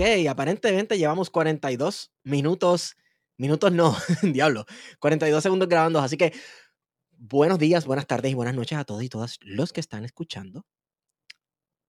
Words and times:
Ok, 0.00 0.26
aparentemente 0.30 0.96
llevamos 0.96 1.28
42 1.28 2.10
minutos, 2.24 2.96
minutos 3.36 3.70
no, 3.70 3.94
diablo, 4.22 4.64
42 4.98 5.42
segundos 5.42 5.68
grabando, 5.68 5.98
así 5.98 6.16
que 6.16 6.32
buenos 7.18 7.58
días, 7.58 7.84
buenas 7.84 8.06
tardes 8.06 8.32
y 8.32 8.34
buenas 8.34 8.54
noches 8.54 8.78
a 8.78 8.84
todos 8.84 9.02
y 9.02 9.10
todas 9.10 9.38
los 9.42 9.74
que 9.74 9.80
están 9.80 10.06
escuchando. 10.06 10.64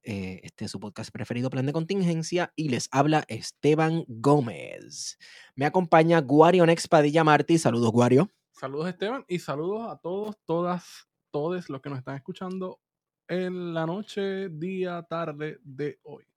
Eh, 0.04 0.42
este 0.44 0.66
es 0.66 0.72
su 0.72 0.80
podcast 0.82 1.10
preferido, 1.10 1.50
Plan 1.50 1.66
de 1.66 1.72
Contingencia, 1.72 2.52
y 2.58 2.68
les 2.68 2.90
habla 2.92 3.24
Esteban 3.30 4.04
Gómez. 4.10 5.18
Me 5.56 5.66
acompaña 5.66 6.20
Guario 6.20 6.66
Nex 6.66 6.90
Padilla 6.90 7.24
Martí. 7.24 7.60
Saludos, 7.60 7.94
Guario. 7.94 8.30
Saludos, 8.52 8.90
Esteban, 8.90 9.24
y 9.30 9.40
saludos 9.40 9.90
a 9.90 9.96
todos, 9.96 10.36
todas, 10.46 11.08
todos 11.32 11.70
los 11.70 11.82
que 11.82 11.90
nos 11.90 12.00
están 12.00 12.18
escuchando 12.18 12.82
en 13.30 13.74
la 13.74 13.86
noche, 13.86 14.50
día, 14.50 15.02
tarde 15.04 15.60
de 15.64 16.02
hoy. 16.04 16.31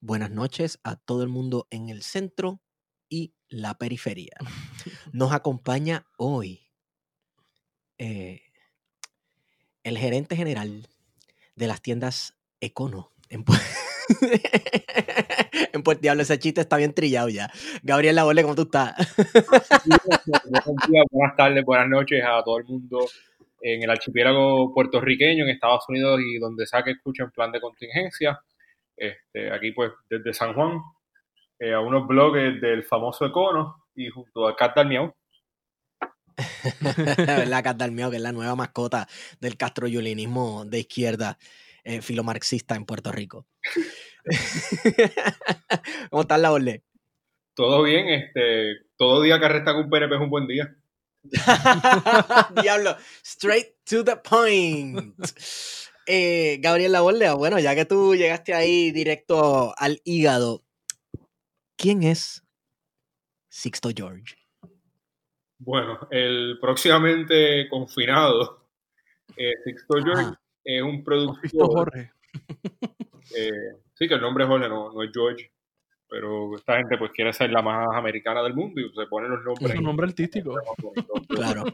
Buenas 0.00 0.30
noches 0.30 0.78
a 0.84 0.96
todo 0.96 1.22
el 1.22 1.28
mundo 1.28 1.66
en 1.70 1.88
el 1.88 2.02
centro 2.02 2.60
y 3.08 3.34
la 3.48 3.74
periferia. 3.78 4.34
Nos 5.12 5.32
acompaña 5.32 6.06
hoy 6.18 6.68
eh, 7.98 8.42
el 9.84 9.98
gerente 9.98 10.36
general 10.36 10.88
de 11.54 11.66
las 11.66 11.80
tiendas 11.80 12.36
Econo 12.60 13.12
en, 13.30 13.44
Pu- 13.44 13.58
en 15.72 15.82
Puerto 15.82 16.02
Diablo. 16.02 16.22
Ese 16.22 16.38
chiste 16.38 16.60
está 16.60 16.76
bien 16.76 16.92
trillado 16.94 17.28
ya. 17.28 17.50
Gabriel 17.82 18.16
Labole, 18.16 18.42
¿cómo 18.42 18.54
tú 18.54 18.62
estás? 18.62 18.94
Buenos 19.16 20.76
días, 20.88 21.04
buenas 21.10 21.36
tardes, 21.36 21.64
buenas 21.64 21.88
noches 21.88 22.22
a 22.24 22.42
todo 22.44 22.58
el 22.58 22.64
mundo 22.64 23.06
en 23.62 23.82
el 23.82 23.90
archipiélago 23.90 24.72
puertorriqueño, 24.74 25.44
en 25.44 25.50
Estados 25.50 25.84
Unidos 25.88 26.20
y 26.20 26.38
donde 26.38 26.66
sea 26.66 26.82
que 26.82 26.90
escuchen 26.92 27.30
plan 27.30 27.50
de 27.50 27.60
contingencia. 27.60 28.38
Este, 28.96 29.52
aquí, 29.52 29.72
pues, 29.72 29.92
desde 30.08 30.32
San 30.32 30.54
Juan, 30.54 30.80
eh, 31.58 31.72
a 31.72 31.80
unos 31.80 32.06
blogs 32.06 32.60
del 32.60 32.84
famoso 32.84 33.26
Econo 33.26 33.86
y 33.94 34.08
junto 34.08 34.46
a 34.46 34.56
Cat 34.56 34.76
Dalmiau. 34.76 35.14
la 37.46 37.62
Catalmeo, 37.62 38.10
que 38.10 38.16
es 38.16 38.22
la 38.22 38.32
nueva 38.32 38.54
mascota 38.54 39.08
del 39.40 39.56
castroyulinismo 39.56 40.64
de 40.66 40.80
izquierda 40.80 41.38
eh, 41.84 42.02
filomarxista 42.02 42.74
en 42.74 42.84
Puerto 42.84 43.12
Rico. 43.12 43.46
¿Cómo 46.10 46.22
estás, 46.22 46.40
Labole? 46.40 46.82
Todo 47.54 47.84
bien, 47.84 48.08
este, 48.08 48.74
todo 48.96 49.22
día 49.22 49.38
que 49.38 49.46
arresta 49.46 49.72
con 49.72 49.88
PNP 49.88 50.14
es 50.14 50.20
un 50.20 50.30
buen 50.30 50.46
día. 50.46 50.76
Diablo, 52.62 52.96
straight 53.22 53.74
to 53.84 54.04
the 54.04 54.16
point. 54.16 55.14
Eh, 56.06 56.58
Gabriel 56.60 56.96
bueno, 57.36 57.58
ya 57.58 57.74
que 57.74 57.84
tú 57.84 58.14
llegaste 58.14 58.54
ahí 58.54 58.92
directo 58.92 59.74
al 59.76 60.00
hígado, 60.04 60.62
¿quién 61.76 62.02
es 62.02 62.44
Sixto 63.48 63.90
George? 63.94 64.36
Bueno, 65.58 66.06
el 66.10 66.58
próximamente 66.60 67.68
confinado 67.68 68.66
eh, 69.36 69.52
Sixto 69.64 69.94
George 70.02 70.22
Ajá. 70.22 70.40
es 70.64 70.82
un 70.82 71.02
productor. 71.02 71.50
Jorge. 71.52 72.12
Eh, 73.36 73.50
sí, 73.94 74.06
que 74.06 74.14
el 74.14 74.20
nombre 74.20 74.44
es 74.44 74.48
Jorge, 74.48 74.68
no, 74.68 74.92
no 74.92 75.02
es 75.02 75.10
George. 75.12 75.50
Pero 76.08 76.54
esta 76.54 76.76
gente 76.76 76.96
pues 76.96 77.10
quiere 77.10 77.32
ser 77.32 77.50
la 77.50 77.62
más 77.62 77.88
americana 77.92 78.42
del 78.42 78.54
mundo 78.54 78.80
y 78.80 78.88
se 78.94 79.06
ponen 79.06 79.30
los 79.32 79.44
nombres. 79.44 79.72
Es 79.72 79.78
un 79.78 79.84
nombre 79.84 80.06
artístico. 80.06 80.54
Claro. 81.28 81.64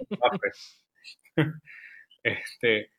Este, 2.25 2.92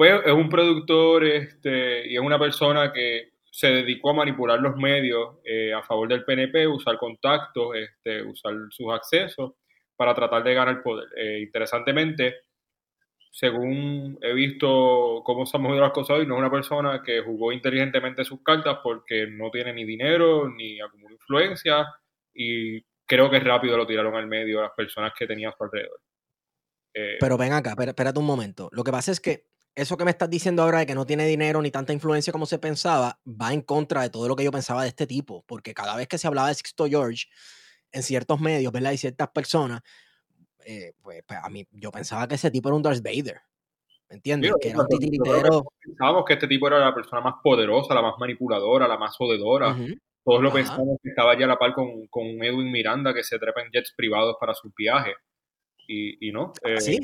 pues 0.00 0.18
es 0.24 0.32
un 0.32 0.48
productor 0.48 1.26
este, 1.26 2.08
y 2.08 2.14
es 2.14 2.22
una 2.22 2.38
persona 2.38 2.90
que 2.90 3.32
se 3.44 3.66
dedicó 3.66 4.08
a 4.08 4.14
manipular 4.14 4.58
los 4.58 4.74
medios 4.76 5.36
eh, 5.44 5.74
a 5.74 5.82
favor 5.82 6.08
del 6.08 6.24
PNP, 6.24 6.66
usar 6.68 6.96
contactos, 6.96 7.76
este, 7.76 8.22
usar 8.22 8.54
sus 8.70 8.90
accesos 8.94 9.52
para 9.94 10.14
tratar 10.14 10.42
de 10.42 10.54
ganar 10.54 10.82
poder. 10.82 11.06
Eh, 11.14 11.40
interesantemente, 11.42 12.36
según 13.30 14.18
he 14.22 14.32
visto 14.32 15.20
cómo 15.22 15.44
se 15.44 15.58
han 15.58 15.64
movido 15.64 15.82
las 15.82 15.92
cosas 15.92 16.16
hoy, 16.16 16.26
no 16.26 16.36
es 16.36 16.38
una 16.38 16.50
persona 16.50 17.02
que 17.04 17.20
jugó 17.20 17.52
inteligentemente 17.52 18.24
sus 18.24 18.42
cartas 18.42 18.78
porque 18.82 19.26
no 19.26 19.50
tiene 19.50 19.74
ni 19.74 19.84
dinero 19.84 20.48
ni 20.48 20.80
acumuló 20.80 21.12
influencia 21.12 21.86
y 22.32 22.80
creo 23.04 23.28
que 23.28 23.40
rápido 23.40 23.76
lo 23.76 23.86
tiraron 23.86 24.14
al 24.14 24.28
medio 24.28 24.62
las 24.62 24.72
personas 24.74 25.12
que 25.14 25.26
tenía 25.26 25.50
a 25.50 25.54
su 25.54 25.62
alrededor. 25.62 26.00
Eh, 26.94 27.18
Pero 27.20 27.36
ven 27.36 27.52
acá, 27.52 27.74
espérate 27.78 28.18
un 28.18 28.24
momento. 28.24 28.70
Lo 28.72 28.82
que 28.82 28.92
pasa 28.92 29.12
es 29.12 29.20
que 29.20 29.49
eso 29.80 29.96
que 29.96 30.04
me 30.04 30.10
estás 30.10 30.28
diciendo 30.30 30.62
ahora 30.62 30.78
de 30.80 30.86
que 30.86 30.94
no 30.94 31.06
tiene 31.06 31.26
dinero 31.26 31.60
ni 31.62 31.70
tanta 31.70 31.92
influencia 31.92 32.32
como 32.32 32.46
se 32.46 32.58
pensaba, 32.58 33.18
va 33.26 33.52
en 33.52 33.62
contra 33.62 34.02
de 34.02 34.10
todo 34.10 34.28
lo 34.28 34.36
que 34.36 34.44
yo 34.44 34.50
pensaba 34.52 34.82
de 34.82 34.88
este 34.88 35.06
tipo, 35.06 35.42
porque 35.46 35.74
cada 35.74 35.96
vez 35.96 36.08
que 36.08 36.18
se 36.18 36.26
hablaba 36.26 36.48
de 36.48 36.54
Sixto 36.54 36.86
George 36.86 37.26
en 37.92 38.02
ciertos 38.02 38.40
medios, 38.40 38.72
¿verdad? 38.72 38.92
Y 38.92 38.98
ciertas 38.98 39.28
personas, 39.30 39.80
eh, 40.64 40.92
pues, 41.02 41.22
pues, 41.26 41.38
a 41.42 41.48
mí 41.48 41.66
yo 41.72 41.90
pensaba 41.90 42.28
que 42.28 42.34
ese 42.36 42.50
tipo 42.50 42.68
era 42.68 42.76
un 42.76 42.82
Darth 42.82 43.02
Vader. 43.02 43.40
¿Me 44.08 44.16
entiendes? 44.16 44.52
Que 44.60 44.70
era 44.70 44.80
un 44.80 44.88
titiritero. 44.88 45.64
pensábamos 45.80 46.24
que 46.24 46.32
este 46.34 46.48
tipo 46.48 46.66
era 46.66 46.80
la 46.80 46.94
persona 46.94 47.20
más 47.20 47.34
poderosa, 47.42 47.94
la 47.94 48.02
más 48.02 48.14
manipuladora, 48.18 48.88
la 48.88 48.98
más 48.98 49.16
jodedora. 49.16 49.70
Ujú. 49.70 49.94
Todos 50.24 50.42
lo 50.42 50.48
Ajá. 50.48 50.58
pensamos 50.58 50.98
que 51.02 51.10
estaba 51.10 51.38
ya 51.38 51.44
a 51.44 51.48
la 51.48 51.58
par 51.58 51.72
con, 51.72 52.06
con 52.08 52.26
Edwin 52.42 52.70
Miranda, 52.72 53.14
que 53.14 53.22
se 53.22 53.38
trepa 53.38 53.62
en 53.62 53.70
jets 53.70 53.94
privados 53.96 54.36
para 54.38 54.52
sus 54.52 54.74
viajes. 54.74 55.14
Y, 55.86 56.28
y 56.28 56.32
no. 56.32 56.52
eh, 56.64 56.80
Sí. 56.80 56.98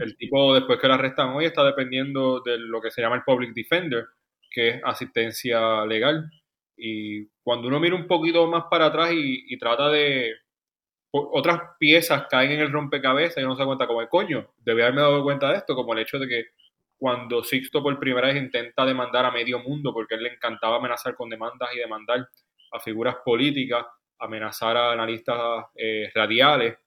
El 0.00 0.16
tipo, 0.16 0.54
después 0.54 0.78
que 0.78 0.88
lo 0.88 0.94
arrestan 0.94 1.30
hoy, 1.30 1.44
está 1.44 1.64
dependiendo 1.64 2.40
de 2.40 2.58
lo 2.58 2.80
que 2.80 2.90
se 2.90 3.02
llama 3.02 3.16
el 3.16 3.24
Public 3.24 3.52
Defender, 3.52 4.06
que 4.50 4.68
es 4.68 4.80
asistencia 4.84 5.84
legal. 5.86 6.30
Y 6.76 7.26
cuando 7.42 7.68
uno 7.68 7.80
mira 7.80 7.94
un 7.94 8.06
poquito 8.06 8.46
más 8.46 8.64
para 8.70 8.86
atrás 8.86 9.12
y, 9.12 9.44
y 9.48 9.58
trata 9.58 9.88
de. 9.88 10.34
Otras 11.14 11.60
piezas 11.78 12.26
caen 12.30 12.52
en 12.52 12.60
el 12.60 12.72
rompecabezas 12.72 13.36
y 13.36 13.44
uno 13.44 13.54
se 13.54 13.60
da 13.60 13.66
cuenta, 13.66 13.86
como 13.86 14.00
el 14.00 14.08
coño, 14.08 14.54
debe 14.56 14.82
haberme 14.82 15.02
dado 15.02 15.22
cuenta 15.22 15.50
de 15.50 15.58
esto, 15.58 15.74
como 15.74 15.92
el 15.92 15.98
hecho 15.98 16.18
de 16.18 16.26
que 16.26 16.44
cuando 17.02 17.42
Sixto 17.42 17.82
por 17.82 17.98
primera 17.98 18.28
vez 18.28 18.36
intenta 18.36 18.86
demandar 18.86 19.26
a 19.26 19.30
medio 19.30 19.58
mundo, 19.58 19.92
porque 19.92 20.14
a 20.14 20.18
él 20.18 20.22
le 20.22 20.34
encantaba 20.34 20.76
amenazar 20.76 21.14
con 21.16 21.28
demandas 21.28 21.68
y 21.74 21.78
demandar 21.80 22.28
a 22.70 22.80
figuras 22.80 23.16
políticas, 23.24 23.84
amenazar 24.20 24.76
a 24.76 24.92
analistas 24.92 25.66
eh, 25.74 26.10
radiales, 26.14 26.78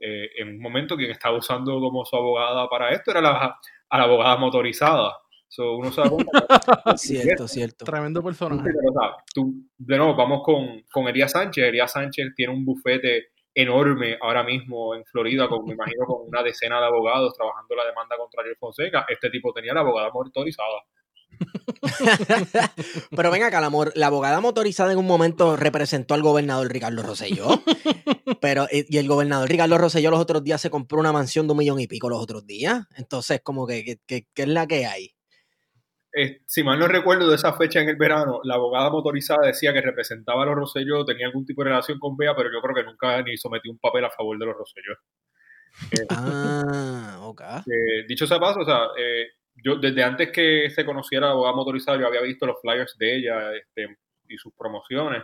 eh, 0.00 0.30
en 0.36 0.48
un 0.48 0.60
momento 0.60 0.96
quien 0.96 1.10
estaba 1.10 1.36
usando 1.36 1.78
como 1.80 2.04
su 2.04 2.16
abogada 2.16 2.68
para 2.68 2.90
esto 2.90 3.10
era 3.10 3.20
la, 3.20 3.58
a 3.88 3.98
la 3.98 4.04
abogada 4.04 4.36
motorizada. 4.36 5.16
So, 5.50 5.76
uno 5.76 5.90
se 5.90 6.02
da 6.02 6.10
cuenta 6.10 6.46
que- 6.92 6.98
Cierto, 6.98 7.48
cierto. 7.48 7.84
Tremendo 7.84 8.22
personaje. 8.22 8.62
pero, 8.64 8.78
o 8.90 8.92
sea, 9.00 9.24
tú- 9.34 9.54
de 9.78 9.96
nuevo, 9.96 10.14
vamos 10.14 10.42
con, 10.44 10.82
con 10.92 11.08
Elías 11.08 11.32
Sánchez. 11.32 11.64
Elías 11.64 11.90
Sánchez 11.92 12.34
tiene 12.36 12.52
un 12.52 12.64
bufete 12.66 13.28
enorme 13.54 14.16
ahora 14.20 14.44
mismo 14.44 14.94
en 14.94 15.04
Florida, 15.06 15.48
con, 15.48 15.64
me 15.64 15.72
imagino 15.72 16.04
con 16.06 16.28
una 16.28 16.42
decena 16.42 16.78
de 16.80 16.86
abogados 16.86 17.34
trabajando 17.34 17.74
la 17.74 17.86
demanda 17.86 18.16
contra 18.16 18.42
Ariel 18.42 18.56
Fonseca. 18.56 19.06
Este 19.08 19.30
tipo 19.30 19.52
tenía 19.52 19.72
la 19.74 19.80
abogada 19.80 20.10
motorizada. 20.12 20.82
Pero 23.16 23.30
ven 23.30 23.42
acá, 23.42 23.60
la, 23.60 23.70
la 23.94 24.06
abogada 24.06 24.40
motorizada 24.40 24.92
en 24.92 24.98
un 24.98 25.06
momento 25.06 25.56
representó 25.56 26.14
al 26.14 26.22
gobernador 26.22 26.70
Ricardo 26.72 27.02
Rosselló. 27.02 27.62
pero, 28.40 28.66
eh, 28.70 28.86
y 28.88 28.98
el 28.98 29.08
gobernador 29.08 29.48
Ricardo 29.48 29.78
Rosselló 29.78 30.10
los 30.10 30.20
otros 30.20 30.42
días 30.44 30.60
se 30.60 30.70
compró 30.70 30.98
una 30.98 31.12
mansión 31.12 31.46
de 31.46 31.52
un 31.52 31.58
millón 31.58 31.80
y 31.80 31.86
pico 31.86 32.08
los 32.08 32.22
otros 32.22 32.46
días. 32.46 32.86
Entonces, 32.96 33.40
como 33.42 33.66
que, 33.66 33.84
que, 33.84 33.98
que- 34.06 34.26
¿qué 34.34 34.42
es 34.42 34.48
la 34.48 34.66
que 34.66 34.86
hay? 34.86 35.14
Eh, 36.14 36.40
si 36.46 36.64
mal 36.64 36.78
no 36.78 36.88
recuerdo 36.88 37.28
de 37.28 37.36
esa 37.36 37.52
fecha 37.52 37.80
en 37.80 37.88
el 37.90 37.96
verano, 37.96 38.40
la 38.42 38.54
abogada 38.54 38.90
motorizada 38.90 39.46
decía 39.46 39.72
que 39.72 39.82
representaba 39.82 40.42
a 40.42 40.46
los 40.46 40.54
Rosselló, 40.56 41.04
tenía 41.04 41.26
algún 41.26 41.44
tipo 41.44 41.62
de 41.62 41.70
relación 41.70 41.98
con 41.98 42.16
Bea, 42.16 42.34
pero 42.34 42.48
yo 42.52 42.60
creo 42.62 42.74
que 42.74 42.82
nunca 42.84 43.22
ni 43.22 43.36
sometió 43.36 43.70
un 43.70 43.78
papel 43.78 44.04
a 44.06 44.10
favor 44.10 44.38
de 44.38 44.46
los 44.46 44.56
Rosselló. 44.56 44.94
Ah, 46.10 47.18
ok. 47.22 47.42
Eh, 47.66 48.04
dicho 48.08 48.26
sea 48.26 48.40
paso, 48.40 48.60
o 48.60 48.64
sea, 48.64 48.86
eh, 48.98 49.26
yo 49.64 49.76
desde 49.76 50.02
antes 50.02 50.30
que 50.30 50.70
se 50.70 50.84
conociera 50.84 51.26
la 51.26 51.32
abogada 51.32 51.56
motorizada, 51.56 51.98
yo 51.98 52.06
había 52.06 52.20
visto 52.22 52.46
los 52.46 52.60
flyers 52.60 52.96
de 52.98 53.16
ella 53.16 53.54
este, 53.54 53.96
y 54.28 54.36
sus 54.38 54.52
promociones. 54.54 55.22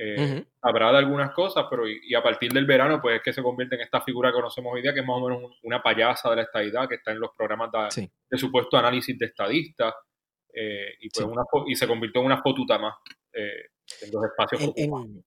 Eh. 0.00 0.44
Habrá 0.62 0.92
de 0.92 0.98
algunas 0.98 1.32
cosas, 1.32 1.66
pero 1.68 1.88
y, 1.88 1.98
y 2.04 2.14
a 2.14 2.22
partir 2.22 2.52
del 2.52 2.66
verano, 2.66 3.00
pues 3.02 3.16
es 3.16 3.22
que 3.22 3.32
se 3.32 3.42
convierte 3.42 3.74
en 3.74 3.80
esta 3.80 4.00
figura 4.00 4.30
que 4.30 4.34
conocemos 4.36 4.72
hoy 4.72 4.80
día, 4.82 4.94
que 4.94 5.00
es 5.00 5.06
más 5.06 5.16
o 5.16 5.28
menos 5.28 5.42
un- 5.42 5.54
una 5.64 5.82
payasa 5.82 6.30
de 6.30 6.36
la 6.36 6.42
estadidad, 6.42 6.88
que 6.88 6.94
está 6.96 7.10
en 7.10 7.18
los 7.18 7.30
programas 7.36 7.70
de, 7.72 7.90
Sí. 7.90 8.10
de 8.30 8.38
supuesto 8.38 8.76
análisis 8.76 9.18
de 9.18 9.26
estadistas, 9.26 9.92
eh, 10.54 10.94
y, 11.00 11.08
pues 11.10 11.24
Sí. 11.26 11.30
una 11.30 11.42
fo- 11.42 11.64
y 11.66 11.74
se 11.74 11.88
convirtió 11.88 12.20
en 12.20 12.26
una 12.26 12.40
fotuta 12.42 12.78
más 12.78 12.94
eh, 13.32 13.66
en 14.02 14.10
los 14.12 14.24
espacios 14.24 14.72
en- 14.76 15.24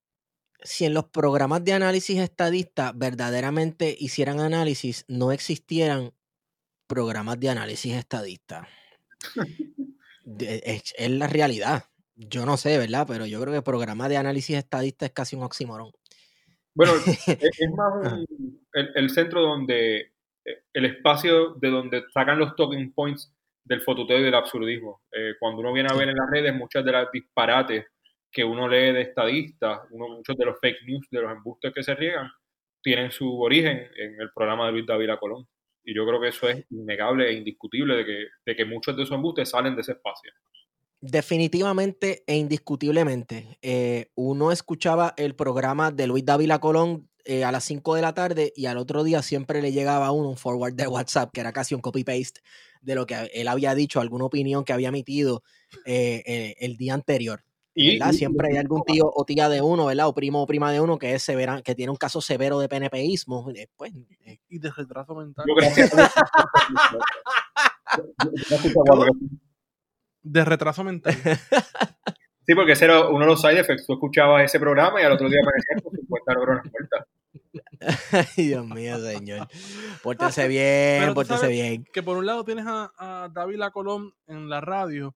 si 0.64 0.86
en 0.86 0.94
los 0.94 1.06
programas 1.06 1.64
de 1.66 1.74
análisis 1.74 2.20
estadista 2.20 2.92
verdaderamente 2.96 3.96
hicieran 4.00 4.40
análisis, 4.40 5.06
no 5.08 5.32
existieran 5.32 6.12
programas 6.92 7.40
de 7.40 7.50
análisis 7.50 7.94
estadista. 7.96 8.68
Es, 10.40 10.94
es 10.98 11.10
la 11.12 11.28
realidad. 11.28 11.84
Yo 12.16 12.46
no 12.46 12.56
sé, 12.56 12.78
¿verdad? 12.78 13.06
Pero 13.08 13.26
yo 13.26 13.42
creo 13.42 13.54
que 13.54 13.62
programa 13.64 14.08
de 14.08 14.18
análisis 14.18 14.56
estadista 14.58 15.06
es 15.06 15.12
casi 15.12 15.36
un 15.36 15.44
oxímoron. 15.44 15.92
Bueno, 16.74 16.94
es, 16.96 17.28
es 17.28 17.70
más 17.76 17.92
un- 18.30 18.60
el, 18.74 18.90
el 18.96 19.10
centro 19.10 19.42
donde, 19.42 20.14
eh, 20.46 20.64
el 20.74 20.86
espacio 20.86 21.56
de 21.56 21.70
donde 21.70 22.04
sacan 22.14 22.40
los 22.40 22.56
talking 22.56 22.94
points 22.94 23.34
del 23.66 23.82
fototeo 23.82 24.20
y 24.20 24.24
del 24.24 24.36
absurdismo. 24.36 25.02
Eh, 25.12 25.34
cuando 25.40 25.62
uno 25.62 25.74
viene 25.74 25.90
a 25.92 25.96
ver 25.98 26.10
en 26.10 26.16
las 26.16 26.30
redes 26.32 26.54
muchas 26.56 26.86
de 26.86 26.92
las 26.92 27.12
disparates 27.12 27.86
que 28.32 28.44
uno 28.44 28.68
lee 28.70 28.94
de 28.94 29.02
estadistas, 29.02 29.82
uno, 29.90 30.08
muchos 30.08 30.38
de 30.38 30.46
los 30.46 30.60
fake 30.62 30.84
news, 30.86 31.08
de 31.12 31.22
los 31.22 31.32
embustes 31.32 31.74
que 31.74 31.84
se 31.84 31.96
riegan, 31.96 32.30
tienen 32.82 33.12
su 33.12 33.42
origen 33.42 33.90
en 33.98 34.22
el 34.22 34.30
programa 34.34 34.68
de 34.68 34.72
Luis 34.74 34.86
David 34.86 35.10
Colón. 35.20 35.48
Y 35.84 35.96
yo 35.96 36.06
creo 36.06 36.22
que 36.22 36.30
eso 36.30 36.48
es 36.50 36.66
innegable 36.70 37.30
e 37.30 37.34
indiscutible 37.34 37.96
de 37.96 38.06
que, 38.06 38.26
de 38.46 38.56
que 38.56 38.66
muchos 38.66 38.96
de 38.96 39.04
esos 39.04 39.16
embustes 39.16 39.50
salen 39.50 39.76
de 39.76 39.82
ese 39.82 39.94
espacio. 39.94 40.32
Definitivamente 41.00 42.24
e 42.28 42.36
indiscutiblemente. 42.36 43.58
Eh, 43.62 44.12
uno 44.14 44.52
escuchaba 44.52 45.16
el 45.18 45.36
programa 45.36 45.92
de 45.92 46.06
Luis 46.06 46.24
Dávila 46.24 46.60
Colón 46.60 47.10
eh, 47.26 47.44
a 47.44 47.52
las 47.52 47.64
5 47.64 47.96
de 47.96 48.02
la 48.02 48.14
tarde 48.14 48.54
y 48.56 48.68
al 48.68 48.78
otro 48.78 49.04
día 49.04 49.24
siempre 49.24 49.62
le 49.62 49.72
llegaba 49.72 50.08
a 50.08 50.12
uno 50.12 50.30
un 50.30 50.38
forward 50.38 50.76
de 50.76 50.88
WhatsApp, 50.88 51.32
que 51.34 51.42
era 51.42 51.54
casi 51.54 51.74
un 51.74 51.82
copy-paste 51.82 52.42
de 52.82 52.96
lo 52.96 53.08
que 53.08 53.16
él 53.34 53.48
había 53.48 53.74
dicho, 53.74 54.00
alguna 54.00 54.26
opinión 54.26 54.64
que 54.64 54.74
había 54.74 54.90
emitido 54.90 55.44
eh, 55.86 56.56
el 56.60 56.78
día 56.78 56.94
anterior. 56.94 57.44
Y, 57.74 58.00
Siempre 58.14 58.50
hay 58.50 58.58
algún 58.58 58.84
tío 58.84 59.10
o 59.14 59.24
tía 59.24 59.48
de 59.48 59.62
uno, 59.62 59.86
¿verdad? 59.86 60.08
O 60.08 60.14
primo 60.14 60.44
o 60.44 60.48
prima 60.48 60.72
de 60.72 60.82
uno 60.82 60.98
que 60.98 61.14
es 61.14 61.24
severa, 61.24 61.62
que 61.62 61.74
tiene 61.74 61.92
un 61.92 61.98
caso 61.98 62.20
severo 62.20 62.60
de 62.60 62.68
PNPismo. 62.68 63.46
Pues, 63.78 63.94
y 64.50 64.60
de 64.60 64.72
retraso 64.72 65.16
mental. 65.16 65.46
de 70.24 70.46
retraso 70.46 70.84
mental. 70.84 71.16
Sí, 72.44 72.56
porque 72.56 72.72
ese 72.72 72.86
era 72.86 73.08
uno 73.08 73.20
de 73.20 73.28
los 73.28 73.40
side 73.40 73.60
effects. 73.60 73.86
Tú 73.86 73.94
escuchabas 73.94 74.44
ese 74.44 74.60
programa 74.60 75.00
y 75.00 75.06
al 75.06 75.12
otro 75.12 75.30
día 75.30 75.38
aparecías 75.42 75.84
con 75.84 75.94
50 75.94 76.34
neuronas 76.34 76.66
muertas. 76.72 77.08
Ay, 78.38 78.48
Dios 78.48 78.66
mío, 78.66 79.00
señor. 79.00 79.48
Pórtese 80.02 80.48
bien, 80.48 81.14
pórtese 81.14 81.48
bien. 81.48 81.86
Que 81.94 82.02
por 82.02 82.18
un 82.18 82.26
lado 82.26 82.44
tienes 82.44 82.66
a, 82.68 82.92
a 82.98 83.30
David 83.30 83.62
Colón 83.72 84.16
en 84.26 84.50
la 84.50 84.60
radio, 84.60 85.16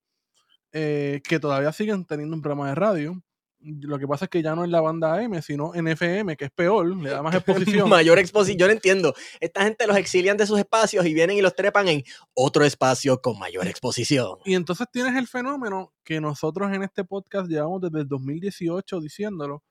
eh, 0.77 1.21
que 1.23 1.39
todavía 1.39 1.71
siguen 1.71 2.03
teniendo 2.03 2.35
un 2.35 2.41
programa 2.41 2.67
de 2.67 2.75
radio. 2.75 3.23
Lo 3.61 3.97
que 3.97 4.09
pasa 4.09 4.25
es 4.25 4.29
que 4.29 4.43
ya 4.43 4.55
no 4.55 4.65
es 4.65 4.69
la 4.69 4.81
banda 4.81 5.23
M, 5.23 5.41
sino 5.41 5.73
en 5.73 5.87
FM, 5.87 6.35
que 6.35 6.43
es 6.43 6.51
peor, 6.51 6.93
le 6.97 7.11
da 7.11 7.23
más 7.23 7.33
exposición. 7.35 7.87
Mayor 7.87 8.19
exposición, 8.19 8.59
yo 8.59 8.67
no 8.67 8.73
entiendo. 8.73 9.13
Esta 9.39 9.63
gente 9.63 9.87
los 9.87 9.95
exilian 9.95 10.35
de 10.35 10.45
sus 10.45 10.59
espacios 10.59 11.05
y 11.05 11.13
vienen 11.13 11.37
y 11.37 11.41
los 11.41 11.55
trepan 11.55 11.87
en 11.87 12.03
otro 12.33 12.65
espacio 12.65 13.21
con 13.21 13.39
mayor 13.39 13.67
exposición. 13.67 14.37
Y 14.43 14.53
entonces 14.53 14.85
tienes 14.91 15.15
el 15.15 15.27
fenómeno 15.27 15.93
que 16.03 16.19
nosotros 16.19 16.69
en 16.73 16.83
este 16.83 17.05
podcast 17.05 17.49
llevamos 17.49 17.79
desde 17.79 18.01
el 18.01 18.09
2018 18.09 18.99
diciéndolo, 18.99 19.63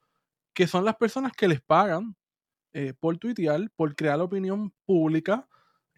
que 0.54 0.66
son 0.66 0.86
las 0.86 0.96
personas 0.96 1.34
que 1.34 1.48
les 1.48 1.60
pagan 1.60 2.16
eh, 2.72 2.94
por 2.98 3.18
tuitear, 3.18 3.60
por 3.76 3.94
crear 3.94 4.18
opinión 4.22 4.72
pública. 4.86 5.46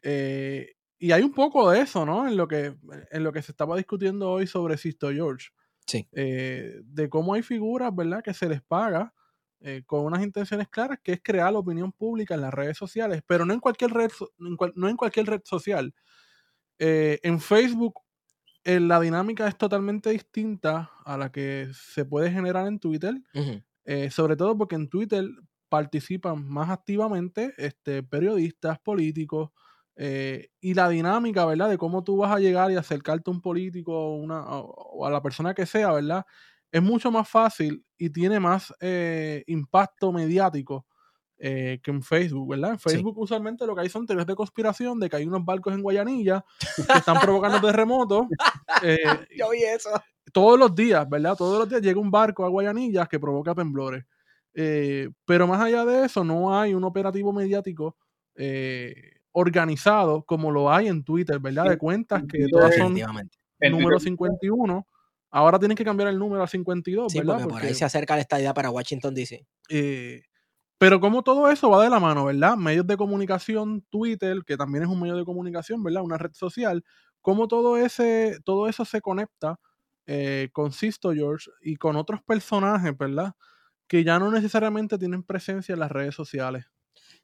Eh, 0.03 0.76
y 0.99 1.13
hay 1.13 1.23
un 1.23 1.33
poco 1.33 1.71
de 1.71 1.81
eso, 1.81 2.07
¿no? 2.07 2.27
En 2.27 2.37
lo 2.37 2.49
que, 2.49 2.75
en 3.11 3.25
lo 3.25 3.33
que 3.33 3.43
se 3.43 3.53
estaba 3.53 3.77
discutiendo 3.77 4.31
hoy 4.31 4.47
sobre 4.47 4.79
Sisto 4.79 5.11
George. 5.11 5.49
Sí. 5.87 6.09
Eh, 6.13 6.81
de 6.85 7.09
cómo 7.09 7.35
hay 7.35 7.43
figuras, 7.43 7.95
¿verdad?, 7.95 8.23
que 8.23 8.35
se 8.35 8.49
les 8.49 8.63
paga 8.63 9.13
eh, 9.61 9.83
con 9.87 10.05
unas 10.05 10.23
intenciones 10.23 10.69
claras, 10.69 10.99
que 11.03 11.13
es 11.13 11.21
crear 11.23 11.53
la 11.53 11.59
opinión 11.59 11.93
pública 11.93 12.35
en 12.35 12.41
las 12.41 12.53
redes 12.53 12.77
sociales, 12.77 13.23
pero 13.27 13.45
no 13.45 13.55
en 13.55 13.61
cualquier 13.61 13.93
red, 13.93 14.11
no 14.39 14.89
en 14.89 14.97
cualquier 14.97 15.27
red 15.27 15.43
social. 15.45 15.95
Eh, 16.79 17.19
en 17.23 17.41
Facebook 17.41 18.01
la 18.65 18.99
dinámica 18.99 19.47
es 19.47 19.57
totalmente 19.57 20.11
distinta 20.11 20.91
a 21.05 21.17
la 21.17 21.31
que 21.31 21.71
se 21.73 22.05
puede 22.05 22.33
generar 22.33 22.67
en 22.67 22.81
Twitter, 22.81 23.15
sobre 24.11 24.35
todo 24.35 24.59
porque 24.59 24.75
en 24.75 24.89
Twitter 24.89 25.25
participan 25.69 26.45
más 26.49 26.71
activamente 26.71 27.55
este, 27.59 28.03
periodistas, 28.03 28.81
políticos, 28.81 29.51
eh, 29.99 30.51
y 30.61 30.75
la 30.75 30.91
dinámica, 30.91 31.47
¿verdad? 31.47 31.71
De 31.71 31.79
cómo 31.79 32.05
tú 32.05 32.19
vas 32.19 32.31
a 32.31 32.39
llegar 32.39 32.71
y 32.71 32.77
acercarte 32.77 33.31
a 33.31 33.33
un 33.33 33.41
político 33.41 34.15
una, 34.15 34.43
o 34.47 35.07
a 35.07 35.11
la 35.11 35.23
persona 35.23 35.55
que 35.55 35.65
sea, 35.65 35.93
¿verdad? 35.93 36.25
Es 36.71 36.83
mucho 36.83 37.11
más 37.11 37.29
fácil 37.29 37.83
y 37.97 38.11
tiene 38.11 38.39
más 38.39 38.75
eh, 38.81 39.43
impacto 39.47 40.13
mediático 40.13 40.85
eh, 41.39 41.81
que 41.83 41.91
en 41.91 42.03
Facebook, 42.03 42.51
¿verdad? 42.51 42.73
En 42.73 42.79
Facebook 42.79 43.19
usualmente 43.19 43.67
lo 43.67 43.75
que 43.75 43.83
hay 43.83 43.89
son 43.89 44.07
teorías 44.07 44.27
de 44.27 44.35
conspiración 44.35 45.01
de 45.01 45.09
que 45.09 45.17
hay 45.17 45.25
unos 45.25 45.45
barcos 45.45 45.73
en 45.73 45.83
Guayanilla 45.83 46.45
que 46.93 46.99
están 46.99 47.19
provocando 47.19 47.61
terremotos. 47.61 48.27
Yo 49.37 49.51
vi 49.51 49.63
eso. 49.63 49.91
Todos 50.31 50.59
los 50.59 50.75
días, 50.75 51.09
¿verdad? 51.09 51.37
Todos 51.37 51.59
los 51.61 51.69
días 51.69 51.81
llega 51.81 52.01
un 52.01 52.11
barco 52.11 52.45
a 52.45 52.49
Guayanilla 52.49 53.07
que 53.07 53.19
provoca 53.19 53.55
temblores. 53.55 54.05
pero 54.53 55.47
más 55.47 55.63
allá 55.63 55.87
de 55.87 56.05
eso, 56.05 56.23
no 56.23 56.59
hay 56.59 56.75
un 56.75 56.85
operativo 56.85 57.33
mediático 57.33 57.97
organizado 59.39 60.23
como 60.25 60.51
lo 60.51 60.73
hay 60.73 60.89
en 60.89 61.05
Twitter, 61.05 61.39
¿verdad? 61.39 61.69
De 61.69 61.77
cuentas 61.77 62.23
que 62.27 62.47
todas 62.51 62.75
son 62.75 62.95
número 63.71 64.01
51. 64.01 64.87
Ahora 65.31 65.59
tienen 65.59 65.77
que 65.77 65.85
cambiar 65.85 66.09
el 66.09 66.19
número 66.19 66.43
a 66.43 66.47
52, 66.47 67.13
¿verdad? 67.13 67.41
Porque, 67.43 67.53
por 67.53 67.63
ahí 67.63 67.75
se 67.75 67.85
acerca 67.85 68.19
esta 68.19 68.41
idea 68.41 68.55
para 68.55 68.71
Washington, 68.71 69.15
D.C. 69.15 69.47
Eh, 69.69 70.23
pero 70.79 71.01
como 71.01 71.23
todo 71.23 71.51
eso 71.51 71.69
va 71.69 71.85
de 71.85 71.91
la 71.91 72.01
mano, 72.01 72.25
¿verdad? 72.25 72.57
Medios 72.57 72.87
de 72.87 72.97
comunicación, 72.97 73.85
Twitter, 73.91 74.39
que 74.47 74.57
también 74.57 74.85
es 74.85 74.89
un 74.89 74.99
medio 74.99 75.17
de 75.17 75.25
comunicación, 75.27 75.83
¿verdad? 75.83 76.03
Una 76.03 76.17
red 76.17 76.33
social. 76.33 76.83
Cómo 77.21 77.47
todo, 77.47 77.77
ese, 77.77 78.39
todo 78.43 78.69
eso 78.69 78.87
se 78.87 79.03
conecta 79.03 79.61
eh, 80.07 80.49
con 80.55 80.73
Sisto 80.73 81.13
George 81.13 81.51
y 81.61 81.77
con 81.77 81.97
otros 81.97 82.23
personajes, 82.23 82.97
¿verdad? 82.97 83.35
Que 83.87 84.03
ya 84.03 84.19
no 84.19 84.31
necesariamente 84.31 84.97
tienen 84.97 85.23
presencia 85.23 85.75
en 85.75 85.81
las 85.81 85.93
redes 85.93 86.15
sociales. 86.15 86.65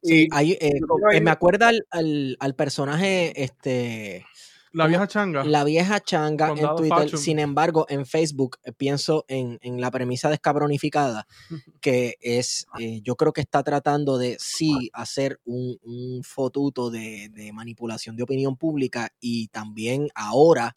Sí, 0.02 0.28
eh, 0.36 0.58
eh, 0.60 1.20
me 1.20 1.30
acuerda 1.30 1.70
al, 1.90 2.54
personaje, 2.56 3.42
este... 3.42 4.26
La 4.74 4.86
vieja 4.86 5.06
changa. 5.06 5.44
La 5.44 5.64
vieja 5.64 6.00
changa 6.00 6.54
en 6.56 6.76
Twitter. 6.76 7.18
Sin 7.18 7.38
embargo, 7.38 7.84
en 7.90 8.06
Facebook 8.06 8.56
eh, 8.64 8.72
pienso 8.72 9.26
en, 9.28 9.58
la 9.80 9.90
premisa 9.90 10.30
descabronificada, 10.30 11.26
que 11.82 12.16
es, 12.22 12.66
yo 13.02 13.16
creo 13.16 13.34
que 13.34 13.42
está 13.42 13.62
tratando 13.62 14.16
de 14.16 14.38
sí 14.40 14.90
hacer 14.94 15.40
un, 15.44 15.78
un 15.82 16.22
fotuto 16.24 16.90
de, 16.90 17.28
de, 17.28 17.52
manipulación 17.52 18.16
de 18.16 18.22
opinión 18.22 18.56
pública 18.56 19.12
y 19.20 19.48
también 19.48 20.08
ahora 20.14 20.74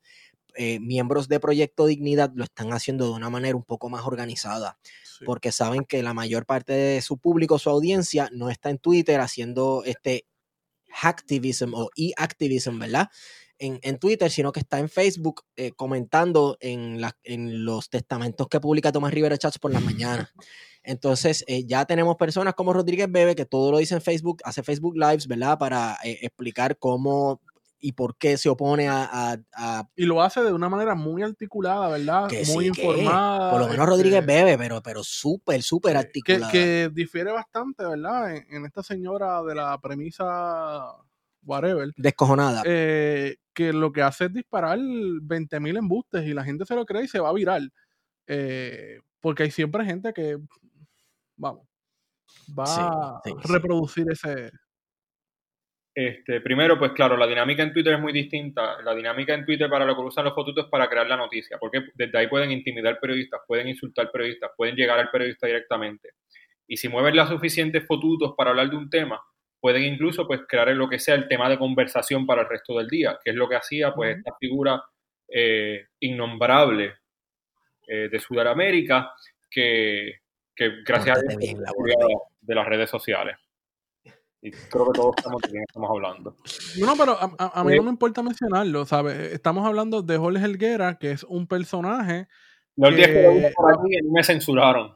miembros 0.81 1.27
de 1.27 1.39
Proyecto 1.39 1.85
Dignidad 1.85 2.31
lo 2.35 2.43
están 2.43 2.71
haciendo 2.73 3.05
de 3.05 3.11
una 3.11 3.29
manera 3.29 3.55
un 3.55 3.63
poco 3.63 3.89
más 3.89 4.05
organizada 4.05 4.77
porque 5.25 5.51
saben 5.51 5.85
que 5.85 6.03
la 6.03 6.13
mayor 6.13 6.45
parte 6.45 6.73
de 6.73 7.01
su 7.01 7.17
público, 7.17 7.59
su 7.59 7.69
audiencia, 7.69 8.29
no 8.33 8.49
está 8.49 8.69
en 8.69 8.79
Twitter 8.79 9.19
haciendo 9.21 9.83
este 9.85 10.25
hacktivism 10.89 11.73
o 11.73 11.89
e-activism, 11.95 12.79
¿verdad? 12.79 13.09
En, 13.57 13.79
en, 13.83 13.99
Twitter, 13.99 14.29
sino 14.29 14.51
que 14.51 14.59
está 14.59 14.79
en 14.79 14.89
Facebook 14.89 15.43
eh, 15.55 15.71
comentando 15.71 16.57
en, 16.59 16.99
la, 16.99 17.17
en 17.23 17.63
los 17.63 17.89
testamentos 17.89 18.47
que 18.49 18.59
publica 18.59 18.91
Tomás 18.91 19.13
Rivera 19.13 19.37
Chats 19.37 19.59
por 19.59 19.71
las 19.71 19.81
mañanas. 19.81 20.33
Entonces, 20.83 21.43
eh, 21.47 21.63
ya 21.65 21.85
tenemos 21.85 22.17
personas 22.17 22.53
como 22.53 22.73
Rodríguez 22.73 23.09
Bebe, 23.09 23.33
que 23.33 23.45
todo 23.45 23.71
lo 23.71 23.77
dice 23.77 23.95
en 23.95 24.01
Facebook, 24.01 24.41
hace 24.43 24.61
Facebook 24.61 24.97
Lives, 24.97 25.27
¿verdad? 25.27 25.57
Para 25.57 25.97
eh, 26.03 26.19
explicar 26.21 26.77
cómo 26.77 27.41
y 27.79 27.91
por 27.91 28.17
qué 28.17 28.37
se 28.37 28.49
opone 28.49 28.87
a, 28.89 29.37
Y 29.95 30.05
lo 30.05 30.21
hace 30.21 30.41
de 30.41 30.53
una 30.53 30.69
manera 30.69 30.95
muy 30.95 31.23
articulada, 31.23 31.89
¿verdad? 31.89 32.29
muy 32.53 32.67
informada. 32.67 33.51
por 33.51 33.61
lo 33.61 33.67
menos 33.67 33.85
Rodríguez 33.87 34.21
este 34.21 34.33
bebe, 34.33 34.57
pero, 34.57 34.81
pero 34.81 35.03
súper, 35.03 35.61
súper 35.61 35.97
articulada. 35.97 36.51
Que, 36.51 36.89
difiere 36.91 37.31
bastante, 37.31 37.85
¿verdad? 37.85 38.35
En, 38.35 38.65
esta 38.65 38.81
señora 38.81 39.43
de 39.43 39.55
la 39.55 39.79
premisa 39.79 40.95
whatever. 41.43 41.91
Descojonada. 41.95 42.63
Eh, 42.65 43.37
que 43.53 43.71
lo 43.71 43.91
que 43.91 44.01
hace 44.01 44.25
es 44.25 44.33
disparar 44.33 44.79
20.000 44.79 45.77
embustes 45.77 46.25
y 46.25 46.33
la 46.33 46.43
gente 46.43 46.65
se 46.65 46.75
lo 46.75 46.85
cree 46.85 47.03
y 47.03 47.07
se 47.07 47.19
va 47.19 47.29
a 47.29 47.33
virar. 47.33 47.61
Eh, 48.27 48.99
porque 49.19 49.43
hay 49.43 49.51
siempre 49.51 49.85
gente 49.85 50.13
que, 50.13 50.37
vamos, 51.37 51.67
va 52.57 53.17
a 53.17 53.21
reproducir 53.43 54.05
ese, 54.11 54.51
este, 55.97 56.41
primero, 56.41 56.77
pues 56.77 56.91
claro, 56.91 57.15
la 57.15 57.25
dinámica 57.25 57.63
en 57.63 57.71
Twitter 57.71 57.93
es 57.93 58.01
muy 58.01 58.11
distinta. 58.11 58.81
La 58.81 58.93
dinámica 58.93 59.33
en 59.33 59.45
Twitter 59.45 59.69
para 59.69 59.85
lo 59.85 59.95
que 59.95 60.01
usan 60.01 60.25
los 60.25 60.35
fotutos 60.35 60.65
es 60.65 60.69
para 60.69 60.89
crear 60.89 61.07
la 61.07 61.15
noticia, 61.15 61.57
porque 61.57 61.85
desde 61.93 62.17
ahí 62.17 62.27
pueden 62.27 62.51
intimidar 62.51 62.99
periodistas, 62.99 63.39
pueden 63.47 63.69
insultar 63.69 64.11
periodistas, 64.11 64.51
pueden 64.57 64.75
llegar 64.75 64.99
al 64.99 65.09
periodista 65.09 65.47
directamente. 65.47 66.09
Y 66.67 66.75
si 66.75 66.89
mueven 66.89 67.15
las 67.15 67.29
suficientes 67.29 67.87
fotutos 67.87 68.33
para 68.35 68.49
hablar 68.49 68.69
de 68.69 68.75
un 68.75 68.89
tema, 68.89 69.21
pueden 69.61 69.83
incluso 69.83 70.27
pues 70.27 70.41
crear 70.49 70.67
lo 70.75 70.89
que 70.89 70.99
sea 70.99 71.15
el 71.15 71.29
tema 71.29 71.47
de 71.47 71.57
conversación 71.57 72.25
para 72.25 72.41
el 72.41 72.49
resto 72.49 72.77
del 72.77 72.89
día, 72.89 73.17
que 73.23 73.31
es 73.31 73.35
lo 73.37 73.47
que 73.47 73.55
hacía 73.55 73.93
pues 73.93 74.17
esta 74.17 74.35
figura 74.37 74.83
eh, 75.29 75.87
innombrable 76.01 76.95
eh, 77.87 78.09
de 78.11 78.19
Sudamérica 78.19 79.13
que, 79.49 80.19
que 80.53 80.83
gracias 80.83 81.19
a 81.19 81.21
Dios 81.21 81.55
de 82.41 82.55
las 82.55 82.67
redes 82.67 82.89
sociales. 82.89 83.37
Y 84.45 84.51
creo 84.51 84.85
que 84.85 84.99
todos 84.99 85.15
estamos, 85.17 85.41
estamos 85.43 85.89
hablando. 85.89 86.35
No, 86.77 86.95
pero 86.95 87.17
a, 87.19 87.63
mí 87.63 87.75
no 87.75 87.81
me 87.81 87.89
importa 87.89 88.21
mencionarlo, 88.21 88.85
¿sabes? 88.85 89.33
Estamos 89.33 89.65
hablando 89.65 90.03
de 90.03 90.19
Jorge 90.19 90.45
Helguera, 90.45 90.99
que 90.99 91.09
es 91.09 91.23
un 91.23 91.47
personaje. 91.47 92.27
No 92.75 92.89
el 92.89 92.95
día 92.95 93.07
que 93.07 93.23
lo 93.23 93.31
por 93.55 93.73
aquí 93.73 93.97
y 93.97 94.03
me 94.03 94.23
censuraron. 94.23 94.95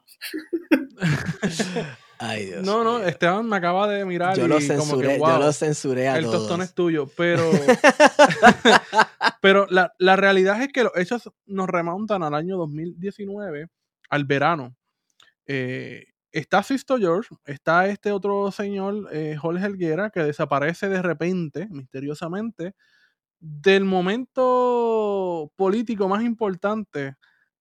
Ay, 2.20 2.46
Dios 2.46 2.64
no, 2.64 2.84
no, 2.84 3.00
Esteban 3.00 3.50
me 3.50 3.56
acaba 3.56 3.88
de 3.88 4.06
mirar. 4.06 4.38
Yo 4.38 4.48
lo 4.48 4.62
censuré, 4.62 5.18
yo 5.18 5.40
lo 5.40 5.52
censuré 5.52 6.10
a 6.10 6.18
El 6.18 6.26
tostón 6.26 6.62
es 6.62 6.76
tuyo, 6.76 7.10
pero. 7.18 7.50
pero 9.42 9.66
la, 9.72 9.96
la, 9.98 10.16
realidad 10.16 10.62
es 10.62 10.68
que 10.68 10.84
los 10.84 10.96
hechos 10.96 11.32
nos 11.48 11.68
remontan 11.68 12.22
al 12.22 12.36
año 12.36 12.56
2019, 12.58 13.68
al 14.12 14.26
verano. 14.26 14.76
Eh, 15.48 16.06
está 16.32 16.64
Sisto 16.64 16.98
George, 16.98 17.36
está 17.46 17.88
este 17.88 18.12
otro 18.12 18.52
señor, 18.52 19.08
eh, 19.12 19.36
Jorge 19.38 19.66
Helguera, 19.66 20.10
que 20.12 20.22
desaparece 20.24 20.90
de 20.90 21.02
repente, 21.02 21.68
misteriosamente, 21.72 22.76
del 23.40 23.86
momento 23.86 25.52
político 25.56 26.10
más 26.10 26.24
importante 26.24 27.16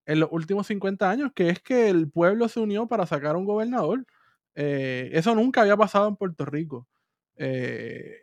en 0.07 0.21
los 0.21 0.31
últimos 0.33 0.67
50 0.69 1.11
años, 1.11 1.33
que 1.35 1.51
es 1.51 1.61
que 1.63 1.89
el 1.91 2.11
pueblo 2.11 2.49
se 2.49 2.61
unió 2.61 2.87
para 2.89 3.07
sacar 3.07 3.35
a 3.37 3.39
un 3.39 3.45
gobernador. 3.47 4.07
Eh, 4.55 5.11
eso 5.13 5.35
nunca 5.35 5.63
había 5.63 5.77
pasado 5.77 6.09
en 6.09 6.17
Puerto 6.17 6.45
Rico. 6.47 6.89
Eh, 7.37 8.17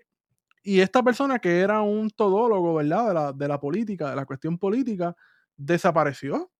y 0.64 0.80
esta 0.82 1.04
persona 1.04 1.40
que 1.40 1.60
era 1.62 1.82
un 1.82 2.10
todólogo, 2.10 2.76
¿verdad? 2.76 3.08
De 3.10 3.14
la, 3.14 3.34
de 3.34 3.48
la 3.48 3.60
política, 3.60 4.10
de 4.10 4.16
la 4.16 4.26
cuestión 4.26 4.58
política, 4.58 5.16
desapareció. 5.58 6.52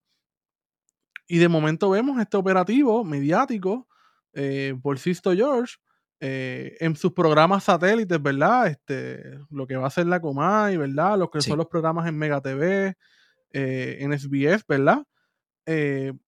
Y 1.28 1.40
de 1.40 1.50
momento 1.50 1.90
vemos 1.90 2.20
este 2.20 2.38
operativo 2.38 3.04
mediático 3.04 3.88
eh, 4.34 4.76
por 4.82 5.00
Sisto 5.00 5.34
George 5.34 5.76
eh, 6.20 6.78
en 6.80 6.96
sus 6.96 7.14
programas 7.14 7.64
satélites, 7.64 8.22
¿verdad? 8.22 8.68
Este, 8.68 9.40
lo 9.50 9.66
que 9.66 9.76
va 9.76 9.88
a 9.88 9.92
ser 9.92 10.08
la 10.08 10.20
Comay, 10.20 10.78
¿verdad? 10.78 11.18
Los 11.18 11.30
que 11.32 11.42
son 11.42 11.58
los 11.58 11.68
programas 11.68 12.08
en 12.08 12.18
Mega 12.18 12.42
TV, 12.42 12.96
eh, 13.52 13.98
en 14.00 14.18
SBS, 14.18 14.64
¿verdad? 14.68 15.04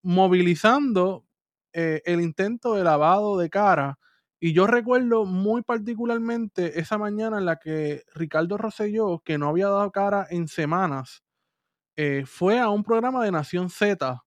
movilizando 0.01 1.23
el 1.71 2.21
intento 2.21 2.73
de 2.73 2.83
lavado 2.83 3.37
de 3.37 3.51
cara. 3.51 3.99
Y 4.39 4.53
yo 4.53 4.65
recuerdo 4.65 5.25
muy 5.25 5.61
particularmente 5.61 6.79
esa 6.79 6.97
mañana 6.97 7.37
en 7.37 7.45
la 7.45 7.57
que 7.57 8.03
Ricardo 8.15 8.57
Rosselló, 8.57 9.19
que 9.23 9.37
no 9.37 9.49
había 9.49 9.67
dado 9.67 9.91
cara 9.91 10.25
en 10.31 10.47
semanas, 10.47 11.23
fue 12.25 12.59
a 12.59 12.69
un 12.69 12.83
programa 12.83 13.23
de 13.23 13.31
Nación 13.31 13.69
Z 13.69 14.23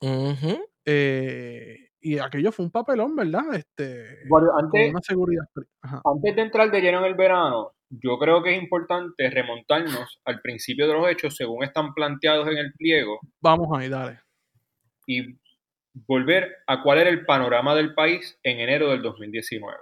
eh, 0.00 1.88
y 2.00 2.18
aquello 2.18 2.52
fue 2.52 2.64
un 2.64 2.70
papelón, 2.70 3.16
¿verdad? 3.16 3.54
Este, 3.54 4.18
antes, 4.58 4.90
una 4.90 5.00
seguridad. 5.02 5.44
antes 6.04 6.36
de 6.36 6.42
entrar 6.42 6.70
de 6.70 6.80
lleno 6.80 6.98
en 7.00 7.04
el 7.06 7.14
verano, 7.14 7.72
yo 7.90 8.18
creo 8.18 8.42
que 8.42 8.54
es 8.54 8.62
importante 8.62 9.30
remontarnos 9.30 10.20
al 10.24 10.40
principio 10.40 10.86
de 10.86 10.94
los 10.94 11.08
hechos 11.08 11.36
según 11.36 11.64
están 11.64 11.94
planteados 11.94 12.48
en 12.48 12.58
el 12.58 12.72
pliego. 12.74 13.18
Vamos 13.40 13.68
ahí, 13.72 13.88
dale. 13.88 14.20
Y 15.06 15.38
volver 16.06 16.56
a 16.66 16.82
cuál 16.82 16.98
era 16.98 17.10
el 17.10 17.24
panorama 17.24 17.74
del 17.74 17.94
país 17.94 18.38
en 18.42 18.60
enero 18.60 18.90
del 18.90 19.02
2019. 19.02 19.76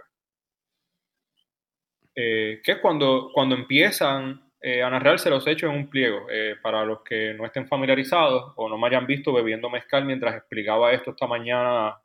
Eh, 2.14 2.60
que 2.64 2.72
es 2.72 2.78
cuando, 2.78 3.30
cuando 3.34 3.56
empiezan 3.56 4.45
eh, 4.68 4.82
a 4.82 4.90
narrarse 4.90 5.30
los 5.30 5.46
hechos 5.46 5.70
en 5.70 5.76
un 5.76 5.88
pliego. 5.88 6.26
Eh, 6.28 6.56
para 6.60 6.84
los 6.84 7.02
que 7.02 7.32
no 7.34 7.46
estén 7.46 7.68
familiarizados 7.68 8.52
o 8.56 8.68
no 8.68 8.76
me 8.76 8.88
hayan 8.88 9.06
visto 9.06 9.32
bebiendo 9.32 9.70
mezcal 9.70 10.04
mientras 10.04 10.34
explicaba 10.34 10.90
esto 10.90 11.12
esta 11.12 11.28
mañana 11.28 11.96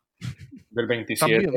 del 0.69 0.85
27 0.85 1.49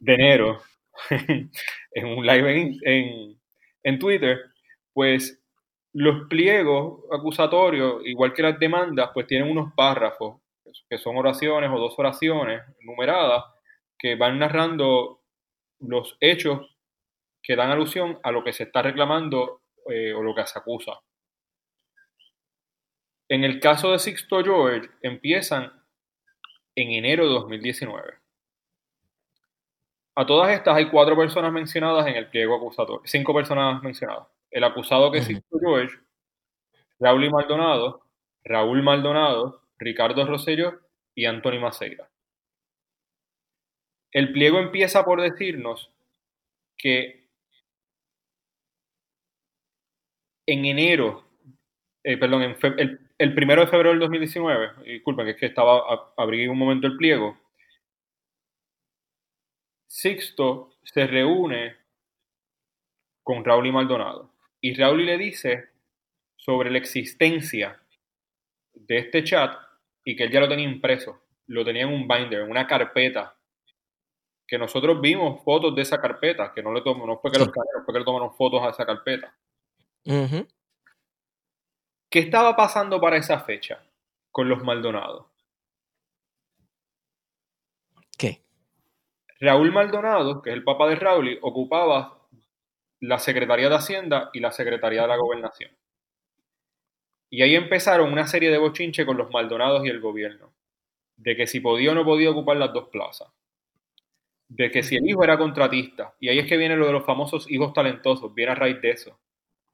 de 0.00 0.14
enero 0.14 0.60
en 1.10 2.06
un 2.06 2.26
live 2.26 2.78
en, 2.82 3.40
en, 3.82 3.98
Twitter, 3.98 4.38
pues 4.92 5.42
los 5.94 6.28
pliegos 6.28 7.04
acusatorios, 7.10 8.02
igual 8.04 8.34
que 8.34 8.42
las 8.42 8.58
demandas, 8.58 9.08
pues 9.14 9.26
tienen 9.26 9.50
unos 9.50 9.72
párrafos, 9.72 10.42
que 10.90 10.98
son 10.98 11.16
oraciones 11.16 11.70
o 11.72 11.78
dos 11.78 11.98
oraciones 11.98 12.60
numeradas, 12.82 13.44
que 13.98 14.14
van 14.14 14.38
narrando 14.38 15.22
los 15.80 16.18
hechos 16.20 16.76
que 17.42 17.56
dan 17.56 17.70
alusión 17.70 18.18
a 18.22 18.30
lo 18.30 18.44
que 18.44 18.52
se 18.52 18.64
está 18.64 18.82
reclamando 18.82 19.62
eh, 19.90 20.12
o 20.12 20.22
lo 20.22 20.34
que 20.34 20.46
se 20.46 20.58
acusa. 20.58 21.00
En 23.28 23.44
el 23.44 23.60
caso 23.60 23.92
de 23.92 23.98
Sixto 23.98 24.42
George, 24.42 24.88
empiezan 25.02 25.72
en 26.74 26.90
enero 26.92 27.26
de 27.26 27.34
2019. 27.34 28.14
A 30.14 30.26
todas 30.26 30.50
estas 30.50 30.76
hay 30.76 30.90
cuatro 30.90 31.16
personas 31.16 31.52
mencionadas 31.52 32.06
en 32.06 32.16
el 32.16 32.28
pliego 32.28 32.56
acusatorio, 32.56 33.02
cinco 33.04 33.34
personas 33.34 33.82
mencionadas. 33.82 34.26
El 34.50 34.64
acusado 34.64 35.12
que 35.12 35.18
es 35.18 35.26
Sixto 35.26 35.58
George, 35.60 35.96
Raúl 36.98 37.30
Maldonado, 37.30 38.02
Raúl 38.44 38.82
Maldonado, 38.82 39.62
Ricardo 39.78 40.26
Rosello 40.26 40.80
y 41.14 41.26
Antonio 41.26 41.60
Maceira. 41.60 42.10
El 44.10 44.32
pliego 44.32 44.58
empieza 44.58 45.04
por 45.04 45.20
decirnos 45.20 45.92
que 46.76 47.27
en 50.48 50.64
enero, 50.64 51.24
eh, 52.02 52.16
perdón, 52.16 52.56
el, 53.18 53.34
primero 53.34 53.60
de 53.60 53.66
febrero 53.66 53.90
del 53.90 53.98
2019, 53.98 54.84
disculpen 54.84 55.26
que 55.26 55.32
es 55.32 55.36
que 55.36 55.46
estaba, 55.46 56.14
abrí 56.16 56.48
un 56.48 56.56
momento 56.56 56.86
el 56.86 56.96
pliego, 56.96 57.36
Sixto 59.86 60.72
se 60.82 61.06
reúne 61.06 61.76
con 63.22 63.44
Raúl 63.44 63.66
y 63.66 63.72
Maldonado 63.72 64.32
y 64.60 64.74
Raúl 64.74 65.04
le 65.04 65.18
dice 65.18 65.68
sobre 66.36 66.70
la 66.70 66.78
existencia 66.78 67.82
de 68.72 68.98
este 68.98 69.24
chat 69.24 69.54
y 70.02 70.16
que 70.16 70.24
él 70.24 70.30
ya 70.30 70.40
lo 70.40 70.48
tenía 70.48 70.66
impreso, 70.66 71.20
lo 71.46 71.62
tenía 71.62 71.82
en 71.82 71.92
un 71.92 72.08
binder, 72.08 72.40
en 72.40 72.50
una 72.50 72.66
carpeta, 72.66 73.36
que 74.46 74.56
nosotros 74.56 74.98
vimos 75.02 75.42
fotos 75.44 75.74
de 75.74 75.82
esa 75.82 76.00
carpeta, 76.00 76.52
que 76.54 76.62
no 76.62 76.72
le 76.72 76.80
tomó, 76.80 77.06
no 77.06 77.18
fue 77.18 77.30
que, 77.30 77.38
los, 77.38 77.50
fue 77.52 77.92
que 77.92 77.98
le 77.98 78.04
tomaron 78.06 78.34
fotos 78.34 78.62
a 78.62 78.70
esa 78.70 78.86
carpeta. 78.86 79.36
¿Qué 82.10 82.20
estaba 82.20 82.56
pasando 82.56 82.98
para 82.98 83.18
esa 83.18 83.40
fecha 83.40 83.84
con 84.30 84.48
los 84.48 84.62
Maldonado? 84.62 85.30
¿Qué? 88.16 88.42
Raúl 89.38 89.70
Maldonado, 89.70 90.40
que 90.40 90.50
es 90.50 90.56
el 90.56 90.64
papá 90.64 90.88
de 90.88 90.96
Raúl, 90.96 91.38
ocupaba 91.42 92.26
la 93.00 93.18
Secretaría 93.18 93.68
de 93.68 93.74
Hacienda 93.74 94.30
y 94.32 94.40
la 94.40 94.50
Secretaría 94.50 95.02
de 95.02 95.08
la 95.08 95.16
Gobernación. 95.16 95.70
Y 97.28 97.42
ahí 97.42 97.54
empezaron 97.54 98.10
una 98.10 98.26
serie 98.26 98.50
de 98.50 98.56
bochinche 98.56 99.04
con 99.04 99.18
los 99.18 99.30
Maldonados 99.30 99.84
y 99.84 99.90
el 99.90 100.00
gobierno. 100.00 100.54
De 101.16 101.36
que 101.36 101.46
si 101.46 101.60
podía 101.60 101.92
o 101.92 101.94
no 101.94 102.04
podía 102.06 102.30
ocupar 102.30 102.56
las 102.56 102.72
dos 102.72 102.88
plazas. 102.88 103.28
De 104.48 104.70
que 104.70 104.82
si 104.82 104.96
el 104.96 105.06
hijo 105.06 105.22
era 105.22 105.36
contratista. 105.36 106.14
Y 106.18 106.30
ahí 106.30 106.38
es 106.38 106.46
que 106.46 106.56
viene 106.56 106.76
lo 106.76 106.86
de 106.86 106.92
los 106.92 107.04
famosos 107.04 107.50
hijos 107.50 107.74
talentosos. 107.74 108.34
Viene 108.34 108.52
a 108.52 108.54
raíz 108.54 108.80
de 108.80 108.92
eso. 108.92 109.20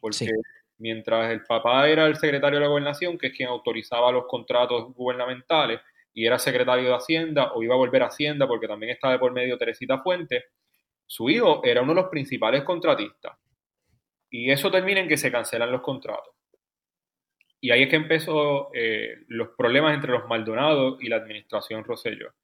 Porque 0.05 0.31
mientras 0.77 1.33
el 1.33 1.45
papá 1.45 1.89
era 1.89 2.05
el 2.05 2.17
secretario 2.17 2.59
de 2.59 2.65
la 2.67 2.69
gobernación, 2.69 3.17
que 3.17 3.29
es 3.29 3.33
quien 3.35 3.49
autorizaba 3.49 4.13
los 4.13 4.27
contratos 4.27 4.93
gubernamentales, 4.93 5.81
y 6.13 6.27
era 6.27 6.39
secretario 6.39 6.91
de 6.91 6.95
Hacienda 6.95 7.53
o 7.55 7.63
iba 7.63 7.75
a 7.75 7.79
volver 7.79 8.03
a 8.03 8.09
Hacienda 8.09 8.47
porque 8.47 8.69
también 8.69 8.93
estaba 8.93 9.15
de 9.15 9.19
por 9.19 9.33
medio 9.33 9.57
Teresita 9.57 10.03
Fuentes, 10.03 10.45
su 11.07 11.31
hijo 11.31 11.63
era 11.65 11.81
uno 11.81 11.95
de 11.95 12.03
los 12.03 12.11
principales 12.11 12.65
contratistas. 12.65 13.39
Y 14.29 14.51
eso 14.51 14.71
termina 14.71 15.01
en 15.01 15.09
que 15.09 15.17
se 15.17 15.33
cancelan 15.33 15.73
los 15.73 15.81
contratos. 15.81 16.35
Y 17.63 17.71
ahí 17.71 17.85
es 17.85 17.89
que 17.89 17.97
empezó 17.97 18.69
eh, 18.75 19.25
los 19.29 19.49
problemas 19.57 19.95
entre 19.95 20.13
los 20.13 20.29
Maldonados 20.29 21.03
y 21.03 21.09
la 21.09 21.17
administración 21.17 21.83
Rosello. 21.83 22.35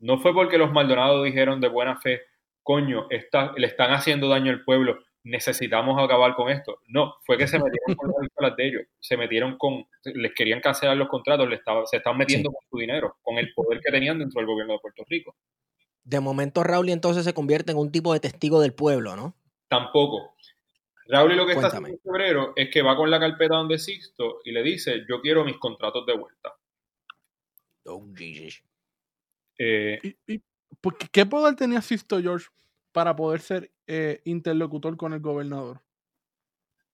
No 0.00 0.18
fue 0.18 0.34
porque 0.34 0.58
los 0.58 0.72
Maldonados 0.72 1.24
dijeron 1.24 1.60
de 1.60 1.68
buena 1.68 2.00
fe, 2.00 2.22
coño, 2.64 3.06
le 3.08 3.66
están 3.68 3.92
haciendo 3.92 4.28
daño 4.28 4.50
al 4.50 4.64
pueblo, 4.64 5.05
necesitamos 5.26 6.00
acabar 6.02 6.34
con 6.34 6.48
esto. 6.50 6.80
No, 6.86 7.16
fue 7.24 7.36
que 7.36 7.48
se 7.48 7.58
metieron 7.58 7.96
con 7.96 8.12
las 8.38 8.56
de 8.56 8.68
ellos, 8.68 8.82
se 9.00 9.16
metieron 9.16 9.58
con, 9.58 9.84
les 10.04 10.32
querían 10.34 10.60
cancelar 10.60 10.96
los 10.96 11.08
contratos, 11.08 11.48
le 11.48 11.56
estaba, 11.56 11.84
se 11.86 11.96
estaban 11.96 12.18
metiendo 12.18 12.50
con 12.50 12.64
su 12.70 12.78
dinero, 12.78 13.16
con 13.22 13.36
el 13.38 13.52
poder 13.52 13.80
que 13.80 13.90
tenían 13.90 14.18
dentro 14.18 14.40
del 14.40 14.46
gobierno 14.46 14.74
de 14.74 14.78
Puerto 14.78 15.04
Rico. 15.08 15.34
De 16.04 16.20
momento 16.20 16.62
Raúl 16.62 16.88
entonces 16.90 17.24
se 17.24 17.34
convierte 17.34 17.72
en 17.72 17.78
un 17.78 17.90
tipo 17.90 18.12
de 18.12 18.20
testigo 18.20 18.60
del 18.60 18.72
pueblo, 18.72 19.16
¿no? 19.16 19.34
Tampoco. 19.68 20.36
Raúl 21.08 21.36
lo 21.36 21.46
que 21.46 21.52
está 21.52 21.66
haciendo 21.66 21.88
en 21.88 21.98
febrero 21.98 22.52
es 22.54 22.70
que 22.70 22.82
va 22.82 22.96
con 22.96 23.10
la 23.10 23.18
carpeta 23.18 23.56
donde 23.56 23.78
Sixto 23.78 24.38
y 24.44 24.52
le 24.52 24.62
dice, 24.62 25.04
yo 25.08 25.20
quiero 25.20 25.44
mis 25.44 25.58
contratos 25.58 26.06
de 26.06 26.16
vuelta. 26.16 26.54
Oh, 27.84 28.04
Jesus. 28.16 28.62
Eh, 29.58 29.98
¿Y, 30.28 30.40
qué 31.10 31.26
poder 31.26 31.56
tenía 31.56 31.82
Sixto 31.82 32.20
George 32.20 32.46
para 32.96 33.14
poder 33.14 33.42
ser 33.42 33.70
eh, 33.86 34.22
interlocutor 34.24 34.96
con 34.96 35.12
el 35.12 35.20
gobernador? 35.20 35.82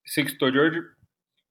Sixto 0.03 0.51
George 0.51 0.81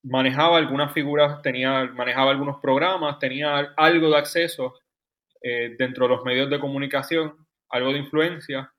manejaba 0.04 0.58
algunas 0.58 0.92
figuras, 0.92 1.42
tenía, 1.42 1.86
manejaba 1.94 2.32
algunos 2.32 2.60
programas, 2.62 3.18
tenía 3.18 3.74
algo 3.78 4.10
de 4.10 4.18
acceso 4.18 4.74
eh, 5.42 5.74
dentro 5.80 6.06
de 6.06 6.16
los 6.16 6.26
medios 6.26 6.50
de 6.50 6.60
comunicación, 6.60 7.48
algo 7.70 7.94
de 7.94 8.00
influencia. 8.00 8.74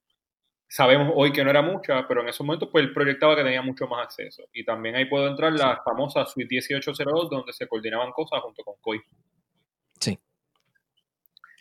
Sabemos 0.68 1.10
hoy 1.16 1.32
que 1.32 1.42
no 1.42 1.48
era 1.48 1.62
mucha, 1.62 2.06
pero 2.06 2.20
en 2.20 2.28
esos 2.28 2.46
momentos 2.46 2.68
pues 2.70 2.84
él 2.84 2.92
proyectaba 2.92 3.34
que 3.34 3.42
tenía 3.42 3.62
mucho 3.62 3.86
más 3.86 4.04
acceso. 4.04 4.42
Y 4.52 4.66
también 4.66 4.94
ahí 4.96 5.06
puedo 5.06 5.26
entrar 5.26 5.54
la 5.54 5.80
famosa 5.82 6.26
Suite 6.26 6.48
1802, 6.50 7.30
donde 7.30 7.54
se 7.54 7.66
coordinaban 7.66 8.12
cosas 8.12 8.42
junto 8.42 8.62
con 8.62 8.74
COI. 8.82 9.00
Sí. 9.98 10.18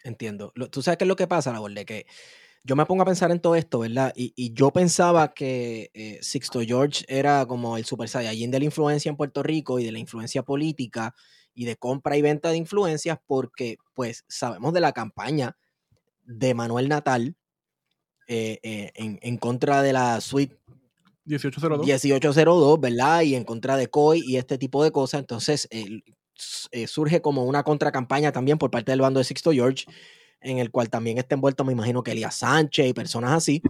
Entiendo. 0.03 0.51
Tú 0.69 0.81
sabes 0.81 0.97
qué 0.97 1.05
es 1.05 1.07
lo 1.07 1.15
que 1.15 1.27
pasa, 1.27 1.53
la 1.53 1.61
de 1.69 1.85
que 1.85 2.05
yo 2.63 2.75
me 2.75 2.85
pongo 2.85 3.01
a 3.01 3.05
pensar 3.05 3.31
en 3.31 3.39
todo 3.39 3.55
esto, 3.55 3.79
¿verdad? 3.79 4.13
Y, 4.15 4.53
yo 4.53 4.71
pensaba 4.71 5.33
que 5.33 5.89
eh, 5.93 6.19
Sixto 6.21 6.61
George 6.61 7.03
era 7.07 7.45
como 7.47 7.77
el 7.77 7.85
Super 7.85 8.07
Saiyajin 8.07 8.51
de 8.51 8.59
la 8.59 8.65
influencia 8.65 9.09
en 9.09 9.17
Puerto 9.17 9.41
Rico 9.41 9.79
y 9.79 9.85
de 9.85 9.91
la 9.91 9.99
influencia 9.99 10.43
política 10.43 11.15
y 11.53 11.65
de 11.65 11.75
compra 11.75 12.17
y 12.17 12.21
venta 12.21 12.49
de 12.49 12.57
influencias 12.57 13.17
porque 13.25 13.77
pues 13.93 14.25
sabemos 14.27 14.73
de 14.73 14.79
la 14.79 14.91
campaña 14.91 15.57
de 16.23 16.53
Manuel 16.53 16.87
Natal 16.87 17.35
eh, 18.27 18.59
eh, 18.61 18.91
en, 18.95 19.19
en 19.21 19.37
contra 19.37 19.81
de 19.81 19.93
la 19.93 20.21
suite 20.21 20.59
1802. 21.25 21.85
1802, 21.85 22.79
¿verdad? 22.79 23.21
Y 23.21 23.35
en 23.35 23.43
contra 23.43 23.75
de 23.75 23.87
COI 23.87 24.21
y 24.25 24.37
este 24.37 24.57
tipo 24.57 24.83
de 24.83 24.91
cosas. 24.91 25.21
Entonces, 25.21 25.67
surge 26.87 27.21
como 27.21 27.45
una 27.45 27.63
contracampaña 27.63 28.31
también 28.31 28.57
por 28.57 28.71
parte 28.71 28.91
del 28.91 29.01
bando 29.01 29.19
de 29.19 29.23
Sixto 29.23 29.51
George, 29.51 29.85
en 30.41 30.57
el 30.57 30.71
cual 30.71 30.89
también 30.89 31.17
está 31.17 31.35
envuelto, 31.35 31.63
me 31.63 31.73
imagino 31.73 32.03
que 32.03 32.11
Elías 32.11 32.35
Sánchez 32.35 32.87
y 32.87 32.93
personas 32.93 33.31
así. 33.31 33.61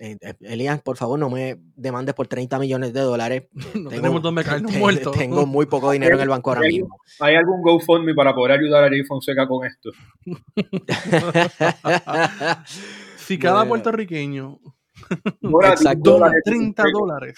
Eh, 0.00 0.16
eh, 0.20 0.34
Elías, 0.42 0.80
por 0.80 0.96
favor, 0.96 1.18
no 1.18 1.28
me 1.28 1.56
demandes 1.74 2.14
por 2.14 2.28
30 2.28 2.56
millones 2.60 2.92
de 2.92 3.00
dólares. 3.00 3.44
No 3.74 3.82
Tengo- 3.88 3.90
tenemos 3.90 4.22
donde 4.22 4.44
caernos 4.44 4.72
te- 4.72 4.78
muertos. 4.78 5.16
Tengo 5.16 5.44
muy 5.46 5.66
poco 5.66 5.90
dinero 5.90 6.14
en 6.16 6.22
el 6.22 6.28
banco 6.28 6.50
ahora 6.50 6.60
Hay- 6.62 6.72
mismo. 6.74 6.96
¿Hay 7.20 7.34
algún 7.34 7.62
GoFundMe 7.62 8.14
para 8.14 8.32
poder 8.34 8.58
ayudar 8.60 8.84
a 8.84 8.88
Jay 8.88 9.02
Fonseca 9.04 9.46
con 9.48 9.66
esto? 9.66 9.90
Si 13.16 13.38
cada 13.38 13.56
Bueno. 13.56 13.68
puertorriqueño 13.70 14.58
Dólar, 15.40 15.72
Exacto. 15.72 16.10
dólares, 16.10 16.42
30 16.44 16.84
dólares. 16.92 17.34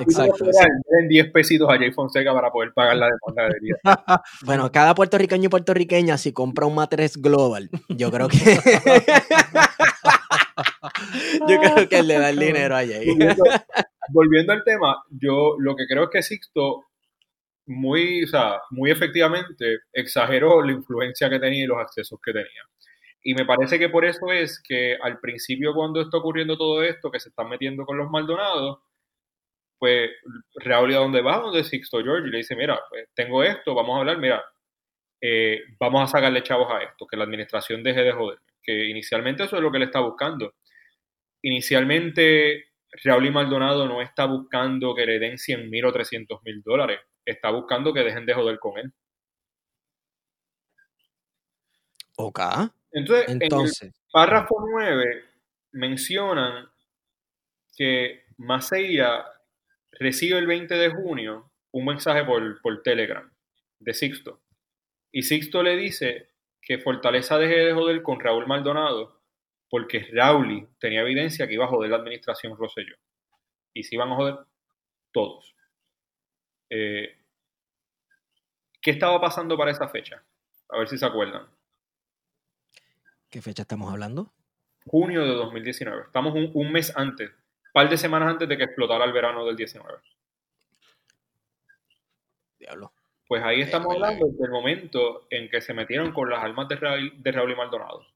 Exacto, 0.00 0.44
Den 0.44 1.08
10 1.08 1.32
pesitos 1.32 1.68
a 1.70 1.76
Jay 1.76 1.92
Fonseca 1.92 2.32
para 2.32 2.50
poder 2.50 2.72
pagar 2.72 2.96
la 2.96 3.06
demanda 3.06 3.50
de 3.50 3.56
herida. 3.56 3.78
Bueno, 4.44 4.70
cada 4.70 4.94
puertorriqueño 4.94 5.46
y 5.46 5.48
puertorriqueña, 5.48 6.18
si 6.18 6.32
compra 6.32 6.66
un 6.66 6.74
matres 6.74 7.16
global, 7.20 7.70
yo 7.88 8.10
creo 8.10 8.28
que. 8.28 8.38
yo 11.48 11.60
creo 11.60 11.88
que 11.88 12.02
le 12.02 12.18
da 12.18 12.30
el 12.30 12.38
dinero 12.38 12.76
a 12.76 12.86
Jay. 12.86 13.06
volviendo, 13.08 13.44
volviendo 14.10 14.52
al 14.52 14.64
tema, 14.64 15.02
yo 15.10 15.56
lo 15.58 15.74
que 15.76 15.86
creo 15.86 16.04
es 16.04 16.10
que 16.10 16.22
Sixto 16.22 16.86
muy, 17.66 18.24
o 18.24 18.28
sea, 18.28 18.60
muy 18.70 18.90
efectivamente 18.90 19.80
exageró 19.92 20.62
la 20.62 20.72
influencia 20.72 21.28
que 21.28 21.38
tenía 21.38 21.64
y 21.64 21.66
los 21.66 21.78
accesos 21.78 22.18
que 22.24 22.32
tenía. 22.32 22.62
Y 23.28 23.34
me 23.34 23.44
parece 23.44 23.76
que 23.76 23.88
por 23.88 24.04
eso 24.04 24.30
es 24.30 24.62
que 24.62 24.96
al 25.02 25.18
principio 25.18 25.74
cuando 25.74 26.00
está 26.00 26.18
ocurriendo 26.18 26.56
todo 26.56 26.84
esto, 26.84 27.10
que 27.10 27.18
se 27.18 27.30
están 27.30 27.48
metiendo 27.48 27.84
con 27.84 27.98
los 27.98 28.08
Maldonados, 28.08 28.78
pues 29.80 30.12
Raúl, 30.54 30.94
¿a 30.94 30.98
dónde 30.98 31.22
va? 31.22 31.40
Donde 31.40 31.64
Sixto 31.64 32.00
George 32.04 32.28
y 32.28 32.30
le 32.30 32.36
dice, 32.38 32.54
mira, 32.54 32.80
pues 32.88 33.08
tengo 33.14 33.42
esto, 33.42 33.74
vamos 33.74 33.96
a 33.96 33.98
hablar, 33.98 34.18
mira, 34.18 34.44
eh, 35.20 35.60
vamos 35.80 36.04
a 36.04 36.06
sacarle 36.06 36.44
chavos 36.44 36.70
a 36.70 36.84
esto, 36.84 37.04
que 37.04 37.16
la 37.16 37.24
administración 37.24 37.82
deje 37.82 38.02
de 38.02 38.12
joder. 38.12 38.38
Que 38.62 38.86
inicialmente 38.86 39.42
eso 39.42 39.56
es 39.56 39.62
lo 39.62 39.72
que 39.72 39.80
le 39.80 39.86
está 39.86 39.98
buscando. 39.98 40.54
Inicialmente 41.42 42.66
Raúl 43.02 43.32
Maldonado 43.32 43.88
no 43.88 44.02
está 44.02 44.26
buscando 44.26 44.94
que 44.94 45.04
le 45.04 45.18
den 45.18 45.36
100 45.36 45.68
mil 45.68 45.84
o 45.84 45.92
300 45.92 46.44
mil 46.44 46.62
dólares, 46.62 47.00
está 47.24 47.50
buscando 47.50 47.92
que 47.92 48.04
dejen 48.04 48.24
de 48.24 48.34
joder 48.34 48.60
con 48.60 48.78
él. 48.78 48.92
Ok. 52.18 52.40
Entonces, 52.96 53.28
en 53.28 53.42
el 53.42 53.92
párrafo 54.10 54.56
9 54.58 55.22
mencionan 55.72 56.66
que 57.76 58.24
Maceira 58.38 59.26
recibe 59.92 60.38
el 60.38 60.46
20 60.46 60.74
de 60.74 60.88
junio 60.88 61.52
un 61.72 61.84
mensaje 61.84 62.24
por, 62.24 62.62
por 62.62 62.82
Telegram 62.82 63.30
de 63.80 63.92
Sixto. 63.92 64.40
Y 65.12 65.24
Sixto 65.24 65.62
le 65.62 65.76
dice 65.76 66.30
que 66.62 66.78
Fortaleza 66.78 67.36
deje 67.36 67.66
de 67.66 67.74
joder 67.74 68.02
con 68.02 68.18
Raúl 68.18 68.46
Maldonado 68.46 69.20
porque 69.68 70.08
Raúl 70.12 70.66
tenía 70.80 71.02
evidencia 71.02 71.46
que 71.46 71.52
iba 71.52 71.66
a 71.66 71.68
joder 71.68 71.90
la 71.90 71.98
administración 71.98 72.56
Rosselló. 72.56 72.96
Y 73.74 73.82
se 73.82 73.96
iban 73.96 74.10
a 74.10 74.16
joder 74.16 74.36
todos. 75.12 75.54
Eh, 76.70 77.14
¿Qué 78.80 78.92
estaba 78.92 79.20
pasando 79.20 79.54
para 79.58 79.72
esa 79.72 79.86
fecha? 79.86 80.24
A 80.70 80.78
ver 80.78 80.88
si 80.88 80.96
se 80.96 81.04
acuerdan. 81.04 81.46
¿Qué 83.30 83.42
fecha 83.42 83.62
estamos 83.62 83.92
hablando? 83.92 84.32
junio 84.86 85.22
de 85.24 85.34
2019. 85.34 86.02
Estamos 86.06 86.34
un, 86.34 86.50
un 86.54 86.72
mes 86.72 86.92
antes, 86.96 87.30
un 87.30 87.72
par 87.72 87.88
de 87.88 87.96
semanas 87.96 88.30
antes 88.30 88.48
de 88.48 88.56
que 88.56 88.64
explotara 88.64 89.04
el 89.04 89.12
verano 89.12 89.44
del 89.44 89.56
19. 89.56 89.98
Diablo. 92.58 92.92
Pues 93.28 93.42
ahí 93.42 93.60
estamos 93.60 93.92
hablando 93.92 94.26
del 94.26 94.50
momento 94.50 95.26
en 95.30 95.50
que 95.50 95.60
se 95.60 95.74
metieron 95.74 96.12
con 96.12 96.30
las 96.30 96.42
armas 96.42 96.68
de 96.68 96.76
Raúl, 96.76 97.12
de 97.16 97.32
Raúl 97.32 97.52
y 97.52 97.56
Maldonado. 97.56 98.06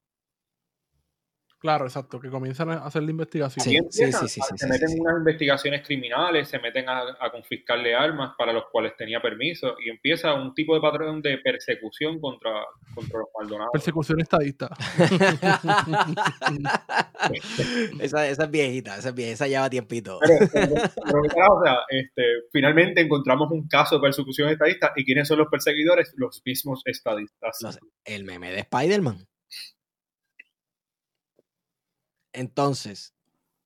Claro, 1.61 1.85
exacto, 1.85 2.19
que 2.19 2.29
comienzan 2.31 2.71
a 2.71 2.77
hacer 2.85 3.03
la 3.03 3.11
investigación. 3.11 3.63
Sí, 3.63 3.77
sí, 3.91 4.11
sí, 4.11 4.27
sí, 4.27 4.41
se 4.41 4.57
sí, 4.57 4.65
meten 4.67 4.87
sí, 4.89 4.95
sí. 4.95 4.97
en 4.97 5.01
unas 5.01 5.17
investigaciones 5.19 5.85
criminales, 5.85 6.47
se 6.49 6.57
meten 6.57 6.89
a, 6.89 7.01
a 7.19 7.31
confiscarle 7.31 7.93
armas 7.93 8.33
para 8.35 8.51
los 8.51 8.63
cuales 8.71 8.93
tenía 8.97 9.21
permiso 9.21 9.75
y 9.85 9.91
empieza 9.91 10.33
un 10.33 10.55
tipo 10.55 10.73
de 10.73 10.81
patrón 10.81 11.21
de 11.21 11.37
persecución 11.37 12.19
contra, 12.19 12.49
contra 12.95 13.19
los 13.19 13.27
Maldonados. 13.39 13.69
Persecución 13.73 14.19
estadista. 14.21 14.69
esa, 17.99 18.27
esa 18.27 18.43
es 18.45 18.51
viejita, 18.51 18.97
esa 18.97 19.09
es 19.09 19.15
viejita, 19.15 19.33
esa 19.33 19.47
lleva 19.47 19.69
tiempito. 19.69 20.17
Pero, 20.25 20.47
pero- 20.51 20.73
pero, 21.05 21.21
carajo, 21.29 21.59
o 21.59 21.63
sea, 21.63 21.75
este, 21.89 22.23
finalmente 22.51 23.01
encontramos 23.01 23.51
un 23.51 23.67
caso 23.67 23.97
de 23.97 24.01
persecución 24.01 24.49
estadista 24.49 24.93
y 24.95 25.05
¿quiénes 25.05 25.27
son 25.27 25.37
los 25.37 25.47
perseguidores? 25.49 26.11
Los 26.17 26.41
mismos 26.45 26.81
estadistas. 26.85 27.57
Los- 27.61 27.79
el 28.05 28.23
meme 28.23 28.51
de 28.51 28.59
Spider-Man. 28.61 29.27
Entonces, 32.33 33.13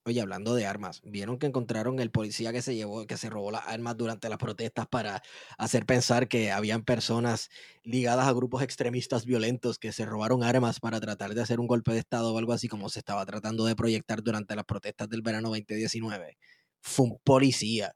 oye, 0.05 0.21
hablando 0.21 0.53
de 0.53 0.65
armas, 0.67 1.01
¿vieron 1.03 1.39
que 1.39 1.47
encontraron 1.47 1.99
el 1.99 2.11
policía 2.11 2.53
que 2.53 2.61
se 2.61 2.75
llevó, 2.75 3.07
que 3.07 3.17
se 3.17 3.29
robó 3.29 3.51
las 3.51 3.65
armas 3.67 3.97
durante 3.97 4.29
las 4.29 4.37
protestas 4.37 4.87
para 4.87 5.21
hacer 5.57 5.85
pensar 5.85 6.27
que 6.27 6.51
habían 6.51 6.83
personas 6.83 7.49
ligadas 7.83 8.27
a 8.27 8.33
grupos 8.33 8.61
extremistas 8.61 9.25
violentos 9.25 9.79
que 9.79 9.91
se 9.91 10.05
robaron 10.05 10.43
armas 10.43 10.79
para 10.79 10.99
tratar 10.99 11.33
de 11.33 11.41
hacer 11.41 11.59
un 11.59 11.67
golpe 11.67 11.91
de 11.91 11.99
estado 11.99 12.33
o 12.33 12.37
algo 12.37 12.53
así 12.53 12.67
como 12.67 12.89
se 12.89 12.99
estaba 12.99 13.25
tratando 13.25 13.65
de 13.65 13.75
proyectar 13.75 14.21
durante 14.23 14.55
las 14.55 14.65
protestas 14.65 15.09
del 15.09 15.23
verano 15.23 15.49
2019? 15.49 16.37
Fue 16.81 17.05
un 17.05 17.19
policía. 17.23 17.93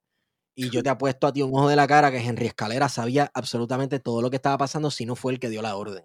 Y 0.56 0.72
yo 0.72 0.84
te 0.84 0.90
apuesto 0.90 1.28
a 1.28 1.32
ti 1.34 1.42
un 1.42 1.56
ojo 1.56 1.70
de 1.70 1.76
la 1.76 1.88
cara 1.88 2.12
que 2.12 2.18
Henry 2.18 2.48
Escalera 2.48 2.90
sabía 2.90 3.32
absolutamente 3.34 4.00
todo 4.00 4.22
lo 4.22 4.30
que 4.30 4.36
estaba 4.38 4.58
pasando 4.58 4.92
si 4.92 5.06
no 5.06 5.16
fue 5.16 5.32
el 5.32 5.40
que 5.40 5.50
dio 5.50 5.62
la 5.62 5.76
orden. 5.76 6.04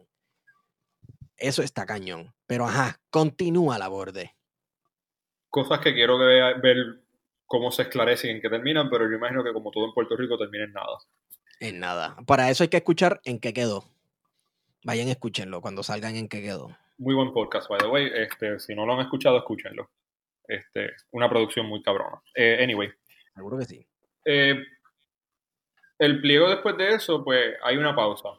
Eso 1.36 1.62
está 1.62 1.86
cañón. 1.86 2.34
Pero 2.46 2.66
ajá, 2.66 3.00
continúa 3.10 3.78
la 3.78 3.88
borde. 3.88 4.36
Cosas 5.54 5.78
que 5.78 5.94
quiero 5.94 6.18
que 6.18 6.24
vea- 6.24 6.54
ver 6.54 6.76
cómo 7.46 7.70
se 7.70 7.82
esclarecen 7.82 8.30
y 8.30 8.34
en 8.34 8.40
qué 8.42 8.48
terminan, 8.50 8.90
pero 8.90 9.08
yo 9.08 9.16
imagino 9.16 9.44
que 9.44 9.52
como 9.52 9.70
todo 9.70 9.84
en 9.84 9.92
Puerto 9.94 10.16
Rico 10.16 10.36
termina 10.36 10.64
en 10.64 10.72
nada. 10.72 10.98
En 11.60 11.78
nada. 11.78 12.16
Para 12.26 12.50
eso 12.50 12.64
hay 12.64 12.68
que 12.68 12.78
escuchar 12.78 13.20
en 13.24 13.38
qué 13.38 13.52
quedó. 13.52 13.84
Vayan, 14.84 15.06
escúchenlo 15.08 15.60
cuando 15.60 15.84
salgan 15.84 16.16
en 16.16 16.28
qué 16.28 16.42
quedó. 16.42 16.76
Muy 16.98 17.14
buen 17.14 17.32
podcast, 17.32 17.68
by 17.68 17.78
the 17.78 17.86
way. 17.86 18.10
Este, 18.12 18.58
si 18.58 18.74
no 18.74 18.84
lo 18.84 18.94
han 18.94 19.00
escuchado, 19.02 19.38
escúchenlo. 19.38 19.88
Este, 20.48 20.90
una 21.12 21.28
producción 21.28 21.66
muy 21.66 21.82
cabrona. 21.82 22.20
Eh, 22.34 22.58
anyway, 22.60 22.90
Seguro 23.36 23.56
que 23.58 23.64
sí. 23.64 23.86
eh, 24.24 24.56
el 26.00 26.20
pliego 26.20 26.48
después 26.50 26.76
de 26.76 26.88
eso, 26.88 27.22
pues 27.22 27.54
hay 27.62 27.76
una 27.76 27.94
pausa. 27.94 28.30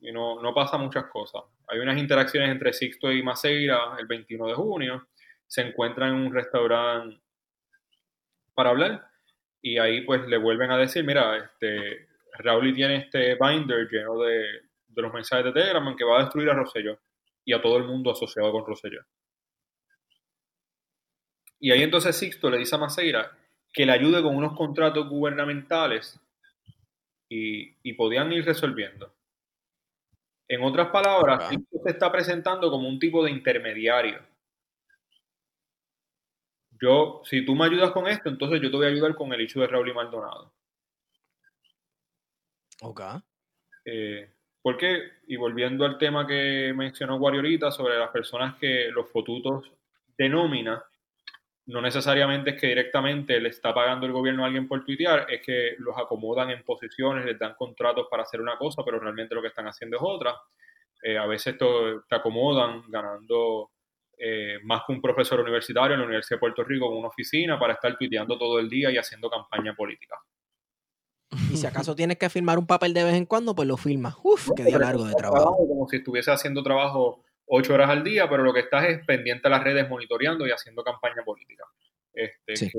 Y 0.00 0.12
no, 0.12 0.42
no 0.42 0.52
pasa 0.54 0.76
muchas 0.76 1.04
cosas. 1.06 1.42
Hay 1.68 1.78
unas 1.78 1.98
interacciones 1.98 2.50
entre 2.50 2.72
Sixto 2.74 3.10
y 3.10 3.22
Maceira 3.22 3.96
el 3.98 4.06
21 4.06 4.46
de 4.48 4.54
junio. 4.54 5.06
Se 5.50 5.62
encuentran 5.62 6.10
en 6.10 6.26
un 6.26 6.32
restaurante 6.32 7.20
para 8.54 8.70
hablar. 8.70 9.10
Y 9.60 9.78
ahí 9.78 10.02
pues 10.02 10.26
le 10.28 10.38
vuelven 10.38 10.70
a 10.70 10.78
decir, 10.78 11.04
mira, 11.04 11.36
este, 11.36 12.08
Raúl 12.38 12.72
tiene 12.72 12.96
este 12.96 13.34
binder 13.34 13.88
lleno 13.90 14.20
de, 14.20 14.44
de 14.86 15.02
los 15.02 15.12
mensajes 15.12 15.46
de 15.46 15.52
Telegram 15.52 15.96
que 15.96 16.04
va 16.04 16.18
a 16.18 16.22
destruir 16.22 16.50
a 16.50 16.54
Rosselló 16.54 17.00
y 17.44 17.52
a 17.52 17.60
todo 17.60 17.78
el 17.78 17.84
mundo 17.84 18.12
asociado 18.12 18.52
con 18.52 18.64
Rosselló. 18.64 19.02
Y 21.58 21.72
ahí 21.72 21.82
entonces 21.82 22.16
Sixto 22.16 22.48
le 22.48 22.58
dice 22.58 22.76
a 22.76 22.78
Maceira 22.78 23.36
que 23.72 23.84
le 23.84 23.92
ayude 23.92 24.22
con 24.22 24.36
unos 24.36 24.56
contratos 24.56 25.08
gubernamentales 25.08 26.18
y, 27.28 27.74
y 27.82 27.92
podían 27.94 28.32
ir 28.32 28.44
resolviendo. 28.44 29.12
En 30.48 30.62
otras 30.62 30.90
palabras. 30.90 31.48
Sixto 31.48 31.78
se 31.84 31.90
está 31.90 32.10
presentando 32.10 32.70
como 32.70 32.88
un 32.88 32.98
tipo 32.98 33.24
de 33.24 33.30
intermediario. 33.30 34.29
Yo, 36.80 37.20
si 37.24 37.44
tú 37.44 37.54
me 37.54 37.66
ayudas 37.66 37.90
con 37.90 38.08
esto, 38.08 38.28
entonces 38.28 38.60
yo 38.62 38.70
te 38.70 38.76
voy 38.76 38.86
a 38.86 38.90
ayudar 38.90 39.14
con 39.14 39.32
el 39.32 39.40
hecho 39.40 39.60
de 39.60 39.66
Raúl 39.66 39.90
y 39.90 39.94
Maldonado. 39.94 40.54
Ok. 42.82 43.00
Eh, 43.84 44.32
porque, 44.62 45.02
y 45.26 45.36
volviendo 45.36 45.84
al 45.84 45.98
tema 45.98 46.26
que 46.26 46.72
mencionó 46.74 47.18
Guari 47.18 47.36
ahorita 47.36 47.70
sobre 47.70 47.98
las 47.98 48.10
personas 48.10 48.56
que 48.58 48.88
los 48.90 49.10
fotutos 49.10 49.70
de 50.16 50.28
nómina, 50.28 50.82
no 51.66 51.80
necesariamente 51.80 52.50
es 52.50 52.60
que 52.60 52.68
directamente 52.68 53.38
le 53.40 53.50
está 53.50 53.72
pagando 53.72 54.06
el 54.06 54.12
gobierno 54.12 54.42
a 54.42 54.46
alguien 54.46 54.66
por 54.66 54.84
tuitear, 54.84 55.26
es 55.30 55.42
que 55.44 55.74
los 55.78 55.96
acomodan 55.96 56.50
en 56.50 56.64
posiciones, 56.64 57.24
les 57.24 57.38
dan 57.38 57.54
contratos 57.54 58.06
para 58.10 58.22
hacer 58.22 58.40
una 58.40 58.56
cosa, 58.56 58.82
pero 58.84 58.98
realmente 58.98 59.34
lo 59.34 59.42
que 59.42 59.48
están 59.48 59.68
haciendo 59.68 59.96
es 59.96 60.02
otra. 60.04 60.34
Eh, 61.02 61.16
a 61.16 61.26
veces 61.26 61.56
te 61.56 62.14
acomodan 62.14 62.82
ganando 62.88 63.70
eh, 64.22 64.58
más 64.64 64.82
que 64.86 64.92
un 64.92 65.00
profesor 65.00 65.40
universitario 65.40 65.94
en 65.94 66.00
la 66.00 66.06
Universidad 66.06 66.36
de 66.36 66.40
Puerto 66.40 66.62
Rico 66.62 66.90
en 66.90 66.98
una 66.98 67.08
oficina 67.08 67.58
para 67.58 67.72
estar 67.72 67.96
tuiteando 67.96 68.36
todo 68.36 68.58
el 68.58 68.68
día 68.68 68.90
y 68.90 68.98
haciendo 68.98 69.30
campaña 69.30 69.74
política. 69.74 70.16
Y 71.50 71.56
si 71.56 71.66
acaso 71.66 71.94
tienes 71.96 72.18
que 72.18 72.28
firmar 72.28 72.58
un 72.58 72.66
papel 72.66 72.92
de 72.92 73.04
vez 73.04 73.14
en 73.14 73.24
cuando, 73.24 73.54
pues 73.54 73.66
lo 73.66 73.78
firmas. 73.78 74.16
Uf, 74.22 74.50
qué 74.54 74.64
día 74.64 74.78
largo 74.78 75.04
de 75.04 75.14
trabajo. 75.14 75.56
Como 75.56 75.88
si 75.88 75.96
estuviese 75.96 76.30
haciendo 76.30 76.62
trabajo 76.62 77.24
ocho 77.46 77.72
horas 77.72 77.88
al 77.88 78.04
día, 78.04 78.28
pero 78.28 78.42
lo 78.42 78.52
que 78.52 78.60
estás 78.60 78.84
es 78.84 79.06
pendiente 79.06 79.48
a 79.48 79.50
las 79.52 79.64
redes, 79.64 79.88
monitoreando 79.88 80.46
y 80.46 80.50
haciendo 80.50 80.84
campaña 80.84 81.22
política. 81.24 81.64
Este, 82.12 82.70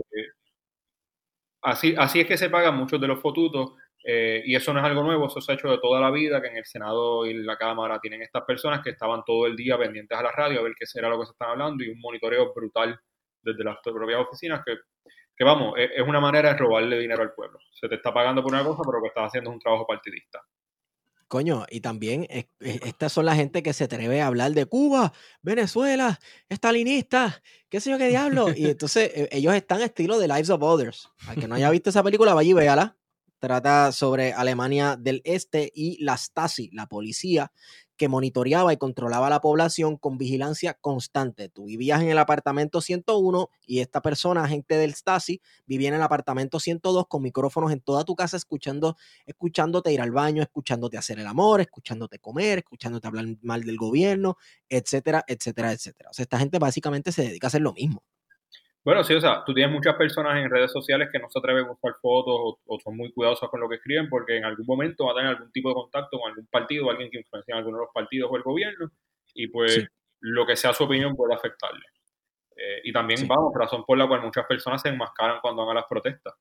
así, 1.62 1.95
así 1.97 2.19
es 2.19 2.27
que 2.27 2.38
se 2.38 2.49
pagan 2.51 2.77
muchos 2.77 3.01
de 3.01 3.08
los 3.08 3.19
fotutos 3.19 3.73
eh, 4.03 4.41
y 4.45 4.55
eso 4.55 4.73
no 4.73 4.79
es 4.79 4.85
algo 4.85 5.03
nuevo, 5.03 5.27
eso 5.27 5.41
se 5.41 5.51
ha 5.51 5.55
hecho 5.55 5.69
de 5.69 5.79
toda 5.79 5.99
la 5.99 6.11
vida, 6.11 6.41
que 6.41 6.47
en 6.47 6.57
el 6.57 6.65
Senado 6.65 7.25
y 7.25 7.33
la 7.33 7.57
Cámara 7.57 7.99
tienen 7.99 8.21
estas 8.21 8.43
personas 8.43 8.81
que 8.83 8.91
estaban 8.91 9.23
todo 9.25 9.45
el 9.45 9.55
día 9.55 9.77
pendientes 9.77 10.17
a 10.17 10.23
la 10.23 10.31
radio 10.31 10.59
a 10.59 10.63
ver 10.63 10.73
qué 10.77 10.85
será 10.85 11.09
lo 11.09 11.19
que 11.19 11.25
se 11.25 11.31
están 11.31 11.51
hablando 11.51 11.83
y 11.83 11.89
un 11.89 11.99
monitoreo 11.99 12.53
brutal 12.53 12.99
desde 13.41 13.63
las 13.63 13.77
propias 13.83 14.21
oficinas 14.21 14.61
que, 14.65 14.77
que 15.35 15.43
vamos, 15.43 15.73
es, 15.77 15.91
es, 15.95 16.07
una 16.07 16.19
manera 16.19 16.53
de 16.53 16.57
robarle 16.57 16.99
dinero 16.99 17.23
al 17.23 17.33
pueblo. 17.33 17.59
Se 17.71 17.87
te 17.87 17.95
está 17.95 18.13
pagando 18.13 18.43
por 18.43 18.53
una 18.53 18.63
cosa, 18.63 18.81
pero 18.85 18.97
lo 18.97 19.03
que 19.03 19.09
estás 19.09 19.27
haciendo 19.27 19.49
es 19.49 19.55
un 19.55 19.61
trabajo 19.61 19.85
partidista. 19.87 20.41
Coño, 21.31 21.65
y 21.69 21.79
también 21.79 22.27
estas 22.59 23.13
son 23.13 23.25
la 23.25 23.35
gente 23.35 23.63
que 23.63 23.71
se 23.71 23.85
atreve 23.85 24.19
a 24.19 24.27
hablar 24.27 24.51
de 24.51 24.65
Cuba, 24.65 25.13
Venezuela, 25.41 26.19
estalinista, 26.49 27.41
qué 27.69 27.79
sé 27.79 27.89
yo 27.89 27.97
qué 27.97 28.09
diablo. 28.09 28.49
Y 28.53 28.65
entonces 28.71 29.09
e, 29.15 29.29
ellos 29.31 29.53
están 29.53 29.81
estilo 29.81 30.19
de 30.19 30.27
Lives 30.27 30.49
of 30.49 30.61
Others. 30.61 31.09
Al 31.27 31.37
que 31.37 31.47
no 31.47 31.55
haya 31.55 31.69
visto 31.69 31.89
esa 31.89 32.03
película, 32.03 32.33
vaya 32.33 32.49
y 32.49 32.53
véala. 32.53 32.97
Trata 33.41 33.91
sobre 33.91 34.34
Alemania 34.34 34.97
del 34.97 35.23
Este 35.25 35.71
y 35.73 35.97
la 36.04 36.15
Stasi, 36.15 36.69
la 36.73 36.86
policía, 36.86 37.51
que 37.97 38.08
monitoreaba 38.08 38.71
y 38.71 38.77
controlaba 38.77 39.32
la 39.32 39.41
población 39.41 39.97
con 39.97 40.19
vigilancia 40.19 40.75
constante. 40.75 41.49
Tú 41.49 41.65
vivías 41.65 42.04
en 42.04 42.10
el 42.10 42.19
apartamento 42.19 42.82
101 42.82 43.49
y 43.65 43.80
esta 43.80 44.04
persona, 44.04 44.43
agente 44.43 44.77
del 44.77 44.93
Stasi, 44.93 45.41
vivía 45.65 45.89
en 45.89 45.95
el 45.95 46.04
apartamento 46.04 46.60
102 46.60 47.08
con 47.08 47.23
micrófonos 47.23 47.71
en 47.71 47.82
toda 47.82 48.04
tu 48.04 48.15
casa 48.15 48.38
escuchando, 48.38 48.95
escuchándote 49.25 49.91
ir 49.91 50.01
al 50.01 50.12
baño, 50.12 50.43
escuchándote 50.43 50.99
hacer 50.99 51.17
el 51.17 51.25
amor, 51.25 51.62
escuchándote 51.62 52.19
comer, 52.19 52.60
escuchándote 52.60 53.08
hablar 53.08 53.25
mal 53.41 53.63
del 53.63 53.77
gobierno, 53.77 54.38
etcétera, 54.69 55.23
etcétera, 55.25 55.71
etcétera. 55.71 56.12
O 56.12 56.13
sea, 56.13 56.21
esta 56.21 56.38
gente 56.38 56.60
básicamente 56.60 57.12
se 57.12 57.23
dedica 57.23 57.47
a 57.47 57.49
hacer 57.49 57.62
lo 57.62 57.73
mismo. 57.73 58.04
Bueno, 58.84 59.04
sí, 59.04 59.13
o 59.13 59.22
sea, 59.22 59.44
tú 59.46 59.54
tienes 59.54 59.72
muchas 59.72 59.96
personas 59.96 60.38
en 60.38 60.50
redes 60.50 60.72
sociales 60.72 61.10
que 61.12 61.20
no 61.20 61.30
se 61.30 61.38
atreven 61.38 61.67
a 61.67 61.72
usar 61.72 61.94
fotos 62.02 62.58
o, 62.65 62.80
son 62.80 62.98
muy 62.98 63.12
cuidadosas 63.12 63.48
con 63.50 63.60
lo 63.60 63.70
que 63.70 63.76
escriben 63.76 64.10
porque 64.10 64.38
en 64.38 64.46
algún 64.46 64.65
momento 64.65 65.06
va 65.06 65.12
a 65.12 65.15
tener 65.15 65.30
algún 65.30 65.52
tipo 65.52 65.70
de 65.70 65.76
contacto 65.76 66.20
con 66.20 66.30
algún 66.30 66.48
partido 66.48 66.88
o 66.88 66.91
alguien 66.91 67.12
que 67.12 67.20
influencia 67.20 67.54
en 67.54 67.60
alguno 67.60 67.78
de 67.78 67.84
los 67.84 67.94
partidos 67.94 68.32
o 68.32 68.38
el 68.38 68.44
gobierno 68.44 68.91
y 69.36 69.48
pues 69.48 69.86
lo 70.20 70.46
que 70.46 70.56
sea 70.56 70.74
su 70.74 70.84
opinión 70.84 71.15
puede 71.15 71.36
afectarle. 71.36 71.86
Eh, 72.56 72.82
y 72.86 72.91
también, 72.91 73.28
vamos, 73.28 73.54
razón 73.56 73.84
por 73.86 73.98
la 73.98 74.08
cual 74.08 74.22
muchas 74.22 74.46
personas 74.46 74.82
se 74.82 74.89
enmascaran 74.89 75.39
cuando 75.41 75.65
van 75.65 75.78
a 75.78 75.82
las 75.82 75.89
protestas. 75.89 76.34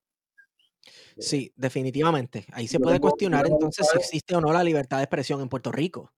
Sí, 1.17 1.51
definitivamente. 1.55 2.45
Ahí 2.53 2.67
se 2.67 2.79
puede 2.79 2.99
cuestionar 2.99 3.45
entonces 3.45 3.87
si 3.87 3.97
existe 3.97 4.35
o 4.35 4.41
no 4.41 4.51
la 4.51 4.63
libertad 4.63 4.97
de 4.97 5.03
expresión 5.03 5.41
en 5.41 5.49
Puerto 5.49 5.71
Rico. 5.71 6.11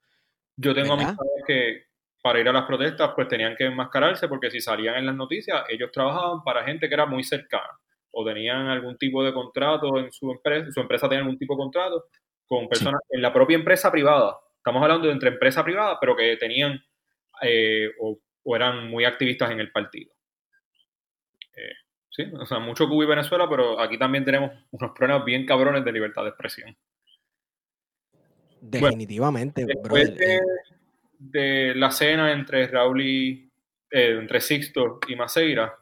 Yo 0.55 0.73
tengo 0.73 0.93
amistades 0.93 1.43
que, 1.47 1.83
para 2.23 2.39
ir 2.39 2.47
a 2.47 2.53
las 2.53 2.63
protestas, 2.63 3.11
pues 3.15 3.27
tenían 3.27 3.53
que 3.53 3.65
enmascararse 3.65 4.29
porque 4.29 4.49
si 4.49 4.61
salían 4.61 4.95
en 4.95 5.05
las 5.05 5.15
noticias, 5.15 5.65
ellos 5.67 5.91
trabajaban 5.91 6.41
para 6.41 6.63
gente 6.63 6.87
que 6.87 6.93
era 6.93 7.05
muy 7.05 7.21
cercana 7.21 7.77
o 8.11 8.23
tenían 8.23 8.67
algún 8.67 8.97
tipo 8.97 9.21
de 9.25 9.33
contrato 9.33 9.99
en 9.99 10.09
su 10.13 10.31
empresa, 10.31 10.71
su 10.71 10.79
empresa 10.79 11.09
tenía 11.09 11.19
algún 11.19 11.37
tipo 11.37 11.53
de 11.55 11.57
contrato 11.57 12.05
con 12.47 12.69
personas 12.69 13.01
en 13.09 13.21
la 13.21 13.33
propia 13.33 13.57
empresa 13.57 13.91
privada. 13.91 14.37
Estamos 14.55 14.81
hablando 14.81 15.07
de 15.07 15.13
entre 15.13 15.31
empresa 15.31 15.65
privada, 15.65 15.97
pero 15.99 16.15
que 16.15 16.37
tenían 16.37 16.81
eh, 17.41 17.89
o, 17.99 18.17
eran 18.55 18.87
muy 18.87 19.03
activistas 19.03 19.51
en 19.51 19.59
el 19.59 19.71
partido. 19.73 20.13
Eh, 21.57 21.73
sí, 22.09 22.23
o 22.39 22.45
sea, 22.45 22.59
mucho 22.59 22.87
Cuba 22.87 23.03
y 23.03 23.07
Venezuela, 23.07 23.49
pero 23.49 23.77
aquí 23.81 23.97
también 23.97 24.23
tenemos 24.23 24.51
unos 24.71 24.91
problemas 24.95 25.25
bien 25.25 25.45
cabrones 25.45 25.83
de 25.83 25.91
libertad 25.91 26.23
de 26.23 26.29
expresión. 26.29 26.77
Definitivamente, 28.61 29.65
de 31.31 31.73
la 31.75 31.91
cena 31.91 32.31
entre 32.31 32.67
Raúl 32.67 33.01
y 33.01 33.51
eh, 33.89 34.17
entre 34.19 34.41
Sixto 34.41 34.99
y 35.07 35.15
Maceira, 35.15 35.77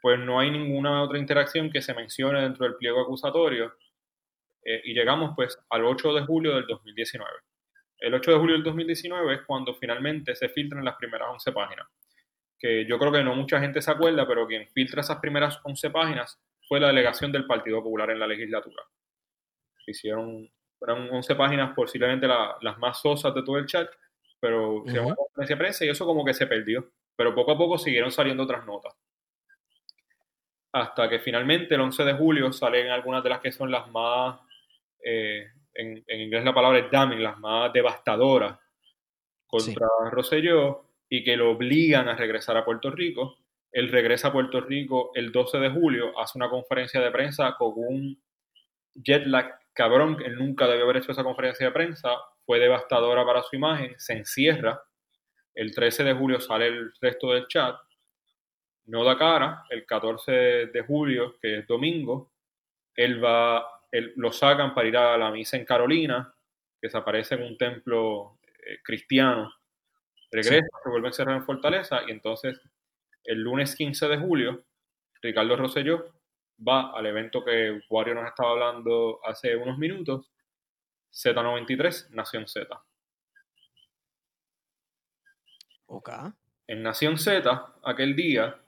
pues 0.00 0.18
no 0.18 0.40
hay 0.40 0.50
ninguna 0.50 1.02
otra 1.02 1.18
interacción 1.18 1.70
que 1.70 1.82
se 1.82 1.94
mencione 1.94 2.40
dentro 2.40 2.64
del 2.64 2.76
pliego 2.76 3.00
acusatorio. 3.00 3.74
Eh, 4.64 4.80
y 4.84 4.94
llegamos 4.94 5.32
pues 5.36 5.58
al 5.70 5.84
8 5.84 6.14
de 6.14 6.22
julio 6.22 6.54
del 6.54 6.66
2019. 6.66 7.30
El 7.98 8.14
8 8.14 8.32
de 8.32 8.38
julio 8.38 8.54
del 8.54 8.64
2019 8.64 9.34
es 9.34 9.42
cuando 9.42 9.74
finalmente 9.74 10.34
se 10.34 10.48
filtran 10.48 10.84
las 10.84 10.96
primeras 10.96 11.28
11 11.30 11.52
páginas. 11.52 11.86
Que 12.58 12.84
yo 12.86 12.98
creo 12.98 13.12
que 13.12 13.22
no 13.22 13.34
mucha 13.34 13.60
gente 13.60 13.80
se 13.80 13.90
acuerda, 13.90 14.26
pero 14.26 14.46
quien 14.46 14.68
filtra 14.68 15.02
esas 15.02 15.18
primeras 15.18 15.60
11 15.62 15.90
páginas 15.90 16.40
fue 16.66 16.80
la 16.80 16.88
delegación 16.88 17.30
del 17.30 17.46
Partido 17.46 17.82
Popular 17.82 18.10
en 18.10 18.18
la 18.18 18.26
legislatura. 18.26 18.82
Hicieron, 19.86 20.48
fueron 20.78 21.08
11 21.10 21.34
páginas 21.36 21.74
posiblemente 21.74 22.26
las 22.26 22.78
más 22.78 23.00
sosas 23.00 23.34
de 23.34 23.42
todo 23.42 23.58
el 23.58 23.66
chat, 23.66 23.88
pero 24.42 24.82
se 24.84 24.94
llamó 24.94 25.14
conferencia 25.14 25.54
de 25.54 25.60
prensa 25.60 25.84
y 25.84 25.88
eso 25.90 26.04
como 26.04 26.24
que 26.24 26.34
se 26.34 26.48
perdió. 26.48 26.90
Pero 27.14 27.32
poco 27.32 27.52
a 27.52 27.56
poco 27.56 27.78
siguieron 27.78 28.10
saliendo 28.10 28.42
otras 28.42 28.66
notas. 28.66 28.92
Hasta 30.72 31.08
que 31.08 31.20
finalmente 31.20 31.76
el 31.76 31.80
11 31.80 32.04
de 32.04 32.14
julio 32.14 32.52
salen 32.52 32.90
algunas 32.90 33.22
de 33.22 33.28
las 33.28 33.38
que 33.38 33.52
son 33.52 33.70
las 33.70 33.88
más, 33.92 34.40
eh, 35.04 35.46
en, 35.74 36.02
inglés 36.08 36.44
la 36.44 36.52
palabra 36.52 36.80
es 36.80 36.90
damning, 36.90 37.22
las 37.22 37.38
más 37.38 37.72
devastadoras 37.72 38.58
contra 39.46 39.86
Rosselló 40.10 40.86
y 41.08 41.22
que 41.22 41.36
lo 41.36 41.52
obligan 41.52 42.08
a 42.08 42.16
regresar 42.16 42.56
a 42.56 42.64
Puerto 42.64 42.90
Rico. 42.90 43.36
Él 43.70 43.92
regresa 43.92 44.28
a 44.28 44.32
Puerto 44.32 44.60
Rico 44.60 45.12
el 45.14 45.30
12 45.30 45.58
de 45.58 45.70
julio, 45.70 46.18
hace 46.18 46.36
una 46.36 46.50
conferencia 46.50 47.00
de 47.00 47.12
prensa 47.12 47.54
con 47.56 47.74
un 47.76 48.20
jet 48.94 49.24
lag 49.24 49.60
cabrón, 49.72 50.18
él 50.24 50.36
nunca 50.36 50.66
debió 50.66 50.82
haber 50.82 50.96
hecho 50.96 51.12
esa 51.12 51.22
conferencia 51.22 51.66
de 51.66 51.72
prensa, 51.72 52.10
fue 52.52 52.58
devastadora 52.58 53.24
para 53.24 53.42
su 53.42 53.56
imagen, 53.56 53.94
se 53.98 54.12
encierra, 54.12 54.84
el 55.54 55.74
13 55.74 56.04
de 56.04 56.12
julio 56.12 56.38
sale 56.38 56.66
el 56.66 56.92
resto 57.00 57.32
del 57.32 57.48
chat, 57.48 57.74
no 58.84 59.02
da 59.04 59.16
cara, 59.16 59.64
el 59.70 59.86
14 59.86 60.32
de 60.66 60.84
julio, 60.86 61.38
que 61.40 61.60
es 61.60 61.66
domingo, 61.66 62.30
él 62.94 63.24
va, 63.24 63.66
él, 63.90 64.12
lo 64.16 64.30
sacan 64.32 64.74
para 64.74 64.86
ir 64.86 64.98
a 64.98 65.16
la 65.16 65.30
misa 65.30 65.56
en 65.56 65.64
Carolina, 65.64 66.34
que 66.78 66.90
se 66.90 66.98
aparece 66.98 67.36
en 67.36 67.44
un 67.44 67.56
templo 67.56 68.38
eh, 68.44 68.80
cristiano, 68.84 69.50
regresa, 70.30 70.66
se 70.82 70.90
vuelve 70.90 71.06
a 71.06 71.08
encerrar 71.08 71.36
en 71.36 71.46
Fortaleza, 71.46 72.02
y 72.06 72.10
entonces 72.10 72.60
el 73.24 73.38
lunes 73.40 73.74
15 73.76 74.08
de 74.08 74.18
julio, 74.18 74.62
Ricardo 75.22 75.56
Rosselló 75.56 76.04
va 76.68 76.92
al 76.92 77.06
evento 77.06 77.42
que 77.42 77.80
Wario 77.88 78.12
nos 78.12 78.26
estaba 78.26 78.50
hablando 78.50 79.20
hace 79.24 79.56
unos 79.56 79.78
minutos, 79.78 80.30
Z93, 81.12 82.10
Nación 82.10 82.48
Z. 82.48 82.82
Ok. 85.86 86.10
En 86.66 86.82
Nación 86.82 87.18
Z, 87.18 87.74
aquel 87.84 88.16
día, 88.16 88.58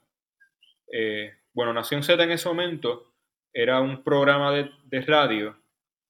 eh, 0.92 1.34
bueno, 1.52 1.72
Nación 1.72 2.02
Z 2.02 2.22
en 2.22 2.32
ese 2.32 2.48
momento 2.48 3.14
era 3.52 3.80
un 3.80 4.02
programa 4.02 4.52
de, 4.52 5.00
radio 5.02 5.56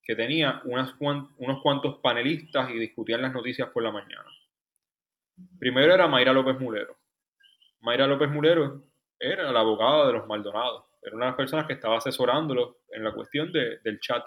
que 0.02 0.16
tenía 0.16 0.60
unos 0.64 0.94
cuantos 1.62 1.98
panelistas 2.00 2.70
y 2.70 2.78
discutían 2.78 3.22
las 3.22 3.32
noticias 3.32 3.68
por 3.70 3.82
la 3.82 3.92
mañana. 3.92 4.24
Primero 5.58 5.94
era 5.94 6.08
Mayra 6.08 6.32
López 6.32 6.58
Mulero. 6.58 6.96
Mayra 7.80 8.06
López 8.06 8.30
Mulero 8.30 8.82
era 9.18 9.50
la 9.52 9.60
abogada 9.60 10.06
de 10.06 10.14
los 10.14 10.26
Maldonados. 10.26 10.84
Era 11.02 11.16
una 11.16 11.26
de 11.26 11.30
las 11.30 11.36
personas 11.36 11.66
que 11.66 11.74
estaba 11.74 11.98
asesorándolo 11.98 12.80
en 12.90 13.04
la 13.04 13.12
cuestión 13.12 13.52
del 13.52 14.00
chat. 14.00 14.26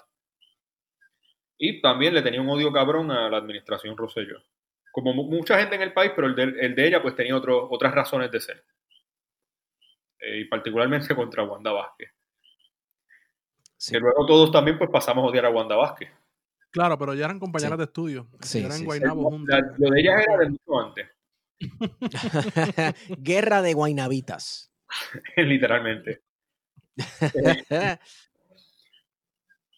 Y 1.57 1.81
también 1.81 2.13
le 2.13 2.21
tenía 2.21 2.41
un 2.41 2.49
odio 2.49 2.71
cabrón 2.71 3.11
a 3.11 3.29
la 3.29 3.37
administración 3.37 3.97
Rosselló. 3.97 4.41
Como 4.91 5.13
mucha 5.13 5.59
gente 5.59 5.75
en 5.75 5.81
el 5.81 5.93
país, 5.93 6.11
pero 6.15 6.27
el 6.27 6.35
de, 6.75 6.87
ella 6.87 7.01
pues 7.01 7.15
tenía 7.15 7.35
otras 7.35 7.93
razones 7.93 8.31
de 8.31 8.39
ser. 8.39 8.63
Eh, 10.19 10.41
y 10.41 10.45
particularmente 10.45 11.15
contra 11.15 11.43
Wanda 11.43 11.71
Vázquez. 11.71 12.11
Que 13.91 13.99
luego 13.99 14.25
todos 14.25 14.51
también 14.51 14.77
pues 14.77 14.89
pasamos 14.89 15.23
a 15.23 15.27
odiar 15.27 15.45
a 15.45 15.49
Wanda 15.49 15.75
Vázquez. 15.75 16.09
Claro, 16.71 16.97
pero 16.97 17.13
ya 17.13 17.25
eran 17.25 17.39
compañeras 17.39 17.77
de 17.77 17.85
estudio. 17.85 18.27
Sí, 18.41 18.63
eran 18.63 18.83
Guaynabo 18.83 19.39
lo 19.77 19.89
de 19.89 19.99
ella 19.99 20.21
era 20.21 20.37
de 20.37 20.49
mucho 20.49 20.79
antes. 20.79 21.09
Guerra 23.17 23.61
de 23.61 23.73
Guaynabitas. 23.73 24.71
Literalmente. 25.37 26.23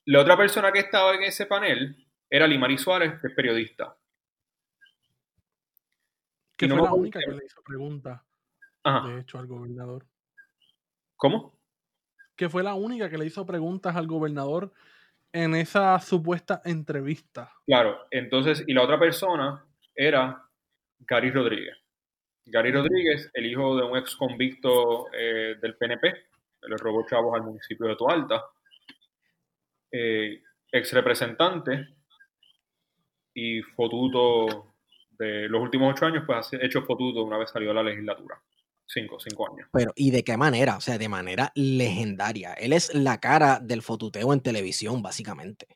La 0.09 0.21
otra 0.21 0.35
persona 0.35 0.71
que 0.71 0.79
estaba 0.79 1.13
en 1.13 1.21
ese 1.21 1.45
panel 1.45 1.95
era 2.27 2.47
Limari 2.47 2.79
Suárez, 2.79 3.21
que 3.21 3.27
es 3.27 3.33
periodista. 3.35 3.95
Que 6.57 6.67
fue 6.67 6.81
la 6.81 6.93
única 6.93 7.19
que 7.19 7.29
le 7.29 7.45
hizo 7.45 7.61
preguntas, 7.61 8.19
de 8.83 9.19
hecho, 9.19 9.37
al 9.37 9.45
gobernador. 9.45 10.07
¿Cómo? 11.15 11.59
Que 12.35 12.49
fue 12.49 12.63
la 12.63 12.73
única 12.73 13.07
que 13.07 13.19
le 13.19 13.27
hizo 13.27 13.45
preguntas 13.45 13.95
al 13.95 14.07
gobernador 14.07 14.73
en 15.31 15.53
esa 15.53 15.99
supuesta 15.99 16.63
entrevista. 16.65 17.53
Claro, 17.67 18.07
entonces, 18.09 18.63
y 18.65 18.73
la 18.73 18.81
otra 18.81 18.97
persona 18.97 19.63
era 19.93 20.43
Gary 21.01 21.29
Rodríguez. 21.29 21.77
Gary 22.47 22.71
Rodríguez, 22.71 23.29
el 23.35 23.45
hijo 23.45 23.75
de 23.75 23.83
un 23.83 23.95
ex 23.95 24.15
convicto 24.15 25.05
eh, 25.13 25.55
del 25.61 25.77
PNP, 25.77 26.11
le 26.63 26.77
robó 26.77 27.05
chavos 27.07 27.35
al 27.35 27.43
municipio 27.43 27.85
de 27.85 27.95
Toalta. 27.95 28.43
Eh, 29.91 30.41
ex 30.71 30.93
representante 30.93 31.87
y 33.33 33.61
fotuto 33.61 34.75
de 35.11 35.49
los 35.49 35.61
últimos 35.61 35.93
ocho 35.93 36.05
años, 36.05 36.23
pues 36.25 36.53
ha 36.53 36.65
hecho 36.65 36.83
fotuto 36.83 37.23
una 37.23 37.37
vez 37.37 37.49
salió 37.49 37.71
a 37.71 37.73
la 37.75 37.83
legislatura. 37.83 38.41
Cinco, 38.85 39.19
cinco 39.19 39.51
años. 39.51 39.69
Pero, 39.71 39.91
¿y 39.95 40.09
de 40.09 40.23
qué 40.23 40.35
manera? 40.35 40.75
O 40.77 40.81
sea, 40.81 40.97
de 40.97 41.09
manera 41.09 41.51
legendaria. 41.53 42.53
Él 42.53 42.73
es 42.73 42.93
la 42.95 43.19
cara 43.19 43.59
del 43.59 43.83
fotuteo 43.83 44.33
en 44.33 44.41
televisión, 44.41 45.03
básicamente. 45.03 45.67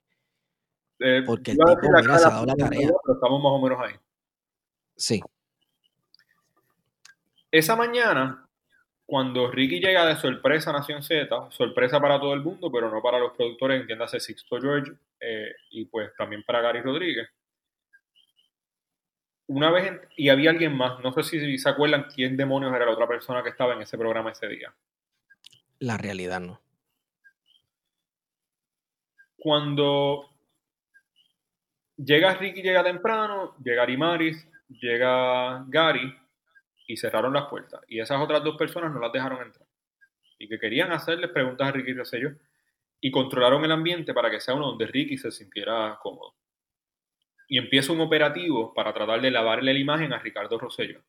Eh, 1.00 1.22
Porque 1.26 1.52
el 1.52 1.58
tipo, 1.58 1.76
mira, 1.82 2.02
se 2.02 2.06
ha 2.06 2.30
cara, 2.30 2.30
dado 2.30 2.46
la 2.48 2.54
pero 2.56 2.70
tarea. 2.70 2.90
estamos 3.14 3.44
más 3.44 3.52
o 3.52 3.62
menos 3.62 3.80
ahí. 3.82 3.94
Sí. 4.96 5.22
Esa 7.52 7.76
mañana, 7.76 8.50
cuando 9.06 9.52
Ricky 9.52 9.80
llega 9.80 10.06
de 10.06 10.16
sorpresa 10.16 10.70
a 10.70 10.74
Nación 10.74 11.04
Z, 11.04 11.52
sorpresa 11.52 12.00
para 12.00 12.20
todo 12.20 12.34
el 12.34 12.42
mundo, 12.42 12.72
pero 12.72 12.90
no 12.90 13.02
para 13.02 13.20
los 13.20 13.34
productores, 13.34 13.82
entiéndase 13.82 14.20
Sixto 14.20 14.60
George 14.60 14.92
eh, 15.20 15.54
y 15.72 15.86
pues 15.86 16.12
también 16.18 16.44
para 16.44 16.62
Gary 16.62 16.82
Rodríguez. 16.82 17.28
Una 19.48 19.70
vez, 19.72 19.88
en- 19.88 20.02
y 20.16 20.30
había 20.30 20.52
alguien 20.52 20.76
más, 20.76 21.00
no 21.02 21.12
sé 21.12 21.24
si 21.24 21.58
se 21.58 21.70
acuerdan 21.70 22.08
quién 22.16 22.38
demonios 22.38 22.74
era 22.74 22.86
la 22.86 22.92
otra 22.94 23.08
persona 23.08 23.44
que 23.44 23.50
estaba 23.50 23.74
en 23.74 23.82
ese 23.82 23.98
programa 23.98 24.32
ese 24.32 24.48
día. 24.48 24.74
La 25.80 25.98
realidad 25.98 26.40
no. 26.40 26.62
Cuando 29.36 30.30
llega 31.98 32.36
Ricky, 32.36 32.62
llega 32.62 32.84
temprano, 32.84 33.58
llega 33.62 33.86
Maris, 33.98 34.48
llega 34.70 35.66
Gary 35.68 36.18
y 36.88 36.98
cerraron 36.98 37.34
las 37.34 37.48
puertas. 37.48 37.82
Y 37.88 38.00
esas 38.00 38.22
otras 38.22 38.44
dos 38.44 38.58
personas 38.58 38.92
no 38.92 39.00
las 39.00 39.12
dejaron 39.12 39.42
entrar. 39.42 39.68
Y 40.38 40.48
que 40.48 40.60
querían 40.60 40.92
hacerles 40.92 41.32
preguntas 41.32 41.68
a 41.68 41.72
Ricky 41.72 41.94
Rosselló 41.94 42.32
y 43.00 43.12
controlaron 43.12 43.64
el 43.66 43.72
ambiente 43.72 44.14
para 44.14 44.30
que 44.30 44.40
sea 44.40 44.54
uno 44.54 44.68
donde 44.68 44.88
Ricky 44.88 45.18
se 45.18 45.32
sintiera 45.32 45.98
cómodo. 46.02 46.36
Y 47.48 47.58
empieza 47.58 47.92
un 47.92 48.02
operativo 48.02 48.74
para 48.74 48.94
tratar 48.94 49.22
de 49.22 49.32
lavarle 49.32 49.74
la 49.74 49.80
imagen 49.80 50.14
a 50.14 50.20
Ricardo 50.20 50.58
Rosselló. 50.58 51.02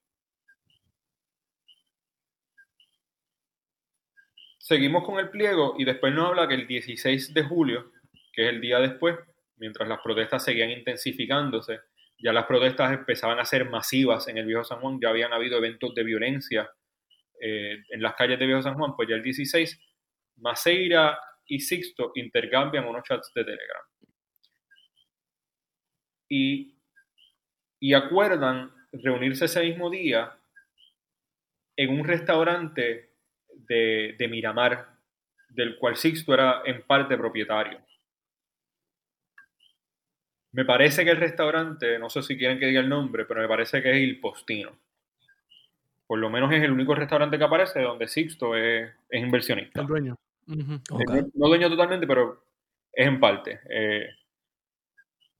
Seguimos 4.58 5.04
con 5.04 5.18
el 5.18 5.28
pliego 5.28 5.74
y 5.78 5.84
después 5.84 6.12
nos 6.14 6.30
habla 6.30 6.48
que 6.48 6.54
el 6.54 6.66
16 6.66 7.34
de 7.34 7.42
julio, 7.42 7.92
que 8.32 8.46
es 8.46 8.48
el 8.48 8.60
día 8.60 8.78
después, 8.78 9.16
mientras 9.56 9.88
las 9.88 10.00
protestas 10.00 10.42
seguían 10.42 10.70
intensificándose, 10.70 11.80
ya 12.18 12.32
las 12.32 12.46
protestas 12.46 12.92
empezaban 12.92 13.38
a 13.38 13.44
ser 13.44 13.68
masivas 13.68 14.28
en 14.28 14.38
el 14.38 14.46
Viejo 14.46 14.64
San 14.64 14.80
Juan, 14.80 14.98
ya 15.00 15.10
habían 15.10 15.32
habido 15.32 15.58
eventos 15.58 15.94
de 15.94 16.04
violencia 16.04 16.70
eh, 17.40 17.82
en 17.90 18.02
las 18.02 18.14
calles 18.14 18.38
de 18.38 18.46
Viejo 18.46 18.62
San 18.62 18.74
Juan, 18.74 18.94
pues 18.96 19.08
ya 19.08 19.16
el 19.16 19.22
16, 19.22 19.80
Maceira 20.36 21.18
y 21.46 21.60
Sixto 21.60 22.12
intercambian 22.14 22.86
unos 22.86 23.02
chats 23.04 23.32
de 23.34 23.44
Telegram. 23.44 23.82
Y, 26.28 26.74
y 27.80 27.94
acuerdan 27.94 28.72
reunirse 28.92 29.44
ese 29.44 29.62
mismo 29.62 29.90
día 29.90 30.36
en 31.76 31.90
un 31.90 32.04
restaurante 32.04 33.10
de, 33.48 34.14
de 34.18 34.28
Miramar, 34.28 34.88
del 35.48 35.76
cual 35.78 35.96
Sixto 35.96 36.32
era 36.32 36.62
en 36.64 36.82
parte 36.82 37.16
propietario. 37.16 37.83
Me 40.54 40.64
parece 40.64 41.04
que 41.04 41.10
el 41.10 41.16
restaurante, 41.16 41.98
no 41.98 42.08
sé 42.08 42.22
si 42.22 42.38
quieren 42.38 42.60
que 42.60 42.66
diga 42.66 42.80
el 42.80 42.88
nombre, 42.88 43.24
pero 43.24 43.40
me 43.40 43.48
parece 43.48 43.82
que 43.82 43.90
es 43.90 43.96
Il 43.96 44.20
Postino. 44.20 44.70
Por 46.06 46.20
lo 46.20 46.30
menos 46.30 46.52
es 46.52 46.62
el 46.62 46.70
único 46.70 46.94
restaurante 46.94 47.36
que 47.36 47.42
aparece 47.42 47.82
donde 47.82 48.06
Sixto 48.06 48.54
es, 48.54 48.88
es 49.10 49.20
inversionista. 49.20 49.80
El 49.80 49.88
dueño. 49.88 50.16
Ok. 50.90 51.10
No, 51.10 51.26
no 51.34 51.48
dueño 51.48 51.68
totalmente, 51.68 52.06
pero 52.06 52.44
es 52.92 53.04
en 53.04 53.18
parte. 53.18 53.62
Eh, 53.68 54.08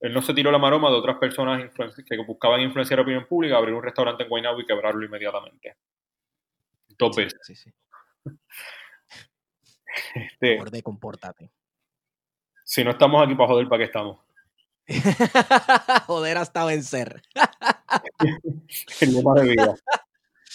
él 0.01 0.13
no 0.13 0.21
se 0.21 0.33
tiró 0.33 0.51
la 0.51 0.57
maroma 0.57 0.89
de 0.89 0.97
otras 0.97 1.15
personas 1.15 1.71
que 1.73 2.17
buscaban 2.17 2.59
influenciar 2.59 2.99
opinión 2.99 3.25
pública, 3.25 3.55
abrir 3.55 3.73
un 3.73 3.83
restaurante 3.83 4.23
en 4.23 4.29
Guaynabo 4.29 4.59
y 4.59 4.65
quebrarlo 4.65 5.05
inmediatamente. 5.05 5.77
Dos 6.97 7.15
veces. 7.15 7.39
Sí, 7.41 7.55
sí. 7.55 7.71
Este, 10.13 10.57
Borde, 10.57 10.83
compórtate. 10.83 11.51
si 12.65 12.83
no 12.83 12.91
estamos 12.91 13.23
aquí 13.23 13.33
para 13.33 13.47
joder, 13.47 13.69
¿para 13.69 13.79
qué 13.79 13.85
estamos? 13.85 14.24
Joder 16.07 16.37
hasta 16.37 16.65
vencer. 16.65 17.21
El 19.01 19.13
lema 19.13 19.33
de 19.35 19.49
vida. 19.49 19.75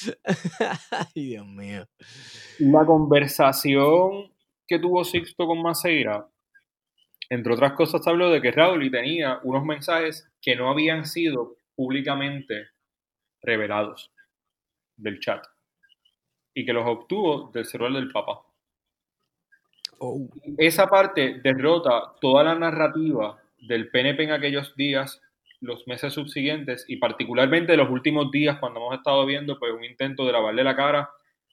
Ay, 0.90 1.25
Dios 1.27 1.47
mío. 1.47 1.87
La 2.59 2.85
conversación 2.85 4.33
que 4.66 4.79
tuvo 4.79 5.05
Sixto 5.05 5.47
con 5.47 5.62
Maceira, 5.62 6.29
entre 7.29 7.53
otras 7.53 7.73
cosas, 7.73 8.07
habló 8.07 8.31
de 8.31 8.40
que 8.40 8.53
Raúl 8.53 8.90
tenía 8.90 9.40
unos 9.43 9.64
mensajes 9.64 10.29
que 10.40 10.57
no 10.57 10.71
habían 10.71 11.05
sido 11.05 11.57
públicamente 11.75 12.69
revelados 13.43 14.12
del 14.97 15.19
chat 15.19 15.45
y 16.55 16.64
que 16.64 16.73
los 16.73 16.87
obtuvo 16.87 17.51
del 17.53 17.64
celular 17.64 17.95
del 17.95 18.12
Papa. 18.12 18.43
Oh, 19.99 20.29
Esa 20.57 20.87
parte 20.87 21.40
derrota 21.43 22.14
toda 22.21 22.43
la 22.45 22.55
narrativa 22.55 23.39
del 23.61 23.90
PNP 23.90 24.25
en 24.25 24.33
aquellos 24.33 24.75
días, 24.77 25.20
los 25.61 25.87
meses 25.87 26.14
subsiguientes 26.14 26.85
y 26.88 26.96
particularmente 26.96 27.77
los 27.77 27.90
últimos 27.90 28.31
días 28.31 28.59
cuando 28.59 28.81
hemos 28.81 28.96
estado 28.96 29.27
viendo 29.27 29.59
pues 29.59 29.73
un 29.73 29.85
intento 29.85 30.25
de 30.25 30.33
lavarle 30.33 30.64
la 30.64 30.77
cara 30.77 31.11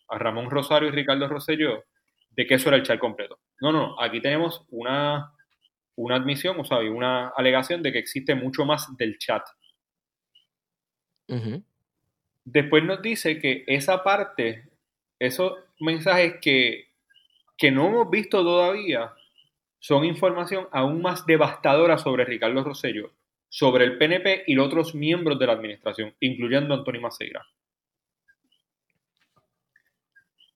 a 0.08 0.17
Ramón 0.17 0.50
Rosario 0.50 0.88
y 0.88 0.91
Ricardo 0.91 1.28
Rosselló 1.28 1.84
de 2.32 2.46
que 2.46 2.54
eso 2.54 2.70
era 2.70 2.78
el 2.78 2.84
chat 2.84 3.00
completo. 3.00 3.39
No, 3.60 3.72
no, 3.72 4.00
aquí 4.00 4.22
tenemos 4.22 4.63
una, 4.70 5.34
una 5.96 6.15
admisión, 6.15 6.60
o 6.60 6.63
sea, 6.63 6.78
una 6.80 7.30
alegación 7.30 7.82
de 7.82 7.91
que 7.91 8.00
existe 8.00 8.36
mucho 8.36 8.63
más 8.63 8.96
del 8.96 9.17
chat. 9.17 9.43
Después 12.46 12.84
nos 12.84 13.02
dice 13.02 13.39
que 13.39 13.65
esa 13.67 14.04
parte, 14.04 14.70
esos 15.20 15.54
mensajes 15.80 16.36
que, 16.39 16.88
que 17.58 17.72
no 17.72 17.88
hemos 17.88 18.10
visto 18.10 18.41
todavía, 18.43 19.12
son 19.80 20.06
información 20.06 20.68
aún 20.72 21.02
más 21.02 21.26
devastadora 21.26 21.98
sobre 21.98 22.26
Ricardo 22.26 22.63
Rosselló, 22.63 23.12
sobre 23.50 23.86
el 23.86 23.98
PNP 23.98 24.44
y 24.48 24.56
los 24.56 24.68
otros 24.68 24.96
miembros 24.96 25.40
de 25.40 25.48
la 25.48 25.54
administración, 25.54 26.16
incluyendo 26.20 26.74
Antonio 26.74 27.02
Maceira. 27.02 27.46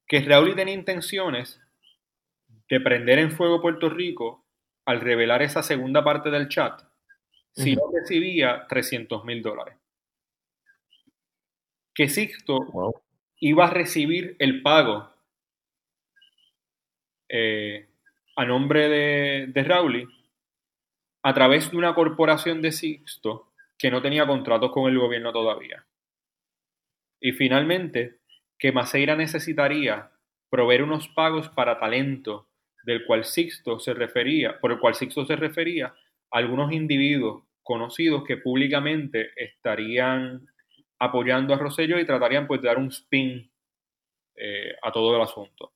Que 0.08 0.20
Raúl 0.22 0.56
tenía 0.56 0.74
intenciones 0.74 1.62
de 2.70 2.80
prender 2.82 3.20
en 3.20 3.32
fuego 3.32 3.62
Puerto 3.62 3.90
Rico 3.90 4.46
al 4.86 5.00
revelar 5.00 5.42
esa 5.42 5.64
segunda 5.64 6.04
parte 6.04 6.30
del 6.30 6.50
chat 6.50 6.82
si 7.54 7.76
no 7.76 7.84
recibía 7.94 8.66
300 8.68 9.24
mil 9.26 9.42
dólares. 9.42 9.76
Que 11.94 12.08
Sixto 12.08 12.60
Wow. 12.72 13.02
iba 13.40 13.66
a 13.68 13.70
recibir 13.70 14.36
el 14.40 14.62
pago 14.62 15.14
eh, 17.28 17.88
a 18.36 18.46
nombre 18.46 18.90
de, 18.90 19.48
de 19.48 19.64
Rowley 19.64 20.08
a 21.24 21.34
través 21.34 21.72
de 21.72 21.78
una 21.78 21.94
corporación 21.94 22.62
de 22.62 22.72
Sixto 22.72 23.54
que 23.78 23.92
no 23.92 24.02
tenía 24.02 24.26
contratos 24.26 24.72
con 24.72 24.90
el 24.90 24.98
gobierno 24.98 25.32
todavía. 25.32 25.86
Y 27.20 27.34
finalmente, 27.34 28.20
que 28.58 28.72
Maceira 28.72 29.16
necesitaría 29.16 30.12
proveer 30.50 30.84
unos 30.84 31.08
pagos 31.10 31.50
para 31.50 31.80
talento 31.80 32.48
del 32.84 33.06
cual 33.06 33.26
Sixto 33.26 33.80
se 33.80 33.94
refería, 33.94 34.60
por 34.60 34.72
el 34.72 34.80
cual 34.80 34.96
Sixto 34.96 35.26
se 35.26 35.36
refería 35.36 35.88
a 35.88 35.94
algunos 36.38 36.72
individuos 36.72 37.44
conocidos 37.64 38.24
que 38.24 38.38
públicamente 38.38 39.32
estarían 39.36 40.48
apoyando 41.00 41.54
a 41.54 41.58
Rosselló 41.58 42.00
y 42.00 42.06
tratarían 42.06 42.48
pues 42.48 42.62
de 42.62 42.68
dar 42.68 42.78
un 42.78 42.88
spin 42.88 43.52
eh, 44.36 44.76
a 44.82 44.92
todo 44.92 45.16
el 45.16 45.22
asunto. 45.22 45.74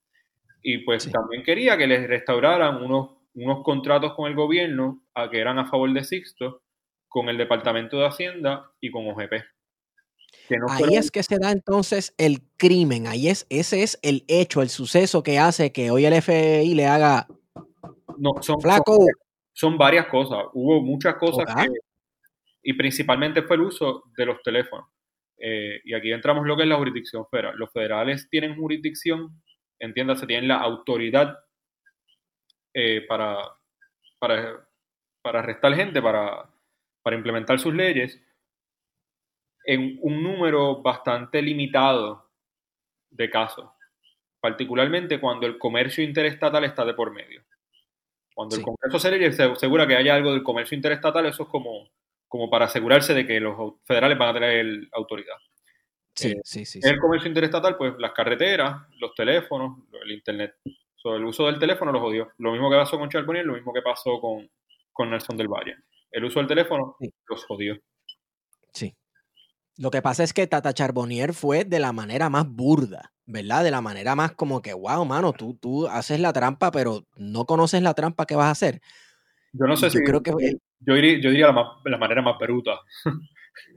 Y 0.68 0.78
pues 0.78 1.04
Sí. 1.04 1.12
también 1.12 1.44
quería 1.44 1.78
que 1.78 1.86
les 1.86 2.08
restauraran 2.08 2.82
unos, 2.82 3.10
unos 3.34 3.62
contratos 3.62 4.14
con 4.14 4.28
el 4.28 4.34
gobierno 4.34 5.00
a 5.14 5.30
que 5.30 5.38
eran 5.38 5.60
a 5.60 5.66
favor 5.66 5.92
de 5.92 6.02
Sixto, 6.02 6.62
con 7.06 7.28
el 7.28 7.38
Departamento 7.38 7.96
de 7.98 8.06
Hacienda 8.08 8.68
y 8.80 8.90
con 8.90 9.06
OGP. 9.06 9.44
No 10.50 10.66
Ahí 10.68 10.78
fueron- 10.80 10.98
es 10.98 11.10
que 11.12 11.22
se 11.22 11.38
da 11.38 11.52
entonces 11.52 12.14
el 12.18 12.40
crimen. 12.56 13.06
Ahí 13.06 13.28
es, 13.28 13.46
ese 13.48 13.84
es 13.84 13.96
el 14.02 14.24
hecho, 14.26 14.60
el 14.60 14.68
suceso 14.68 15.22
que 15.22 15.38
hace 15.38 15.70
que 15.70 15.92
hoy 15.92 16.04
el 16.04 16.14
FBI 16.14 16.74
le 16.74 16.86
haga 16.86 17.28
no, 18.18 18.32
son, 18.42 18.60
flaco. 18.60 18.96
son, 18.96 19.06
son 19.52 19.78
varias 19.78 20.06
cosas. 20.08 20.46
Hubo 20.52 20.80
muchas 20.82 21.14
cosas 21.14 21.44
que, 21.54 21.68
y 22.64 22.72
principalmente 22.72 23.42
fue 23.42 23.54
el 23.54 23.62
uso 23.62 24.02
de 24.16 24.26
los 24.26 24.42
teléfonos. 24.42 24.86
Eh, 25.38 25.80
y 25.84 25.94
aquí 25.94 26.10
entramos 26.10 26.44
lo 26.44 26.56
que 26.56 26.64
es 26.64 26.68
la 26.68 26.76
jurisdicción 26.76 27.24
federal. 27.30 27.54
Los 27.56 27.70
federales 27.72 28.28
tienen 28.28 28.56
jurisdicción, 28.56 29.30
entiéndase, 29.80 30.26
tienen 30.26 30.48
la 30.48 30.56
autoridad 30.56 31.38
eh, 32.74 33.04
para, 33.08 33.38
para, 34.18 34.68
para 35.22 35.40
arrestar 35.40 35.74
gente, 35.74 36.02
para, 36.02 36.48
para 37.02 37.16
implementar 37.16 37.58
sus 37.58 37.74
leyes, 37.74 38.20
en 39.64 39.98
un 40.02 40.22
número 40.22 40.80
bastante 40.82 41.42
limitado 41.42 42.30
de 43.10 43.30
casos, 43.30 43.70
particularmente 44.40 45.20
cuando 45.20 45.46
el 45.46 45.58
comercio 45.58 46.04
interestatal 46.04 46.64
está 46.64 46.84
de 46.84 46.94
por 46.94 47.12
medio. 47.12 47.44
Cuando 48.34 48.56
el 48.56 48.62
Sí. 48.62 48.64
Congreso 48.64 48.98
se 49.00 49.32
se 49.32 49.42
asegura 49.44 49.86
que 49.86 49.96
haya 49.96 50.14
algo 50.14 50.32
del 50.32 50.42
comercio 50.44 50.76
interestatal, 50.76 51.26
eso 51.26 51.44
es 51.44 51.48
como, 51.48 51.90
como 52.28 52.50
para 52.50 52.66
asegurarse 52.66 53.14
de 53.14 53.26
que 53.26 53.40
los 53.40 53.74
federales 53.84 54.18
van 54.18 54.30
a 54.30 54.34
tener 54.34 54.88
autoridad. 54.92 55.36
Sí, 56.16 56.28
Eh, 56.32 56.40
sí, 56.44 56.64
sí. 56.64 56.80
El 56.82 56.98
comercio 56.98 57.28
interestatal, 57.28 57.76
pues 57.76 57.94
las 57.98 58.12
carreteras, 58.12 58.82
los 58.98 59.14
teléfonos, 59.14 59.78
el 60.02 60.12
internet. 60.12 60.54
So, 60.96 61.14
el 61.14 61.24
uso 61.24 61.46
del 61.46 61.58
teléfono 61.58 61.92
lo 61.92 62.00
jodió. 62.00 62.32
Lo 62.38 62.52
mismo 62.52 62.70
que 62.70 62.76
pasó 62.76 62.98
con 62.98 63.08
Charbonnier, 63.10 63.44
lo 63.46 63.54
mismo 63.54 63.72
que 63.72 63.82
pasó 63.82 64.18
con, 64.20 64.50
con 64.92 65.10
Nelson 65.10 65.36
del 65.36 65.48
Valle. 65.48 65.76
El 66.10 66.24
uso 66.24 66.38
del 66.40 66.48
teléfono 66.48 66.96
Sí. 66.98 67.12
los 67.28 67.44
jodió. 67.44 67.76
Sí. 68.72 68.94
Lo 69.76 69.90
que 69.90 70.00
pasa 70.00 70.24
es 70.24 70.32
que 70.32 70.46
Tata 70.46 70.72
Charbonnier 70.72 71.34
fue 71.34 71.64
de 71.64 71.78
la 71.80 71.92
manera 71.92 72.30
más 72.30 72.48
burda, 72.48 73.12
¿verdad? 73.26 73.62
De 73.62 73.70
la 73.70 73.82
manera 73.82 74.14
más 74.16 74.32
como 74.32 74.62
que, 74.62 74.72
wow, 74.72 75.04
mano, 75.04 75.34
tú, 75.34 75.54
tú 75.60 75.86
haces 75.86 76.18
la 76.18 76.32
trampa, 76.32 76.70
pero 76.70 77.02
no 77.16 77.44
conoces 77.44 77.82
la 77.82 77.92
trampa 77.92 78.24
que 78.24 78.36
vas 78.36 78.46
a 78.46 78.50
hacer. 78.52 78.80
Yo 79.52 79.66
no 79.66 79.76
sé 79.76 79.90
si. 79.90 79.98
yo 79.98 80.04
creo 80.04 80.22
que 80.22 80.32
yo 80.80 80.94
diría, 80.94 81.20
yo 81.20 81.30
diría 81.30 81.46
la, 81.48 81.52
más- 81.52 81.72
la 81.84 81.98
manera 81.98 82.22
más 82.22 82.38
bruta. 82.38 82.80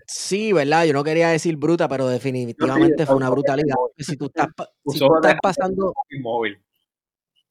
sí, 0.06 0.54
¿verdad? 0.54 0.86
Yo 0.86 0.94
no 0.94 1.04
quería 1.04 1.30
decir 1.30 1.58
bruta, 1.58 1.88
pero 1.88 2.08
definitivamente 2.08 3.06
fue 3.06 3.16
una 3.16 3.30
brutalidad. 3.30 3.76
Si 3.98 4.18
tú 4.18 4.26
estás, 4.26 4.48
si 4.88 5.00
tú 5.00 5.16
estás 5.16 5.36
pasando. 5.42 5.94
móvil. 6.22 6.62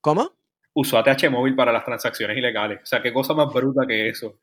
¿Cómo? 0.00 0.32
Usó 0.74 0.98
ATH 0.98 1.30
móvil 1.30 1.56
para 1.56 1.72
las 1.72 1.84
transacciones 1.84 2.36
ilegales. 2.36 2.80
O 2.82 2.86
sea, 2.86 3.02
qué 3.02 3.12
cosa 3.12 3.34
más 3.34 3.52
bruta 3.52 3.86
que 3.86 4.08
eso. 4.08 4.38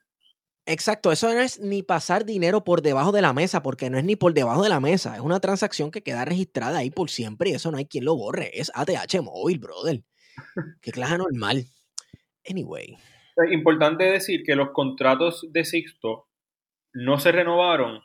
Exacto, 0.67 1.11
eso 1.11 1.31
no 1.31 1.39
es 1.39 1.59
ni 1.59 1.83
pasar 1.83 2.25
dinero 2.25 2.63
por 2.63 2.81
debajo 2.81 3.11
de 3.11 3.21
la 3.21 3.33
mesa, 3.33 3.61
porque 3.61 3.91
no 3.91 3.99
es 3.99 4.03
ni 4.03 4.15
por 4.15 4.33
debajo 4.33 4.63
de 4.63 4.69
la 4.69 4.79
mesa, 4.79 5.15
es 5.15 5.21
una 5.21 5.39
transacción 5.39 5.91
que 5.91 6.01
queda 6.01 6.25
registrada 6.25 6.79
ahí 6.79 6.89
por 6.89 7.11
siempre 7.11 7.51
y 7.51 7.53
eso 7.53 7.69
no 7.69 7.77
hay 7.77 7.85
quien 7.85 8.03
lo 8.03 8.15
borre. 8.15 8.49
Es 8.59 8.71
ATH 8.73 9.21
móvil, 9.21 9.59
brother. 9.59 10.01
Qué 10.81 10.91
clase 10.91 11.19
normal. 11.19 11.65
Anyway. 12.49 12.97
Es 13.37 13.51
importante 13.51 14.05
decir 14.05 14.43
que 14.43 14.55
los 14.55 14.71
contratos 14.71 15.45
de 15.51 15.65
Sixto 15.65 16.27
no 16.95 17.19
se 17.19 17.31
renovaron 17.31 18.01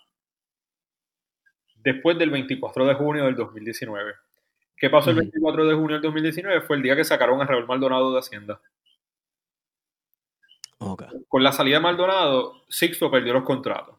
después 1.76 2.18
del 2.18 2.31
24 2.31 2.87
de 2.87 2.94
junio 2.94 3.24
del 3.24 3.37
2019. 3.37 4.14
¿Qué 4.76 4.90
pasó 4.90 5.11
el 5.11 5.16
Ujú. 5.16 5.24
24 5.24 5.66
de 5.66 5.74
junio 5.74 5.94
del 5.94 6.03
2019? 6.03 6.62
Fue 6.62 6.76
el 6.76 6.83
día 6.83 6.96
que 6.96 7.05
sacaron 7.05 7.40
a 7.40 7.44
Raúl 7.44 7.66
Maldonado 7.66 8.12
de 8.12 8.18
Hacienda. 8.18 8.61
Ok. 10.79 11.05
Con 11.29 11.42
la 11.44 11.53
salida 11.53 11.76
de 11.76 11.83
Maldonado, 11.83 12.64
Sixto 12.68 13.11
perdió 13.11 13.33
los 13.35 13.44
contratos. 13.44 13.96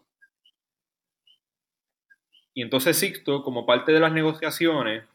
Y 2.53 2.61
entonces 2.63 2.97
Sixto, 2.97 3.43
como 3.43 3.65
parte 3.65 3.91
de 3.93 3.99
las 3.99 4.11
negociaciones, 4.11 5.05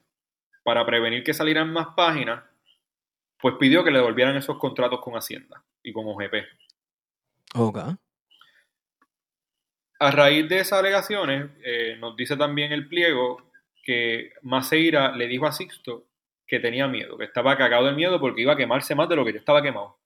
para 0.62 0.86
prevenir 0.86 1.22
que 1.22 1.34
salieran 1.34 1.72
más 1.72 1.88
páginas, 1.94 2.42
pues 3.38 3.56
pidió 3.58 3.84
que 3.84 3.90
le 3.90 3.98
devolvieran 3.98 4.36
esos 4.36 4.58
contratos 4.58 5.00
con 5.00 5.14
Hacienda 5.14 5.62
y 5.82 5.92
con 5.92 6.06
OGP. 6.06 6.34
Ok. 7.54 7.78
A 9.98 10.10
raíz 10.10 10.48
de 10.48 10.58
esas 10.60 10.80
alegaciones, 10.80 11.50
eh, 11.64 11.96
nos 11.98 12.16
dice 12.16 12.36
también 12.36 12.72
el 12.72 12.88
pliego 12.88 13.50
que 13.82 14.32
Maceira 14.42 15.16
le 15.16 15.26
dijo 15.26 15.46
a 15.46 15.52
Sixto 15.52 16.06
que 16.46 16.60
tenía 16.60 16.86
miedo, 16.86 17.16
que 17.16 17.24
estaba 17.24 17.56
cagado 17.56 17.86
de 17.86 17.92
miedo 17.92 18.20
porque 18.20 18.42
iba 18.42 18.52
a 18.52 18.56
quemarse 18.56 18.94
más 18.94 19.08
de 19.08 19.16
lo 19.16 19.24
que 19.24 19.32
yo 19.32 19.38
estaba 19.38 19.62
quemado. 19.62 19.98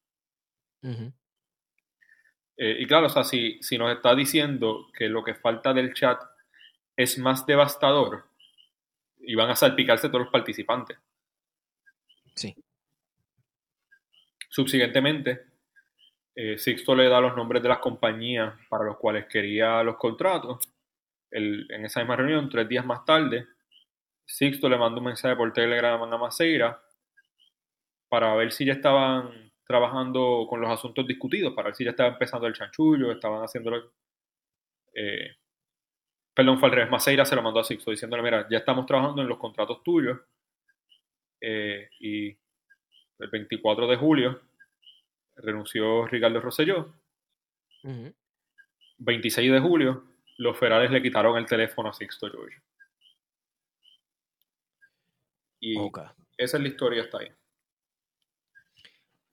Eh, 2.57 2.77
y 2.79 2.87
claro, 2.87 3.07
o 3.07 3.11
sea, 3.11 3.25
si, 3.25 3.59
si 3.63 3.79
nos 3.79 3.93
está 3.93 4.15
diciendo 4.15 4.87
que 4.97 5.09
lo 5.09 5.25
que 5.25 5.35
falta 5.35 5.73
del 5.73 5.93
chat 5.95 6.21
es 6.97 7.19
más 7.19 7.47
devastador, 7.47 8.31
y 9.23 9.35
van 9.35 9.51
a 9.51 9.57
salpicarse 9.57 10.09
todos 10.09 10.23
los 10.23 10.33
participantes. 10.33 10.99
Sí. 12.35 12.55
Subsiguientemente, 14.49 15.47
eh, 16.35 16.59
Sixto 16.59 16.95
le 16.95 17.09
da 17.09 17.21
los 17.21 17.37
nombres 17.37 17.63
de 17.63 17.69
las 17.69 17.79
compañías 17.79 18.55
para 18.69 18.85
los 18.85 18.97
cuales 18.99 19.27
quería 19.27 19.83
los 19.83 19.97
contratos. 19.97 20.59
El- 21.31 21.67
en 21.71 21.85
esa 21.85 22.01
misma 22.01 22.17
reunión, 22.17 22.49
tres 22.49 22.69
días 22.69 22.85
más 22.87 23.05
tarde, 23.05 23.47
Sixto 24.27 24.69
le 24.69 24.79
mandó 24.79 24.99
un 25.01 25.07
mensaje 25.07 25.37
por 25.37 25.53
Telegram 25.53 26.01
a 26.03 26.19
Maceira 26.19 26.81
para 28.09 28.35
ver 28.35 28.53
si 28.53 28.65
ya 28.65 28.73
estaban 28.75 29.53
trabajando 29.67 30.47
con 30.49 30.61
los 30.61 30.71
asuntos 30.71 31.07
discutidos, 31.07 31.55
para 31.55 31.67
ver 31.69 31.77
si 31.77 31.85
ya 31.85 31.91
estaba 31.91 32.09
empezando 32.11 32.47
el 32.47 32.55
chanchullo, 32.55 33.13
estaban 33.13 33.43
haciéndolo. 33.43 33.93
eh, 34.95 35.37
perdón, 36.35 36.59
fue 36.59 36.69
al 36.69 36.75
revés. 36.75 36.91
Maceira 36.91 37.25
se 37.25 37.37
lo 37.37 37.43
mandó 37.43 37.61
a 37.61 37.65
Sixto 37.65 37.91
diciéndole: 37.91 38.23
Mira, 38.23 38.47
ya 38.51 38.59
estamos 38.59 38.87
trabajando 38.87 39.23
en 39.23 39.29
los 39.29 39.39
contratos 39.39 39.83
tuyos. 39.85 40.19
eh, 41.41 41.89
y 42.01 42.29
el 43.19 43.29
24 43.31 43.87
de 43.87 43.97
julio 43.97 44.41
renunció 45.43 46.07
Ricardo 46.07 46.41
Rosselló. 46.41 46.95
Ujú. 47.85 48.15
26 48.99 49.51
de 49.53 49.61
julio, 49.61 50.05
los 50.39 50.59
federales 50.59 50.91
le 50.91 51.03
quitaron 51.03 51.37
el 51.39 51.47
teléfono 51.47 51.89
a 51.89 51.93
Sixto 51.93 52.31
George. 52.31 52.61
Y 55.61 55.77
esa 56.39 56.57
es 56.57 56.63
la 56.63 56.69
historia 56.69 57.03
hasta 57.03 57.19
ahí. 57.19 57.29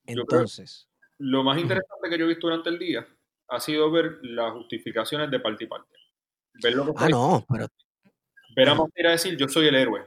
Entonces. 0.06 0.88
Lo 1.20 1.44
más 1.44 1.58
interesante 1.60 2.10
que 2.10 2.18
yo 2.18 2.26
he 2.26 2.30
visto 2.30 2.48
durante 2.48 2.70
el 2.70 2.78
día 2.78 3.08
ha 3.50 3.60
sido 3.60 3.90
ver 3.90 4.20
las 4.22 4.52
justificaciones 4.54 5.32
de 5.32 5.40
parte 5.40 5.64
y 5.64 5.68
parte. 5.68 5.94
Ver, 6.62 6.74
lo 6.76 6.86
que 6.86 6.92
Ah, 6.98 7.10
no, 7.10 7.46
pero. 7.50 7.68
ver 8.56 9.08
a 9.08 9.12
decir 9.12 9.38
yo 9.38 9.48
soy 9.48 9.68
el 9.68 9.76
héroe. 9.76 10.06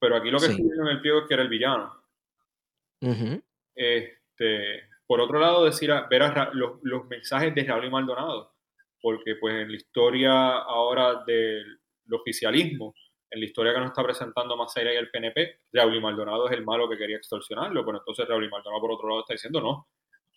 Pero 0.00 0.16
aquí 0.16 0.30
lo 0.30 0.38
que 0.38 0.46
Sí. 0.46 0.60
en 0.62 0.86
el 0.86 1.00
pliego 1.00 1.20
es 1.20 1.26
que 1.28 1.34
era 1.34 1.42
el 1.42 1.48
villano. 1.48 2.02
Este, 3.74 4.88
por 5.08 5.22
otro 5.22 5.40
lado, 5.40 5.64
decir 5.64 5.90
a- 5.90 6.06
ver 6.06 6.22
los, 6.52 7.06
mensajes 7.08 7.54
de 7.54 7.64
Raúl 7.64 7.86
y 7.86 7.90
Maldonado, 7.90 8.52
porque 9.00 9.36
pues 9.36 9.54
en 9.54 9.70
la 9.70 9.76
historia 9.76 10.58
ahora 10.58 11.24
del 11.26 11.80
oficialismo, 12.12 12.94
en 13.30 13.40
la 13.40 13.46
historia 13.46 13.72
que 13.72 13.80
nos 13.80 13.88
está 13.88 14.02
presentando 14.02 14.54
Maceira 14.54 14.92
y 14.92 14.96
el 14.96 15.10
PNP, 15.10 15.60
Raúl 15.72 15.96
y 15.96 16.00
Maldonado 16.00 16.46
es 16.46 16.52
el 16.52 16.62
malo 16.62 16.88
que 16.90 16.98
quería 16.98 17.16
extorsionarlo, 17.16 17.84
pero 17.86 17.98
entonces 17.98 18.28
Raúl 18.28 18.44
y 18.44 18.50
Maldonado 18.50 18.82
por 18.82 18.92
otro 18.92 19.08
lado 19.08 19.20
está 19.20 19.32
diciendo 19.32 19.62
no. 19.62 19.88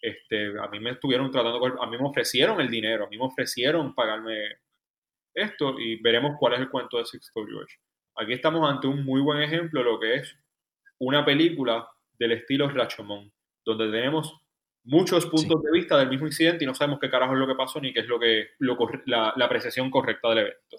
Este, 0.02 0.58
a 0.58 0.68
mí 0.70 0.80
me 0.80 0.92
estuvieron 0.92 1.30
tratando, 1.30 1.64
a 1.82 1.88
mí 1.88 1.98
me 1.98 2.08
ofrecieron 2.08 2.60
el 2.62 2.70
dinero, 2.70 3.06
a 3.06 3.10
mí 3.10 3.18
me 3.18 3.26
ofrecieron 3.26 3.94
pagarme 3.94 4.56
esto 5.34 5.78
y 5.78 6.02
veremos 6.02 6.38
cuál 6.40 6.54
es 6.54 6.60
el 6.62 6.70
cuento 6.70 6.98
de 6.98 7.06
Sixto 7.06 7.46
George. 7.46 7.76
Aquí 8.16 8.34
estamos 8.34 8.68
ante 8.70 8.88
un 8.88 9.04
muy 9.04 9.22
buen 9.22 9.42
ejemplo 9.42 9.82
de 9.82 9.86
lo 9.86 10.00
que 10.00 10.16
es 10.16 10.38
una 11.00 11.26
película 11.26 11.90
del 12.18 12.34
estilo 12.34 12.70
Rashomon, 12.70 13.32
donde 13.66 13.92
tenemos 13.92 14.41
muchos 14.84 15.26
puntos 15.28 15.62
de 15.62 15.72
vista 15.72 15.98
del 15.98 16.10
mismo 16.10 16.28
incidente 16.28 16.64
y 16.64 16.68
no 16.68 16.74
sabemos 16.74 17.00
qué 17.00 17.10
carajo 17.10 17.34
es 17.34 17.40
lo 17.40 17.48
que 17.48 17.56
pasó 17.56 17.80
ni 17.80 17.94
qué 17.94 18.02
es 18.02 18.08
lo 18.08 18.20
que 18.20 18.50
lo 18.60 18.78
la, 19.06 19.34
la 19.36 19.46
apreciación 19.46 19.92
correcta 19.92 20.30
del 20.30 20.40
evento. 20.40 20.78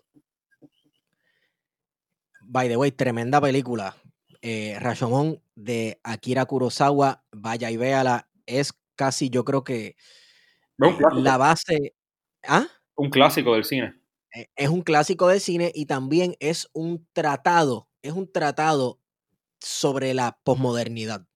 By 2.40 2.68
the 2.68 2.76
way, 2.76 2.92
tremenda 2.92 3.40
película. 3.40 3.96
Eh, 4.42 4.76
Rashomon 4.80 5.40
de 5.54 6.00
Akira 6.02 6.44
Kurosawa, 6.46 7.24
vaya 7.30 7.70
y 7.70 7.76
véala. 7.76 8.28
Es 8.44 8.74
casi, 8.96 9.30
yo 9.30 9.44
creo 9.44 9.62
que 9.62 9.86
eh, 9.86 9.96
la 11.14 11.36
base. 11.36 11.94
¿Ah? 12.46 12.66
un 12.96 13.10
clásico 13.10 13.54
del 13.54 13.64
cine. 13.64 13.94
Eh, 14.34 14.48
Es 14.56 14.68
un 14.68 14.82
clásico 14.82 15.28
del 15.28 15.40
cine 15.40 15.70
y 15.74 15.86
también 15.86 16.36
es 16.40 16.68
un 16.72 17.06
tratado, 17.12 17.88
es 18.02 18.12
un 18.12 18.30
tratado 18.30 19.00
sobre 19.60 20.12
la 20.12 20.38
posmodernidad, 20.42 21.26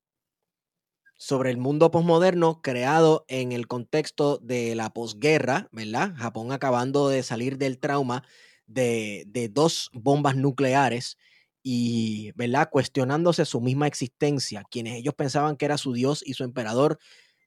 sobre 1.17 1.51
el 1.51 1.57
mundo 1.59 1.91
posmoderno 1.91 2.61
creado 2.63 3.25
en 3.29 3.53
el 3.53 3.67
contexto 3.69 4.39
de 4.39 4.75
la 4.75 4.91
posguerra, 4.93 5.69
¿verdad? 5.73 6.15
Japón 6.17 6.53
acabando 6.53 7.09
de 7.09 7.23
salir 7.23 7.59
del 7.59 7.79
trauma 7.79 8.23
de, 8.67 9.25
de 9.29 9.49
dos 9.49 9.91
bombas 9.93 10.37
nucleares 10.37 11.17
y, 11.63 12.33
¿verdad? 12.37 12.69
Cuestionándose 12.71 13.45
su 13.45 13.61
misma 13.61 13.87
existencia. 13.87 14.65
Quienes 14.71 14.97
ellos 14.99 15.15
pensaban 15.15 15.57
que 15.57 15.65
era 15.65 15.79
su 15.79 15.93
dios 15.93 16.23
y 16.25 16.35
su 16.35 16.45
emperador, 16.45 16.99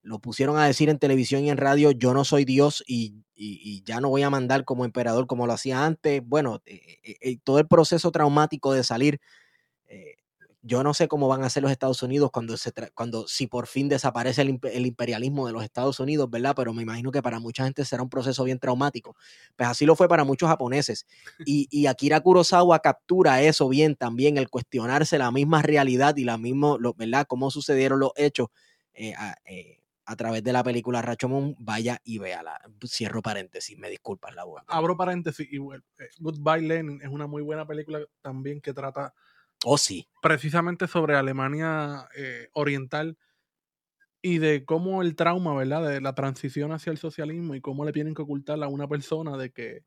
lo 0.01 0.19
pusieron 0.19 0.57
a 0.57 0.65
decir 0.65 0.89
en 0.89 0.97
televisión 0.97 1.43
y 1.43 1.49
en 1.49 1.57
radio, 1.57 1.91
yo 1.91 2.13
no 2.13 2.23
soy 2.23 2.45
Dios 2.45 2.83
y, 2.87 3.15
y- 3.35 3.83
ya 3.85 3.99
no 4.01 4.09
voy 4.09 4.23
a 4.23 4.29
mandar 4.29 4.63
como 4.65 4.85
emperador 4.85 5.27
como 5.27 5.45
lo 5.45 5.53
hacía 5.53 5.85
antes. 5.85 6.21
Bueno, 6.25 6.61
eh, 6.65 6.97
eh, 7.03 7.15
eh, 7.21 7.37
todo 7.43 7.59
el 7.59 7.67
proceso 7.67 8.11
traumático 8.11 8.73
de 8.73 8.83
salir, 8.83 9.19
yo 10.61 10.83
no 10.83 10.93
sé 10.93 11.07
cómo 11.07 11.27
van 11.27 11.43
a 11.43 11.49
ser 11.49 11.63
los 11.63 11.71
Estados 11.71 12.03
Unidos 12.03 12.31
cuando, 12.31 12.57
se 12.57 12.71
cuando 12.93 13.27
si 13.27 13.47
por 13.47 13.65
fin 13.67 13.87
desaparece 13.87 14.41
el, 14.41 14.59
el 14.63 14.85
imperialismo 14.85 15.47
de 15.47 15.53
los 15.53 15.63
Estados 15.63 15.99
Unidos, 15.99 16.29
¿verdad? 16.29 16.53
Pero 16.55 16.73
me 16.73 16.81
imagino 16.83 17.11
que 17.11 17.21
para 17.21 17.39
mucha 17.39 17.63
gente 17.63 17.85
será 17.85 18.03
un 18.03 18.09
proceso 18.09 18.43
bien 18.43 18.59
traumático. 18.59 19.15
Pues 19.55 19.69
así 19.69 19.85
lo 19.85 19.95
fue 19.95 20.07
para 20.09 20.23
muchos 20.25 20.49
japoneses. 20.49 21.05
Y, 21.45 21.67
y 21.71 21.85
Akira 21.87 22.19
Kurosawa 22.19 22.79
captura 22.79 23.41
eso 23.41 23.69
bien 23.69 23.95
también, 23.95 24.37
el 24.37 24.49
cuestionarse 24.49 25.17
la 25.17 25.31
misma 25.31 25.61
realidad 25.61 26.15
y 26.17 26.25
la 26.25 26.37
misma, 26.37 26.75
lo- 26.79 26.93
¿verdad? 26.93 27.25
Cómo 27.27 27.51
sucedieron 27.51 27.99
los 27.99 28.11
hechos 28.17 28.47
eh, 28.93 29.13
a, 29.17 29.35
eh, 29.45 29.79
a 30.05 30.15
través 30.15 30.43
de 30.43 30.51
la 30.51 30.63
película 30.63 31.01
Rashomon, 31.01 31.55
vaya 31.59 31.99
y 32.03 32.17
véala. 32.17 32.59
Cierro 32.85 33.21
paréntesis, 33.21 33.77
me 33.77 33.89
disculpas 33.89 34.35
la 34.35 34.43
boca. 34.43 34.63
Abro 34.67 34.97
paréntesis 34.97 35.47
y. 35.49 35.57
Eh, 35.57 36.09
Goodbye 36.19 36.61
Lenin 36.67 36.99
es 37.01 37.07
una 37.09 37.27
muy 37.27 37.43
buena 37.43 37.65
película 37.65 37.99
también 38.21 38.59
que 38.59 38.73
trata 38.73 39.13
Oh, 39.65 39.77
sí. 39.77 40.07
precisamente 40.21 40.87
sobre 40.87 41.15
Alemania 41.15 42.07
eh, 42.15 42.49
Oriental 42.53 43.17
y 44.21 44.37
de 44.37 44.65
cómo 44.65 45.01
el 45.01 45.15
trauma, 45.15 45.53
¿verdad? 45.55 45.87
De 45.87 46.01
la 46.01 46.13
transición 46.15 46.71
hacia 46.71 46.91
el 46.91 46.97
socialismo 46.97 47.55
y 47.55 47.61
cómo 47.61 47.85
le 47.85 47.91
tienen 47.93 48.13
que 48.13 48.21
ocultar 48.21 48.61
a 48.63 48.67
una 48.67 48.87
persona 48.87 49.37
de 49.37 49.51
que 49.51 49.83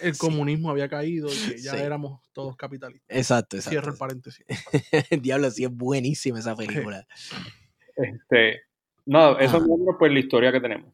el 0.00 0.14
Sí. 0.14 0.18
comunismo 0.18 0.70
había 0.70 0.88
caído 0.88 1.28
y 1.28 1.36
que 1.50 1.58
ya 1.58 1.72
Sí. 1.72 1.78
éramos 1.78 2.20
todos 2.32 2.56
capitalistas. 2.56 3.16
Exacto, 3.16 3.60
Cierro 3.60 3.88
el 3.88 3.94
exacto. 3.94 3.98
paréntesis. 3.98 4.46
Diablo, 5.22 5.50
sí 5.50 5.64
es 5.64 5.70
buenísima 5.70 6.38
esa 6.38 6.56
película. 6.56 7.06
Este, 7.96 8.62
no, 9.06 9.38
eso 9.38 9.56
es 9.58 9.62
pues 9.98 10.12
la 10.12 10.18
historia 10.18 10.50
que 10.52 10.60
tenemos. 10.60 10.92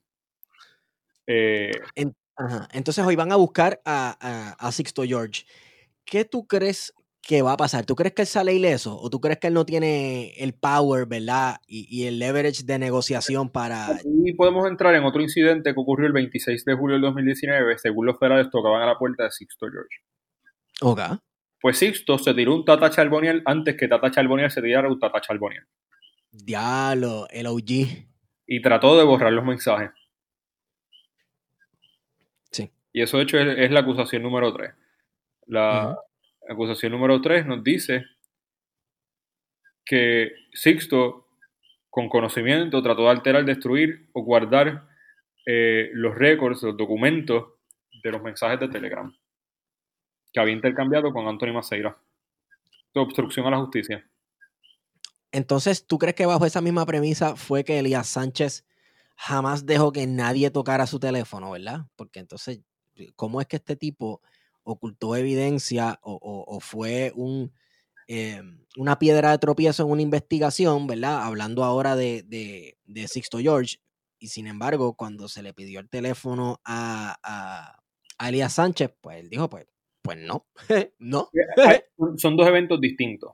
Eh, 1.26 1.70
En- 1.94 2.16
ajá. 2.36 2.68
Entonces 2.72 3.04
hoy 3.04 3.16
van 3.16 3.32
a 3.32 3.36
buscar 3.36 3.80
a, 3.84 4.16
a- 4.20 4.68
a 4.68 4.72
Sixto 4.72 5.02
George. 5.04 5.44
¿Qué 6.04 6.24
tú 6.24 6.46
crees 6.46 6.92
que 7.28 7.42
va 7.42 7.52
a 7.52 7.56
pasar? 7.58 7.84
¿Tú 7.84 7.94
crees 7.94 8.14
que 8.14 8.22
él 8.22 8.26
sale 8.26 8.54
ileso? 8.54 8.98
¿O 8.98 9.10
tú 9.10 9.20
crees 9.20 9.38
que 9.38 9.48
él 9.48 9.52
no 9.52 9.66
tiene 9.66 10.30
el 10.38 10.54
power, 10.54 11.04
verdad? 11.04 11.60
Y, 11.66 11.86
y 11.90 12.06
el 12.06 12.18
leverage 12.18 12.62
de 12.64 12.78
negociación 12.78 13.50
para... 13.50 13.96
Aquí 13.96 14.32
podemos 14.34 14.66
entrar 14.66 14.94
en 14.94 15.04
otro 15.04 15.20
incidente 15.20 15.74
que 15.74 15.78
ocurrió 15.78 16.06
el 16.06 16.14
26 16.14 16.64
de 16.64 16.74
julio 16.74 16.94
del 16.94 17.02
2019, 17.02 17.76
según 17.76 18.06
los 18.06 18.18
federales 18.18 18.48
tocaban 18.50 18.80
a 18.80 18.86
la 18.86 18.96
puerta 18.96 19.24
de 19.24 19.30
Sixto 19.30 19.66
George. 19.70 19.98
Ok. 20.80 21.20
Pues 21.60 21.76
Sixto 21.76 22.16
se 22.16 22.32
tiró 22.32 22.54
un 22.54 22.64
Tata 22.64 22.88
Charboniel 22.88 23.42
antes 23.44 23.76
que 23.76 23.88
Tata 23.88 24.10
Charboniel 24.10 24.50
se 24.50 24.62
tirara 24.62 24.88
un 24.88 24.98
Tata 24.98 25.20
Charboniel. 25.20 25.66
Diablo, 26.30 27.26
el 27.28 27.46
OG. 27.46 28.06
Y 28.46 28.62
trató 28.62 28.96
de 28.96 29.04
borrar 29.04 29.34
los 29.34 29.44
mensajes. 29.44 29.90
Sí. 32.50 32.70
Y 32.94 33.02
eso 33.02 33.18
de 33.18 33.24
hecho 33.24 33.38
es, 33.38 33.58
es 33.58 33.70
la 33.70 33.80
acusación 33.80 34.22
número 34.22 34.50
3. 34.54 34.72
La. 35.48 35.94
Acusación 36.48 36.92
número 36.92 37.20
3 37.20 37.46
nos 37.46 37.62
dice 37.62 38.04
que 39.84 40.32
Sixto, 40.52 41.28
con 41.90 42.08
conocimiento, 42.08 42.82
trató 42.82 43.04
de 43.04 43.10
alterar, 43.10 43.44
destruir 43.44 44.08
o 44.12 44.22
guardar 44.22 44.88
eh, 45.46 45.90
los 45.94 46.14
récords, 46.14 46.62
los 46.62 46.76
documentos 46.76 47.54
de 48.02 48.12
los 48.12 48.22
mensajes 48.22 48.60
de 48.60 48.68
Telegram 48.68 49.12
que 50.32 50.40
había 50.40 50.54
intercambiado 50.54 51.12
con 51.12 51.26
Anthony 51.26 51.52
Maceira. 51.52 51.98
De 52.94 53.00
obstrucción 53.00 53.46
a 53.46 53.50
la 53.50 53.58
justicia. 53.58 54.08
Entonces, 55.30 55.86
¿tú 55.86 55.98
crees 55.98 56.14
que 56.14 56.26
bajo 56.26 56.46
esa 56.46 56.60
misma 56.60 56.86
premisa 56.86 57.36
fue 57.36 57.64
que 57.64 57.78
Elías 57.78 58.08
Sánchez 58.08 58.66
jamás 59.16 59.66
dejó 59.66 59.92
que 59.92 60.06
nadie 60.06 60.50
tocara 60.50 60.86
su 60.86 60.98
teléfono, 60.98 61.50
verdad? 61.50 61.80
Porque 61.96 62.20
entonces, 62.20 62.60
¿cómo 63.14 63.40
es 63.40 63.46
que 63.46 63.56
este 63.56 63.76
tipo 63.76 64.22
ocultó 64.72 65.16
evidencia 65.16 65.98
o, 66.02 66.12
o- 66.14 66.56
o 66.56 66.60
fue 66.60 67.12
un, 67.14 67.52
eh, 68.06 68.42
una 68.76 68.98
piedra 68.98 69.30
de 69.30 69.38
tropiezo 69.38 69.84
en 69.84 69.90
una 69.90 70.02
investigación, 70.02 70.86
verdad? 70.86 71.22
Hablando 71.24 71.64
ahora 71.64 71.96
de, 71.96 72.22
de- 72.22 72.76
de 72.84 73.08
Sixto 73.08 73.38
George. 73.38 73.78
Y 74.18 74.28
sin 74.28 74.46
embargo, 74.46 74.94
cuando 74.94 75.28
se 75.28 75.42
le 75.42 75.54
pidió 75.54 75.80
el 75.80 75.88
teléfono 75.88 76.60
a, 76.64 77.16
a, 77.22 77.80
a 78.18 78.28
Elías 78.28 78.52
Sánchez, 78.54 78.90
pues 79.00 79.18
él 79.20 79.28
dijo, 79.30 79.48
pues, 79.48 79.66
pues 80.02 80.18
no, 80.18 80.46
no. 80.98 81.30
Son- 82.16 82.36
dos 82.36 82.46
eventos 82.48 82.80
distintos. 82.80 83.32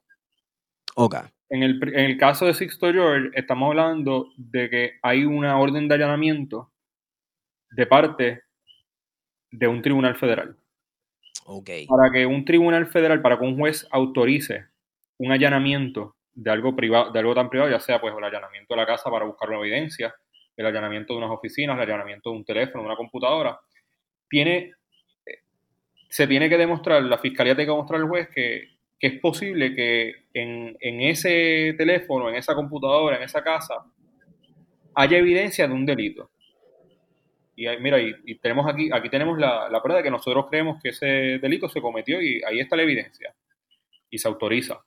Ok, 0.97 1.17
En 1.51 1.63
el, 1.65 1.81
en 1.89 2.05
el 2.11 2.19
caso 2.19 2.47
de 2.47 2.55
Sixto 2.55 2.93
George, 2.93 3.31
estamos 3.35 3.69
hablando 3.71 4.29
de 4.37 4.71
que 4.71 4.93
hay 5.03 5.25
una 5.25 5.59
orden 5.59 5.89
de 5.89 5.95
allanamiento 5.97 6.71
de 7.71 7.87
parte 7.87 8.43
de 9.51 9.67
un 9.67 9.83
tribunal 9.83 10.17
federal. 10.17 10.57
Ok. 11.45 11.71
Para 11.89 12.11
que 12.11 12.27
un 12.27 12.45
tribunal 12.45 12.87
federal, 12.87 13.23
para 13.23 13.39
que 13.39 13.45
un 13.45 13.57
juez 13.57 13.87
autorice 13.91 14.67
un 15.19 15.33
allanamiento 15.33 16.17
de 16.35 16.51
algo 16.51 16.75
privado, 16.75 17.13
de 17.13 17.19
algo 17.19 17.35
tan 17.35 17.49
privado, 17.49 17.71
ya 17.71 17.81
sea 17.81 18.01
pues 18.01 18.15
el 18.17 18.25
allanamiento 18.25 18.75
de 18.75 18.81
la 18.81 18.87
casa 18.87 19.11
para 19.11 19.25
buscar 19.25 19.49
una 19.51 19.61
evidencia, 19.61 20.15
el 20.57 20.67
allanamiento 20.67 21.13
de 21.13 21.19
unas 21.19 21.31
oficinas, 21.31 21.77
el 21.77 21.83
allanamiento 21.83 22.31
de 22.31 22.37
un 22.37 22.45
teléfono, 22.45 22.83
de 22.83 22.89
una 22.89 22.97
computadora, 22.97 23.59
tiene, 24.29 24.73
eh, 25.27 25.39
se 26.09 26.27
tiene 26.27 26.49
que 26.49 26.59
demostrar, 26.59 27.03
la 27.03 27.19
fiscalía 27.19 27.55
tiene 27.55 27.67
que 27.67 27.73
demostrar 27.73 28.01
al 28.01 28.09
juez 28.09 28.29
que, 28.29 28.69
que 28.99 29.07
es 29.07 29.21
posible 29.21 29.75
que 29.75 30.27
en, 30.33 30.77
en 30.81 31.01
ese 31.03 31.75
teléfono, 31.79 32.29
en 32.29 32.37
esa 32.37 32.55
computadora, 32.55 33.17
en 33.17 33.23
esa 33.23 33.43
casa, 33.43 33.85
haya 34.95 35.19
evidencia 35.19 35.67
de 35.67 35.75
un 35.75 35.87
delito. 35.87 36.31
Y 37.57 37.67
ahí- 37.67 37.79
mira, 37.81 38.01
y, 38.01 38.15
y 38.25 38.35
tenemos 38.37 38.67
aquí, 38.67 38.91
aquí 38.93 39.09
tenemos 39.09 39.39
la, 39.39 39.69
la 39.69 39.83
prueba 39.83 39.99
de 39.99 40.05
que 40.05 40.11
nosotros 40.11 40.47
creemos 40.49 40.83
que 40.83 40.91
ese 40.91 41.07
delito 41.39 41.69
se 41.69 41.81
cometió 41.81 42.21
y 42.21 42.43
ahí 42.45 42.61
está 42.61 42.77
la 42.77 42.83
evidencia. 42.83 43.35
Y 44.11 44.19
se 44.19 44.29
autoriza. 44.29 44.81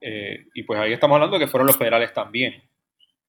Eh, 0.00 0.46
y 0.54 0.62
pues 0.62 0.78
ahí 0.80 0.92
estamos 0.92 1.16
hablando 1.16 1.38
de 1.38 1.44
que 1.44 1.50
fueron 1.50 1.66
los 1.66 1.76
federales 1.76 2.12
también. 2.12 2.62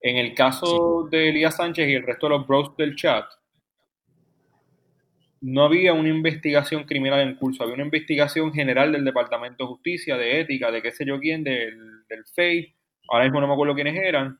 En 0.01 0.17
el 0.17 0.33
caso 0.33 1.07
de 1.11 1.29
Elías 1.29 1.57
Sánchez 1.57 1.89
y 1.89 1.93
el 1.93 2.03
resto 2.03 2.27
de 2.27 2.37
los 2.37 2.47
bros 2.47 2.75
del 2.77 2.95
chat, 2.95 3.25
no 5.41 5.63
había 5.63 5.93
una 5.93 6.09
investigación 6.09 6.83
criminal 6.83 7.21
en 7.21 7.35
curso, 7.35 7.63
había 7.63 7.75
una 7.75 7.83
investigación 7.85 8.53
general 8.53 8.91
del 8.91 9.05
Departamento 9.05 9.63
de 9.63 9.67
Justicia, 9.69 10.17
de 10.17 10.41
ética, 10.41 10.69
de 10.71 10.81
qué 10.81 10.91
sé 10.91 11.05
yo 11.05 11.19
quién, 11.19 11.43
del, 11.43 12.05
del 12.07 12.25
FEI, 12.25 12.73
ahora 13.09 13.23
mismo 13.25 13.39
no 13.41 13.47
me 13.47 13.53
acuerdo 13.53 13.73
quiénes 13.75 13.95
eran. 13.95 14.37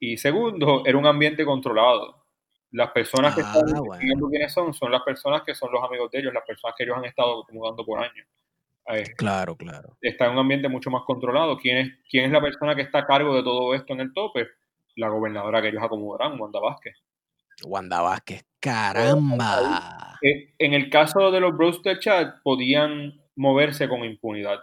Y 0.00 0.16
segundo, 0.16 0.84
era 0.86 0.96
un 0.96 1.06
ambiente 1.06 1.44
controlado. 1.44 2.17
Las 2.72 2.90
personas 2.90 3.34
que 3.34 3.40
Ah, 3.42 3.44
están 3.46 3.62
bueno. 3.64 3.84
investigando 3.84 4.28
quiénes 4.28 4.52
son, 4.52 4.74
son 4.74 4.92
las 4.92 5.02
personas 5.02 5.42
que 5.42 5.54
son 5.54 5.72
los 5.72 5.82
amigos 5.82 6.10
de 6.10 6.18
ellos, 6.20 6.34
las 6.34 6.44
personas 6.44 6.74
que 6.76 6.84
ellos 6.84 6.96
han 6.98 7.04
estado 7.06 7.42
acomodando 7.42 7.84
por 7.84 7.98
años. 8.00 8.26
Eh, 8.90 9.04
Claro, 9.16 9.56
claro. 9.56 9.96
está 10.00 10.26
en 10.26 10.32
un 10.32 10.38
ambiente 10.38 10.68
mucho 10.68 10.90
más 10.90 11.02
controlado. 11.04 11.56
¿Quién 11.58 11.76
es, 11.78 11.92
¿Quién 12.10 12.24
es 12.26 12.30
la 12.32 12.40
persona 12.40 12.74
que 12.74 12.82
está 12.82 13.00
a 13.00 13.06
cargo 13.06 13.34
de 13.34 13.42
todo 13.42 13.74
esto 13.74 13.92
en 13.94 14.00
el 14.00 14.12
tope? 14.12 14.48
La 14.96 15.08
gobernadora 15.08 15.60
que 15.62 15.68
ellos 15.68 15.82
acomodarán, 15.82 16.38
Wanda 16.40 16.58
Vázquez. 16.60 16.96
Wanda 17.64 18.00
Vázquez, 18.02 18.44
caramba. 18.60 20.18
Eh, 20.22 20.54
en 20.58 20.74
el 20.74 20.90
caso 20.90 21.30
de 21.30 21.40
los 21.40 21.56
bros 21.56 21.82
del 21.82 21.98
chat, 22.00 22.36
podían 22.42 23.20
moverse 23.36 23.88
con 23.88 24.04
impunidad. 24.04 24.58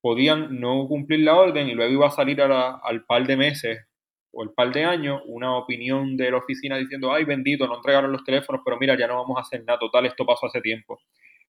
Podían 0.00 0.58
no 0.60 0.86
cumplir 0.88 1.20
la 1.20 1.34
orden 1.36 1.68
y 1.68 1.74
luego 1.74 1.92
iba 1.92 2.06
a 2.08 2.10
salir 2.10 2.40
a 2.42 2.48
la- 2.48 2.80
al 2.82 3.04
par 3.04 3.26
de 3.26 3.36
meses 3.36 3.86
o 4.32 4.42
el 4.42 4.50
par 4.50 4.72
de 4.72 4.84
años 4.84 5.20
una 5.26 5.56
opinión 5.56 6.16
de 6.16 6.30
la 6.30 6.38
oficina 6.38 6.76
diciendo, 6.78 7.12
ay 7.12 7.24
bendito, 7.24 7.66
no 7.66 7.76
entregaron 7.76 8.10
los 8.12 8.24
teléfonos, 8.24 8.62
pero 8.64 8.78
mira, 8.78 8.96
ya 8.98 9.06
no 9.06 9.16
vamos 9.16 9.36
a 9.38 9.42
hacer 9.42 9.62
nada, 9.64 9.78
total, 9.78 10.06
esto 10.06 10.24
pasó 10.26 10.46
hace 10.46 10.60
tiempo. 10.60 10.98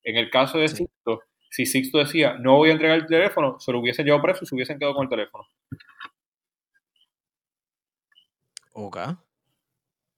En 0.03 0.17
el 0.17 0.29
caso 0.29 0.57
de 0.59 0.67
Sí. 0.67 0.75
Sixto, 0.77 1.21
si 1.49 1.65
Sixto 1.65 1.97
decía, 1.99 2.33
no 2.39 2.57
voy 2.57 2.69
a 2.69 2.73
entregar 2.73 2.97
el 2.97 3.05
teléfono, 3.07 3.59
se 3.59 3.71
lo 3.71 3.79
hubiesen 3.79 4.05
llevado 4.05 4.23
preso 4.23 4.43
y 4.43 4.47
se 4.47 4.55
hubiesen 4.55 4.77
quedado 4.79 4.95
con 4.95 5.03
el 5.03 5.09
teléfono. 5.09 5.45
Ok. 8.73 8.97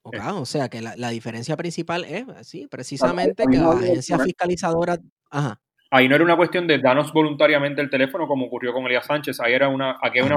Ok, 0.04 0.16
Eh. 0.16 0.20
o 0.34 0.46
sea 0.46 0.70
que 0.70 0.82
la, 0.82 0.96
la 0.98 1.10
diferencia 1.10 1.58
principal 1.58 2.04
es, 2.06 2.26
sí, 2.48 2.68
precisamente 2.68 3.44
que 3.50 3.58
las 3.58 3.76
agencias 3.78 4.24
fiscalizadoras, 4.24 5.00
ajá, 5.32 5.60
Ahí 5.96 6.10
no 6.10 6.16
era 6.16 6.24
una 6.26 6.36
cuestión 6.36 6.68
de 6.68 6.80
danos 6.80 7.14
voluntariamente 7.14 7.80
el 7.82 7.90
teléfono 7.90 8.28
como 8.28 8.48
ocurrió 8.48 8.74
con 8.74 8.86
Elías 8.86 9.06
Sánchez, 9.06 9.40
ahí 9.40 9.54
era 9.54 9.70
una, 9.70 9.98
aquí 10.02 10.20
hay 10.20 10.26
una 10.26 10.36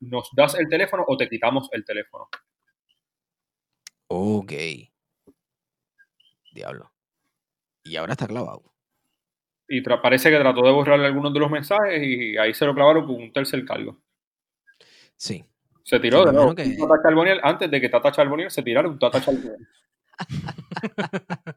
nos 0.00 0.28
das 0.32 0.54
el 0.60 0.68
teléfono 0.68 1.04
o 1.08 1.16
te 1.16 1.28
quitamos 1.28 1.68
el 1.72 1.84
teléfono. 1.84 2.28
ok. 4.06 4.52
Diablo. 6.52 6.92
Y 7.82 7.96
ahora 7.96 8.12
está 8.12 8.28
clavado. 8.28 8.62
y 9.68 9.80
parece 9.80 10.30
que 10.30 10.38
trató 10.38 10.62
de 10.64 10.70
borrar 10.70 11.00
algunos 11.00 11.32
de 11.34 11.40
los 11.40 11.50
mensajes 11.50 12.00
y 12.02 12.36
ahí 12.38 12.54
se 12.54 12.64
lo 12.64 12.72
clavaron 12.74 13.06
con 13.06 13.16
un 13.16 13.32
tercer 13.32 13.64
cargo. 13.64 13.98
Sí. 15.16 15.44
Se 15.82 15.98
tiró 15.98 16.20
Sí, 16.20 16.26
de 16.26 16.32
nuevo. 16.32 16.54
que- 16.54 16.62
un 16.62 16.76
Tata 16.88 17.02
Charboniel 17.02 17.40
antes 17.42 17.68
de 17.70 17.80
que 17.80 17.88
Tata 17.88 18.12
Charboniel 18.12 18.50
se 18.52 18.62
tirara 18.62 18.88
un 18.88 18.98
Tata 19.00 19.20
Charboniel. 19.20 19.66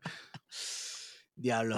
Diablo. 1.36 1.78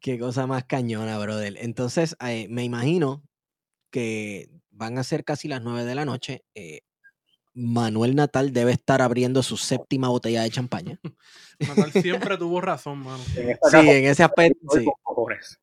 Qué 0.00 0.18
cosa 0.18 0.46
más 0.46 0.64
cañona, 0.64 1.18
brother. 1.18 1.56
Entonces, 1.58 2.16
eh, 2.26 2.46
me 2.48 2.64
imagino 2.64 3.22
que 3.90 4.48
van 4.70 4.98
a 4.98 5.04
ser 5.04 5.24
casi 5.24 5.48
las 5.48 5.62
9 5.62 5.84
de 5.84 5.94
la 5.94 6.04
noche. 6.04 6.44
eh, 6.54 6.80
Manuel 7.52 8.14
Natal 8.14 8.52
debe 8.52 8.70
estar 8.72 9.02
abriendo 9.02 9.42
su 9.42 9.56
séptima 9.56 10.08
botella 10.08 10.42
de 10.42 10.50
champaña. 10.50 11.00
Natal 11.60 11.92
siempre 11.92 12.38
tuvo 12.38 12.60
razón, 12.60 12.98
mano. 13.00 13.22
En 13.36 13.48
Sí, 13.48 13.58
casa 13.60 13.80
en 13.80 14.04
ese 14.06 14.22
aspecto, 14.22 14.58
hoy 14.68 14.78
sí. 14.78 14.84
con 14.84 14.94
cojones. 15.02 15.60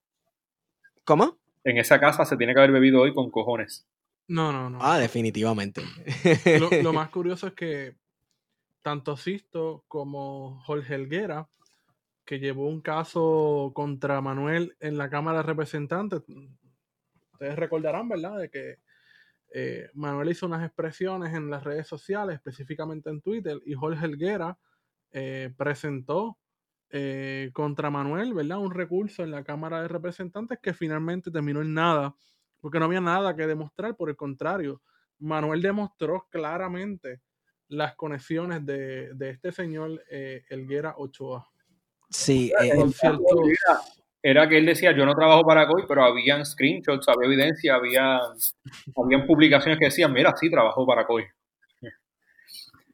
¿Cómo? 1.06 1.38
En 1.64 1.78
esa 1.78 2.00
casa 2.00 2.26
se 2.26 2.36
tiene 2.38 2.54
que 2.54 2.60
haber 2.60 2.74
bebido 2.74 3.02
hoy 3.02 3.14
con 3.14 3.32
cojones. 3.32 3.88
No, 4.28 4.52
no, 4.52 4.70
no. 4.70 4.80
Ah, 4.82 5.00
definitivamente. 5.00 5.82
Lo, 6.60 6.70
lo 6.70 6.94
más 6.94 7.10
curioso 7.10 7.48
es 7.48 7.54
que 7.54 7.96
tanto 8.82 9.16
Sisto 9.16 9.86
como 9.88 10.62
Jorge 10.66 10.96
Helguera, 10.96 11.50
que 12.28 12.40
llevó 12.40 12.68
un 12.68 12.82
caso 12.82 13.72
contra 13.74 14.20
Manuel 14.20 14.76
en 14.82 14.98
la 14.98 15.10
Cámara 15.10 15.38
de 15.38 15.44
Representantes, 15.44 16.24
ustedes 17.32 17.56
recordarán, 17.56 18.10
¿verdad?, 18.10 18.38
de 18.38 18.50
que 18.50 18.80
eh, 19.54 19.90
Manuel 19.94 20.32
hizo 20.32 20.46
unas 20.46 20.66
expresiones 20.66 21.34
en 21.34 21.50
las 21.50 21.64
redes 21.64 21.88
sociales, 21.88 22.36
específicamente 22.36 23.10
en 23.10 23.22
Twitter, 23.22 23.62
y 23.66 23.76
Jorge 23.76 24.06
Helguera 24.06 24.60
eh, 25.12 25.54
presentó 25.58 26.38
eh, 26.90 27.50
contra 27.54 27.90
Manuel, 27.90 28.34
¿verdad?, 28.34 28.58
un 28.58 28.74
recurso 28.74 29.24
en 29.24 29.32
la 29.32 29.46
Cámara 29.46 29.82
de 29.82 29.88
Representantes 29.88 30.60
que 30.62 30.74
finalmente 30.74 31.32
terminó 31.32 31.62
en 31.62 31.74
nada, 31.74 32.14
porque 32.60 32.78
no 32.78 32.86
había 32.86 33.00
nada 33.00 33.38
que 33.38 33.48
demostrar, 33.48 33.96
por 33.96 34.10
el 34.10 34.18
contrario, 34.18 34.82
Manuel 35.18 35.62
demostró 35.62 36.28
claramente 36.30 37.22
las 37.70 37.96
conexiones 37.96 38.66
de, 38.66 39.14
de 39.14 39.30
este 39.30 39.54
señor 39.54 40.04
eh, 40.10 40.44
Elguera 40.50 40.96
Ochoa. 40.98 41.50
Sí, 42.10 42.52
eh, 42.62 42.70
eh, 42.70 42.86
Era, 43.02 43.80
era 44.24 44.50
que 44.50 44.58
él 44.58 44.66
decía, 44.66 44.96
yo 44.96 45.06
no 45.06 45.14
trabajo 45.16 45.44
para 45.44 45.68
COI, 45.68 45.84
pero 45.88 46.04
habían 46.04 46.46
screenshots, 46.46 47.08
había 47.08 47.28
evidencia, 47.28 47.76
había, 47.76 48.20
habían 48.96 49.26
publicaciones 49.28 49.78
que 49.80 49.86
decían, 49.86 50.14
mira, 50.14 50.34
sí, 50.36 50.50
trabajo 50.50 50.86
para 50.86 51.06
COI. 51.06 51.26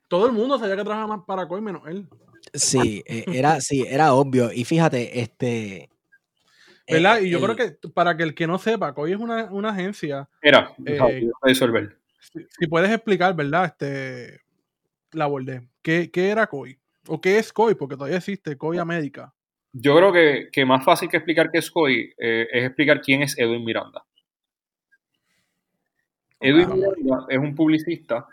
todo 0.08 0.26
el 0.28 0.32
mundo 0.32 0.60
sabía 0.60 0.76
que 0.76 0.84
trabajaba 0.84 1.18
más 1.18 1.26
para 1.26 1.48
COI 1.48 1.62
menos 1.62 1.88
él. 1.88 2.08
sí, 2.54 3.04
eh, 3.06 3.26
era, 3.28 3.60
sí, 3.62 3.86
era 3.88 4.14
obvio. 4.14 4.52
Y 4.52 4.64
fíjate, 4.66 5.20
este. 5.20 5.90
¿Verdad? 6.88 7.20
eh, 7.20 7.28
y 7.28 7.30
yo 7.30 7.38
el- 7.40 7.44
creo 7.44 7.56
que 7.56 7.90
para 7.90 8.16
que 8.18 8.24
el 8.24 8.36
que 8.36 8.46
no 8.48 8.58
sepa, 8.60 8.94
COI 8.94 9.14
es 9.14 9.20
una, 9.20 9.46
una 9.46 9.70
agencia. 9.70 10.30
Era, 10.42 10.74
Eh, 10.86 10.98
de 11.00 11.32
disolver. 11.46 11.98
Si, 12.20 12.40
si 12.60 12.68
puedes 12.68 12.92
explicar, 12.92 13.36
¿verdad? 13.36 13.66
Este, 13.66 14.42
la 15.12 15.26
abordé. 15.26 15.68
¿Qué, 15.82 16.12
¿Qué 16.12 16.30
era 16.30 16.48
COI? 16.48 16.78
¿O 17.08 17.20
qué 17.20 17.38
es 17.38 17.52
COI? 17.52 17.76
Porque 17.76 17.96
todavía 17.96 18.18
existe 18.18 18.58
COI 18.58 18.78
América. 18.78 19.34
Yo 19.72 19.96
creo 19.96 20.14
que, 20.14 20.50
que 20.52 20.66
más 20.66 20.86
fácil 20.86 21.10
que 21.10 21.18
explicar 21.18 21.52
qué 21.52 21.58
es 21.60 21.72
COI 21.72 22.14
eh, 22.18 22.48
es 22.52 22.66
explicar 22.66 23.02
quién 23.02 23.24
es 23.24 23.38
Edwin 23.38 23.64
Miranda. 23.64 24.06
Edwin. 26.40 26.70
Miranda 26.74 27.26
es 27.30 27.38
un 27.38 27.56
publicista 27.56 28.28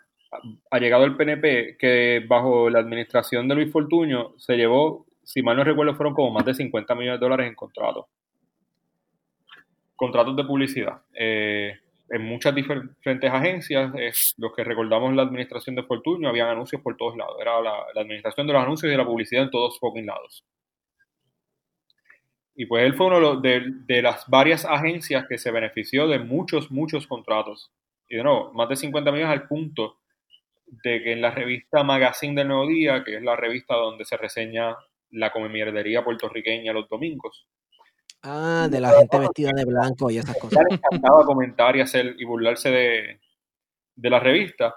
ha 0.70 0.78
llegado 0.78 1.04
al 1.04 1.16
PNP 1.16 1.76
que 1.78 2.24
bajo 2.26 2.70
la 2.70 2.78
administración 2.78 3.48
de 3.48 3.54
Luis 3.56 3.72
Fortuño 3.72 4.34
se 4.38 4.56
llevó, 4.56 5.06
si 5.24 5.42
mal 5.42 5.56
no 5.56 5.64
recuerdo, 5.64 5.94
fueron 5.94 6.14
como 6.14 6.30
más 6.30 6.44
de 6.44 6.54
50 6.54 6.94
millones 6.94 7.20
de 7.20 7.24
dólares 7.24 7.48
en 7.48 7.54
contratos. 7.54 8.06
Contratos 9.96 10.36
de 10.36 10.44
publicidad. 10.44 11.02
Eh, 11.14 11.78
en 12.10 12.22
muchas 12.22 12.54
diferentes 12.54 13.30
agencias, 13.30 13.92
eh, 13.96 14.12
los 14.38 14.52
que 14.54 14.64
recordamos 14.64 15.14
la 15.14 15.22
administración 15.22 15.76
de 15.76 15.84
Fortuño, 15.84 16.28
habían 16.28 16.48
anuncios 16.48 16.82
por 16.82 16.96
todos 16.96 17.16
lados. 17.16 17.36
Era 17.40 17.60
la, 17.60 17.86
administración 17.94 18.46
de 18.48 18.52
los 18.52 18.62
anuncios 18.62 18.88
y 18.88 18.92
de 18.92 18.98
la 18.98 19.06
publicidad 19.06 19.44
en 19.44 19.50
todos 19.50 19.78
fucking 19.78 20.06
lados. 20.06 20.44
Y 22.56 22.66
pues 22.66 22.84
él 22.84 22.94
fue 22.94 23.06
uno 23.06 23.36
de, 23.40 23.62
de 23.86 24.02
las 24.02 24.28
varias 24.28 24.64
agencias 24.64 25.24
que 25.28 25.38
se 25.38 25.52
benefició 25.52 26.08
de 26.08 26.18
muchos, 26.18 26.70
muchos 26.70 27.06
contratos. 27.06 27.70
Y 28.08 28.16
de 28.16 28.24
nuevo, 28.24 28.52
más 28.54 28.68
de 28.68 28.76
50 28.76 29.12
millones 29.12 29.32
al 29.32 29.46
punto 29.46 30.00
de 30.66 31.02
que 31.02 31.12
en 31.12 31.22
la 31.22 31.30
revista 31.30 31.84
Magazine 31.84 32.34
del 32.34 32.48
Nuevo 32.48 32.66
Día, 32.66 33.04
que 33.04 33.16
es 33.16 33.22
la 33.22 33.36
revista 33.36 33.76
donde 33.76 34.04
se 34.04 34.16
reseña 34.16 34.76
la 35.10 35.30
comemierdería 35.30 36.04
puertorriqueña 36.04 36.72
los 36.72 36.88
domingos, 36.88 37.46
Ah, 38.22 38.68
de 38.70 38.80
la 38.80 38.90
gente 38.98 39.18
vestida 39.18 39.50
de 39.54 39.64
blanco 39.64 40.10
y 40.10 40.18
esas 40.18 40.36
cosas. 40.36 40.62
le 40.68 40.76
encantaba 40.76 41.24
comentar 41.24 41.74
y 41.76 41.80
hacer 41.80 42.14
y 42.18 42.24
burlarse 42.24 42.70
de, 42.70 43.20
de 43.96 44.10
la 44.10 44.20
revista. 44.20 44.74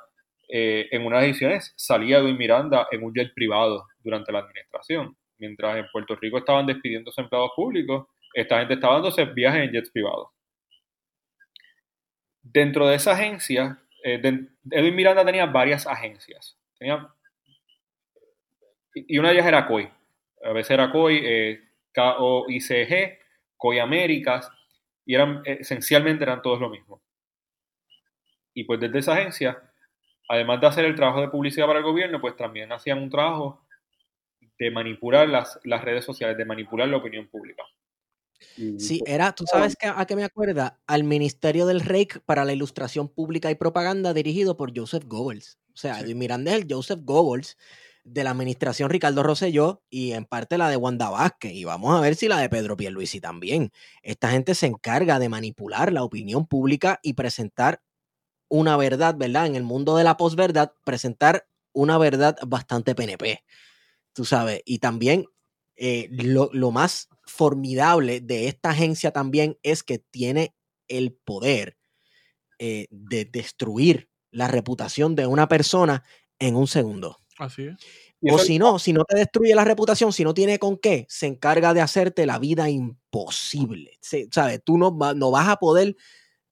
Eh, 0.47 0.87
en 0.91 1.05
unas 1.05 1.23
ediciones 1.23 1.73
salía 1.75 2.19
Edwin 2.19 2.37
Miranda 2.37 2.87
en 2.91 3.03
un 3.03 3.13
jet 3.13 3.33
privado 3.33 3.85
durante 4.03 4.31
la 4.31 4.39
administración. 4.39 5.17
Mientras 5.39 5.77
en 5.77 5.85
Puerto 5.91 6.15
Rico 6.15 6.37
estaban 6.37 6.65
despidiéndose 6.67 7.21
empleados 7.21 7.51
públicos, 7.55 8.07
esta 8.33 8.59
gente 8.59 8.75
estaba 8.75 8.95
dándose 8.95 9.25
viajes 9.25 9.63
en 9.63 9.71
jets 9.71 9.91
privados. 9.91 10.29
Dentro 12.41 12.87
de 12.87 12.95
esa 12.95 13.13
agencia, 13.13 13.79
eh, 14.03 14.19
de- 14.19 14.47
Edwin 14.71 14.95
Miranda 14.95 15.25
tenía 15.25 15.45
varias 15.45 15.87
agencias. 15.87 16.57
Tenía, 16.77 17.07
y 18.93 19.15
y 19.15 19.17
una 19.19 19.29
de 19.29 19.35
ellas 19.35 19.47
era 19.47 19.65
COI. 19.67 19.89
A 20.43 20.51
veces 20.51 20.71
era 20.71 20.91
COI, 20.91 21.21
eh, 21.23 21.59
K-O-I-C-G, 21.93 23.17
COI 23.63 23.79
Américas, 23.79 24.49
y 25.05 25.15
eran, 25.15 25.41
eh, 25.45 25.57
esencialmente 25.61 26.23
eran 26.23 26.41
todos 26.41 26.59
lo 26.59 26.69
mismo. 26.69 27.01
Y 28.53 28.65
pues 28.65 28.79
desde 28.79 28.99
esa 28.99 29.13
agencia, 29.13 29.61
además 30.29 30.61
de 30.61 30.67
hacer 30.67 30.85
el 30.85 30.95
trabajo 30.95 31.21
de 31.21 31.29
publicidad 31.29 31.65
para 31.67 31.79
el 31.79 31.85
gobierno, 31.85 32.21
pues 32.21 32.35
también 32.35 32.71
hacían 32.71 32.99
un 32.99 33.09
trabajo 33.09 33.65
de 34.59 34.71
manipular 34.71 35.27
las, 35.27 35.59
las 35.63 35.83
redes 35.83 36.05
sociales, 36.05 36.37
de 36.37 36.45
manipular 36.45 36.87
la 36.87 36.97
opinión 36.97 37.27
pública. 37.27 37.63
Y, 38.57 38.79
Sí, 38.79 38.99
pues, 38.99 39.11
era, 39.13 39.33
¿tú 39.33 39.45
sabes 39.47 39.75
qué- 39.79 39.87
a 39.87 40.05
qué 40.05 40.15
me 40.15 40.23
acuerda? 40.25 40.79
Al 40.87 41.03
Ministerio 41.05 41.65
del 41.65 41.79
REIC 41.81 42.19
para 42.25 42.45
la 42.45 42.53
Ilustración 42.53 43.07
Pública 43.09 43.49
y 43.49 43.55
Propaganda 43.55 44.13
dirigido 44.13 44.57
por 44.57 44.77
Joseph 44.77 45.05
Goebbels. 45.07 45.57
O 45.73 45.77
sea, 45.77 45.95
Sí. 46.01 46.13
Miranda 46.13 46.51
es 46.51 46.61
el 46.61 46.67
Joseph 46.69 46.99
Goebbels 47.03 47.57
de 48.03 48.23
la 48.23 48.31
administración 48.31 48.89
Ricardo 48.89 49.23
Rosselló 49.23 49.81
y 49.89 50.11
en 50.11 50.25
parte 50.25 50.57
la 50.57 50.69
de 50.69 50.77
Wanda 50.77 51.09
Vázquez. 51.09 51.53
Y 51.53 51.63
vamos 51.63 51.95
a 51.95 52.01
ver 52.01 52.15
si 52.15 52.27
la 52.27 52.37
de 52.37 52.49
Pedro 52.49 52.75
Pierluisi 52.75 53.21
también. 53.21 53.71
Esta 54.01 54.29
gente 54.29 54.55
se 54.55 54.67
encarga 54.67 55.19
de 55.19 55.29
manipular 55.29 55.93
la 55.93 56.03
opinión 56.03 56.45
pública 56.45 56.99
y 57.01 57.13
presentar 57.13 57.81
una 58.49 58.77
verdad, 58.77 59.15
¿verdad? 59.17 59.47
En 59.47 59.55
el 59.55 59.63
mundo 59.63 59.95
de 59.95 60.03
la 60.03 60.17
posverdad, 60.17 60.73
presentar 60.83 61.47
una 61.73 61.97
verdad 61.97 62.37
bastante 62.45 62.93
PNP, 62.93 63.43
tú 64.13 64.25
sabes. 64.25 64.61
Y 64.65 64.79
también 64.79 65.25
eh, 65.75 66.07
lo, 66.11 66.49
lo 66.53 66.71
más 66.71 67.09
formidable 67.25 68.21
de 68.21 68.47
esta 68.47 68.71
agencia 68.71 69.11
también 69.11 69.57
es 69.63 69.83
que 69.83 69.97
tiene 69.97 70.53
el 70.87 71.13
poder 71.13 71.77
eh, 72.59 72.87
de 72.91 73.25
destruir 73.25 74.09
la 74.31 74.47
reputación 74.47 75.15
de 75.15 75.27
una 75.27 75.47
persona 75.47 76.03
en 76.39 76.55
un 76.55 76.67
segundo. 76.67 77.17
Así 77.45 77.63
es. 77.63 77.75
y 78.21 78.31
O 78.31 78.37
si 78.39 78.57
no, 78.59 78.79
si 78.79 78.93
no 78.93 79.03
te 79.05 79.17
destruye 79.17 79.53
la 79.55 79.63
reputación, 79.65 80.13
si 80.13 80.23
no 80.23 80.33
tiene 80.33 80.59
con 80.59 80.77
qué, 80.77 81.05
se 81.09 81.27
encarga 81.27 81.73
de 81.73 81.81
hacerte 81.81 82.25
la 82.25 82.39
vida 82.39 82.69
imposible. 82.69 83.91
Se- 84.01 84.27
¿Sabes? 84.31 84.61
Tú 84.63 84.77
no, 84.77 84.91
no 85.15 85.31
vas 85.31 85.47
a 85.49 85.57
poder 85.57 85.95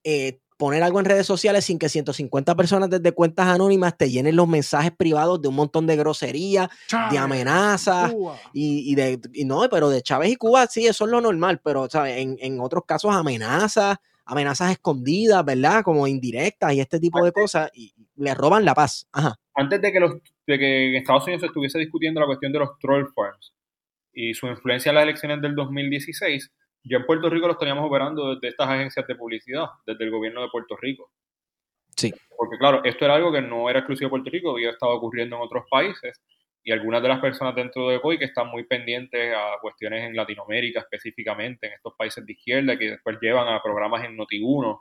eh, 0.03 0.39
poner 0.57 0.83
algo 0.83 0.99
en 0.99 1.05
redes 1.05 1.25
sociales 1.25 1.65
sin 1.65 1.79
que 1.79 1.89
150 1.89 2.55
personas 2.55 2.89
desde 2.89 3.13
cuentas 3.13 3.47
anónimas 3.47 3.97
te 3.97 4.11
llenen 4.11 4.35
los 4.35 4.47
mensajes 4.47 4.91
privados 4.91 5.41
de 5.41 5.47
un 5.47 5.55
montón 5.55 5.87
de 5.87 5.95
groserías, 5.95 6.69
de 7.09 7.17
amenazas. 7.17 8.11
Y, 8.53 8.91
y 8.91 8.95
de, 8.95 9.19
y 9.33 9.45
no, 9.45 9.67
pero 9.71 9.89
de 9.89 10.01
Chávez 10.03 10.29
y 10.31 10.35
Cuba 10.35 10.67
sí, 10.67 10.85
eso 10.85 11.05
es 11.05 11.11
lo 11.11 11.19
normal, 11.21 11.61
pero 11.63 11.89
¿sabes? 11.89 12.17
En, 12.17 12.37
en 12.41 12.59
otros 12.59 12.83
casos 12.85 13.11
amenazas, 13.15 13.97
amenazas 14.25 14.71
escondidas, 14.71 15.43
¿verdad? 15.43 15.83
Como 15.83 16.07
indirectas 16.07 16.73
y 16.73 16.79
este 16.79 16.99
tipo 16.99 17.23
de 17.23 17.31
cosas, 17.31 17.69
y 17.73 17.93
le 18.15 18.33
roban 18.33 18.65
la 18.65 18.73
paz. 18.73 19.07
Ajá. 19.11 19.35
antes 19.55 19.81
de 19.81 19.91
que, 19.91 19.99
los, 19.99 20.13
de 20.47 20.59
que 20.59 20.89
en 20.89 20.95
Estados 20.95 21.23
Unidos 21.23 21.41
se 21.41 21.47
estuviese 21.47 21.79
discutiendo 21.79 22.19
la 22.19 22.27
cuestión 22.27 22.51
de 22.51 22.59
los 22.59 22.77
troll 22.79 23.07
farms 23.13 23.53
y 24.13 24.33
su 24.33 24.47
influencia 24.47 24.89
en 24.89 24.95
las 24.95 25.03
elecciones 25.03 25.41
del 25.41 25.55
2016, 25.55 26.51
ya 26.83 26.97
en 26.97 27.05
Puerto 27.05 27.29
Rico 27.29 27.47
los 27.47 27.57
teníamos 27.57 27.85
operando 27.85 28.35
desde 28.35 28.49
estas 28.49 28.69
agencias 28.69 29.05
de 29.07 29.15
publicidad, 29.15 29.65
desde 29.85 30.03
el 30.03 30.11
gobierno 30.11 30.41
de 30.41 30.49
Puerto 30.49 30.75
Rico. 30.77 31.11
Sí. 31.95 32.13
Porque 32.37 32.57
claro, 32.57 32.83
esto 32.83 33.05
era 33.05 33.15
algo 33.15 33.31
que 33.31 33.41
no 33.41 33.69
era 33.69 33.79
exclusivo 33.79 34.07
de 34.07 34.11
Puerto 34.11 34.29
Rico, 34.31 34.51
había 34.51 34.71
estado 34.71 34.93
ocurriendo 34.93 35.35
en 35.35 35.41
otros 35.43 35.65
países 35.69 36.19
y 36.63 36.71
algunas 36.71 37.01
de 37.01 37.07
las 37.09 37.19
personas 37.19 37.55
dentro 37.55 37.89
de 37.89 37.99
COI 37.99 38.19
que 38.19 38.25
están 38.25 38.47
muy 38.49 38.63
pendientes 38.65 39.33
a 39.35 39.57
cuestiones 39.61 40.03
en 40.03 40.15
Latinoamérica 40.15 40.81
específicamente, 40.81 41.67
en 41.67 41.73
estos 41.73 41.93
países 41.97 42.25
de 42.25 42.33
izquierda, 42.33 42.77
que 42.77 42.91
después 42.91 43.17
llevan 43.21 43.47
a 43.47 43.61
programas 43.61 44.03
en 44.05 44.15
Noti1, 44.17 44.79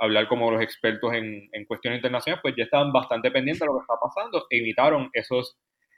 a 0.00 0.04
hablar 0.04 0.26
como 0.26 0.50
los 0.50 0.60
expertos 0.62 1.12
en, 1.14 1.48
en 1.52 1.64
cuestiones 1.66 1.98
internacionales, 1.98 2.40
pues 2.42 2.54
ya 2.56 2.64
estaban 2.64 2.92
bastante 2.92 3.30
pendientes 3.30 3.60
de 3.60 3.66
lo 3.66 3.74
que 3.74 3.82
está 3.82 3.94
pasando 4.00 4.46
e 4.50 4.58
imitaron 4.58 5.10
esos, 5.12 5.56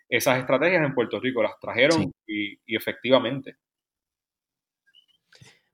esas 0.08 0.38
estrategias 0.40 0.84
en 0.84 0.94
Puerto 0.94 1.18
Rico, 1.20 1.42
las 1.42 1.58
trajeron 1.58 2.02
Sí. 2.02 2.10
y, 2.66 2.74
y 2.74 2.76
efectivamente. 2.76 3.56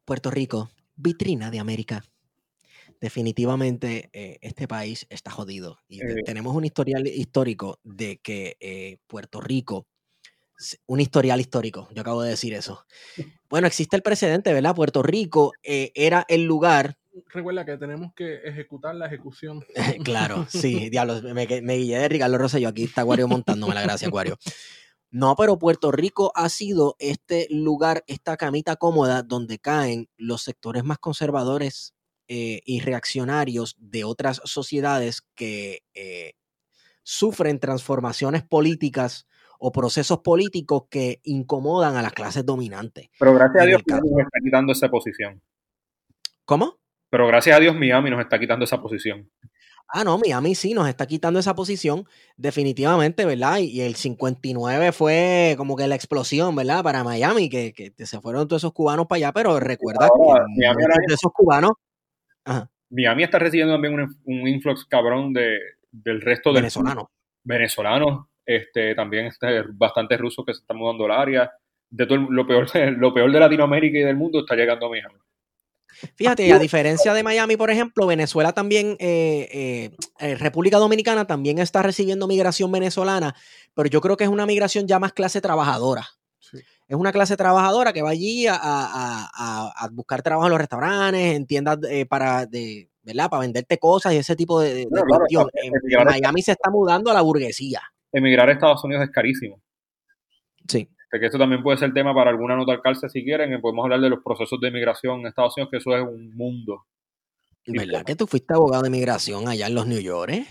Puerto 0.04 0.30
Rico, 0.30 0.70
vitrina 0.96 1.50
de 1.50 1.60
América. 1.60 2.02
Definitivamente 3.00 4.10
eh, 4.12 4.38
este 4.42 4.68
país 4.68 5.06
está 5.10 5.30
jodido. 5.30 5.78
Y 5.88 6.00
Eh. 6.02 6.22
tenemos 6.24 6.54
un 6.54 6.64
historial 6.64 7.06
histórico 7.06 7.78
de 7.82 8.18
que 8.18 8.56
eh, 8.60 8.98
Puerto 9.06 9.40
Rico, 9.40 9.86
un 10.86 11.00
historial 11.00 11.40
histórico, 11.40 11.88
yo 11.92 12.02
acabo 12.02 12.22
de 12.22 12.30
decir 12.30 12.54
eso. 12.54 12.84
Bueno, 13.50 13.66
existe 13.66 13.96
el 13.96 14.02
precedente, 14.02 14.52
¿verdad? 14.52 14.76
Puerto 14.76 15.02
Rico 15.02 15.52
era 15.64 16.24
el 16.28 16.44
lugar 16.44 16.94
Recuerda 17.32 17.64
que 17.64 17.76
tenemos 17.76 18.12
que 18.14 18.36
ejecutar 18.44 18.94
la 18.94 19.06
ejecución. 19.06 19.64
claro, 20.04 20.46
sí, 20.48 20.88
diablos, 20.90 21.22
me, 21.24 21.46
me 21.62 21.76
guillé 21.76 21.98
de 21.98 22.08
Ricardo 22.08 22.38
Rosselló, 22.38 22.68
aquí 22.68 22.84
está 22.84 23.00
Acuario 23.02 23.26
montándome 23.26 23.74
la 23.74 23.82
gracia, 23.82 24.06
Acuario. 24.06 24.38
No, 25.10 25.34
pero 25.34 25.58
Puerto 25.58 25.90
Rico 25.90 26.30
ha 26.36 26.48
sido 26.48 26.94
este 27.00 27.48
lugar, 27.50 28.04
esta 28.06 28.36
camita 28.36 28.76
cómoda 28.76 29.24
donde 29.24 29.58
caen 29.58 30.08
los 30.16 30.42
sectores 30.42 30.84
más 30.84 30.98
conservadores 30.98 31.94
eh, 32.32 32.62
y 32.64 32.78
reaccionarios 32.78 33.74
de 33.80 34.04
otras 34.04 34.40
sociedades 34.44 35.22
que 35.34 35.82
eh, 35.94 36.34
sufren 37.02 37.58
transformaciones 37.58 38.44
políticas 38.44 39.26
o 39.58 39.72
procesos 39.72 40.20
políticos 40.20 40.84
que 40.88 41.18
incomodan 41.24 41.96
a 41.96 42.02
las 42.02 42.12
clases 42.12 42.46
dominantes. 42.46 43.08
Pero 43.18 43.34
gracias 43.34 43.64
a 43.64 43.66
Dios 43.66 43.82
Miami 43.84 44.10
nos 44.10 44.20
está 44.20 44.38
quitando 44.44 44.72
esa 44.72 44.88
posición. 44.88 45.42
¿Cómo? 46.44 46.78
Pero 47.10 47.26
gracias 47.26 47.56
a 47.56 47.58
Dios 47.58 47.74
Miami 47.74 48.10
nos 48.10 48.20
está 48.20 48.38
quitando 48.38 48.64
esa 48.64 48.80
posición. 48.80 49.28
Ah, 49.88 50.04
no, 50.04 50.16
Miami 50.16 50.54
sí 50.54 50.72
nos 50.72 50.88
está 50.88 51.08
quitando 51.08 51.40
esa 51.40 51.56
posición, 51.56 52.06
definitivamente, 52.36 53.24
¿verdad? 53.24 53.58
Y, 53.58 53.80
el 53.80 53.96
59 53.96 54.92
fue 54.92 55.56
como 55.58 55.74
que 55.74 55.88
la 55.88 55.96
explosión, 55.96 56.54
¿verdad? 56.54 56.84
Para 56.84 57.02
Miami, 57.02 57.48
que, 57.48 57.72
que 57.72 58.06
se 58.06 58.20
fueron 58.20 58.46
todos 58.46 58.60
esos 58.60 58.72
cubanos 58.72 59.08
para 59.08 59.16
allá, 59.16 59.32
pero 59.32 59.58
recuerda 59.58 60.06
Ahora, 60.06 60.44
que 60.46 60.60
Miami 60.60 60.84
esos 61.08 61.32
cubanos, 61.32 61.72
ajá, 62.44 62.70
Miami 62.90 63.22
está 63.22 63.38
recibiendo 63.38 63.74
también 63.74 63.94
un, 63.94 64.16
un 64.24 64.48
influx 64.48 64.84
cabrón 64.84 65.32
de, 65.32 65.58
del 65.90 66.20
resto 66.20 66.50
de 66.50 66.60
Venezolano. 66.60 67.10
venezolanos, 67.44 68.26
este, 68.44 68.94
también 68.94 69.26
este, 69.26 69.62
bastantes 69.72 70.18
rusos 70.18 70.44
que 70.44 70.54
se 70.54 70.60
están 70.60 70.76
mudando 70.76 71.04
al 71.04 71.12
área. 71.12 71.50
De 71.88 72.06
todo 72.06 72.18
el- 72.18 72.26
lo, 72.30 72.46
peor, 72.46 72.68
lo 72.98 73.12
peor 73.14 73.32
de 73.32 73.40
Latinoamérica 73.40 73.98
y 73.98 74.02
del 74.02 74.16
mundo 74.16 74.40
está 74.40 74.54
llegando 74.54 74.86
a 74.86 74.90
Miami. 74.90 75.16
Fíjate, 76.14 76.52
a 76.52 76.58
diferencia 76.58 77.12
de 77.12 77.22
Miami, 77.24 77.56
por 77.56 77.68
ejemplo, 77.70 78.06
Venezuela 78.06 78.52
también, 78.52 78.96
eh, 79.00 79.48
eh, 79.52 79.96
eh, 80.20 80.34
República 80.36 80.78
Dominicana 80.78 81.26
también 81.26 81.58
está 81.58 81.82
recibiendo 81.82 82.28
migración 82.28 82.70
venezolana, 82.70 83.34
pero 83.74 83.88
yo 83.88 84.00
creo 84.00 84.16
que 84.16 84.24
es 84.24 84.30
una 84.30 84.46
migración 84.46 84.86
ya 84.86 84.98
más 85.00 85.12
clase 85.12 85.40
trabajadora. 85.40 86.06
Sí. 86.38 86.58
Es 86.90 86.96
una 86.96 87.12
clase 87.12 87.36
trabajadora 87.36 87.92
que 87.92 88.02
va 88.02 88.10
allí 88.10 88.48
a, 88.48 88.54
a- 88.56 89.30
a- 89.32 89.72
a 89.76 89.88
buscar 89.92 90.22
trabajo 90.22 90.46
en 90.46 90.50
los 90.50 90.58
restaurantes, 90.60 91.36
en 91.36 91.46
tiendas 91.46 91.78
eh, 91.88 92.04
para, 92.04 92.46
de, 92.46 92.90
¿verdad? 93.02 93.30
para 93.30 93.42
venderte 93.42 93.78
cosas 93.78 94.12
y 94.12 94.16
ese 94.16 94.34
tipo 94.34 94.60
de, 94.60 94.74
de 94.74 94.86
claro, 94.86 95.06
cuestión. 95.06 95.46
En 95.54 95.72
Miami 96.04 96.42
se 96.42 96.50
está 96.52 96.68
mudando 96.68 97.10
a 97.10 97.14
la 97.14 97.20
burguesía. 97.22 97.80
Emigrar 98.12 98.48
a 98.48 98.52
Estados 98.54 98.82
Unidos 98.82 99.04
es 99.04 99.10
carísimo. 99.10 99.62
Sí. 100.66 100.88
que 101.12 101.26
esto 101.26 101.38
también 101.38 101.62
puede 101.62 101.78
ser 101.78 101.92
tema 101.94 102.12
para 102.12 102.30
alguna 102.30 102.56
nota 102.56 102.72
al 102.72 102.82
calce 102.82 103.08
si 103.08 103.22
quieren, 103.24 103.60
podemos 103.60 103.84
hablar 103.84 104.00
de 104.00 104.10
los 104.10 104.18
procesos 104.24 104.60
de 104.60 104.68
inmigración 104.68 105.20
en 105.20 105.26
Estados 105.28 105.56
Unidos, 105.56 105.70
que 105.70 105.76
eso 105.78 105.96
es 105.96 106.02
un 106.02 106.34
mundo. 106.36 106.86
¿Verdad 107.66 108.04
que 108.04 108.16
tú 108.16 108.26
fuiste 108.26 108.52
abogado 108.52 108.82
de 108.82 108.90
migración 108.90 109.46
allá 109.46 109.68
en 109.68 109.74
los 109.76 109.86
New 109.86 110.00
York? 110.00 110.32
eh? 110.32 110.46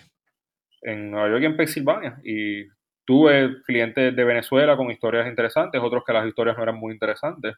En 0.84 1.12
Nueva 1.12 1.28
York 1.32 1.42
y 1.44 1.46
en 1.48 1.58
Pensilvania. 1.58 2.22
Y 2.24 2.64
tuve 3.10 3.64
clientes 3.64 4.16
de 4.16 4.24
Venezuela 4.24 4.78
con 4.78 4.91
historias 4.91 5.28
interesantes, 5.28 5.82
otros 5.82 6.03
que 6.05 6.14
las 6.14 6.28
historias 6.28 6.55
no 6.55 6.62
eran 6.62 6.76
muy 6.76 6.93
interesantes. 6.93 7.55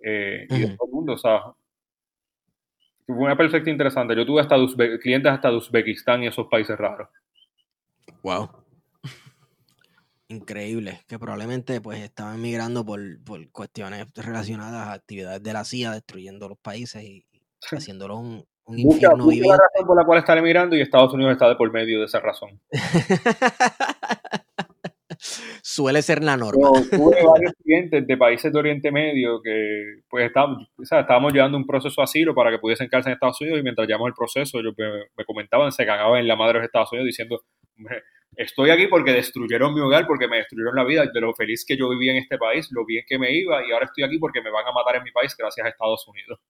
Eh, 0.00 0.46
Y 0.48 0.58
de 0.60 0.66
todo 0.76 0.86
el 0.86 0.92
mundo, 0.92 1.14
o 1.14 1.18
sea, 1.18 1.40
fue 3.04 3.16
una 3.16 3.36
perspectiva 3.36 3.72
interesante. 3.72 4.14
Yo 4.14 4.24
tuve 4.24 4.40
hasta 4.40 4.56
Uzbe- 4.56 5.00
clientes 5.00 5.32
hasta 5.32 5.50
de 5.50 5.56
Uzbekistán 5.56 6.22
y 6.22 6.28
esos 6.28 6.46
países 6.46 6.78
raros. 6.78 7.08
Wow. 8.22 8.48
Increíble, 10.28 11.00
que 11.08 11.18
probablemente 11.18 11.80
pues 11.80 11.98
estaban 12.00 12.40
migrando 12.40 12.84
por, 12.84 13.00
por 13.24 13.50
cuestiones 13.50 14.06
relacionadas 14.14 14.86
a 14.86 14.92
actividades 14.92 15.42
de 15.42 15.52
la 15.52 15.64
CIA, 15.64 15.90
destruyendo 15.90 16.48
los 16.48 16.58
países 16.58 17.02
y 17.02 17.24
y 17.72 17.74
haciéndolos 17.74 18.18
un, 18.20 18.44
un 18.66 18.78
infierno 18.78 19.24
la 19.24 19.30
viviente. 19.30 19.56
razón 19.74 19.86
por 19.88 19.96
la 19.96 20.04
cual 20.04 20.18
están 20.20 20.38
emigrando 20.38 20.76
y 20.76 20.80
Estados 20.80 21.12
Unidos 21.12 21.32
está 21.32 21.48
de 21.48 21.56
por 21.56 21.72
medio 21.72 21.98
de 21.98 22.04
esa 22.04 22.20
razón. 22.20 22.60
Suele 25.62 26.02
ser 26.02 26.22
la 26.22 26.36
norma. 26.36 26.70
Yo 26.74 26.90
tuve 26.90 27.22
varios 27.22 27.52
clientes 27.62 28.06
de 28.06 28.16
países 28.16 28.52
de 28.52 28.58
Oriente 28.58 28.90
Medio 28.90 29.40
que 29.42 30.00
pues 30.08 30.26
estábamos, 30.26 30.68
o 30.76 30.84
sea, 30.84 31.00
estábamos 31.00 31.32
llevando 31.32 31.56
un 31.56 31.66
proceso 31.66 32.00
de 32.00 32.04
asilo 32.04 32.34
para 32.34 32.50
que 32.50 32.58
pudiesen 32.58 32.88
quedarse 32.88 33.08
en 33.08 33.14
Estados 33.14 33.40
Unidos 33.40 33.60
y 33.60 33.62
mientras 33.62 33.86
llevamos 33.86 34.08
el 34.08 34.14
proceso 34.14 34.58
ellos 34.58 34.74
me, 34.76 34.86
me 35.16 35.24
comentaban, 35.24 35.72
se 35.72 35.86
cagaban 35.86 36.20
en 36.20 36.28
la 36.28 36.36
madre 36.36 36.54
de 36.54 36.58
los 36.60 36.66
Estados 36.66 36.92
Unidos 36.92 37.06
diciendo, 37.06 37.42
"Hombre, 37.76 38.02
estoy 38.36 38.70
aquí 38.70 38.86
porque 38.86 39.12
destruyeron 39.12 39.74
mi 39.74 39.80
hogar, 39.80 40.06
porque 40.06 40.28
me 40.28 40.38
destruyeron 40.38 40.74
la 40.74 40.84
vida, 40.84 41.06
de 41.12 41.20
lo 41.20 41.34
feliz 41.34 41.64
que 41.66 41.76
yo 41.76 41.88
vivía 41.88 42.12
en 42.12 42.18
este 42.18 42.38
país, 42.38 42.68
lo 42.70 42.84
bien 42.84 43.04
que 43.06 43.18
me 43.18 43.32
iba 43.32 43.66
y 43.66 43.72
ahora 43.72 43.86
estoy 43.86 44.04
aquí 44.04 44.18
porque 44.18 44.40
me 44.40 44.50
van 44.50 44.66
a 44.66 44.72
matar 44.72 44.96
en 44.96 45.02
mi 45.02 45.10
país 45.10 45.34
gracias 45.36 45.66
a 45.66 45.70
Estados 45.70 46.06
Unidos. 46.08 46.40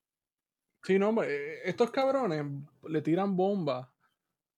Sí, 0.83 0.97
no, 0.97 1.09
hombre, 1.09 1.27
eh, 1.29 1.59
estos 1.65 1.91
cabrones 1.91 2.45
le 2.87 3.01
tiran 3.01 3.35
bombas 3.35 3.89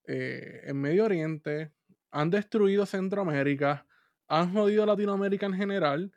eh, 0.08 0.62
en 0.66 0.80
Medio 0.80 1.06
Oriente, 1.06 1.72
han 2.12 2.30
destruido 2.30 2.86
Centroamérica, 2.86 3.88
han 4.32 4.54
jodido 4.54 4.86
Latinoamérica 4.86 5.46
en 5.46 5.54
general, 5.54 6.12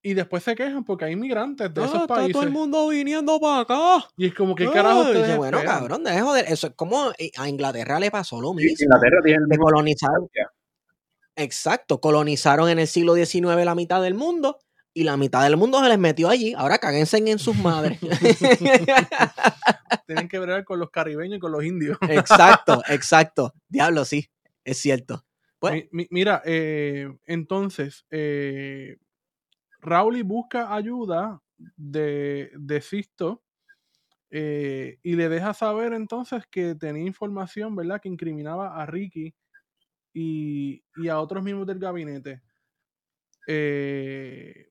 y 0.00 0.14
después 0.14 0.44
se 0.44 0.54
quejan 0.54 0.84
porque 0.84 1.06
hay 1.06 1.12
inmigrantes 1.14 1.74
de 1.74 1.82
Ah, 1.82 1.84
esos 1.84 2.02
está 2.02 2.14
países. 2.14 2.32
todo 2.32 2.44
el 2.44 2.50
mundo 2.50 2.88
viniendo 2.88 3.38
para 3.40 3.60
acá. 3.62 4.06
Y 4.16 4.26
es 4.26 4.34
como, 4.34 4.54
¿qué 4.54 4.66
Ah, 4.66 4.70
carajo 4.72 5.04
dice, 5.06 5.18
ustedes 5.18 5.36
bueno, 5.36 5.58
esperan? 5.58 5.78
cabrón, 5.78 6.04
deje 6.04 6.16
de 6.16 6.22
joder. 6.22 6.44
Eso 6.48 6.66
es 6.68 6.72
como 6.74 7.10
eh, 7.18 7.30
a 7.36 7.48
Inglaterra 7.48 7.98
le 7.98 8.10
pasó 8.10 8.40
lo 8.40 8.54
mismo. 8.54 8.76
Inglaterra 8.80 9.18
tiene 9.24 9.38
el 9.44 9.50
Que 9.50 9.58
colonizaron, 9.58 10.28
exacto, 11.36 12.00
colonizaron 12.00 12.68
en 12.68 12.78
el 12.78 12.86
siglo 12.86 13.14
XIX 13.16 13.64
la 13.64 13.74
mitad 13.74 14.00
del 14.00 14.14
mundo 14.14 14.58
y 14.94 15.04
la 15.04 15.16
mitad 15.16 15.42
del 15.42 15.56
mundo 15.56 15.80
se 15.82 15.88
les 15.88 15.98
metió 15.98 16.28
allí. 16.28 16.54
Ahora 16.56 16.78
cáguense 16.78 17.18
en 17.18 17.38
sus 17.38 17.56
madres. 17.56 17.98
Tienen 20.06 20.28
que 20.28 20.38
ver 20.38 20.64
con 20.64 20.78
los 20.78 20.90
caribeños 20.90 21.38
y 21.38 21.40
con 21.40 21.52
los 21.52 21.64
indios. 21.64 21.98
exacto, 22.08 22.82
exacto. 22.88 23.52
Diablo, 23.68 24.04
sí, 24.04 24.28
es 24.64 24.78
cierto. 24.78 25.24
Pues- 25.60 25.74
Mi- 25.74 25.88
mi- 25.92 26.08
mira, 26.10 26.42
eh, 26.44 27.08
entonces, 27.26 28.06
eh, 28.10 28.96
Rowley 29.80 30.22
busca 30.22 30.74
ayuda 30.74 31.42
de, 31.76 32.52
de 32.58 32.80
Sisto 32.82 33.44
eh, 34.30 34.98
y 35.02 35.16
le 35.16 35.28
deja 35.28 35.54
saber 35.54 35.92
entonces 35.94 36.46
que 36.50 36.74
tenía 36.76 37.04
información, 37.06 37.76
¿verdad?, 37.76 38.00
que 38.02 38.08
incriminaba 38.10 38.80
a 38.82 38.86
Ricky 38.86 39.34
y, 40.14 40.84
y 40.96 41.08
a 41.08 41.20
otros 41.20 41.44
miembros 41.44 41.66
del 41.68 41.78
gabinete. 41.80 42.42
Eh, 43.46 44.70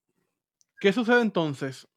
¿Qué 0.80 0.94
sucede 0.94 1.22
entonces? 1.22 1.88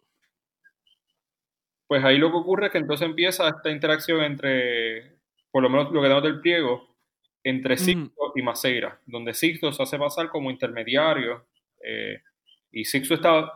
Pues 1.86 2.04
ahí 2.04 2.18
lo 2.18 2.30
que 2.30 2.36
ocurre 2.38 2.66
es 2.66 2.72
que 2.72 2.78
entonces 2.78 3.06
empieza 3.08 3.48
esta 3.48 3.70
interacción 3.70 4.22
entre, 4.22 5.18
por 5.50 5.62
lo 5.62 5.68
menos 5.68 5.86
lo 5.92 6.00
que 6.00 6.06
tenemos 6.06 6.22
del 6.22 6.40
pliego, 6.40 6.89
entre 7.42 7.74
Ujú. 7.74 7.84
Sixto 7.84 8.32
y 8.34 8.42
Maceira, 8.42 9.00
donde 9.06 9.34
Sixto 9.34 9.72
se 9.72 9.82
hace 9.82 9.98
pasar 9.98 10.28
como 10.28 10.50
intermediario 10.50 11.46
eh, 11.82 12.20
y 12.70 12.84
Sixto 12.84 13.14
está 13.14 13.52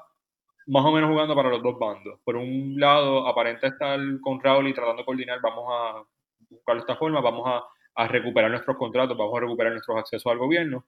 más 0.66 0.84
o 0.84 0.92
menos 0.92 1.10
jugando 1.10 1.34
para 1.34 1.50
los 1.50 1.62
dos 1.62 1.78
bandos. 1.78 2.20
Por 2.24 2.36
un 2.36 2.74
lado, 2.78 3.26
aparenta 3.26 3.66
estar 3.66 4.00
con 4.20 4.40
Raúl 4.40 4.68
y 4.68 4.74
tratando 4.74 5.02
de 5.02 5.06
coordinar, 5.06 5.40
vamos 5.42 5.64
a 5.68 6.02
buscarlo 6.48 6.80
de 6.80 6.84
esta 6.84 6.96
forma, 6.96 7.20
vamos 7.20 7.46
a, 7.46 7.62
a 8.02 8.08
recuperar 8.08 8.50
nuestros 8.50 8.76
contratos, 8.76 9.16
vamos 9.16 9.36
a 9.36 9.40
recuperar 9.40 9.72
nuestros 9.72 9.98
accesos 9.98 10.30
al 10.30 10.38
gobierno. 10.38 10.86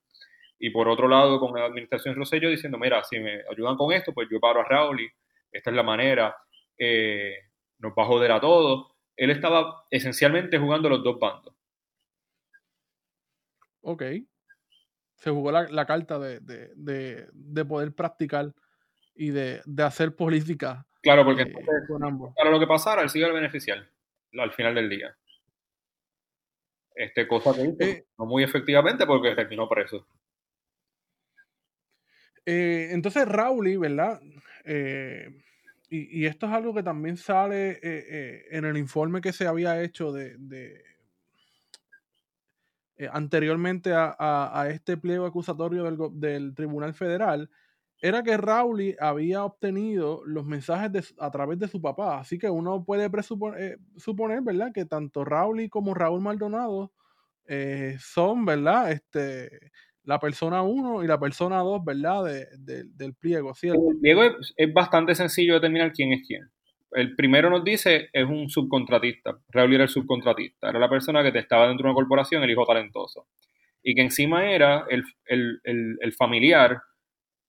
Y 0.59 0.71
por 0.71 0.87
otro 0.89 1.07
lado, 1.07 1.39
con 1.39 1.53
la 1.53 1.65
administración 1.65 2.15
Rosselló 2.15 2.49
diciendo, 2.49 2.79
mira, 2.79 3.03
si 3.03 3.19
me 3.19 3.41
ayudan 3.51 3.77
con 3.77 3.93
esto, 3.93 4.13
pues 4.13 4.27
yo 4.31 4.39
paro 4.39 4.61
a 4.61 4.63
Raúl 4.63 5.01
y 5.01 5.07
esta 5.51 5.69
es 5.69 5.75
la 5.75 5.83
manera, 5.83 6.35
eh, 6.77 7.35
nos 7.79 7.93
va 7.93 8.03
a 8.03 8.07
joder 8.07 8.31
a 8.31 8.41
todos. 8.41 8.91
Él 9.15 9.29
estaba 9.29 9.85
esencialmente 9.91 10.57
jugando 10.57 10.89
los 10.89 11.03
dos 11.03 11.19
bandos. 11.19 11.53
Ok. 13.89 14.03
Se 15.15 15.29
jugó 15.31 15.49
la, 15.49 15.63
la 15.69 15.85
carta 15.85 16.19
de, 16.19 16.41
de- 16.41 16.73
de- 16.75 17.27
de 17.31 17.65
poder 17.65 17.93
practicar 17.95 18.53
y 19.15 19.29
de, 19.29 19.61
de 19.65 19.83
hacer 19.83 20.13
política 20.13 20.85
Claro, 21.01 21.23
porque 21.23 21.43
eh, 21.43 21.45
entonces, 21.47 21.87
con 21.87 22.03
ambos. 22.03 22.33
para 22.35 22.51
lo 22.51 22.59
que 22.59 22.67
pasara, 22.67 23.01
él 23.01 23.09
sigue 23.09 23.25
el 23.27 23.31
beneficiar 23.31 23.89
al 24.37 24.51
final 24.51 24.75
del 24.75 24.89
día. 24.89 25.17
Este, 26.95 27.27
cosa 27.27 27.53
que 27.53 27.85
Eh. 27.85 28.05
no 28.17 28.25
muy 28.25 28.43
efectivamente 28.43 29.05
porque 29.05 29.33
terminó 29.35 29.69
preso. 29.69 30.05
Eh, 32.45 32.89
entonces, 32.91 33.25
Rowley, 33.27 33.77
¿verdad? 33.77 34.19
Eh, 34.65 35.29
y, 35.89 36.21
y 36.21 36.25
esto 36.25 36.45
es 36.47 36.51
algo 36.51 36.73
que 36.73 36.83
también 36.83 37.15
sale 37.15 37.71
eh, 37.71 37.79
eh, 37.81 38.45
en 38.51 38.65
el 38.65 38.77
informe 38.77 39.21
que 39.21 39.31
se 39.31 39.47
había 39.47 39.81
hecho 39.81 40.11
de, 40.11 40.35
de- 40.37 40.83
eh, 42.97 43.09
anteriormente 43.11 43.91
a, 43.93 44.67
este 44.69 44.97
pliego 44.97 45.25
acusatorio 45.25 45.83
del, 46.11 46.53
Tribunal 46.55 46.93
Federal, 46.93 47.49
era 47.99 48.23
que 48.23 48.37
Rowley 48.37 48.95
había 48.99 49.43
obtenido 49.43 50.21
los 50.25 50.45
mensajes 50.45 51.15
a 51.19 51.31
través 51.31 51.59
de 51.59 51.67
su 51.67 51.81
papá. 51.81 52.19
Así 52.19 52.37
que 52.37 52.49
uno 52.49 52.83
puede 52.83 53.09
presuponer, 53.09 53.61
eh, 53.61 53.77
suponer, 53.97 54.41
¿verdad? 54.41 54.71
Que 54.73 54.85
tanto 54.85 55.25
Rowley 55.25 55.69
como 55.69 55.93
Raúl 55.93 56.21
Maldonado 56.21 56.91
eh, 57.47 57.97
son, 57.99 58.45
¿verdad? 58.45 58.91
Este, 58.91 59.71
la 60.03 60.19
persona 60.19 60.61
1 60.61 61.03
y 61.03 61.07
la 61.07 61.19
persona 61.19 61.59
2, 61.59 61.83
¿verdad? 61.83 62.25
De- 62.25 62.47
de- 62.57 62.83
del 62.83 63.13
pliego, 63.15 63.53
¿cierto? 63.55 63.81
El 63.91 63.99
pliego 63.99 64.23
es 64.23 64.73
bastante 64.73 65.15
sencillo 65.15 65.55
determinar 65.55 65.91
quién 65.91 66.13
es 66.13 66.21
quién. 66.27 66.49
El 66.97 67.15
primero 67.15 67.49
nos 67.49 67.63
dice 67.63 68.09
es 68.11 68.25
un 68.25 68.49
subcontratista. 68.49 69.37
Raúl 69.49 69.73
era 69.75 69.83
el 69.83 69.89
subcontratista. 69.89 70.69
Era 70.69 70.79
la 70.79 70.89
persona 70.89 71.23
que 71.23 71.31
te 71.31 71.39
estaba 71.39 71.67
dentro 71.67 71.83
de 71.83 71.89
una 71.89 71.95
corporación, 71.95 72.43
el 72.43 72.49
hijo 72.51 72.65
talentoso. 72.65 73.27
Y 73.83 73.95
que 73.95 74.01
encima 74.01 74.49
era 74.51 74.85
el, 74.89 75.03
el- 75.25 75.59
el- 75.63 75.97
el 76.01 76.13
familiar 76.13 76.81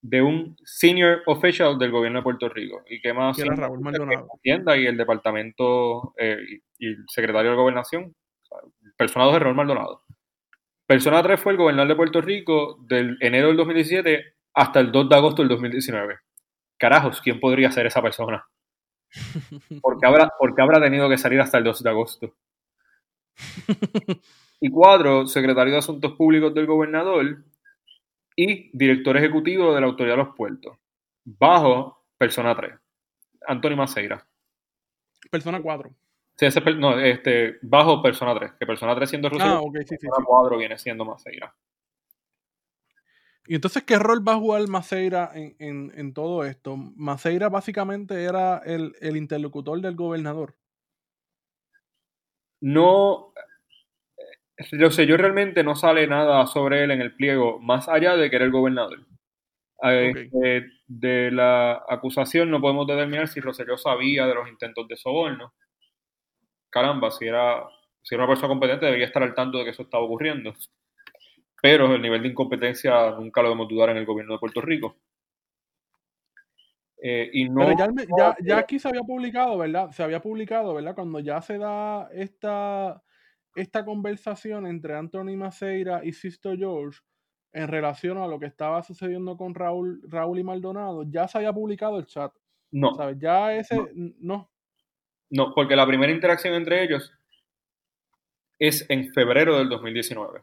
de 0.01 0.23
un 0.23 0.57
senior 0.65 1.23
official 1.27 1.79
del 1.79 1.91
gobierno 1.91 2.21
de 2.21 2.23
Puerto 2.23 2.49
Rico. 2.49 2.83
Y 2.89 3.01
que 3.01 3.13
más 3.13 3.37
era 3.39 3.57
Raúl 3.57 3.81
Maldonado. 3.81 4.29
Hacienda 4.39 4.77
y 4.77 4.87
el 4.87 4.97
departamento 4.97 6.15
eh, 6.19 6.39
y, 6.79 6.87
y 6.87 6.89
el 6.91 7.05
secretario 7.09 7.51
de 7.51 7.57
gobernación. 7.57 8.15
O 8.43 8.47
sea, 8.47 8.59
persona 8.97 9.25
2 9.25 9.35
es 9.35 9.43
Raúl 9.43 9.57
Maldonado. 9.57 10.03
Persona 10.87 11.23
3 11.23 11.41
fue 11.41 11.53
el 11.53 11.59
gobernador 11.59 11.89
de 11.89 11.97
Puerto 11.97 12.21
Rico 12.21 12.79
del 12.89 13.17
enero 13.21 13.49
del 13.49 13.57
2017 13.57 14.25
hasta 14.55 14.81
el 14.81 14.93
2 14.93 15.09
de 15.09 15.17
agosto 15.17 15.43
del 15.43 15.49
2019. 15.49 16.17
Carajos, 16.79 17.21
¿quién 17.21 17.41
podría 17.41 17.71
ser 17.73 17.87
esa 17.87 18.01
persona? 18.01 18.45
Porque 19.81 20.07
habrá, 20.07 20.33
porque 20.39 20.63
habrá 20.63 20.81
tenido 20.81 21.09
que 21.09 21.19
salir 21.19 21.41
hasta 21.41 21.59
el 21.59 21.65
2 21.65 21.83
de 21.83 21.91
agosto. 21.91 22.35
Y 24.61 24.71
cuatro, 24.71 25.27
secretario 25.27 25.73
de 25.73 25.79
Asuntos 25.79 26.13
Públicos 26.13 26.53
del 26.53 26.67
gobernador 26.67 27.45
y 28.35 28.77
director 28.77 29.17
ejecutivo 29.17 29.73
de 29.73 29.81
la 29.81 29.87
Autoridad 29.87 30.17
de 30.17 30.25
los 30.25 30.35
Puertos. 30.35 30.77
Bajo 31.25 32.05
persona 32.17 32.57
3, 32.57 32.75
Antonio 33.47 33.77
Maceira. 33.77 34.27
Persona 35.31 35.63
4. 35.63 35.91
Sí, 36.37 36.47
ese 36.47 36.61
no, 36.75 36.99
este, 36.99 37.59
bajo 37.63 38.03
Persona 38.03 38.35
3, 38.35 38.53
que 38.59 38.67
Persona 38.67 38.95
3 38.95 39.11
siendo 39.11 39.29
Rosselló, 39.29 39.51
Ah, 39.51 39.61
ok, 39.61 39.77
sí, 39.79 39.85
sí, 39.91 39.97
sí. 40.01 40.07
Persona 40.07 40.27
4 40.27 40.59
viene 40.59 40.79
siendo 40.79 41.05
Maceira. 41.05 41.55
Y 43.49 43.55
entonces, 43.57 43.83
¿qué 43.83 43.99
rol 43.99 44.27
va 44.27 44.35
a 44.35 44.39
jugar 44.39 44.69
Maceira 44.69 45.31
en, 45.35 45.57
en- 45.59 45.93
en 45.97 46.13
todo 46.15 46.45
esto? 46.45 46.77
Maceira 46.77 47.49
básicamente 47.49 48.23
era 48.23 48.59
el, 48.59 48.95
el 49.01 49.17
interlocutor 49.17 49.81
del 49.81 49.97
gobernador. 49.97 50.55
No, 52.61 53.33
yo 54.73 54.91
sé, 54.91 55.07
yo 55.07 55.17
realmente 55.17 55.63
no 55.63 55.77
sale 55.77 56.07
nada 56.07 56.47
sobre 56.47 56.85
él 56.85 56.91
en 56.91 57.01
el 57.01 57.15
pliego, 57.15 57.59
más 57.61 57.89
allá 57.89 58.17
de 58.17 58.29
que 58.31 58.37
era 58.37 58.45
el 58.45 58.51
gobernador. 58.51 59.07
Eh, 59.85 60.11
Ok. 60.11 60.35
eh, 60.45 60.63
de 60.89 61.31
la 61.33 61.85
acusación 61.89 62.51
no 62.51 62.61
podemos 62.61 62.87
determinar 62.87 63.29
si 63.29 63.41
Rosselló 63.41 63.79
sabía 63.79 64.27
de 64.27 64.35
los 64.35 64.49
intentos 64.49 64.89
de 64.89 64.97
soborno. 64.97 65.55
Caramba, 66.71 67.11
si 67.11 67.27
era, 67.27 67.69
si 68.03 68.15
era 68.15 68.25
una 68.25 68.33
persona 68.33 68.49
competente 68.49 68.87
debería 68.87 69.07
estar 69.07 69.23
al 69.23 69.35
tanto 69.35 69.59
de 69.59 69.65
que 69.65 69.71
eso 69.71 69.83
estaba 69.83 70.05
ocurriendo. 70.05 70.55
Pero 71.61 71.95
el 71.95 72.03
nivel 72.03 72.23
de 72.23 72.29
incompetencia 72.29 73.11
nunca 73.13 73.43
lo 73.43 73.49
debemos 73.49 73.69
dudar 73.69 73.91
en 73.91 73.97
el 73.97 74.07
gobierno 74.07 74.35
de 74.35 74.39
Puerto 74.39 74.61
Rico. 74.61 74.97
Eh, 77.01 77.31
y 77.33 77.49
no, 77.49 77.61
Pero 77.61 77.79
ya, 77.79 77.87
ya, 78.19 78.37
ya 78.41 78.55
no- 78.57 78.61
aquí 78.61 78.79
se 78.79 78.89
había 78.89 79.03
publicado, 79.03 79.57
¿verdad? 79.59 79.91
Se 79.93 80.03
había 80.03 80.21
publicado, 80.21 80.75
¿verdad? 80.75 80.95
Cuando 80.95 81.21
ya 81.21 81.41
se 81.41 81.57
da 81.59 82.09
esta, 82.13 83.03
esta 83.55 83.85
conversación 83.85 84.67
entre 84.67 84.95
Anthony 84.97 85.37
Maceira 85.37 86.01
y 86.05 86.13
Sisto 86.13 86.55
George 86.57 87.01
en 87.53 87.69
relación 87.69 88.19
a 88.19 88.27
lo 88.27 88.39
que 88.39 88.47
estaba 88.47 88.83
sucediendo 88.83 89.37
con 89.37 89.55
Raúl, 89.55 90.01
Raúl 90.09 90.39
y 90.41 90.45
Maldonado, 90.45 91.05
ya 91.05 91.29
se 91.29 91.39
había 91.39 91.53
publicado 91.53 91.99
el 91.99 92.07
chat, 92.07 92.33
no, 92.73 92.95
¿sabes? 92.95 93.17
Ya 93.19 93.55
ese, 93.55 93.77
No. 93.95 94.13
no. 94.21 94.51
no, 95.31 95.55
porque 95.55 95.77
la 95.77 95.87
primera 95.87 96.13
interacción 96.13 96.55
entre 96.55 96.83
ellos 96.83 97.13
es 98.59 98.85
en 98.91 99.13
febrero 99.13 99.57
del 99.57 99.69
2019. 99.69 100.41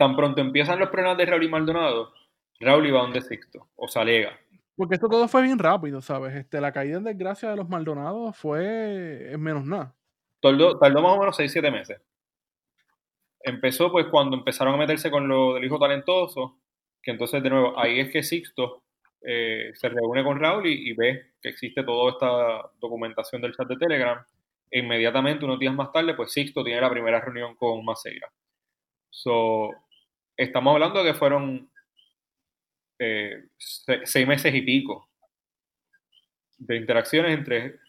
Tan 0.00 0.16
pronto 0.16 0.40
empiezan 0.40 0.78
los 0.78 0.88
problemas 0.88 1.18
de 1.18 1.26
Raúl 1.26 1.44
y 1.44 1.48
Maldonado, 1.50 2.14
Raúl 2.58 2.86
iba 2.86 3.02
donde 3.02 3.20
Sixto, 3.20 3.68
o 3.76 3.86
Salega. 3.86 4.40
Porque 4.74 4.94
esto 4.94 5.10
todo 5.10 5.28
fue 5.28 5.42
bien 5.42 5.58
rápido, 5.58 6.00
¿sabes? 6.00 6.34
Este, 6.36 6.58
la 6.58 6.72
caída 6.72 6.96
en 6.96 7.04
desgracia 7.04 7.50
de 7.50 7.56
los 7.56 7.68
Maldonados 7.68 8.34
fue 8.34 9.30
en 9.30 9.42
menos 9.42 9.66
nada. 9.66 9.94
Tardó, 10.40 10.78
tardó 10.78 11.02
más 11.02 11.18
o 11.18 11.20
menos 11.20 11.38
6-7 11.38 11.70
meses. 11.70 12.00
Empezó 13.40 13.92
pues 13.92 14.06
cuando 14.06 14.38
empezaron 14.38 14.72
a 14.72 14.78
meterse 14.78 15.10
con 15.10 15.28
lo 15.28 15.52
del 15.52 15.66
hijo 15.66 15.78
talentoso, 15.78 16.56
que 17.02 17.10
entonces 17.10 17.42
de 17.42 17.50
nuevo 17.50 17.78
ahí 17.78 18.00
es 18.00 18.10
que 18.10 18.22
Sixto 18.22 18.84
eh, 19.20 19.72
se 19.74 19.90
reúne 19.90 20.24
con 20.24 20.40
Raúl 20.40 20.66
y, 20.66 20.88
y 20.88 20.94
ve 20.94 21.32
que 21.42 21.50
existe 21.50 21.84
toda 21.84 22.12
esta 22.12 22.70
documentación 22.80 23.42
del 23.42 23.54
chat 23.54 23.68
de 23.68 23.76
Telegram. 23.76 24.18
E 24.70 24.78
inmediatamente, 24.78 25.44
unos 25.44 25.58
días 25.58 25.74
más 25.74 25.92
tarde, 25.92 26.14
pues 26.14 26.32
Sixto 26.32 26.64
tiene 26.64 26.80
la 26.80 26.88
primera 26.88 27.20
reunión 27.20 27.54
con 27.54 27.84
Maceira. 27.84 28.32
So, 29.10 29.72
estamos 30.44 30.72
hablando 30.74 31.02
de 31.02 31.12
que 31.12 31.18
fueron 31.18 31.70
eh, 32.98 33.48
se- 33.58 34.04
seis 34.06 34.26
meses 34.26 34.54
y 34.54 34.62
pico 34.62 35.08
de 36.58 36.76
interacciones 36.76 37.32
entre 37.38 37.80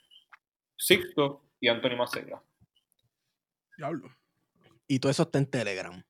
Sixto 0.78 1.46
y 1.60 1.68
Anthony 1.68 1.96
Maceira. 1.98 2.42
Diablo. 3.78 4.10
Y 4.88 5.00
todo 5.00 5.12
eso 5.12 5.24
está 5.24 5.38
en 5.38 5.50
Telegram. 5.50 6.04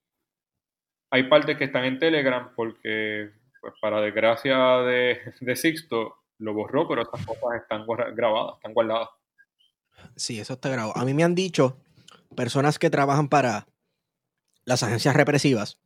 Hay 1.12 1.24
partes 1.24 1.58
que 1.58 1.66
están 1.66 1.84
en 1.86 2.00
Telegram 2.00 2.54
porque, 2.56 3.32
pues 3.60 3.74
para 3.82 4.00
desgracia 4.02 4.58
de, 4.80 5.34
de 5.40 5.56
Sixto, 5.56 6.18
lo 6.38 6.54
borró, 6.54 6.88
pero 6.88 7.02
estas 7.02 7.26
cosas 7.26 7.62
están 7.62 7.86
grabadas, 8.16 8.56
están 8.58 8.74
guardadas. 8.74 9.10
Sí, 10.16 10.40
eso 10.40 10.54
está 10.54 10.70
grabado. 10.70 10.96
A 10.98 11.06
mí 11.06 11.14
me 11.14 11.24
han 11.24 11.36
dicho 11.36 11.78
personas 12.36 12.80
que 12.80 12.90
trabajan 12.90 13.28
para 13.30 13.68
las 14.66 14.84
agencias 14.84 15.16
represivas 15.16 15.80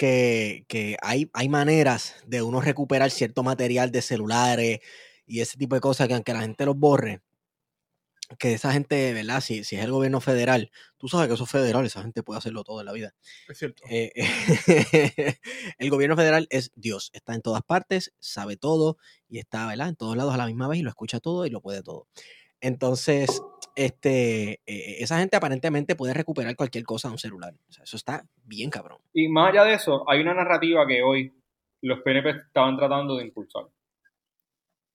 que, 0.00 0.64
que 0.66 0.96
hay, 1.02 1.28
hay 1.34 1.50
maneras 1.50 2.14
de 2.26 2.40
uno 2.40 2.62
recuperar 2.62 3.10
cierto 3.10 3.42
material 3.42 3.92
de 3.92 4.00
celulares 4.00 4.80
y 5.26 5.40
ese 5.40 5.58
tipo 5.58 5.74
de 5.74 5.82
cosas 5.82 6.08
que 6.08 6.14
aunque 6.14 6.32
la 6.32 6.40
gente 6.40 6.64
los 6.64 6.74
borre, 6.74 7.20
que 8.38 8.54
esa 8.54 8.72
gente, 8.72 9.12
¿verdad? 9.12 9.42
Si, 9.42 9.62
si 9.62 9.76
es 9.76 9.84
el 9.84 9.90
gobierno 9.92 10.22
federal, 10.22 10.70
tú 10.96 11.06
sabes 11.06 11.28
que 11.28 11.34
eso 11.34 11.44
es 11.44 11.50
federal, 11.50 11.84
esa 11.84 12.00
gente 12.00 12.22
puede 12.22 12.38
hacerlo 12.38 12.64
todo 12.64 12.80
en 12.80 12.86
la 12.86 12.92
vida. 12.92 13.12
Es 13.46 13.58
cierto. 13.58 13.82
Eh, 13.90 14.10
el 15.78 15.90
gobierno 15.90 16.16
federal 16.16 16.46
es 16.48 16.70
Dios, 16.74 17.10
está 17.12 17.34
en 17.34 17.42
todas 17.42 17.60
partes, 17.62 18.14
sabe 18.20 18.56
todo 18.56 18.96
y 19.28 19.38
está, 19.38 19.66
¿verdad? 19.66 19.90
En 19.90 19.96
todos 19.96 20.16
lados 20.16 20.32
a 20.32 20.38
la 20.38 20.46
misma 20.46 20.66
vez 20.66 20.78
y 20.78 20.82
lo 20.82 20.88
escucha 20.88 21.20
todo 21.20 21.44
y 21.44 21.50
lo 21.50 21.60
puede 21.60 21.82
todo. 21.82 22.08
Entonces, 22.62 23.42
este, 23.74 24.60
eh, 24.66 24.96
esa 25.00 25.18
gente 25.18 25.36
aparentemente 25.36 25.96
puede 25.96 26.14
recuperar 26.14 26.56
cualquier 26.56 26.84
cosa 26.84 27.08
de 27.08 27.12
un 27.12 27.18
celular. 27.18 27.54
O 27.68 27.72
sea, 27.72 27.84
eso 27.84 27.96
está 27.96 28.24
bien 28.44 28.70
cabrón. 28.70 28.98
Y 29.12 29.28
más 29.28 29.50
allá 29.52 29.64
de 29.64 29.74
eso, 29.74 30.08
hay 30.08 30.20
una 30.20 30.34
narrativa 30.34 30.86
que 30.86 31.02
hoy 31.02 31.32
los 31.82 32.00
PNP 32.00 32.30
estaban 32.30 32.76
tratando 32.76 33.16
de 33.16 33.24
impulsar. 33.24 33.64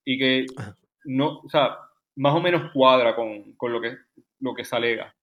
Y 0.05 0.19
que 0.19 0.45
Ajá. 0.57 0.75
no, 1.05 1.39
o 1.39 1.49
sea, 1.49 1.77
más 2.15 2.35
o 2.35 2.41
menos 2.41 2.71
cuadra 2.71 3.15
con, 3.15 3.53
con 3.53 3.73
lo 3.73 3.81
que 3.81 3.97
lo 4.39 4.53
que 4.53 4.63
se 4.63 4.75
alega. 4.75 5.15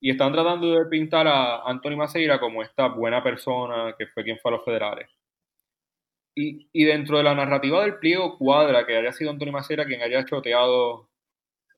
Y 0.00 0.10
están 0.10 0.32
tratando 0.32 0.72
de 0.72 0.86
pintar 0.86 1.26
a 1.26 1.62
Anthony 1.62 1.96
Maceira 1.96 2.40
como 2.40 2.62
esta 2.62 2.88
buena 2.88 3.22
persona 3.22 3.94
que 3.98 4.06
fue 4.06 4.24
quien 4.24 4.38
fue 4.38 4.50
a 4.50 4.56
los 4.56 4.64
federales. 4.64 5.08
Y, 6.34 6.68
y 6.72 6.84
dentro 6.84 7.18
de 7.18 7.24
la 7.24 7.34
narrativa 7.34 7.82
del 7.82 7.98
pliego 7.98 8.38
cuadra 8.38 8.86
que 8.86 8.96
haya 8.96 9.12
sido 9.12 9.30
Anthony 9.30 9.52
Maceira 9.52 9.84
quien 9.84 10.00
haya 10.00 10.24
choteado 10.24 11.10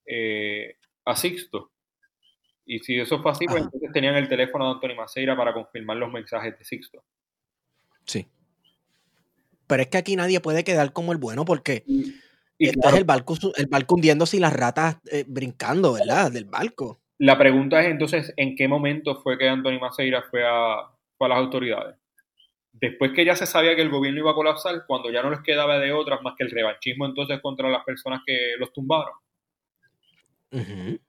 eh, 0.07 0.77
a 1.05 1.17
Sixto. 1.17 1.71
Y 2.65 2.79
si 2.79 2.99
eso 2.99 3.21
fue 3.23 3.33
así, 3.33 3.47
pues 3.47 3.59
Ajá. 3.59 3.65
entonces 3.65 3.93
tenían 3.93 4.15
el 4.15 4.29
teléfono 4.29 4.67
de 4.67 4.71
Anthony 4.75 4.97
Maceira 4.97 5.37
para 5.37 5.53
confirmar 5.53 5.97
los 5.97 6.13
mensajes 6.13 6.57
de 6.59 6.65
Sixto. 6.65 7.05
Sí. 8.07 8.27
Pero 9.67 9.83
es 9.83 9.89
que 9.89 9.99
aquí 9.99 10.17
nadie 10.17 10.41
puede 10.41 10.65
quedar 10.65 10.93
como 10.93 11.13
el 11.13 11.19
bueno 11.19 11.45
porque 11.45 11.83
Y, 11.87 12.15
y 12.59 12.67
esto 12.67 12.81
claro, 12.81 12.97
es 12.97 13.01
el 13.01 13.07
barco, 13.07 13.35
el 13.57 13.67
barco 13.67 13.95
hundiéndose 13.95 14.37
y 14.37 14.41
las 14.41 14.53
ratas 14.53 14.99
eh, 15.11 15.25
brincando, 15.27 15.95
¿verdad? 15.95 16.31
Del 16.31 16.45
barco. 16.45 17.01
la 17.19 17.37
pregunta 17.39 17.81
es 17.81 17.89
entonces, 17.89 18.33
¿en 18.37 18.55
qué 18.55 18.69
momento 18.69 19.17
fue 19.23 19.39
que 19.39 19.49
Anthony 19.49 19.81
Maceira 19.81 20.23
fue 20.31 20.45
a, 20.47 20.89
fue 21.17 21.27
a 21.27 21.31
las 21.31 21.39
autoridades? 21.39 21.97
Después 22.73 23.13
que 23.13 23.25
ya 23.25 23.37
se 23.37 23.47
sabía 23.47 23.77
que 23.77 23.83
el 23.83 23.91
gobierno 23.91 24.21
iba 24.21 24.31
a 24.31 24.35
colapsar, 24.35 24.85
cuando 24.87 25.11
ya 25.11 25.23
no 25.23 25.31
les 25.31 25.41
quedaba 25.41 25.79
de 25.79 25.93
otras 25.93 26.23
más 26.23 26.35
que 26.37 26.45
el 26.45 26.51
revanchismo 26.51 27.07
entonces 27.07 27.41
contra 27.41 27.69
las 27.69 27.85
personas 27.85 28.21
que 28.27 28.55
los 28.59 28.73
tumbaron. 28.73 29.15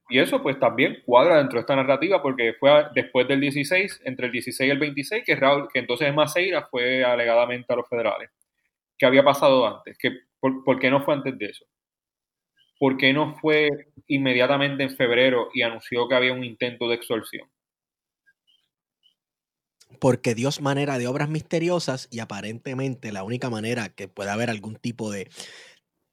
Y 0.09 0.19
eso 0.19 0.41
pues 0.41 0.59
también 0.59 1.01
cuadra 1.05 1.37
dentro 1.37 1.57
de 1.57 1.61
esta 1.61 1.75
narrativa 1.75 2.21
porque 2.21 2.53
fue 2.59 2.71
a- 2.71 2.89
después 2.93 3.27
del 3.27 3.41
16, 3.41 4.01
entre 4.05 4.27
el 4.27 4.31
16 4.31 4.67
y 4.67 4.71
el 4.71 4.79
26, 4.79 5.23
que, 5.25 5.35
Raúl, 5.35 5.67
que 5.71 5.79
entonces 5.79 6.13
Maceira 6.13 6.67
fue 6.69 7.03
alegadamente 7.03 7.73
a 7.73 7.75
los 7.75 7.87
federales. 7.89 8.29
¿Qué 8.97 9.05
había 9.05 9.23
pasado 9.23 9.67
antes? 9.67 9.97
¿Qué, 9.97 10.11
por, 10.39 10.63
por 10.63 10.79
qué 10.79 10.89
no 10.89 11.03
fue 11.03 11.15
antes 11.15 11.37
de 11.37 11.45
eso? 11.47 11.65
¿Por 12.79 12.97
qué 12.97 13.13
no 13.13 13.35
fue 13.35 13.69
inmediatamente 14.07 14.83
en 14.83 14.95
febrero 14.95 15.49
y 15.53 15.61
anunció 15.63 16.07
que 16.07 16.15
había 16.15 16.33
un 16.33 16.43
intento 16.43 16.87
de 16.87 16.95
extorsión? 16.95 17.49
porque 19.99 20.35
Dios 20.35 20.61
manera 20.61 20.97
de 20.97 21.07
obras 21.07 21.29
misteriosas 21.29 22.07
y 22.11 22.19
aparentemente 22.19 23.11
la 23.11 23.23
única 23.23 23.49
manera 23.49 23.89
que 23.89 24.07
puede 24.07 24.31
haber 24.31 24.49
algún 24.49 24.75
tipo 24.75 25.11
de 25.11 25.29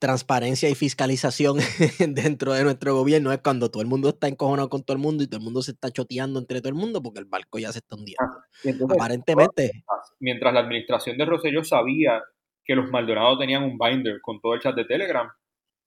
transparencia 0.01 0.69
y 0.71 0.75
fiscalización 0.75 1.59
dentro 1.99 2.55
de 2.55 2.65
nuestro 2.65 2.95
gobierno 2.95 3.33
es 3.33 3.39
cuando 3.39 3.71
todo 3.71 3.83
el 3.83 3.89
mundo 3.89 4.09
está 4.09 4.29
encojonado 4.29 4.71
con 4.71 4.83
todo 4.83 4.97
el 4.97 5.03
mundo 5.03 5.23
y 5.23 5.27
todo 5.27 5.39
el 5.39 5.45
mundo 5.45 5.63
se 5.63 5.73
está 5.73 5.91
choteando 5.91 6.41
entre 6.41 6.61
todo 6.61 6.71
el 6.71 6.75
mundo 6.75 7.03
porque 7.03 7.21
el 7.21 7.27
barco 7.27 7.59
ya 7.59 7.71
se 7.71 7.79
está 7.79 7.97
hundiendo. 7.97 8.25
Entonces, 8.65 8.97
Aparentemente, 8.97 9.85
mientras 10.19 10.55
la 10.55 10.61
administración 10.61 11.19
de 11.19 11.27
Rosselló 11.27 11.63
sabía 11.63 12.23
que 12.65 12.75
los 12.75 12.91
Maldonado 12.91 13.39
tenían 13.39 13.63
un 13.63 13.79
binder 13.79 14.21
con 14.23 14.41
todo 14.41 14.55
el 14.55 14.61
chat 14.61 14.75
de 14.75 14.87
Telegram, 14.87 15.31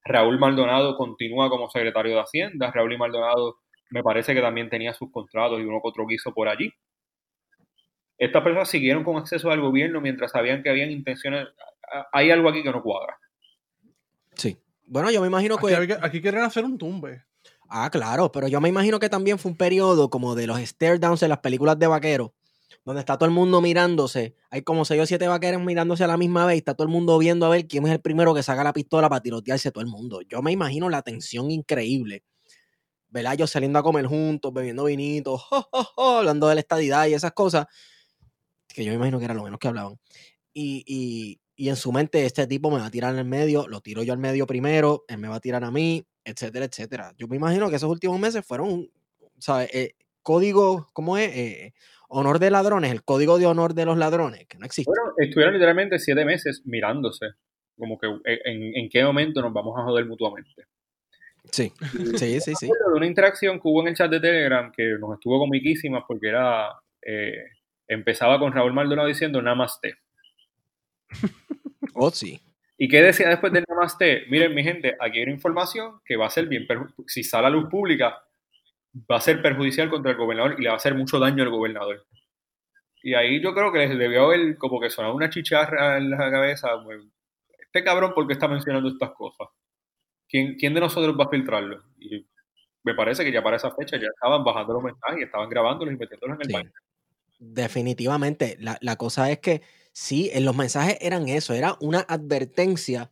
Raúl 0.06 0.38
Maldonado 0.38 0.96
continúa 0.96 1.50
como 1.50 1.70
secretario 1.70 2.14
de 2.14 2.22
Hacienda, 2.22 2.72
Raúl 2.72 2.94
y 2.94 2.98
Maldonado 2.98 3.58
me 3.90 4.04
parece 4.04 4.36
que 4.36 4.42
también 4.42 4.70
tenía 4.70 4.94
sus 4.94 5.12
contratos 5.12 5.60
y 5.60 5.64
uno 5.64 5.82
que 5.82 5.90
otro 5.90 6.06
guiso 6.06 6.34
por 6.34 6.48
allí. 6.48 6.72
Estas 8.18 8.44
personas 8.44 8.70
siguieron 8.70 9.04
con 9.04 9.18
acceso 9.18 9.50
al 9.50 9.60
gobierno 9.60 10.02
mientras 10.02 10.32
sabían 10.32 10.62
que 10.62 10.70
habían 10.70 10.92
intenciones. 10.92 11.48
Hay 12.12 12.30
algo 12.30 12.50
aquí 12.50 12.64
que 12.64 12.72
no 12.72 12.84
cuadra. 12.84 13.18
Sí. 14.36 14.58
Bueno, 14.86 15.12
yo 15.12 15.22
me 15.22 15.28
imagino 15.28 15.58
que... 15.58 15.98
aquí 16.02 16.22
quieren 16.22 16.42
hacer 16.42 16.66
un 16.66 16.78
tumbe. 16.78 17.24
Ah, 17.76 17.90
claro, 17.90 18.32
pero 18.32 18.48
yo 18.48 18.62
me 18.62 18.70
imagino 18.70 19.00
que 19.00 19.10
también 19.10 19.40
fue 19.40 19.52
un 19.52 19.58
periodo 19.58 20.10
como 20.10 20.36
de 20.36 20.46
los 20.46 20.60
stare 20.60 21.00
downs 21.00 21.24
en 21.24 21.30
las 21.30 21.40
películas 21.40 21.80
de 21.80 21.88
vaqueros, 21.88 22.32
donde 22.86 23.00
está 23.00 23.18
todo 23.18 23.26
el 23.26 23.34
mundo 23.34 23.62
mirándose. 23.62 24.36
Hay 24.52 24.62
como 24.62 24.86
seis 24.86 25.02
o 25.02 25.06
siete 25.08 25.28
vaqueros 25.28 25.64
mirándose 25.64 26.04
a 26.04 26.08
la 26.08 26.18
misma 26.18 26.46
vez 26.46 26.56
y 26.56 26.58
está 26.60 26.76
todo 26.76 26.86
el 26.86 26.94
mundo 26.94 27.18
viendo 27.18 27.48
a 27.48 27.50
ver 27.50 27.68
quién 27.68 27.88
es 27.88 27.92
el 27.92 28.00
primero 28.00 28.36
que 28.36 28.44
saca 28.44 28.64
la 28.64 28.74
pistola 28.74 29.10
para 29.10 29.22
tirotearse 29.22 29.72
todo 29.72 29.84
el 29.84 29.90
mundo. 29.90 30.22
Yo 30.22 30.42
me 30.44 30.52
imagino 30.52 30.90
la 30.90 31.02
tensión 31.02 31.50
increíble. 31.50 32.24
¿Verdad? 33.10 33.34
Ellos 33.34 33.50
saliendo 33.50 33.80
a 33.80 33.84
comer 33.84 34.06
juntos, 34.06 34.54
bebiendo 34.54 34.84
vinitos, 34.86 35.42
hablando 35.98 36.48
de 36.48 36.56
la 36.56 36.62
estadidad 36.62 37.08
y 37.08 37.16
esas 37.16 37.32
cosas, 37.32 37.66
que 38.68 38.84
yo 38.84 38.92
me 38.92 38.96
imagino 38.96 39.20
que 39.20 39.26
era 39.26 39.34
lo 39.34 39.44
menos 39.44 39.60
que 39.60 39.68
hablaban. 39.68 40.00
Y, 40.54 40.84
y, 40.86 41.40
y 41.56 41.70
en 41.70 41.76
su 41.76 41.92
mente 41.92 42.26
este 42.26 42.48
tipo 42.48 42.72
me 42.72 42.80
va 42.80 42.88
a 42.88 42.92
tirar 42.92 43.14
en 43.14 43.20
el 43.20 43.26
medio, 43.26 43.68
lo 43.68 43.82
tiro 43.82 44.04
yo 44.04 44.14
al 44.14 44.20
medio 44.20 44.48
primero, 44.48 45.04
él 45.08 45.18
me 45.18 45.28
va 45.28 45.36
a 45.36 45.40
tirar 45.40 45.64
a 45.64 45.72
mí, 45.72 46.04
etcétera, 46.26 46.66
etcétera. 46.66 47.14
Yo 47.18 47.28
me 47.28 47.36
imagino 47.36 47.70
que 47.70 47.76
esos 47.76 47.90
últimos 47.90 48.20
meses 48.20 48.46
fueron, 48.46 48.90
¿sabes? 49.38 49.70
Eh, 49.74 49.96
código, 50.22 50.90
¿cómo 50.94 51.18
es? 51.18 51.36
Eh, 51.36 51.74
honor 52.10 52.40
de 52.40 52.50
ladrones, 52.52 52.92
el 52.92 53.04
código 53.04 53.38
de 53.38 53.46
honor 53.46 53.74
de 53.74 53.86
los 53.86 53.98
ladrones, 53.98 54.48
que 54.48 54.58
no 54.58 54.66
existe. 54.66 54.90
Bueno, 54.90 55.14
estuvieron 55.18 55.54
literalmente 55.54 56.00
siete 56.00 56.26
meses 56.26 56.62
mirándose, 56.66 57.28
como 57.78 58.00
que 58.00 58.08
eh, 58.26 58.40
en, 58.46 58.76
en 58.76 58.90
qué 58.90 59.04
momento 59.04 59.42
nos 59.42 59.54
vamos 59.54 59.78
a 59.80 59.84
joder 59.84 60.06
mutuamente. 60.06 60.66
Sí, 61.52 61.74
sí, 62.16 62.40
sí, 62.40 62.56
sí. 62.56 62.68
De 62.68 62.96
una 62.96 63.06
interacción 63.06 63.58
que 63.60 63.68
hubo 63.68 63.82
en 63.82 63.90
el 63.90 63.96
chat 63.96 64.10
de 64.10 64.22
Telegram 64.22 64.72
que 64.72 64.96
nos 64.98 65.14
estuvo 65.16 65.40
comiquísima 65.40 66.06
porque 66.08 66.30
era, 66.30 66.70
empezaba 67.86 68.40
con 68.40 68.54
Raúl 68.54 68.72
Maldonado 68.72 69.10
diciendo 69.10 69.42
Namaste. 69.42 69.98
Oh, 71.96 72.10
sí. 72.10 72.40
¿Y 72.78 72.88
qué 72.88 73.02
decía 73.02 73.30
después 73.30 73.54
del 73.54 73.66
Namaste? 73.68 74.26
Miren, 74.30 74.54
mi 74.54 74.64
gente, 74.64 74.96
aquí 75.00 75.20
hay 75.20 75.24
una 75.24 75.34
información 75.34 76.02
que 76.04 76.18
va 76.18 76.26
a 76.26 76.30
ser 76.32 76.48
bien, 76.48 76.68
si 77.08 77.24
sale 77.24 77.48
a 77.48 77.50
luz 77.50 77.70
pública, 77.70 78.18
va 79.10 79.18
a 79.18 79.22
ser 79.22 79.42
perjudicial 79.42 79.90
contra 79.90 80.12
el 80.12 80.18
gobernador 80.18 80.56
y 80.58 80.64
le 80.64 80.70
va 80.70 80.74
a 80.74 80.78
hacer 80.78 80.96
mucho 80.96 81.20
daño 81.20 81.44
al 81.44 81.50
gobernador. 81.50 82.06
Y 83.02 83.14
ahí 83.16 83.42
yo 83.42 83.54
creo 83.54 83.72
que 83.72 83.80
les 83.80 83.98
debió 83.98 84.26
haber 84.26 84.58
como 84.58 84.80
que 84.80 84.90
sonar 84.90 85.12
una 85.12 85.30
chicharra 85.30 85.98
en 85.98 86.10
la 86.10 86.32
cabeza. 86.32 86.70
Este 87.60 87.84
cabrón, 87.84 88.14
¿por 88.14 88.26
qué 88.28 88.34
está 88.34 88.48
mencionando 88.48 88.90
estas 88.90 89.12
cosas? 89.12 89.48
¿Quién, 90.28 90.56
¿Quién 90.56 90.74
de 90.74 90.80
nosotros 90.80 91.16
va 91.20 91.26
a 91.26 91.30
filtrarlo? 91.30 91.84
Y 92.00 92.26
me 92.84 92.96
parece 92.96 93.24
que 93.24 93.32
ya 93.32 93.44
para 93.44 93.58
esa 93.58 93.72
fecha 93.72 93.98
ya 93.98 94.08
estaban 94.08 94.44
bajando 94.44 94.74
los 94.74 94.84
mensajes 94.84 95.20
y 95.20 95.24
estaban 95.24 95.50
grabándolos 95.50 95.94
y 95.94 95.98
metiéndolos 95.98 96.38
en 96.40 96.48
el 96.48 96.54
baño. 96.54 96.72
Definitivamente. 97.40 98.58
La, 98.60 98.78
la 98.82 98.96
cosa 98.96 99.30
es 99.30 99.40
que 99.40 99.62
sí, 99.94 100.30
en 100.34 100.44
los 100.44 100.56
mensajes 100.56 100.98
eran 101.00 101.30
eso, 101.30 101.54
era 101.54 101.78
una 101.80 102.00
advertencia, 102.02 103.12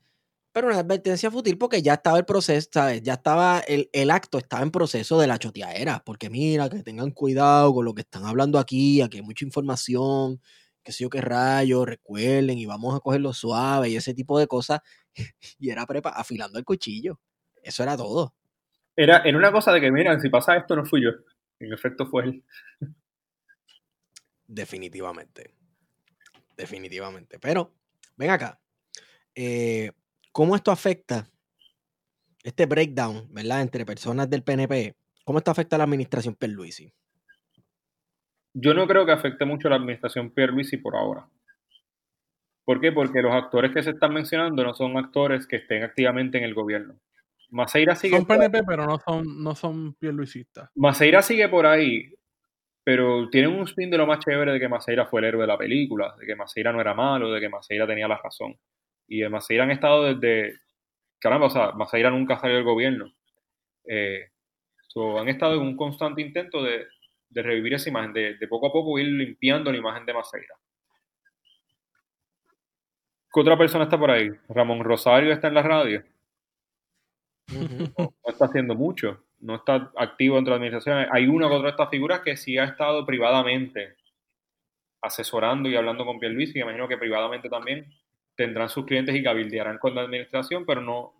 pero 0.52 0.68
una 0.68 0.80
advertencia 0.80 1.32
fútil 1.32 1.58
porque 1.58 1.82
ya 1.82 1.94
estaba 1.94 2.18
el 2.18 2.26
proceso, 2.26 2.70
¿sabes? 2.74 3.02
Ya 3.04 3.14
estaba 3.14 3.60
el, 3.60 3.90
el 3.94 4.12
acto, 4.12 4.38
estaba 4.40 4.64
en 4.64 4.72
proceso 4.72 5.20
de 5.20 5.28
la 5.28 5.40
choteadera, 5.40 6.04
porque 6.06 6.30
mira, 6.30 6.70
que 6.70 6.84
tengan 6.84 7.12
cuidado 7.12 7.74
con 7.74 7.86
lo 7.86 7.94
que 7.94 8.02
están 8.02 8.26
hablando 8.26 8.60
aquí, 8.60 9.02
aquí 9.02 9.18
hay 9.18 9.24
mucha 9.24 9.46
información, 9.46 10.42
que 10.84 10.92
sé 10.92 11.04
yo 11.04 11.10
qué 11.10 11.22
rayo, 11.22 11.86
recuerden 11.86 12.58
y 12.58 12.66
vamos 12.66 12.96
a 12.96 13.00
cogerlo 13.00 13.34
suave 13.34 13.90
y 13.90 13.96
ese 13.96 14.14
tipo 14.14 14.40
de 14.40 14.48
cosas. 14.48 14.82
y 15.60 15.70
era 15.70 15.86
prepa 15.86 16.10
afilando 16.10 16.58
el 16.60 16.66
cuchillo. 16.66 17.20
Eso 17.64 17.84
era 17.84 17.96
todo. 17.96 18.34
Era, 18.96 19.22
en 19.24 19.36
una 19.36 19.52
cosa 19.52 19.72
de 19.72 19.80
que, 19.80 19.92
mira, 19.92 20.20
si 20.20 20.30
pasa 20.30 20.58
esto 20.58 20.76
no 20.76 20.86
fui 20.86 21.04
yo. 21.04 21.12
En 21.60 21.72
efecto 21.72 22.08
fue 22.08 22.24
él. 22.24 22.44
Definitivamente 24.48 25.61
definitivamente. 26.62 27.40
Pero, 27.40 27.74
ven 28.16 28.30
acá. 28.30 28.60
Eh, 29.36 29.92
¿Cómo 30.32 30.56
esto 30.56 30.72
afecta 30.72 31.28
este 32.44 32.66
breakdown, 32.66 33.28
¿verdad? 33.32 33.62
Entre 33.62 33.86
personas 33.86 34.30
del 34.30 34.44
PNP. 34.44 34.96
¿Cómo 35.26 35.40
esto 35.40 35.52
afecta 35.52 35.76
a 35.76 35.80
la 35.80 35.84
administración 35.86 36.36
Pierluisi? 36.36 36.94
Yo 38.54 38.74
no 38.74 38.88
creo 38.88 39.06
que 39.06 39.12
afecte 39.12 39.46
mucho 39.46 39.68
a 39.68 39.72
la 39.72 39.78
administración 39.78 40.32
Pierluisi 40.32 40.78
por 40.78 40.96
ahora. 40.96 41.28
¿Por 42.64 42.80
qué? 42.80 42.92
Porque 42.92 43.22
los 43.22 43.34
actores 43.34 43.74
que 43.74 43.84
se 43.84 43.92
están 43.92 44.14
mencionando 44.14 44.64
no 44.64 44.74
son 44.74 44.98
actores 44.98 45.48
que 45.48 45.58
estén 45.58 45.84
activamente 45.84 46.38
en 46.38 46.44
el 46.44 46.54
gobierno. 46.54 46.96
Maceira 47.50 47.96
sigue. 47.96 48.16
Son 48.16 48.26
PNP, 48.26 48.64
pero 48.64 48.86
no 48.86 49.00
son, 49.00 49.44
no 49.44 49.56
son 49.56 49.94
Pierluisistas. 49.96 50.70
Maceira 50.76 51.22
sigue 51.22 51.50
por 51.50 51.66
ahí, 51.66 52.14
pero 52.84 53.30
tienen 53.30 53.52
un 53.52 53.68
spin 53.68 53.90
de 53.92 53.98
lo 53.98 54.08
más 54.08 54.20
chévere 54.20 54.54
de 54.54 54.60
que 54.60 54.68
Maceira 54.68 55.06
fue 55.06 55.20
el 55.20 55.28
héroe 55.28 55.42
de 55.42 55.48
la 55.48 55.58
película, 55.58 56.16
de 56.20 56.26
que 56.26 56.36
Maceira 56.36 56.72
no 56.72 56.82
era 56.82 56.94
malo, 56.94 57.32
de 57.32 57.40
que 57.40 57.50
Maceira 57.50 57.86
tenía 57.86 58.08
la 58.08 58.18
razón. 58.18 58.58
Y 59.08 59.20
de 59.20 59.30
Maceira 59.30 59.64
han 59.64 59.72
estado 59.72 60.14
desde. 60.14 60.60
Caramba, 61.20 61.48
o 61.48 61.50
sea, 61.50 61.72
Maceira 61.74 62.10
nunca 62.10 62.40
salió 62.40 62.56
del 62.56 62.66
gobierno. 62.66 63.14
Eh, 63.86 64.30
han 65.20 65.30
estado 65.30 65.56
en 65.56 65.62
un 65.62 65.78
constante 65.78 66.22
intento 66.22 66.64
de, 66.64 66.88
revivir 67.30 67.76
esa 67.76 67.90
imagen, 67.90 68.14
de, 68.14 68.48
poco 68.50 68.68
a 68.68 68.72
poco 68.72 68.98
ir 69.00 69.08
limpiando 69.08 69.72
la 69.72 69.78
imagen 69.78 70.06
de 70.06 70.14
Maceira. 70.14 70.56
¿Qué 73.34 73.40
otra 73.40 73.58
persona 73.58 73.86
está 73.86 73.98
por 73.98 74.12
ahí? 74.12 74.30
Ramón 74.50 74.84
Rosario 74.84 75.32
está 75.32 75.48
en 75.48 75.54
la 75.54 75.64
radio. 75.64 76.04
no 77.98 78.14
está 78.26 78.46
haciendo 78.46 78.76
mucho 78.76 79.24
no 79.42 79.56
está 79.56 79.92
activo 79.98 80.36
dentro 80.36 80.54
de 80.54 80.60
la 80.60 80.66
administración. 80.66 81.08
Hay 81.12 81.28
una 81.28 81.48
u 81.48 81.50
otra 81.50 81.64
de 81.64 81.70
estas 81.72 81.90
figuras 81.90 82.22
que 82.22 82.38
sí 82.38 82.58
ha 82.58 82.64
estado 82.66 83.06
privadamente 83.06 83.96
asesorando 85.02 85.68
y 85.68 85.76
hablando 85.76 86.06
con 86.06 86.20
Pierluisi, 86.20 86.60
y 86.60 86.62
imagino 86.62 86.88
que 86.88 86.98
privadamente 86.98 87.50
también 87.50 87.92
tendrán 88.36 88.70
sus 88.70 88.86
clientes 88.86 89.16
y 89.16 89.24
cabildearán 89.24 89.80
con 89.80 89.96
la 89.96 90.02
administración, 90.02 90.66
pero 90.66 90.82
no, 90.82 91.14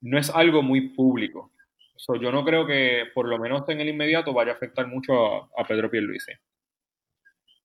no 0.00 0.18
es 0.18 0.30
algo 0.30 0.62
muy 0.62 0.88
público. 0.90 1.52
yo 2.20 2.32
no 2.32 2.44
creo 2.44 2.66
que, 2.66 3.04
por 3.14 3.28
lo 3.28 3.38
menos 3.38 3.68
en 3.68 3.80
el 3.80 3.88
inmediato, 3.88 4.32
vaya 4.32 4.52
a 4.52 4.54
afectar 4.54 4.86
mucho 4.86 5.12
a, 5.14 5.48
a 5.58 5.64
Pedro 5.66 5.90
Pierluisi. 5.90 6.32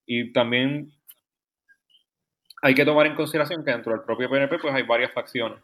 Y 0.05 0.33
también 0.33 0.91
hay 2.61 2.75
que 2.75 2.85
tomar 2.85 3.07
en 3.07 3.15
consideración 3.15 3.63
que 3.63 3.71
dentro 3.71 3.93
del 3.93 4.03
propio 4.03 4.29
PNP 4.29 4.59
pues 4.59 4.73
hay 4.73 4.83
varias 4.83 5.13
facciones. 5.13 5.59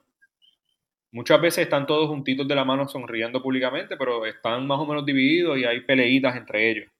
Muchas 1.12 1.41
veces 1.41 1.64
están 1.64 1.88
todos 1.88 2.07
juntitos 2.07 2.47
de 2.47 2.53
la 2.55 2.64
mano 2.64 2.88
sonriendo 2.88 3.41
públicamente, 3.41 3.97
pero 3.97 4.26
están 4.26 4.68
más 4.68 4.80
o 4.80 4.86
menos 4.86 5.05
divididos 5.05 5.57
y 5.57 5.66
hay 5.66 5.82
peleitas 5.82 6.36
entre 6.36 6.70
ellos. 6.70 6.91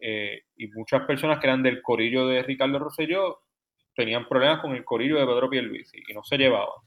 Eh, 0.00 0.42
y 0.56 0.68
muchas 0.68 1.02
personas 1.02 1.38
que 1.38 1.46
eran 1.46 1.62
del 1.62 1.82
corillo 1.82 2.26
de 2.26 2.42
Ricardo 2.42 2.78
Rosselló 2.78 3.40
tenían 3.94 4.26
problemas 4.28 4.60
con 4.60 4.74
el 4.74 4.84
corillo 4.84 5.18
de 5.18 5.26
Pedro 5.26 5.50
Pierluisi 5.50 6.02
y 6.08 6.14
no 6.14 6.22
se 6.24 6.38
llevaban. 6.38 6.80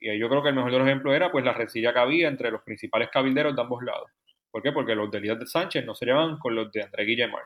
Y 0.00 0.18
yo 0.18 0.28
creo 0.28 0.42
que 0.42 0.50
el 0.50 0.54
mejor 0.54 0.72
de 0.72 0.78
los 0.78 0.86
ejemplos 0.86 1.14
era 1.14 1.32
pues 1.32 1.44
la 1.44 1.54
rencilla 1.54 1.92
que 1.92 1.98
había 1.98 2.28
entre 2.28 2.50
los 2.50 2.62
principales 2.62 3.08
cabilderos 3.10 3.56
de 3.56 3.62
ambos 3.62 3.82
lados. 3.82 4.10
¿Por 4.50 4.62
qué? 4.62 4.72
Porque 4.72 4.94
los 4.94 5.10
de 5.10 5.20
de 5.20 5.46
Sánchez 5.46 5.86
no 5.86 5.94
se 5.94 6.06
llevaban 6.06 6.38
con 6.38 6.54
los 6.54 6.70
de 6.72 6.82
André 6.82 7.04
Guillemar. 7.04 7.44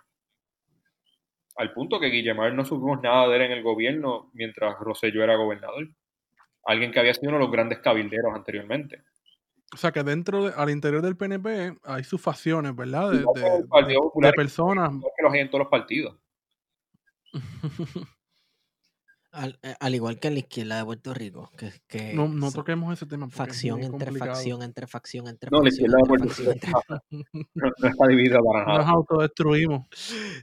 Al 1.57 1.72
punto 1.72 2.01
que 2.01 2.09
Guillemar 2.09 2.53
no 2.53 2.64
supimos 2.64 3.01
nada 3.01 3.28
de 3.28 3.37
él 3.37 3.43
en 3.43 3.53
el 3.53 3.62
gobierno 3.62 4.30
mientras 4.32 4.76
Rosselló 4.80 5.22
era 5.22 5.37
gobernador 5.37 5.89
alguien 6.64 6.92
que 6.92 7.00
había 7.00 7.14
sido 7.14 7.30
uno 7.30 7.38
de 7.38 7.44
los 7.44 7.52
grandes 7.52 7.78
cabilderos 7.78 8.34
anteriormente. 8.34 9.02
O 9.72 9.76
sea 9.76 9.92
que 9.92 10.02
dentro, 10.02 10.52
al 10.56 10.70
interior 10.70 11.02
del 11.02 11.16
PNP 11.16 11.78
hay 11.82 12.04
sus 12.04 12.20
facciones, 12.20 12.76
¿verdad? 12.76 13.10
De, 13.10 13.18
de, 13.18 14.32
personas. 14.32 14.90
Que 15.16 15.22
los 15.22 15.32
hay 15.32 15.40
en 15.40 15.50
todos 15.50 15.60
los 15.60 15.68
partidos. 15.68 16.16
Eh, 19.62 19.74
al, 19.80 19.94
igual 19.94 20.20
que 20.20 20.28
en 20.28 20.34
la 20.34 20.40
izquierda 20.40 20.78
de 20.78 20.84
Puerto 20.84 21.12
Rico. 21.12 21.50
Que, 21.88 22.12
no, 22.14 22.28
no 22.28 22.52
toquemos 22.52 22.92
ese 22.92 23.06
tema. 23.06 23.28
Facción 23.28 23.82
entre 23.82 24.12
facción, 24.12 24.62
entre 24.62 24.86
facción, 24.86 25.26
entre 25.26 25.50
no, 25.50 25.58
facción. 25.62 25.64
No, 25.64 25.64
la 25.64 25.68
izquierda 25.68 25.96
de 25.96 26.08
Puerto 26.08 26.52
Rico 26.52 27.32
no, 27.54 27.88
está 27.88 28.06
dividida 28.06 28.38
para 28.40 28.64
nada. 28.64 28.78
Nos 28.78 28.88
autodestruimos. 28.88 29.86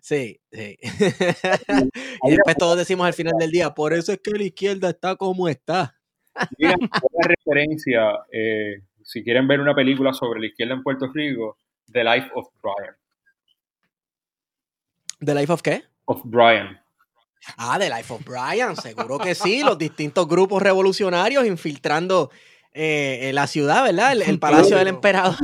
Sí, 0.01 0.41
sí. 0.51 0.77
y 2.23 2.29
después 2.31 2.55
todos 2.57 2.77
decimos 2.77 3.07
al 3.07 3.13
final 3.13 3.33
del 3.39 3.51
día, 3.51 3.73
por 3.73 3.93
eso 3.93 4.11
es 4.11 4.19
que 4.21 4.31
la 4.31 4.43
izquierda 4.43 4.89
está 4.89 5.15
como 5.15 5.47
está. 5.47 5.95
Mira, 6.57 6.75
una 6.77 7.27
referencia, 7.27 8.19
eh, 8.31 8.81
si 9.03 9.23
quieren 9.23 9.47
ver 9.47 9.59
una 9.59 9.75
película 9.75 10.13
sobre 10.13 10.39
la 10.39 10.47
izquierda 10.47 10.73
en 10.73 10.83
Puerto 10.83 11.07
Rico, 11.13 11.57
The 11.91 12.03
Life 12.03 12.29
of 12.35 12.47
Brian. 12.61 12.95
¿The 15.19 15.35
Life 15.35 15.53
of 15.53 15.61
qué? 15.61 15.83
Of 16.05 16.21
Brian. 16.25 16.79
Ah, 17.57 17.77
The 17.79 17.89
Life 17.89 18.13
of 18.13 18.23
Brian, 18.23 18.75
seguro 18.75 19.17
que 19.17 19.35
sí, 19.35 19.63
los 19.63 19.77
distintos 19.77 20.27
grupos 20.27 20.61
revolucionarios 20.61 21.45
infiltrando 21.45 22.29
eh, 22.73 23.31
la 23.33 23.47
ciudad, 23.47 23.83
¿verdad? 23.83 24.13
El, 24.13 24.39
palacio 24.39 24.77
del 24.77 24.87
emperador. 24.87 25.35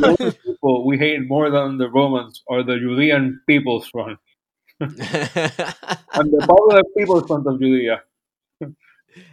We 0.61 0.97
hate 0.97 1.25
more 1.27 1.49
than 1.51 1.77
the 1.77 1.87
Romans 1.87 2.43
or 2.45 2.63
the 2.65 2.79
Judean 2.79 3.41
people's 3.45 3.89
front. 3.89 4.19
and 4.79 4.91
the 4.95 6.45
power 6.47 6.79
of 6.79 6.85
people's 6.95 7.25
front 7.27 7.47
of 7.47 7.59
Judea. 7.59 8.03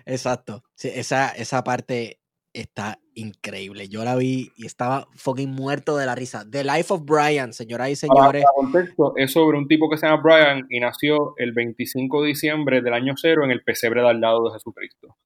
Exacto. 0.07 0.63
esa, 0.83 1.31
esa 1.31 1.65
parte 1.65 2.21
está 2.55 3.01
increíble. 3.15 3.89
Yo 3.89 4.05
la 4.05 4.17
vi 4.17 4.53
y 4.57 4.67
estaba 4.67 5.07
fucking 5.17 5.51
muerto 5.51 5.97
de 5.97 6.07
la 6.07 6.15
risa. 6.15 6.45
The 6.49 6.65
Life 6.65 6.95
of 6.95 7.03
Brian, 7.05 7.53
señoras 7.53 7.91
y 7.91 7.97
señores. 7.97 8.45
contexto, 8.55 9.13
es 9.17 9.33
sobre 9.33 9.59
un 9.59 9.69
tipo 9.69 9.91
que 9.91 9.97
se 9.97 10.07
llama 10.07 10.23
Brian 10.23 10.67
y 10.71 10.81
nació 10.81 11.35
el 11.37 11.53
25 11.53 12.23
de 12.23 12.29
diciembre 12.29 12.81
del 12.81 12.95
año 12.95 13.15
cero 13.17 13.45
en 13.45 13.51
el 13.51 13.63
pesebre 13.63 14.01
de 14.01 14.09
al 14.09 14.21
lado 14.21 14.45
de 14.45 14.55
Jesucristo. 14.55 15.17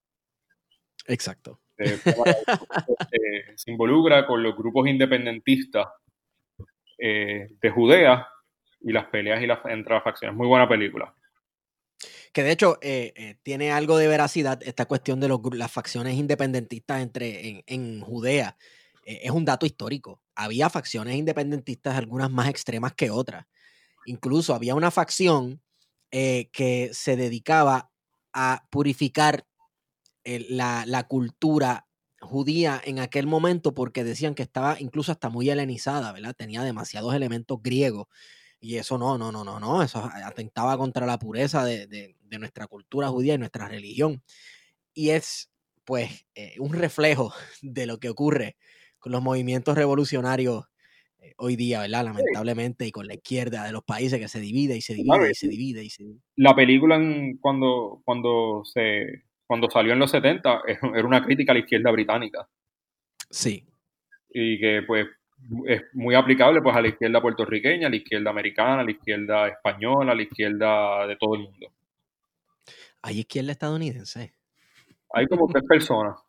Exacto. 1.07 1.61
Eh, 1.79 1.99
eh, 3.13 3.53
se 3.57 3.71
involucra 3.71 4.27
con 4.27 4.43
los 4.43 4.57
grupos 4.57 4.89
independentistas 4.89 5.87
eh, 6.99 7.49
de 7.61 7.71
Judea 7.71 8.27
y 8.81 8.93
las 8.93 9.07
peleas 9.07 9.43
y 9.43 9.47
las, 9.47 9.61
entre 9.67 9.95
las 9.95 10.03
facciones. 10.03 10.37
Muy 10.37 10.47
buena 10.47 10.69
película. 10.69 11.15
Que 12.33 12.43
de 12.43 12.53
hecho 12.53 12.79
eh, 12.81 13.13
eh, 13.17 13.37
tiene 13.43 13.73
algo 13.73 13.97
de 13.97 14.09
veracidad 14.09 14.61
esta 14.63 14.87
cuestión 14.87 15.21
de 15.21 15.29
las 15.29 15.73
facciones 15.73 16.15
independentistas 16.15 17.03
entre, 17.03 17.65
en, 17.67 18.01
Judea. 18.01 18.57
Eh, 19.05 19.21
es 19.25 19.31
un 19.31 19.45
dato 19.45 19.67
histórico. 19.67 20.23
Había 20.35 20.71
facciones 20.71 21.17
independentistas, 21.17 21.97
algunas 21.97 22.31
más 22.31 22.49
extremas 22.49 22.95
que 22.95 23.11
otras. 23.11 23.47
Incluso 24.07 24.55
había 24.55 24.75
una 24.75 24.91
facción 24.91 25.63
que 26.11 26.91
se 26.95 27.17
dedicaba 27.17 27.91
a 28.33 28.67
purificar 28.71 29.47
la, 30.25 30.85
la 30.87 31.07
cultura 31.07 31.87
judía 32.21 32.81
en 32.83 32.99
aquel 32.99 33.27
momento 33.27 33.75
porque 33.75 34.05
decían 34.05 34.35
que 34.35 34.43
estaba 34.43 34.81
incluso 34.81 35.13
hasta 35.13 35.29
muy 35.29 35.51
helenizada, 35.51 36.13
¿verdad? 36.13 36.35
Tenía 36.35 36.63
demasiados 36.63 37.15
elementos 37.15 37.59
griegos. 37.63 38.07
Y 38.61 38.77
eso 38.77 38.99
no, 38.99 39.17
no, 39.17 39.31
no, 39.31 39.45
no, 39.45 39.61
no, 39.61 39.83
eso 39.83 40.11
atentaba 40.25 40.77
contra 40.77 41.07
la 41.07 41.19
pureza 41.19 41.65
de, 41.65 41.87
de, 41.87 42.17
de 42.21 42.39
nuestra 42.39 42.67
cultura 42.67 43.09
judía 43.09 43.35
y 43.35 43.39
nuestra 43.39 43.69
religión. 43.69 44.23
Y 44.93 45.11
es, 45.11 45.51
pues, 45.85 46.27
eh, 46.35 46.55
un 46.59 46.73
reflejo 46.73 47.33
de 47.63 47.87
lo 47.87 47.99
que 47.99 48.09
ocurre 48.09 48.57
con 48.99 49.13
los 49.13 49.23
movimientos 49.23 49.77
revolucionarios 49.77 50.65
eh, 51.21 51.35
hoy 51.37 51.57
día, 51.57 51.81
¿verdad? 51.81 52.05
Lamentablemente, 52.05 52.87
y 52.87 52.93
con 52.93 53.07
la 53.07 53.15
izquierda 53.15 53.65
de 53.65 53.73
los 53.73 53.83
países 53.85 54.21
que 54.21 54.29
se 54.29 54.41
divide 54.41 54.77
y 54.77 54.81
se 54.81 54.95
divide 54.95 55.31
y 55.31 55.35
se 55.35 55.49
divide 55.49 55.85
y 55.85 55.91
se 55.91 56.03
divide. 56.05 56.21
La 56.37 56.55
película 56.55 56.97
en, 56.97 57.39
cuando, 57.39 58.03
cuando 58.05 58.63
se 58.65 59.25
cuando 59.47 59.71
salió 59.71 59.95
en 59.95 59.99
los 59.99 60.11
70 60.11 60.63
era 60.95 61.07
una 61.07 61.25
crítica 61.25 61.53
a 61.53 61.55
la 61.55 61.61
izquierda 61.61 61.91
británica. 61.91 62.49
Sí. 63.31 63.65
Y 64.31 64.61
que 64.61 64.83
pues 64.87 65.07
es 65.67 65.83
muy 65.95 66.15
aplicable 66.15 66.61
pues 66.63 66.77
a 66.77 66.83
la 66.83 66.89
izquierda 66.89 67.21
puertorriqueña, 67.21 67.87
a 67.87 67.91
la 67.91 67.97
izquierda 67.97 68.31
americana, 68.31 68.81
a 68.81 68.85
la 68.85 68.91
izquierda 68.91 69.49
española, 69.49 70.13
a 70.13 70.15
la 70.15 70.23
izquierda 70.23 71.07
de 71.07 71.17
todo 71.17 71.35
el 71.35 71.43
mundo. 71.43 71.69
Hay 73.03 73.21
izquierda 73.21 73.53
estadounidense. 73.53 74.35
Hay 75.15 75.27
como 75.27 75.47
tres 75.49 75.65
personas. 75.69 76.21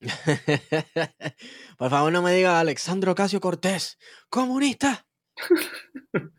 Por 1.78 1.90
favor, 1.90 2.12
no 2.12 2.22
me 2.22 2.32
diga 2.32 2.58
Alexandro 2.58 3.14
Casio 3.14 3.40
Cortés, 3.40 3.98
comunista. 4.28 5.06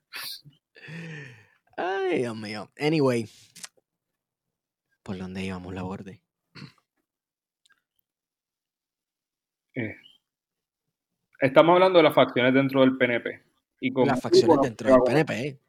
Ay, 1.77 2.19
Dios 2.19 2.35
mío. 2.35 2.71
Anyway, 2.77 3.27
¿por 5.01 5.17
dónde 5.17 5.43
íbamos 5.43 5.73
la 5.73 5.81
borde? 5.81 6.21
Eh, 9.75 9.95
estamos 11.43 11.73
hablando 11.73 11.99
de 11.99 12.03
las 12.03 12.13
facciones 12.13 12.53
dentro 12.53 12.81
del 12.81 12.97
PNP. 12.97 13.41
Y 13.79 13.91
como 13.91 14.07
las 14.07 14.21
facciones 14.21 14.61
dentro 14.61 14.89
del 14.89 15.01
PNP. 15.03 15.59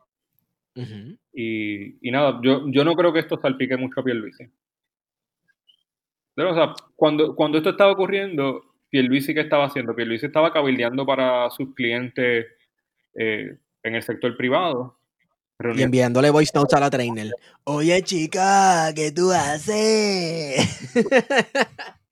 Uh 0.76 0.80
-huh. 0.80 1.18
y, 1.32 2.08
y, 2.08 2.10
nada, 2.10 2.40
yo, 2.42 2.64
yo 2.68 2.84
no 2.84 2.94
creo 2.94 3.12
que 3.12 3.20
esto 3.20 3.38
salpique 3.40 3.76
mucho 3.76 4.00
a 4.00 4.04
Pierluisi. 4.04 4.44
Pero, 6.34 6.50
o 6.50 6.54
sea, 6.54 6.74
cuando, 6.96 7.36
cuando 7.36 7.58
esto 7.58 7.70
estaba 7.70 7.92
ocurriendo, 7.92 8.74
Pierluisi, 8.90 9.34
¿qué 9.34 9.40
estaba 9.40 9.66
haciendo? 9.66 9.94
Pierluisi 9.94 10.26
estaba 10.26 10.52
cabildeando 10.52 11.06
para 11.06 11.48
sus 11.50 11.74
clientes 11.74 12.46
eh, 13.14 13.56
en 13.82 13.94
el 13.94 14.02
sector 14.02 14.36
privado. 14.36 14.98
Y 15.76 15.82
enviándole 15.82 16.30
voice 16.30 16.50
notes 16.54 16.74
a 16.74 16.80
la 16.80 16.90
trainer. 16.90 17.30
Oye, 17.62 18.02
chica, 18.02 18.92
¿qué 18.94 19.12
tú 19.12 19.30
haces? 19.30 20.92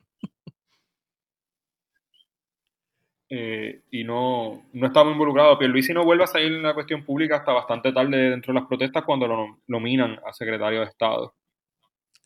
eh, 3.35 3.81
y 3.91 4.05
no, 4.05 4.67
no 4.75 4.87
estaba 4.87 5.11
involucrado. 5.11 5.59
Pierluisi 5.59 5.95
no 5.95 6.05
vuelve 6.05 6.25
a 6.25 6.27
salir 6.27 6.53
en 6.53 6.63
la 6.63 6.75
cuestión 6.75 7.03
pública 7.03 7.37
hasta 7.37 7.53
bastante 7.53 7.91
tarde 7.91 8.29
dentro 8.29 8.53
de 8.53 8.61
las 8.61 8.69
protestas 8.69 9.05
cuando 9.05 9.27
lo 9.27 9.59
nominan 9.69 10.21
a 10.27 10.35
secretario 10.35 10.81
de 10.81 10.87
Estado. 10.87 11.35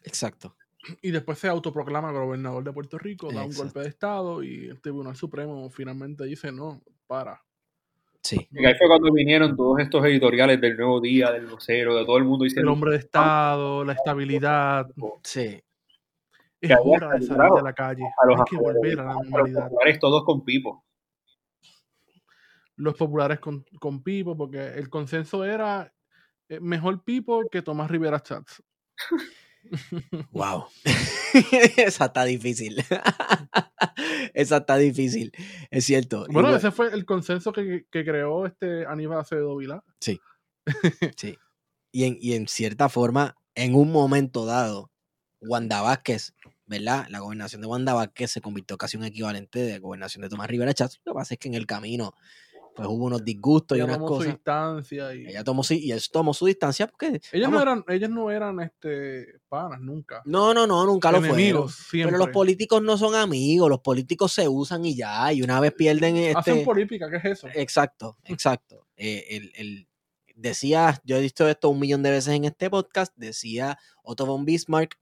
Exacto. 0.02 0.56
Y 1.02 1.12
después 1.12 1.38
se 1.38 1.46
autoproclama 1.46 2.10
gobernador 2.10 2.64
de 2.64 2.72
Puerto 2.72 2.98
Rico, 2.98 3.32
da 3.32 3.44
un 3.44 3.54
golpe 3.54 3.80
de 3.80 3.88
Estado 3.88 4.42
y 4.42 4.66
el 4.66 4.80
Tribunal 4.80 5.14
Supremo 5.14 5.70
finalmente 5.70 6.24
dice, 6.24 6.50
no, 6.50 6.82
para. 7.06 7.40
Sí. 8.20 8.48
Y 8.50 8.66
ahí 8.66 8.74
fue 8.74 8.88
cuando 8.88 9.12
vinieron 9.12 9.56
todos 9.56 9.78
estos 9.78 10.04
editoriales 10.06 10.60
del 10.60 10.76
Nuevo 10.76 11.00
Día, 11.00 11.30
del 11.30 11.46
Vocero, 11.46 11.94
de 11.94 12.04
todo 12.04 12.18
el 12.18 12.24
mundo 12.24 12.42
diciendo... 12.42 12.68
El 12.68 12.74
hombre 12.74 12.90
de 12.90 12.96
Estado, 12.96 13.84
la 13.84 13.92
estabilidad. 13.92 14.88
Sí. 15.22 15.62
Es 16.60 16.76
hora 16.82 17.10
de 17.10 17.22
salir 17.22 17.52
de 17.52 17.62
la 17.62 17.72
calle. 17.72 18.02
A 18.02 18.26
los 18.26 18.40
Hay 18.40 18.44
que 18.50 18.56
volver 18.56 18.98
a 18.98 19.04
la 19.04 19.14
normalidad. 19.14 19.70
Todos 20.00 20.24
con 20.24 20.44
pipo. 20.44 20.82
Los 22.76 22.94
populares 22.94 23.40
con, 23.40 23.64
con 23.80 24.02
pipo, 24.02 24.36
porque 24.36 24.74
el 24.74 24.88
consenso 24.90 25.44
era 25.44 25.92
eh, 26.48 26.60
mejor 26.60 27.02
pipo 27.04 27.48
que 27.50 27.62
Tomás 27.62 27.90
Rivera 27.90 28.20
Chats. 28.20 28.62
Wow. 30.30 30.66
Esa 31.76 32.04
está 32.06 32.24
difícil. 32.24 32.84
Esa 34.34 34.58
está 34.58 34.76
difícil. 34.76 35.32
Es 35.70 35.84
cierto. 35.84 36.26
Bueno, 36.30 36.54
ese 36.54 36.70
fue 36.70 36.92
el 36.92 37.04
consenso 37.04 37.52
que, 37.52 37.84
que 37.90 38.04
creó 38.04 38.46
este 38.46 38.86
Aníbal 38.86 39.18
Acevedo 39.18 39.56
Vilá. 39.56 39.82
Sí. 40.00 40.20
sí. 41.16 41.36
Y 41.90 42.04
en, 42.04 42.16
y 42.20 42.34
en 42.34 42.46
cierta 42.46 42.88
forma, 42.88 43.36
en 43.54 43.74
un 43.74 43.90
momento 43.90 44.46
dado, 44.46 44.92
Wanda 45.40 45.82
Vázquez, 45.82 46.34
¿verdad? 46.66 47.06
La 47.08 47.20
gobernación 47.20 47.60
de 47.60 47.66
Wanda 47.66 47.94
Vázquez 47.94 48.30
se 48.30 48.40
convirtió 48.40 48.76
casi 48.76 48.96
en 48.96 49.02
un 49.02 49.08
equivalente 49.08 49.60
de 49.60 49.72
la 49.72 49.78
gobernación 49.78 50.22
de 50.22 50.28
Tomás 50.28 50.48
Rivera 50.48 50.74
Chats. 50.74 51.00
Lo 51.04 51.12
que 51.12 51.16
pasa 51.16 51.34
es 51.34 51.40
que 51.40 51.48
en 51.48 51.54
el 51.54 51.66
camino 51.66 52.14
pues 52.76 52.88
hubo 52.88 53.06
unos 53.06 53.24
disgustos 53.24 53.76
ella 53.76 53.84
y 53.84 53.86
unas 53.86 53.96
tomó 53.96 54.08
cosas. 54.08 54.24
su 54.24 54.30
distancia 54.32 55.14
y 55.14 55.26
Ella 55.26 55.44
tomó, 55.44 55.62
y 55.68 55.90
él 55.90 56.02
tomó 56.12 56.34
su 56.34 56.46
distancia 56.46 56.86
porque... 56.86 57.20
ellos 57.32 57.50
no 57.50 57.62
eran 57.62 57.84
ellos 57.88 58.10
no 58.10 58.30
eran 58.30 58.60
este 58.60 59.40
panas 59.48 59.80
nunca 59.80 60.22
no, 60.24 60.52
no, 60.52 60.66
no, 60.66 60.84
nunca 60.84 61.10
lo 61.10 61.22
fueron. 61.22 61.68
siempre 61.68 62.12
Pero 62.12 62.18
los 62.18 62.34
políticos 62.34 62.82
no 62.82 62.98
son 62.98 63.14
amigos, 63.14 63.68
los 63.70 63.80
políticos 63.80 64.32
se 64.32 64.46
usan 64.46 64.84
y 64.84 64.94
ya, 64.94 65.32
y 65.32 65.42
una 65.42 65.58
vez 65.58 65.72
pierden 65.72 66.16
este... 66.16 66.38
hacen 66.38 66.64
política 66.64 67.10
¿qué 67.10 67.16
es 67.16 67.24
eso? 67.24 67.48
Exacto, 67.54 68.18
exacto. 68.24 68.86
Eh, 68.96 69.24
el, 69.30 69.52
el, 69.56 69.88
decía, 70.36 71.00
yo 71.04 71.16
he 71.16 71.20
visto 71.20 71.48
esto 71.48 71.70
un 71.70 71.80
millón 71.80 72.02
de 72.02 72.10
veces 72.10 72.34
en 72.34 72.44
este 72.44 72.70
podcast, 72.70 73.12
decía 73.16 73.78
Otto 74.02 74.26
von 74.26 74.44
Bismarck, 74.44 74.98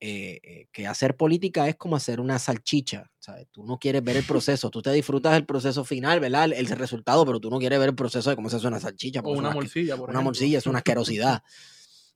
eh, 0.00 0.38
eh, 0.44 0.68
que 0.70 0.86
hacer 0.86 1.16
política 1.16 1.68
es 1.68 1.74
como 1.76 1.96
hacer 1.96 2.20
una 2.20 2.38
salchicha, 2.38 3.10
¿sabes? 3.18 3.48
Tú 3.50 3.64
no 3.64 3.78
quieres 3.78 4.04
ver 4.04 4.16
el 4.16 4.24
proceso, 4.24 4.70
tú 4.70 4.80
te 4.80 4.92
disfrutas 4.92 5.36
el 5.36 5.44
proceso 5.44 5.84
final, 5.84 6.20
¿verdad? 6.20 6.44
El, 6.44 6.52
el 6.52 6.66
resultado, 6.68 7.26
pero 7.26 7.40
tú 7.40 7.50
no 7.50 7.58
quieres 7.58 7.78
ver 7.80 7.88
el 7.88 7.94
proceso 7.96 8.30
de 8.30 8.36
cómo 8.36 8.48
se 8.48 8.56
hace 8.56 8.66
una 8.68 8.78
salchicha. 8.80 9.20
o 9.20 9.30
una 9.32 9.50
morcilla, 9.50 9.96
por 9.96 10.04
Una 10.10 10.18
ejemplo. 10.18 10.22
morcilla 10.24 10.58
es 10.58 10.66
una 10.66 10.78
asquerosidad. 10.78 11.42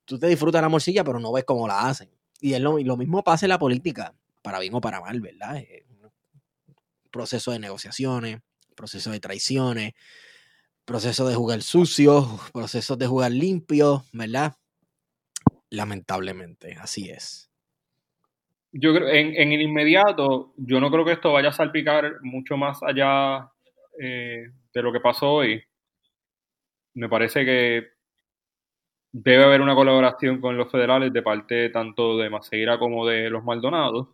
tú 0.05 0.19
te 0.19 0.27
disfrutas 0.29 0.63
la 0.63 0.69
morcilla, 0.69 1.03
pero 1.05 1.19
no 1.19 1.33
ves 1.33 1.45
cómo 1.45 1.67
la 1.67 1.89
hacen. 1.89 2.11
Y, 2.41 2.55
es 2.55 2.61
lo, 2.61 2.79
y 2.79 2.85
lo 2.85 2.97
mismo 2.97 3.23
pasa 3.25 3.47
en 3.47 3.51
la 3.51 3.59
política, 3.59 4.15
para 4.43 4.59
bien 4.61 4.75
o 4.75 4.81
para 4.81 5.01
mal, 5.01 5.21
¿verdad? 5.21 5.59
Es 5.59 5.85
un 5.89 6.11
proceso 7.11 7.51
de 7.53 7.59
negociaciones, 7.59 8.41
proceso 8.77 9.11
de 9.11 9.21
traiciones, 9.21 9.93
proceso 10.85 11.27
de 11.29 11.35
jugar 11.35 11.63
sucio, 11.63 12.41
procesos 12.53 12.99
de 12.99 13.07
jugar 13.07 13.31
limpio, 13.33 14.05
¿verdad? 14.13 14.55
Lamentablemente, 15.71 16.77
así 16.81 17.11
es. 17.11 17.49
Yo 18.73 18.95
creo, 18.95 19.09
en, 19.09 19.35
en, 19.37 19.53
el 19.53 19.61
inmediato, 19.61 20.55
yo 20.57 20.81
no 20.81 20.91
creo 20.91 21.05
que 21.05 21.13
esto 21.13 21.33
vaya 21.33 21.51
a 21.51 21.53
salpicar 21.53 22.23
mucho 22.23 22.57
más 22.57 22.83
allá 22.83 23.51
eh, 24.01 24.51
de 24.73 24.83
lo 24.83 24.93
que 24.93 25.01
pasó 25.01 25.31
hoy. 25.31 25.63
Me 26.95 27.09
parece 27.09 27.45
que 27.45 27.89
debe 29.13 29.45
haber 29.45 29.61
una 29.61 29.75
colaboración 29.75 30.41
con 30.41 30.57
los 30.57 30.71
federales 30.71 31.13
de 31.13 31.23
parte 31.23 31.69
tanto 31.69 32.17
de 32.17 32.31
Maceira 32.31 32.79
como 32.79 33.07
de 33.07 33.31
los 33.31 33.45
Maldonados. 33.45 34.09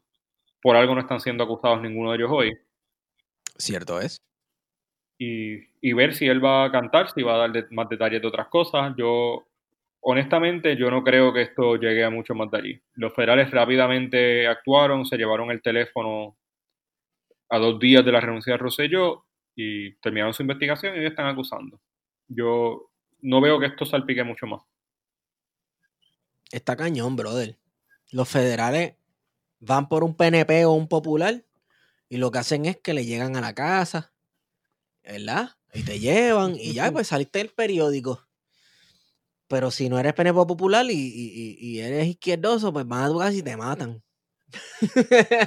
Por 0.61 0.77
algo 0.77 0.95
no 0.95 1.01
están 1.01 1.21
siendo 1.21 1.45
acusados 1.45 1.81
ninguno 1.81 2.11
de 2.11 2.17
ellos 2.17 2.31
hoy. 2.33 2.59
Cierto 3.57 4.01
es. 4.01 4.21
Y, 5.19 5.69
y 5.81 5.93
ver 5.93 6.15
si 6.15 6.27
él 6.27 6.45
va 6.45 6.65
a 6.65 6.73
cantar, 6.73 7.11
si 7.11 7.23
va 7.23 7.35
a 7.35 7.39
dar 7.39 7.53
de, 7.53 7.67
más 7.71 7.89
detalles 7.89 8.21
de 8.21 8.29
otras 8.29 8.49
cosas. 8.49 8.95
Yo 8.97 9.48
honestamente, 10.01 10.77
yo 10.77 10.91
no 10.91 11.03
creo 11.03 11.33
que 11.33 11.43
esto 11.43 11.77
llegue 11.77 12.05
a 12.05 12.11
mucho 12.11 12.35
más 12.35 12.51
de 12.51 12.59
allí. 12.59 12.83
Los 12.95 13.15
federales 13.15 13.51
rápidamente 13.51 14.47
actuaron, 14.47 15.05
se 15.05 15.17
llevaron 15.17 15.51
el 15.51 15.63
teléfono 15.63 16.37
a 17.51 17.59
dos 17.59 17.79
días 17.79 18.05
de 18.05 18.13
la 18.13 18.21
renuncia 18.21 18.53
de 18.53 18.59
Rosselló 18.59 19.25
y 19.55 19.95
terminaron 19.97 20.35
su 20.35 20.43
investigación 20.43 20.95
y 20.95 21.01
ellos 21.01 21.11
están 21.11 21.27
acusando. 21.27 21.81
Yo 22.29 22.91
no 23.21 23.41
veo 23.41 23.59
que 23.59 23.67
esto 23.67 23.85
salpique 23.85 24.23
mucho 24.23 24.47
más. 24.47 24.63
Está 26.53 26.77
cañón, 26.77 27.17
brother. 27.17 27.59
Los 28.11 28.29
federales 28.29 28.95
van 29.61 29.89
por 29.89 30.05
un 30.05 30.15
PNP 30.15 30.65
o 30.65 30.73
un 30.73 30.89
popular 30.89 31.45
y 32.09 32.17
lo 32.17 32.31
que 32.31 32.39
hacen 32.39 32.67
es 32.67 32.79
que 32.79 32.95
le 32.95 33.05
llegan 33.05 33.37
a 33.37 33.41
la 33.41 33.55
casa, 33.55 34.13
¿verdad? 35.03 35.51
Y 35.75 35.83
te 35.83 35.99
llevan 35.99 36.55
y 36.55 36.73
ya, 36.73 36.91
pues 36.91 37.09
saliste 37.09 37.39
del 37.41 37.51
periódico. 37.51 38.28
Pero 39.49 39.71
si 39.71 39.89
no 39.89 39.99
eres 39.99 40.13
PNP 40.13 40.35
popular 40.47 40.85
y, 40.87 40.93
y, 40.93 41.57
y, 41.59 41.81
eres 41.81 42.07
izquierdoso, 42.07 42.73
pues 42.73 42.87
van 42.87 43.05
a 43.05 43.09
tu 43.09 43.19
casa 43.19 43.33
y 43.33 43.43
te 43.43 43.57
matan. 43.57 44.03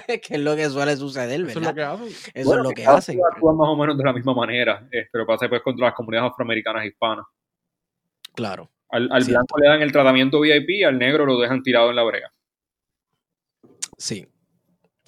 que 0.08 0.36
es 0.36 0.40
lo 0.40 0.56
que 0.56 0.70
suele 0.70 0.96
suceder, 0.96 1.44
¿verdad? 1.44 1.54
Eso 1.54 1.60
es 1.60 1.66
lo 1.66 1.74
que 1.74 1.84
hacen. 1.84 2.32
Eso 2.34 2.50
bueno, 2.50 2.64
es 2.64 2.70
lo 2.70 2.76
que 2.76 2.86
hacen. 2.86 3.20
Actúan 3.32 3.58
más 3.58 3.70
o 3.70 3.76
menos 3.76 3.98
de 3.98 4.04
la 4.04 4.14
misma 4.14 4.34
manera, 4.34 4.88
eh, 4.92 5.08
pero 5.12 5.26
pasa 5.26 5.48
pues 5.50 5.62
contra 5.62 5.88
las 5.88 5.96
comunidades 5.96 6.32
afroamericanas 6.32 6.86
hispanas. 6.86 7.26
Claro. 8.34 8.70
Al, 8.90 9.10
al 9.12 9.24
blanco 9.24 9.58
le 9.60 9.68
dan 9.68 9.82
el 9.82 9.92
tratamiento 9.92 10.40
VIP 10.42 10.70
y 10.70 10.84
al 10.84 10.98
negro 10.98 11.26
lo 11.26 11.40
dejan 11.40 11.64
tirado 11.64 11.90
en 11.90 11.96
la 11.96 12.04
brega. 12.04 12.32
Sí, 13.98 14.28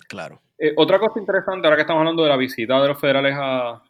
claro. 0.08 0.42
Eh, 0.58 0.74
otra 0.78 1.00
cosa 1.00 1.20
interesante, 1.20 1.68
ahora 1.68 1.76
que 1.76 1.82
estamos 1.82 2.02
hablando 2.02 2.24
de 2.24 2.30
la 2.30 2.38
visita 2.38 2.82
de 2.82 2.88
los 2.88 3.00
federales 3.00 3.36
a 3.38 3.84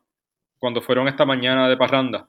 cuando 0.57 0.81
fueron 0.81 1.07
esta 1.07 1.25
mañana 1.25 1.67
de 1.67 1.77
parranda. 1.77 2.27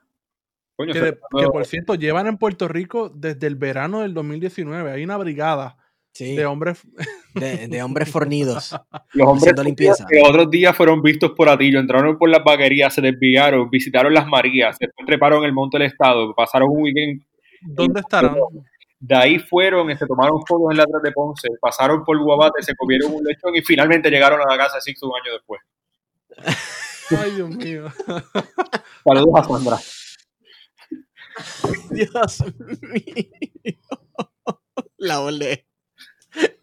Coño, 0.77 0.93
que, 0.93 1.01
de, 1.01 1.12
que, 1.12 1.47
por 1.47 1.64
cierto, 1.66 1.95
llevan 1.95 2.27
en 2.27 2.37
Puerto 2.37 2.66
Rico 2.68 3.09
desde 3.09 3.47
el 3.47 3.57
verano 3.57 4.01
del 4.01 4.12
2019. 4.14 4.91
Hay 4.93 5.05
una 5.05 5.16
brigada 5.16 5.77
Sí, 6.14 6.37
de 6.37 6.47
hombres. 6.47 6.81
de, 7.35 7.66
de 7.66 7.83
hombres 7.83 8.09
fornidos. 8.11 8.70
Los 9.12 9.27
hombres 9.29 9.43
Haciendo 9.43 9.64
limpieza. 9.64 10.07
que 10.09 10.22
otros 10.25 10.49
días 10.49 10.77
fueron 10.77 11.03
vistos 11.03 11.33
por 11.33 11.49
Atillo, 11.49 11.81
entraron 11.81 12.16
por 12.16 12.29
las 12.31 12.45
vaquerías, 12.45 12.95
se 12.95 13.01
desviaron, 13.01 13.68
visitaron 13.68 14.14
las 14.14 14.27
Marías, 14.27 14.77
después 14.79 15.07
treparon 15.07 15.45
el 15.45 15.53
Monte 15.53 15.79
del 15.79 15.89
Estado, 15.89 16.33
pasaron 16.35 16.68
un 16.70 16.83
weekend 16.83 17.22
¿Dónde 17.62 18.01
estarán? 18.01 18.37
De 19.01 19.16
ahí 19.16 19.39
fueron, 19.39 19.95
se 19.97 20.07
tomaron 20.07 20.41
fotos 20.47 20.70
en 20.70 20.77
la 20.77 20.85
atrás 20.85 21.03
de 21.03 21.12
Ponce, 21.12 21.49
pasaron 21.61 22.05
por 22.05 22.16
Guabate, 22.22 22.62
se 22.62 22.77
comieron 22.77 23.12
un 23.12 23.25
lechón 23.25 23.57
y 23.57 23.62
finalmente 23.62 24.09
llegaron 24.11 24.41
a 24.41 24.45
la 24.51 24.57
casa 24.57 24.77
de 24.77 24.83
Sixto 24.83 25.09
un 25.09 25.14
año 25.20 25.33
después. 25.33 25.61
Ay, 27.22 27.31
Dios 27.33 27.51
mío. 27.51 27.87
Saludos 29.05 29.35
a 29.35 29.45
Sandra. 29.45 29.79
Dios 31.91 32.45
mío. 32.82 33.74
La 34.99 35.18
volé. 35.18 35.66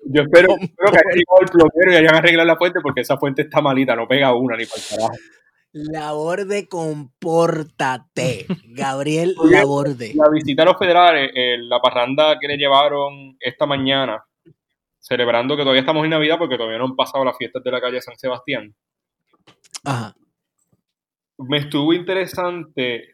Yo 0.03 0.24
espero, 0.24 0.55
espero 0.59 0.91
que 0.91 0.97
hayan 0.97 1.15
llegado 1.15 1.41
el 1.41 1.47
plomero 1.47 1.93
y 1.93 1.95
hayan 1.95 2.15
arreglado 2.15 2.47
la 2.47 2.57
fuente 2.57 2.80
porque 2.82 3.01
esa 3.01 3.17
fuente 3.17 3.43
está 3.43 3.61
malita, 3.61 3.95
no 3.95 4.07
pega 4.07 4.34
una 4.34 4.57
ni 4.57 4.65
para 4.65 4.82
el 4.82 4.88
carajo. 4.89 5.17
Laborde, 5.74 6.67
compórtate. 6.67 8.45
Gabriel 8.65 9.36
Laborde. 9.41 10.13
La 10.15 10.30
visita 10.30 10.63
a 10.63 10.65
los 10.65 10.78
federales, 10.78 11.32
eh, 11.34 11.57
la 11.59 11.80
parranda 11.80 12.38
que 12.39 12.47
le 12.47 12.57
llevaron 12.57 13.38
esta 13.39 13.65
mañana, 13.65 14.22
celebrando 14.99 15.55
que 15.55 15.61
todavía 15.61 15.82
estamos 15.82 16.03
en 16.03 16.09
Navidad 16.09 16.38
porque 16.38 16.57
todavía 16.57 16.78
no 16.78 16.86
han 16.86 16.95
pasado 16.95 17.24
las 17.24 17.38
fiestas 17.38 17.63
de 17.63 17.72
la 17.72 17.80
calle 17.80 18.01
San 18.01 18.17
Sebastián. 18.17 18.76
Ajá. 19.86 20.13
me 21.38 21.57
estuvo 21.57 21.93
interesante 21.93 23.11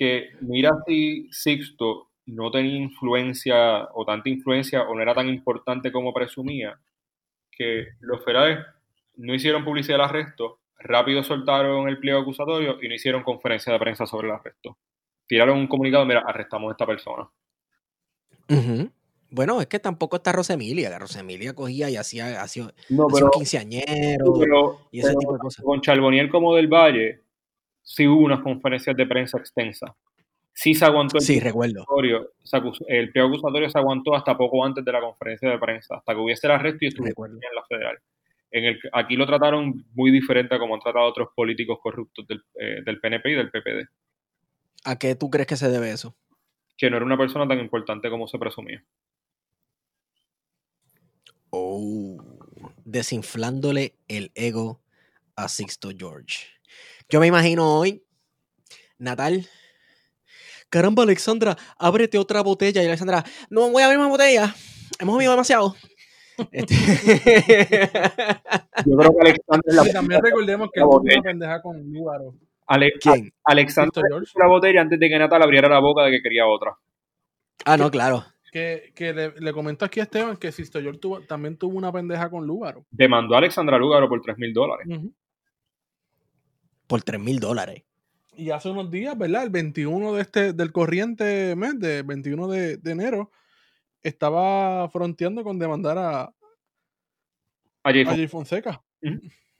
que 0.00 0.30
mira 0.40 0.70
si 0.86 1.28
Sixto 1.30 2.08
no 2.24 2.50
tenía 2.50 2.78
influencia 2.78 3.84
o 3.92 4.06
tanta 4.06 4.30
influencia 4.30 4.84
o 4.84 4.94
no 4.94 5.02
era 5.02 5.12
tan 5.14 5.28
importante 5.28 5.92
como 5.92 6.14
presumía, 6.14 6.74
que 7.50 7.88
los 8.00 8.24
federales 8.24 8.64
no 9.16 9.34
hicieron 9.34 9.62
publicidad 9.62 9.98
del 9.98 10.06
arresto, 10.06 10.60
rápido 10.78 11.22
soltaron 11.22 11.86
el 11.86 11.98
pliego 11.98 12.20
acusatorio 12.20 12.78
y 12.80 12.88
no 12.88 12.94
hicieron 12.94 13.22
conferencia 13.22 13.74
de 13.74 13.78
prensa 13.78 14.06
sobre 14.06 14.28
el 14.28 14.34
arresto. 14.34 14.78
Tiraron 15.26 15.58
un 15.58 15.66
comunicado, 15.66 16.06
mira, 16.06 16.24
arrestamos 16.26 16.70
a 16.70 16.72
esta 16.72 16.86
persona. 16.86 17.28
Ujú. 18.48 18.90
Bueno, 19.32 19.60
es 19.60 19.66
que 19.66 19.78
tampoco 19.78 20.16
está 20.16 20.32
Rosemilia. 20.32 20.88
que 20.88 20.98
Rosemilia 20.98 21.54
cogía 21.54 21.90
y 21.90 21.96
hacía, 21.96 22.40
hacía, 22.42 22.72
No, 22.88 23.06
hacía 23.06 23.14
pero, 23.14 23.26
un 23.26 23.30
quinceañero 23.32 24.32
pero- 24.40 24.78
y 24.92 25.00
ese 25.00 25.08
pero 25.08 25.18
tipo 25.20 25.32
de 25.34 25.38
cosas. 25.40 25.64
con 25.64 25.80
Charboniel 25.82 26.30
como 26.30 26.54
del 26.56 26.68
Valle, 26.68 27.20
sí 27.90 28.06
hubo 28.06 28.20
unas 28.24 28.40
conferencias 28.40 28.96
de 28.96 29.04
prensa 29.06 29.36
extensas. 29.38 29.90
Sí 30.52 30.74
se 30.74 30.84
aguantó 30.84 31.18
el 31.18 31.24
Sí, 31.24 31.40
recuerdo. 31.40 31.82
acusatorio, 31.82 32.30
se 32.44 32.56
acus- 32.56 32.84
el 32.86 33.10
pliego 33.10 33.28
acusatorio 33.30 33.68
se 33.70 33.78
aguantó 33.78 34.14
hasta 34.14 34.36
poco 34.36 34.64
antes 34.64 34.84
de 34.84 34.92
la 34.92 35.00
conferencia 35.00 35.50
de 35.50 35.58
prensa, 35.58 35.96
hasta 35.96 36.14
que 36.14 36.20
hubiese 36.20 36.46
el 36.46 36.52
arresto 36.52 36.84
y 36.84 36.90
Recuerdo. 36.90 37.36
en 37.36 37.54
la 37.54 37.64
federal. 37.66 37.98
En 38.52 38.64
el, 38.64 38.78
aquí 38.92 39.16
lo 39.16 39.26
trataron 39.26 39.84
muy 39.94 40.10
diferente 40.10 40.54
a 40.54 40.58
como 40.58 40.74
han 40.74 40.80
tratado 40.80 41.06
otros 41.06 41.28
políticos 41.34 41.78
corruptos 41.82 42.26
del, 42.26 42.42
eh, 42.60 42.82
del 42.84 43.00
PNP 43.00 43.30
y 43.30 43.34
del 43.34 43.50
PPD, 43.50 43.88
¿A 44.84 44.98
qué 44.98 45.14
tú 45.14 45.28
crees 45.30 45.46
que 45.48 45.56
se 45.56 45.68
debe 45.68 45.90
eso? 45.90 46.16
que 46.76 46.88
no 46.90 46.96
era 46.96 47.04
una 47.04 47.18
persona 47.18 47.46
tan 47.46 47.58
importante 47.60 48.08
como 48.08 48.26
se 48.28 48.38
presumía. 48.38 48.82
Oh, 51.50 52.18
desinflándole 52.84 53.94
el 54.08 54.30
ego 54.34 54.80
a 55.36 55.48
Sixto 55.48 55.90
George. 55.96 56.46
Yo 57.10 57.20
me 57.20 57.26
imagino 57.26 57.78
hoy, 57.78 58.02
Natal. 58.98 59.46
Caramba, 60.68 61.02
Alexandra, 61.02 61.56
ábrete 61.78 62.18
otra 62.18 62.42
botella. 62.42 62.82
Y 62.82 62.86
Alexandra, 62.86 63.24
no 63.48 63.70
voy 63.70 63.82
a 63.82 63.86
abrir 63.86 63.98
más 63.98 64.08
botella. 64.08 64.54
Hemos 65.00 65.16
bebido 65.16 65.32
demasiado. 65.32 65.74
Este- 66.52 66.74
Yo 68.86 68.96
creo 68.96 69.12
que 69.12 69.20
Alexander 69.20 69.74
la, 69.74 69.88
Y 69.88 69.92
también 69.92 70.22
recordemos 70.22 70.68
que 70.72 70.80
la 70.80 70.84
él 70.86 70.90
tuvo 70.90 70.98
botella. 71.00 71.20
una 71.20 71.30
pendeja 71.30 71.62
con 71.62 71.92
Lúbaro. 71.92 72.34
Ale- 72.66 72.92
¿Quién? 73.00 73.32
Puso 73.44 74.38
la 74.38 74.46
botella 74.46 74.80
antes 74.80 74.98
de 75.00 75.08
que 75.08 75.18
Natal 75.18 75.42
abriera 75.42 75.68
la 75.68 75.80
boca 75.80 76.04
de 76.04 76.12
que 76.12 76.22
quería 76.22 76.46
otra. 76.46 76.76
Ah, 77.64 77.76
no, 77.76 77.90
claro. 77.90 78.24
Que, 78.52 78.92
que 78.94 79.12
le, 79.12 79.32
le 79.40 79.52
comentó 79.52 79.84
aquí 79.84 80.00
a 80.00 80.04
Esteban 80.04 80.36
que 80.36 80.50
Sisto 80.52 80.80
George 80.80 80.98
tuvo, 81.00 81.20
también 81.22 81.56
tuvo 81.56 81.76
una 81.76 81.92
pendeja 81.92 82.30
con 82.30 82.46
Lúbaro. 82.46 82.84
Demandó 82.90 83.34
a 83.34 83.38
Alexandra 83.38 83.76
Lúgaro 83.78 84.08
por 84.08 84.20
3 84.22 84.38
mil 84.38 84.52
dólares. 84.52 84.86
Ujú. 84.88 85.12
Por 86.90 87.04
3 87.04 87.20
mil 87.20 87.38
dólares. 87.38 87.84
Y 88.36 88.50
hace 88.50 88.68
unos 88.68 88.90
días, 88.90 89.16
¿verdad? 89.16 89.44
El 89.44 89.50
21 89.50 90.12
de 90.12 90.22
este, 90.22 90.52
del 90.52 90.72
corriente 90.72 91.54
mes, 91.54 91.78
de 91.78 92.02
21 92.02 92.48
de, 92.48 92.78
de 92.78 92.90
enero, 92.90 93.30
estaba 94.02 94.88
fronteando 94.90 95.44
con 95.44 95.56
demandar 95.60 95.98
a, 95.98 96.22
A 97.84 97.92
Jay 97.92 98.02
a 98.02 98.06
Fonseca. 98.06 98.16
Jay 98.16 98.26
Fonseca. 98.26 98.82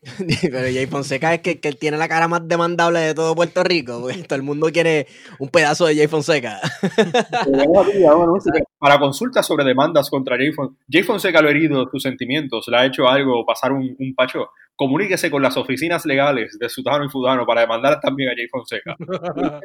Pero 0.43 0.75
Jay 0.75 0.87
Fonseca 0.87 1.35
es 1.35 1.41
que, 1.41 1.61
que 1.61 1.69
él 1.69 1.77
tiene 1.77 1.99
la 1.99 2.09
cara 2.09 2.27
más 2.27 2.49
demandable 2.49 2.99
de 2.99 3.15
todo 3.15 3.37
Puerto 3.37 3.63
Rico. 3.63 4.01
porque 4.01 4.25
todo 4.25 4.35
el 4.37 4.43
mundo 4.43 4.73
quiere 4.73 5.07
un 5.39 5.51
pedazo 5.51 5.87
de 5.87 5.95
Jay 5.95 6.09
Fonseca. 6.09 6.61
Para 8.81 8.99
consultas 8.99 9.47
sobre 9.47 9.65
demandas 9.65 10.09
contra 10.11 10.37
Jay 10.37 10.51
Fonseca, 10.53 10.83
Jay 10.91 11.03
Fonseca 11.03 11.41
lo 11.43 11.49
ha 11.49 11.51
herido 11.53 11.89
sus 11.91 12.03
sentimientos, 12.03 12.67
le 12.69 12.77
ha 12.79 12.87
hecho 12.87 13.07
algo, 13.07 13.45
pasar 13.47 13.73
un, 13.73 13.95
un 13.99 14.15
pacho. 14.15 14.49
Comuníquese 14.75 15.31
con 15.31 15.43
las 15.43 15.57
oficinas 15.59 16.07
legales 16.07 16.59
de 16.59 16.69
Sudano 16.71 17.05
y 17.05 17.11
Fudano 17.11 17.45
para 17.47 17.61
demandar 17.61 18.01
también 18.01 18.31
a 18.31 18.35
Jay 18.35 18.49
Fonseca. 18.49 18.97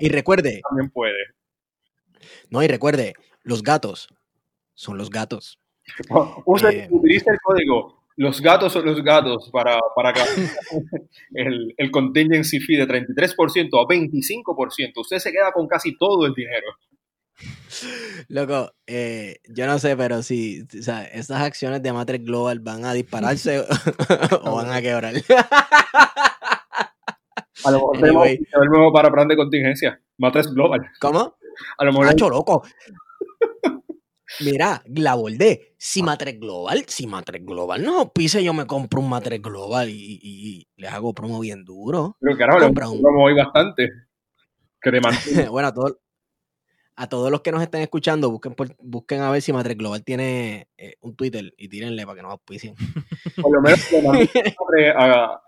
Y 0.00 0.08
recuerde, 0.10 0.60
también 0.68 0.90
puede. 0.90 1.16
no, 2.50 2.62
y 2.62 2.68
recuerde, 2.68 3.14
los 3.42 3.62
gatos 3.62 4.08
son 4.74 4.98
los 4.98 5.08
gatos. 5.10 5.58
Use- 6.44 6.68
Eh. 6.84 6.88
Utilice 6.90 7.30
el 7.30 7.38
código 7.42 7.98
los 8.16 8.42
gatos 8.42 8.74
son 8.74 8.84
los 8.84 9.02
gatos 9.02 9.48
para, 9.50 9.78
para 9.96 10.12
el, 11.34 11.74
el 11.78 11.90
contingency 11.90 12.60
fee 12.60 12.76
de 12.76 12.86
33% 12.86 13.68
a 13.72 13.86
25%. 13.88 14.92
Usted 14.96 15.18
se 15.18 15.32
queda 15.32 15.50
con 15.50 15.66
casi 15.66 15.96
todo 15.96 16.26
el 16.26 16.34
dinero. 16.34 16.66
Loco, 18.28 18.72
eh, 18.86 19.36
yo 19.48 19.66
no 19.66 19.78
sé, 19.78 19.96
pero 19.96 20.22
si 20.22 20.62
o 20.78 20.82
sea, 20.82 21.04
estas 21.04 21.40
acciones 21.42 21.82
de 21.82 21.92
Matrix 21.92 22.24
Global 22.24 22.60
van 22.60 22.84
a 22.84 22.92
dispararse 22.92 23.60
o 24.44 24.56
van 24.56 24.70
a 24.70 24.80
quebrar. 24.82 25.14
A 27.64 27.70
lo 27.70 27.78
mejor 27.78 27.96
Anyway. 27.98 28.38
tenemos 28.38 28.62
el 28.64 28.68
nuevo 28.68 28.92
para 28.92 29.10
plan 29.10 29.28
de 29.28 29.36
contingencia. 29.36 30.00
Matres 30.18 30.52
Global. 30.52 30.88
¿Cómo? 31.00 31.36
A 31.78 31.84
lo 31.84 31.92
mejor 31.92 32.06
Nacho, 32.06 32.28
loco. 32.30 32.62
Mira, 34.40 34.82
la 34.86 35.14
bordé. 35.14 35.74
Si 35.76 36.02
Matrix 36.02 36.40
Global, 36.40 36.84
si 36.88 37.06
Matrix 37.06 37.44
Global 37.44 37.82
no 37.84 38.12
pise, 38.12 38.42
yo 38.42 38.54
me 38.54 38.66
compro 38.66 39.00
un 39.00 39.08
Matrix 39.10 39.42
Global 39.42 39.90
y, 39.90 39.92
y- 39.94 40.20
y 40.22 40.66
les 40.76 40.90
hago 40.92 41.12
promo 41.12 41.38
bien 41.40 41.64
duro. 41.64 42.16
Pero 42.20 42.36
carajo, 42.38 42.66
un- 42.66 42.74
promo 42.74 43.24
hoy 43.24 43.34
bastante. 43.34 43.90
Que 44.80 44.90
te 44.90 45.48
bueno, 45.48 45.68
a 45.68 45.74
todos, 45.74 45.98
a 46.96 47.08
todos 47.08 47.30
los 47.30 47.40
que 47.40 47.52
nos 47.52 47.62
estén 47.62 47.80
escuchando, 47.82 48.30
busquen, 48.30 48.54
por- 48.54 48.76
busquen 48.80 49.20
a 49.22 49.30
ver 49.30 49.40
si 49.42 49.52
Matrix 49.52 49.78
Global 49.78 50.04
tiene 50.04 50.68
eh, 50.76 50.96
un 51.00 51.16
Twitter 51.16 51.52
y 51.56 51.68
tírenle 51.68 52.04
para 52.04 52.16
que 52.16 52.22
nos 52.22 52.32
auspicien. 52.32 52.74
Por 53.40 53.52
lo 53.54 53.60
menos 53.62 53.80
a, 54.96 55.40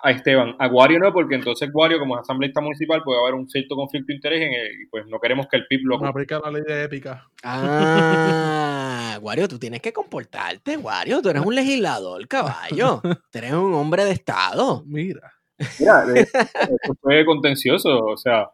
a 0.00 0.10
Esteban. 0.10 0.54
A 0.58 0.66
Guario 0.68 0.98
no, 0.98 1.12
porque 1.12 1.34
entonces 1.36 1.70
Guario, 1.72 1.98
como 1.98 2.16
es 2.16 2.22
asambleísta 2.22 2.60
municipal, 2.60 3.02
puede 3.04 3.20
haber 3.20 3.34
un 3.34 3.48
cierto 3.48 3.76
conflicto 3.76 4.06
de 4.08 4.14
interés 4.14 4.42
en 4.42 4.52
el- 4.52 4.82
y 4.82 4.86
pues 4.86 5.06
no 5.06 5.18
queremos 5.20 5.46
que 5.48 5.56
el 5.58 5.66
PIB 5.66 5.80
lo 5.84 5.98
No 5.98 6.08
aplica 6.08 6.40
la 6.40 6.50
ley 6.50 6.62
de 6.62 6.84
épica. 6.84 7.28
Ah, 7.42 9.18
Wario, 9.22 9.48
tú 9.48 9.58
tienes 9.58 9.80
que 9.80 9.92
comportarte, 9.92 10.76
Wario. 10.76 11.20
Tú 11.22 11.28
eres 11.30 11.44
un 11.44 11.54
legislador, 11.54 12.26
caballo. 12.28 13.00
Tú 13.02 13.38
eres 13.38 13.52
un 13.52 13.74
hombre 13.74 14.04
de 14.04 14.12
Estado. 14.12 14.82
Mira. 14.86 15.32
Mira, 15.80 16.04
esto 16.14 16.94
fue 17.00 17.24
contencioso. 17.24 18.04
O 18.04 18.16
sea, 18.16 18.48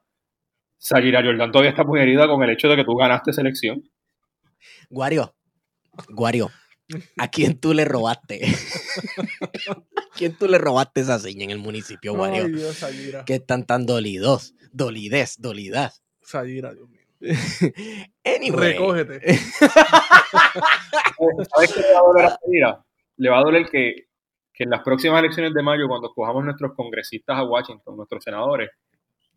Sayira 0.85 1.23
Jordan 1.25 1.51
todavía 1.51 1.71
está 1.71 1.83
muy 1.83 1.99
herida 1.99 2.29
con 2.29 2.43
el 2.43 2.51
hecho 2.51 2.69
de 2.69 2.77
que 2.77 2.85
tú 2.85 2.95
ganaste 2.95 3.31
esa 3.31 3.41
elección. 3.41 3.83
Guario, 4.91 5.35
Guario, 6.11 6.51
¿a 7.17 7.29
quién 7.29 7.59
tú 7.59 7.73
le 7.73 7.87
robaste? 7.87 8.45
¿A 9.97 10.03
quién 10.15 10.37
tú 10.37 10.47
le 10.47 10.59
robaste 10.59 11.01
esa 11.01 11.19
seña 11.19 11.45
en 11.45 11.51
el 11.53 11.59
municipio, 11.59 12.15
Guario? 12.15 12.45
Ay, 12.45 12.53
Dios, 12.53 12.77
Sayira. 12.77 13.25
Que 13.25 13.37
están 13.37 13.65
tan 13.65 13.87
dolidos, 13.87 14.55
dolides, 14.73 15.41
dolidas. 15.41 16.05
Sayira, 16.21 16.75
Dios 16.75 16.87
mío. 16.91 17.01
Anyway. 18.23 18.73
Recógete. 18.75 19.37
¿Sabes 21.51 21.73
qué 21.73 21.81
le 21.81 21.95
va 21.95 21.99
a 21.99 22.03
doler 22.03 22.27
a 22.27 22.37
Sayira? 22.39 22.85
Le 23.17 23.31
va 23.31 23.39
a 23.39 23.43
doler 23.43 23.71
que, 23.71 24.09
que 24.53 24.65
en 24.65 24.71
las 24.71 24.83
próximas 24.83 25.21
elecciones 25.21 25.55
de 25.55 25.63
mayo, 25.63 25.89
cuando 25.89 26.09
escojamos 26.09 26.45
nuestros 26.45 26.75
congresistas 26.77 27.39
a 27.39 27.45
Washington, 27.45 27.97
nuestros 27.97 28.23
senadores, 28.23 28.69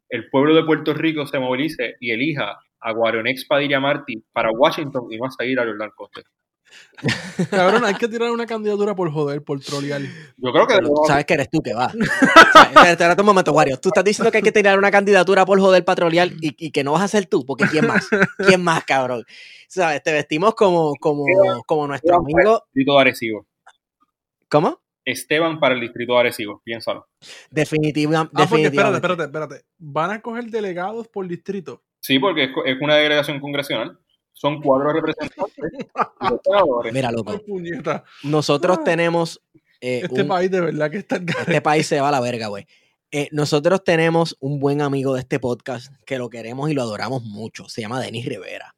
el 0.10 0.30
pueblo 0.30 0.56
de 0.56 0.64
Puerto 0.64 0.94
Rico 0.94 1.28
se 1.28 1.40
movilice 1.40 1.96
y 2.00 2.12
elija 2.12 2.60
a 2.80 2.92
Guarionex 2.94 3.46
Padilla 3.46 3.80
Martí 3.80 4.24
para 4.32 4.52
Washington 4.52 5.08
y 5.12 5.18
más 5.18 5.36
a 5.40 5.46
ir 5.46 5.60
a 5.60 5.66
Jordan 5.66 5.92
Coste. 5.96 6.22
Cabrón, 7.50 7.86
hay 7.86 7.96
que 7.96 8.08
tirar 8.08 8.32
una 8.32 8.46
candidatura 8.46 8.96
por 8.96 9.12
joder, 9.12 9.44
por 9.44 9.60
trolear. 9.60 10.02
Yo 10.02 10.52
creo 10.52 10.68
que 10.68 10.76
Pero 10.76 10.90
sabes 11.08 11.26
que 11.26 11.34
eres 11.36 11.50
tú 11.50 11.62
que 11.62 11.74
va. 11.74 11.92
Espérate, 12.86 13.22
un 13.22 13.26
momento, 13.26 13.54
Wario. 13.54 13.80
Tú 13.80 13.90
estás 13.90 14.04
diciendo 14.04 14.32
que 14.32 14.38
hay 14.38 14.44
que 14.44 14.52
tirar 14.52 14.78
una 14.78 14.92
candidatura 14.92 15.46
por 15.46 15.60
joder 15.60 15.86
patrolial 15.86 16.34
y, 16.42 16.56
y 16.58 16.72
que 16.72 16.84
no 16.84 16.94
vas 16.94 17.04
a 17.04 17.08
ser 17.08 17.28
tú, 17.28 17.46
porque 17.46 17.66
¿quién 17.72 17.88
más? 17.88 18.08
¿Quién 18.38 18.64
más, 18.64 18.84
cabrón? 18.84 19.24
¿Sabes? 19.68 20.02
Te 20.04 20.12
vestimos 20.12 20.56
como, 20.56 20.94
como, 21.00 21.26
como 21.66 21.88
nuestro 21.88 22.18
amigo. 22.18 22.64
de 22.74 23.00
Arecibo. 23.00 23.46
¿Cómo? 24.50 24.82
Esteban 25.12 25.60
para 25.60 25.74
el 25.76 25.82
distrito 25.82 26.14
de 26.14 26.20
Arecibo, 26.20 26.62
piénsalo. 26.64 27.08
Definitiva, 27.50 28.20
Ah, 28.22 28.26
porque 28.26 28.44
espérate, 28.44 28.62
definitivamente. 28.64 28.98
espérate, 28.98 29.24
espérate. 29.24 29.66
¿Van 29.78 30.12
a 30.12 30.22
coger 30.22 30.46
delegados 30.46 31.08
por 31.08 31.28
distrito? 31.28 31.82
Sí, 32.00 32.20
porque 32.20 32.44
es, 32.46 32.50
es 32.66 32.82
una 32.82 32.96
delegación 32.96 33.40
congresional. 33.40 33.98
Son 34.34 34.62
cuatro 34.62 34.92
representantes. 34.94 35.72
Mira, 36.94 37.12
loco. 37.12 37.42
Nosotros 38.24 38.78
Ah. 38.80 38.84
tenemos. 38.84 39.42
eh, 39.82 40.02
Este 40.04 40.22
un- 40.24 40.28
país 40.28 40.50
de 40.52 40.60
verdad 40.62 40.90
que 40.92 40.98
está 40.98 41.16
en 41.18 41.28
este 41.30 41.62
país 41.62 41.86
se 41.88 42.00
va 42.02 42.10
a 42.10 42.12
la 42.12 42.20
verga, 42.20 42.48
güey. 42.48 42.66
Eh, 43.12 43.30
nosotros 43.32 43.84
tenemos 43.84 44.36
un 44.40 44.60
buen 44.60 44.82
amigo 44.82 45.14
de 45.14 45.22
este 45.22 45.40
podcast 45.40 45.94
que 46.06 46.18
lo 46.18 46.30
queremos 46.30 46.70
y 46.70 46.74
lo 46.74 46.82
adoramos 46.82 47.24
mucho. 47.24 47.70
Se 47.70 47.82
llama 47.82 48.02
Denis 48.02 48.26
Rivera. 48.26 48.76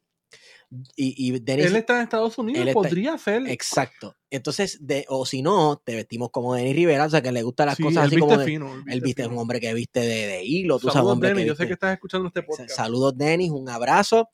Y, 0.94 1.14
y 1.34 1.40
Denis. 1.40 1.66
Él 1.66 1.74
está 1.76 1.96
en 1.96 2.02
Estados 2.02 2.38
Unidos, 2.38 2.62
él 2.62 2.68
está- 2.68 2.80
podría 2.80 3.18
ser. 3.18 3.44
Exacto. 3.48 4.14
Entonces, 4.30 4.78
de, 4.86 5.04
o 5.08 5.26
si 5.26 5.42
no, 5.42 5.82
te 5.84 5.96
vestimos 5.96 6.30
como 6.30 6.54
Denis 6.54 6.76
Rivera, 6.76 7.06
o 7.06 7.10
sea, 7.10 7.20
que 7.22 7.32
le 7.32 7.42
gustan 7.42 7.66
las 7.66 7.76
Sí, 7.76 7.82
cosas 7.82 8.06
así 8.06 8.16
como. 8.18 8.38
fino. 8.40 8.72
él 8.74 8.82
él 8.86 9.00
viste 9.00 9.22
es 9.22 9.26
fino. 9.28 9.34
un 9.36 9.42
hombre 9.42 9.58
que 9.58 9.74
viste 9.74 9.98
de, 9.98 10.26
de 10.28 10.44
hilo, 10.44 10.76
tú 10.78 10.82
sabes, 10.86 10.94
Saludos, 10.94 11.12
hombre 11.14 11.28
Denny, 11.30 11.42
que 11.42 11.46
yo 11.48 11.54
sé 11.56 11.66
que 11.66 11.72
estás 11.72 11.92
escuchando 11.94 12.28
este 12.28 12.42
podcast. 12.44 12.70
Saludos, 12.70 13.18
Denis, 13.18 13.50
un 13.50 13.68
abrazo. 13.68 14.28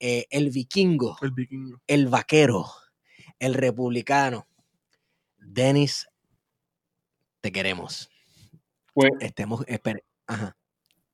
Eh, 0.00 0.26
el 0.30 0.48
vikingo, 0.50 1.16
El 1.20 1.30
vikingo. 1.32 1.78
el 1.86 2.06
vaquero, 2.08 2.64
el 3.38 3.52
republicano. 3.54 4.46
Denis, 5.38 6.08
te 7.40 7.52
queremos. 7.52 8.08
Pues 8.94 9.10
Estemos, 9.20 9.62
espere. 9.68 10.04
Ajá. 10.26 10.56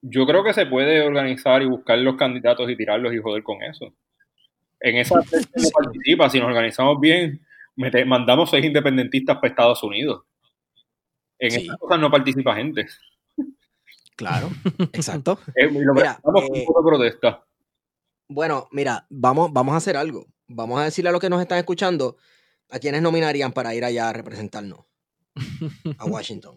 yo 0.03 0.25
creo 0.27 0.45
que 0.45 0.53
se 0.55 0.67
puede 0.67 1.01
organizar 1.03 1.63
y 1.63 1.67
buscar 1.67 1.99
los 1.99 2.17
candidatos 2.17 2.71
y 2.71 2.77
tirarlos 2.77 3.13
y 3.13 3.19
joder 3.19 3.43
con 3.43 3.61
eso. 3.63 3.93
En 4.81 4.97
esa 4.97 5.17
no 5.17 5.23
participa, 5.75 6.31
si 6.31 6.39
nos 6.39 6.49
organizamos 6.49 7.01
bien, 7.01 7.45
mete- 7.77 8.05
mandamos 8.05 8.51
seis 8.51 8.65
independentistas 8.65 9.37
para 9.37 9.49
Estados 9.49 9.83
Unidos. 9.83 10.25
En 11.39 11.51
Sí. 11.51 11.61
esas 11.63 11.77
cosas 11.79 11.99
no 12.01 12.11
participa 12.11 12.55
gente. 12.55 12.87
Claro, 14.17 14.51
exacto. 14.93 15.39
Eh, 15.55 15.71
lo 15.71 15.95
Mira, 15.95 16.21
eh, 16.55 16.67
protesta. 16.85 17.45
Bueno, 18.29 18.69
mira, 18.73 19.07
vamos, 19.11 19.53
vamos 19.53 19.75
a 19.75 19.79
hacer 19.79 19.97
algo. 19.97 20.27
Vamos 20.49 20.81
a 20.81 20.85
decirle 20.85 21.11
a 21.11 21.13
los 21.13 21.21
que 21.21 21.31
nos 21.31 21.41
están 21.41 21.59
escuchando 21.59 22.17
a 22.71 22.79
quienes 22.79 23.01
nominarían 23.03 23.53
para 23.53 23.75
ir 23.75 23.85
allá 23.85 24.09
a 24.09 24.13
representarnos 24.13 24.81
a 25.99 26.05
Washington. 26.05 26.57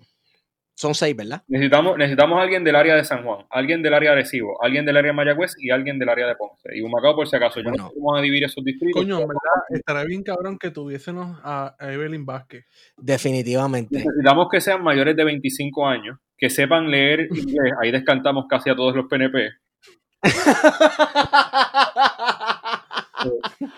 Son 0.82 0.96
seis, 0.96 1.16
¿verdad? 1.16 1.44
Necesitamos, 1.48 1.96
necesitamos 1.96 2.40
a 2.40 2.42
alguien 2.42 2.64
del 2.64 2.76
área 2.76 2.96
de 2.96 3.04
San 3.04 3.24
Juan, 3.24 3.46
alguien 3.52 3.84
del 3.84 3.94
área 3.94 4.10
de 4.10 4.16
Arecibo, 4.18 4.58
alguien 4.64 4.84
del 4.84 4.98
área 4.98 5.12
de 5.12 5.16
Mayagüez 5.16 5.54
y 5.60 5.70
alguien 5.70 6.00
del 6.00 6.10
área 6.10 6.26
de 6.26 6.36
Ponce. 6.36 6.76
Y 6.76 6.82
un 6.82 6.90
Macao 6.90 7.16
por 7.16 7.28
si 7.28 7.36
acaso. 7.36 7.60
Yo 7.60 7.70
Bueno. 7.70 7.84
no 7.84 7.90
sé 7.90 7.96
cómo 7.96 8.12
van 8.14 8.20
a 8.20 8.24
dividir 8.24 8.46
esos 8.46 8.64
distritos. 8.64 9.00
Coño, 9.00 9.20
en 9.20 9.28
verdad, 9.28 9.62
estaría 9.70 10.04
bien 10.06 10.24
cabrón 10.24 10.58
que 10.58 10.72
tuviésemos 10.72 11.40
a, 11.44 11.76
a 11.78 11.94
Evelyn 11.94 12.26
Vázquez. 12.26 12.66
Definitivamente. 12.98 13.96
Necesitamos 13.96 14.48
que 14.52 14.60
sean 14.60 14.82
mayores 14.82 15.16
de 15.16 15.24
25 15.24 15.88
años, 15.88 16.18
que 16.36 16.50
sepan 16.50 16.90
leer 16.90 17.22
inglés. 17.32 17.74
Ahí 17.80 17.92
descantamos 17.92 18.46
casi 18.50 18.72
a 18.72 18.76
todos 18.76 18.96
los 18.96 19.06
PNP. 19.06 19.52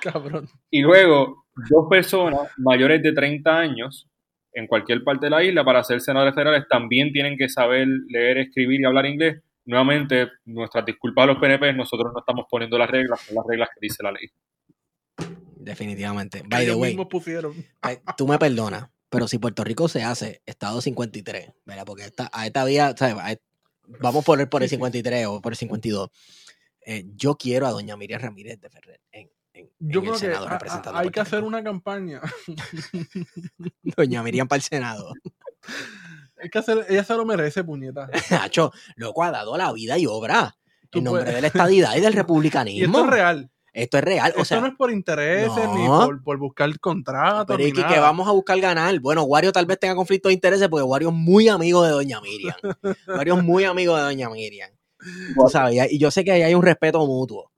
Cabrón. 0.01 0.47
Y 0.69 0.81
luego, 0.81 1.45
dos 1.69 1.87
personas 1.89 2.49
mayores 2.57 3.01
de 3.03 3.11
30 3.11 3.57
años 3.57 4.07
en 4.53 4.67
cualquier 4.67 5.03
parte 5.03 5.25
de 5.25 5.29
la 5.31 5.43
isla 5.43 5.63
para 5.65 5.83
ser 5.83 5.99
senadores 6.01 6.33
federales 6.35 6.65
también 6.69 7.11
tienen 7.11 7.37
que 7.37 7.49
saber 7.49 7.87
leer, 8.07 8.37
escribir 8.37 8.81
y 8.81 8.85
hablar 8.85 9.05
inglés. 9.05 9.41
Nuevamente, 9.65 10.29
nuestras 10.45 10.85
disculpas 10.85 11.23
a 11.23 11.27
los 11.27 11.37
PNP, 11.37 11.73
nosotros 11.73 12.11
no 12.13 12.19
estamos 12.19 12.45
poniendo 12.49 12.77
las 12.77 12.89
reglas, 12.89 13.21
son 13.21 13.35
las 13.35 13.45
reglas 13.47 13.69
que 13.73 13.79
dice 13.81 14.03
la 14.03 14.11
ley. 14.11 14.27
Definitivamente. 15.55 16.43
By 16.45 16.65
the 16.65 16.75
way, 16.75 16.95
pusieron. 17.09 17.53
tú 18.17 18.27
me 18.27 18.37
perdonas, 18.37 18.89
pero 19.09 19.27
si 19.27 19.37
Puerto 19.37 19.63
Rico 19.63 19.87
se 19.87 20.03
hace 20.03 20.41
Estado 20.45 20.81
53, 20.81 21.51
¿verdad? 21.65 21.85
Porque 21.85 22.03
esta, 22.03 22.29
a 22.33 22.45
esta 22.45 22.65
vía, 22.65 22.93
¿sabes? 22.97 23.15
A- 23.17 23.39
vamos 23.99 24.25
por 24.25 24.39
el, 24.41 24.49
por 24.49 24.61
el 24.63 24.69
Sí, 24.69 24.75
sí. 24.75 24.77
53 24.77 25.25
o 25.27 25.41
por 25.41 25.53
el 25.53 25.57
52. 25.57 26.09
Eh, 26.85 27.05
yo 27.15 27.35
quiero 27.35 27.65
a 27.65 27.71
doña 27.71 27.95
Miriam 27.95 28.21
Ramírez 28.21 28.59
de 28.59 28.69
Ferrer 28.69 28.99
en, 29.11 29.29
en- 29.53 29.69
Yo 29.79 29.99
en 29.99 30.05
creo 30.05 30.15
el 30.15 30.19
que 30.21 30.27
a- 30.67 30.81
a- 30.93 30.99
hay 30.99 31.09
que 31.09 31.19
hacer 31.19 31.43
una 31.43 31.63
campaña. 31.63 32.21
Doña 33.97 34.23
Miriam 34.23 34.47
para 34.47 34.57
el 34.57 34.63
Senado. 34.63 35.13
Hay 36.41 36.49
que 36.49 36.59
hacer, 36.59 36.85
ella 36.89 37.03
se 37.03 37.15
lo 37.15 37.25
merece, 37.25 37.63
puñeta. 37.63 38.09
Nacho, 38.31 38.71
loco, 38.95 39.23
ha 39.23 39.31
dado 39.31 39.57
la 39.57 39.71
vida 39.71 39.97
y 39.97 40.05
obra 40.05 40.55
Tú 40.89 40.99
en 40.99 41.05
nombre 41.05 41.23
puedes- 41.23 41.35
de 41.35 41.41
la 41.41 41.47
estadidad 41.47 41.95
y 41.95 42.01
del 42.01 42.13
Y 42.13 42.17
republicanismo. 42.17 42.97
esto 42.99 43.05
es 43.05 43.11
real. 43.11 43.49
Esto 43.73 43.97
es 43.97 44.03
real. 44.03 44.31
O 44.35 44.41
esto 44.41 44.45
sea, 44.45 44.59
no 44.61 44.67
es 44.67 44.75
por 44.75 44.91
intereses 44.91 45.49
ni 45.73 45.87
por, 45.87 46.21
por 46.23 46.37
buscar 46.37 46.79
contratos. 46.79 47.45
pero 47.47 47.67
es 47.67 47.73
que, 47.73 47.83
que 47.87 47.99
vamos 47.99 48.27
a 48.27 48.31
buscar 48.31 48.59
ganar. 48.59 48.99
Bueno, 48.99 49.23
Wario 49.23 49.51
tal 49.51 49.65
vez 49.65 49.79
tenga 49.79 49.95
conflicto 49.95 50.27
de 50.27 50.35
intereses 50.35 50.67
porque 50.69 50.83
Wario 50.83 51.09
es 51.09 51.15
muy 51.15 51.47
amigo 51.47 51.81
de 51.83 51.89
Doña 51.89 52.21
Miriam. 52.21 52.55
Wario 53.07 53.35
es 53.37 53.43
muy 53.43 53.63
amigo 53.63 53.95
de 53.97 54.03
Doña 54.03 54.29
Miriam. 54.29 54.69
Y- 55.71 55.95
y 55.95 55.97
yo 55.97 56.11
sé 56.11 56.23
que 56.23 56.31
ahí 56.33 56.43
hay 56.43 56.53
un 56.53 56.61
respeto 56.61 57.03
mutuo. 57.07 57.51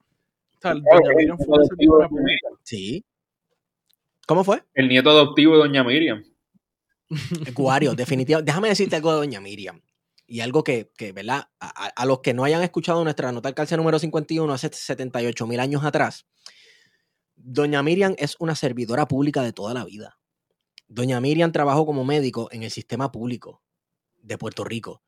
Sea, 0.66 0.74
Claro, 0.74 1.00
Doña 1.00 1.16
Miriam 1.16 1.38
fue 1.38 1.58
una. 1.88 2.10
Sí. 2.64 3.06
¿Cómo 4.28 4.44
fue? 4.44 4.64
El 4.74 4.88
nieto 4.88 5.12
adoptivo 5.12 5.54
de 5.54 5.60
Doña 5.60 5.84
Miriam. 5.84 6.24
Wario, 7.56 7.94
definitivamente. 7.94 8.50
Déjame 8.50 8.70
decirte 8.70 8.96
algo 8.96 9.12
de 9.12 9.18
Doña 9.18 9.40
Miriam. 9.40 9.82
Y 10.28 10.40
algo 10.40 10.64
que, 10.64 10.92
que 10.98 11.12
¿verdad? 11.12 11.50
A, 11.60 12.06
los 12.08 12.22
que 12.22 12.34
no 12.34 12.44
hayan 12.44 12.64
escuchado 12.64 13.04
nuestra 13.04 13.32
nota 13.32 13.48
al 13.48 13.54
calce 13.54 13.78
número 13.78 14.00
51 14.00 14.52
hace 14.52 14.70
78 14.74 15.46
mil 15.46 15.60
años 15.60 15.84
atrás, 15.84 16.26
Doña 17.36 17.84
Miriam 17.84 18.16
es 18.18 18.36
una 18.40 18.56
servidora 18.56 19.08
pública 19.08 19.44
de 19.44 19.54
toda 19.54 19.76
la 19.76 19.86
vida. 19.86 20.18
Doña 20.88 21.22
Miriam 21.22 21.52
trabajó 21.52 21.86
como 21.86 22.04
médico 22.04 22.50
en 22.52 22.64
el 22.64 22.72
sistema 22.72 23.12
público 23.12 23.62
de 24.24 24.40
Puerto 24.40 24.64
Rico, 24.64 25.04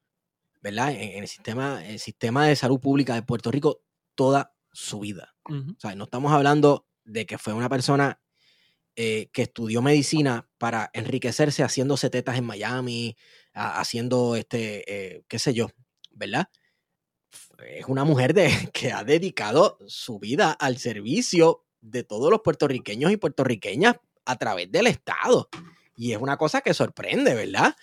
¿verdad? 0.61 0.91
En, 0.91 1.01
en 1.01 1.23
el, 1.23 1.27
sistema, 1.27 1.83
el 1.83 1.97
sistema 1.97 2.45
de 2.45 2.55
salud 2.55 2.79
pública 2.79 3.15
de 3.15 3.23
Puerto 3.23 3.49
Rico 3.49 3.81
toda 4.13 4.56
su 4.79 4.99
vida. 4.99 5.33
O 5.75 5.79
sea, 5.79 5.95
no 5.95 6.03
estamos 6.03 6.31
hablando 6.31 6.85
de 7.03 7.25
que 7.25 7.37
fue 7.39 7.53
una 7.53 7.67
persona 7.67 8.21
eh, 8.95 9.29
que 9.33 9.43
estudió 9.43 9.81
medicina 9.81 10.47
para 10.59 10.89
enriquecerse 10.93 11.63
haciendo 11.63 11.97
setetas 11.97 12.37
en 12.37 12.45
Miami, 12.45 13.15
a- 13.53 13.79
haciendo 13.79 14.35
este, 14.35 14.83
eh, 14.87 15.23
qué 15.27 15.39
sé 15.39 15.53
yo, 15.55 15.67
¿verdad? 16.11 16.49
Es 17.65 17.85
una 17.87 18.03
mujer 18.03 18.33
de, 18.33 18.49
que 18.73 18.91
ha 18.91 19.03
dedicado 19.03 19.79
su 19.87 20.19
vida 20.19 20.51
al 20.51 20.77
servicio 20.77 21.65
de 21.81 22.03
todos 22.03 22.29
los 22.29 22.41
puertorriqueños 22.41 23.11
y 23.11 23.17
puertorriqueñas 23.17 23.95
a 24.25 24.35
través 24.35 24.71
del 24.71 24.87
Estado. 24.87 25.49
Y 25.95 26.11
es 26.11 26.19
una 26.19 26.37
cosa 26.37 26.61
que 26.61 26.73
sorprende, 26.75 27.33
¿verdad? 27.33 27.75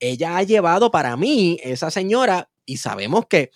Ella 0.00 0.36
ha 0.36 0.42
llevado 0.42 0.90
para 0.90 1.16
mí, 1.16 1.58
esa 1.62 1.90
señora, 1.92 2.50
y 2.64 2.78
sabemos 2.78 3.26
que 3.28 3.50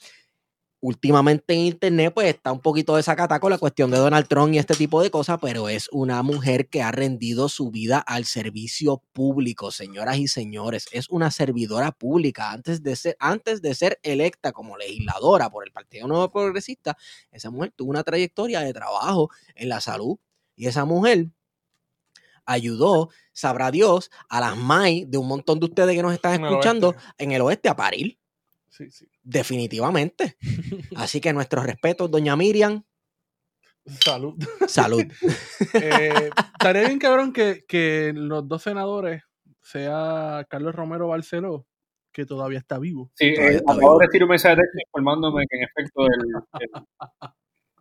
últimamente 0.85 1.55
en 1.55 1.61
internet 1.61 2.13
pues 2.15 2.27
está 2.29 2.53
un 2.53 2.61
poquito 2.61 2.97
desacatada 2.97 3.41
con 3.41 3.51
la 3.51 3.57
cuestión 3.57 3.91
de 3.91 3.97
Donald 3.97 4.29
Trump 4.29 4.53
y 4.53 4.59
este 4.59 4.75
tipo 4.75 5.03
de 5.03 5.11
cosas, 5.11 5.39
pero 5.41 5.71
es 5.71 5.89
una 5.93 6.23
mujer 6.23 6.69
que 6.69 6.83
ha 6.83 6.93
rendido 6.93 7.49
su 7.49 7.71
vida 7.71 8.01
al 8.01 8.27
servicio 8.27 9.03
público, 9.15 9.71
señoras 9.71 10.19
y 10.19 10.29
señores, 10.29 10.87
es 10.93 11.09
una 11.09 11.31
servidora 11.31 11.91
pública 11.93 12.51
antes 12.51 12.83
de 12.83 12.97
ser 12.97 13.17
antes 13.19 13.63
de 13.63 13.75
ser 13.75 13.99
electa 14.03 14.53
como 14.53 14.77
legisladora 14.77 15.49
por 15.49 15.65
el 15.65 15.73
Partido 15.73 16.07
Nuevo 16.07 16.31
Progresista, 16.31 16.99
esa 17.33 17.51
mujer 17.51 17.73
tuvo 17.75 17.89
una 17.89 18.03
trayectoria 18.03 18.61
de 18.61 18.75
trabajo 18.75 19.31
en 19.55 19.71
la 19.71 19.81
salud 19.81 20.19
y 20.55 20.67
esa 20.67 20.85
mujer 20.85 21.29
ayudó, 22.45 23.09
sabrá 23.33 23.71
Dios, 23.71 24.11
a 24.29 24.39
las 24.41 24.55
MAI 24.57 25.07
de 25.07 25.17
un 25.17 25.29
montón 25.29 25.61
de 25.61 25.65
ustedes 25.65 25.97
que 25.97 26.03
nos 26.03 26.13
están 26.13 26.35
En 26.35 26.45
el 26.45 26.51
escuchando 26.51 26.89
oeste. 26.91 27.03
en 27.25 27.33
el 27.33 27.41
oeste 27.41 27.69
a 27.71 27.77
parir. 27.77 28.19
Sí, 28.75 28.91
sí. 28.91 29.07
Definitivamente. 29.23 30.37
Así 30.97 31.21
que 31.21 31.33
nuestros 31.33 31.65
respetos, 31.65 32.11
doña 32.11 32.35
Miriam. 32.35 32.83
Salud. 33.87 34.35
Salud. 34.67 35.05
Eh, 35.75 36.31
estaría 36.53 36.87
bien, 36.87 36.99
cabrón, 36.99 37.33
que, 37.33 37.65
que 37.67 38.13
los 38.15 38.47
dos 38.47 38.63
senadores 38.63 39.23
sea 39.61 40.47
Carlos 40.49 40.75
Romero 40.75 41.09
Barceló, 41.09 41.67
que 42.13 42.25
todavía 42.25 42.59
está 42.59 42.79
vivo. 42.79 43.11
Sí, 43.15 43.27
eh, 43.27 43.61
acabo 43.67 43.99
de 43.99 44.07
recibir 44.07 44.23
un 44.25 44.31
mensaje 44.31 44.57
de 44.57 44.63
texto 44.63 44.79
informándome 44.87 45.45
que 45.49 45.57
en 45.57 45.63
efecto 45.65 46.07
el, 46.07 46.61
el, 46.61 46.71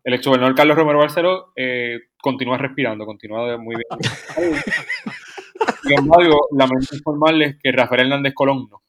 el 0.05 0.13
exgobernador 0.13 0.55
Carlos 0.55 0.77
Romero 0.77 0.99
Barceló 0.99 1.53
eh, 1.55 1.99
continúa 2.19 2.57
respirando, 2.57 3.05
continúa 3.05 3.57
muy 3.57 3.75
bien. 3.75 3.87
Sin 5.83 5.99
embargo, 5.99 6.47
lamento 6.51 6.95
informarles 6.95 7.57
que 7.61 7.71
Rafael 7.71 8.01
Hernández 8.01 8.33
Colón 8.33 8.67
no. 8.71 8.81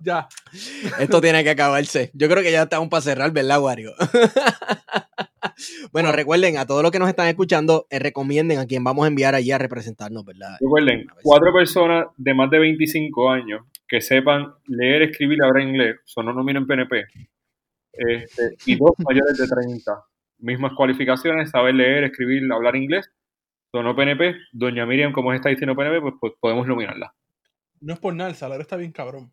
Ya. 0.00 0.28
Esto 1.00 1.20
tiene 1.20 1.42
que 1.42 1.50
acabarse. 1.50 2.12
Yo 2.14 2.28
creo 2.28 2.42
que 2.42 2.52
ya 2.52 2.62
estamos 2.62 2.88
para 2.88 3.00
cerrar, 3.00 3.32
¿verdad, 3.32 3.60
Wario? 3.60 3.94
bueno, 5.92 6.12
recuerden, 6.12 6.56
a 6.56 6.66
todos 6.66 6.82
los 6.84 6.92
que 6.92 7.00
nos 7.00 7.08
están 7.08 7.26
escuchando, 7.26 7.86
eh, 7.90 7.98
recomienden 7.98 8.60
a 8.60 8.66
quien 8.66 8.84
vamos 8.84 9.04
a 9.04 9.08
enviar 9.08 9.34
allí 9.34 9.50
a 9.50 9.58
representarnos, 9.58 10.24
¿verdad? 10.24 10.56
Recuerden, 10.60 11.06
cuatro 11.22 11.52
personas 11.52 12.06
de 12.16 12.32
más 12.32 12.48
de 12.50 12.60
25 12.60 13.30
años 13.30 13.62
que 13.88 14.00
sepan 14.00 14.54
leer, 14.66 15.02
escribir 15.02 15.38
y 15.40 15.44
hablar 15.44 15.64
inglés, 15.64 15.96
son 16.04 16.26
no 16.26 16.32
nominen 16.32 16.66
PNP, 16.66 17.04
este, 17.92 18.54
y 18.66 18.76
dos 18.76 18.92
mayores 18.98 19.36
de 19.36 19.48
30. 19.48 20.04
Mismas 20.40 20.72
cualificaciones, 20.74 21.50
saber 21.50 21.74
leer, 21.74 22.04
escribir, 22.04 22.42
hablar 22.52 22.76
inglés, 22.76 23.10
sonó 23.72 23.94
PNP. 23.94 24.36
Doña 24.52 24.86
Miriam, 24.86 25.12
como 25.12 25.32
está 25.32 25.48
diciendo 25.48 25.76
PNP, 25.76 26.00
pues, 26.00 26.14
pues 26.20 26.32
podemos 26.40 26.66
nominarla. 26.66 27.14
No 27.80 27.94
es 27.94 28.00
por 28.00 28.14
nada, 28.14 28.30
el 28.30 28.36
salario 28.36 28.62
está 28.62 28.76
bien 28.76 28.92
cabrón. 28.92 29.32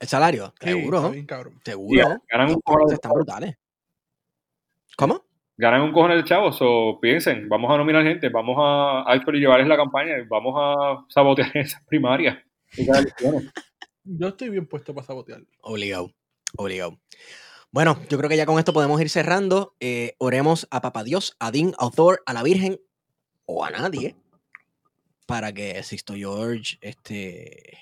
¿El 0.00 0.08
salario? 0.08 0.52
Sí, 0.60 0.68
Seguro. 0.68 0.98
Está 0.98 1.10
bien 1.10 1.26
cabrón. 1.26 1.60
Seguro. 1.64 1.94
Yeah, 1.94 2.20
ganan 2.28 2.48
un 2.50 2.88
de 2.88 2.94
están 2.94 3.12
brutales. 3.12 3.56
¿Cómo? 4.96 5.28
ganan 5.58 5.82
un 5.82 5.92
cojón 5.92 6.12
de 6.12 6.24
chavos, 6.24 6.56
o 6.60 6.98
piensen, 7.02 7.48
vamos 7.48 7.70
a 7.72 7.76
nominar 7.76 8.04
gente, 8.04 8.28
vamos 8.28 8.56
a 8.58 9.02
actually 9.12 9.40
llevarles 9.40 9.66
la 9.66 9.76
campaña, 9.76 10.14
vamos 10.28 10.54
a 10.56 11.04
sabotear 11.12 11.50
esas 11.56 11.84
primarias. 11.84 12.38
Yo 14.04 14.28
estoy 14.28 14.48
bien 14.50 14.66
puesto 14.66 14.94
para 14.94 15.06
sabotear. 15.06 15.42
Obligado. 15.60 16.12
Obligado. 16.56 16.98
Bueno, 17.70 17.98
yo 18.08 18.16
creo 18.16 18.30
que 18.30 18.36
ya 18.36 18.46
con 18.46 18.58
esto 18.58 18.72
podemos 18.72 19.00
ir 19.00 19.10
cerrando. 19.10 19.74
Eh, 19.80 20.14
oremos 20.18 20.66
a 20.70 20.80
Papá 20.80 21.04
Dios, 21.04 21.36
a 21.38 21.50
Dean, 21.50 21.74
a 21.78 21.90
Thor, 21.90 22.22
a 22.24 22.32
la 22.32 22.42
Virgen 22.42 22.80
o 23.50 23.64
a 23.64 23.70
nadie 23.70 24.14
para 25.26 25.52
que 25.52 25.82
Sisto 25.82 26.14
George 26.14 26.76
este, 26.80 27.78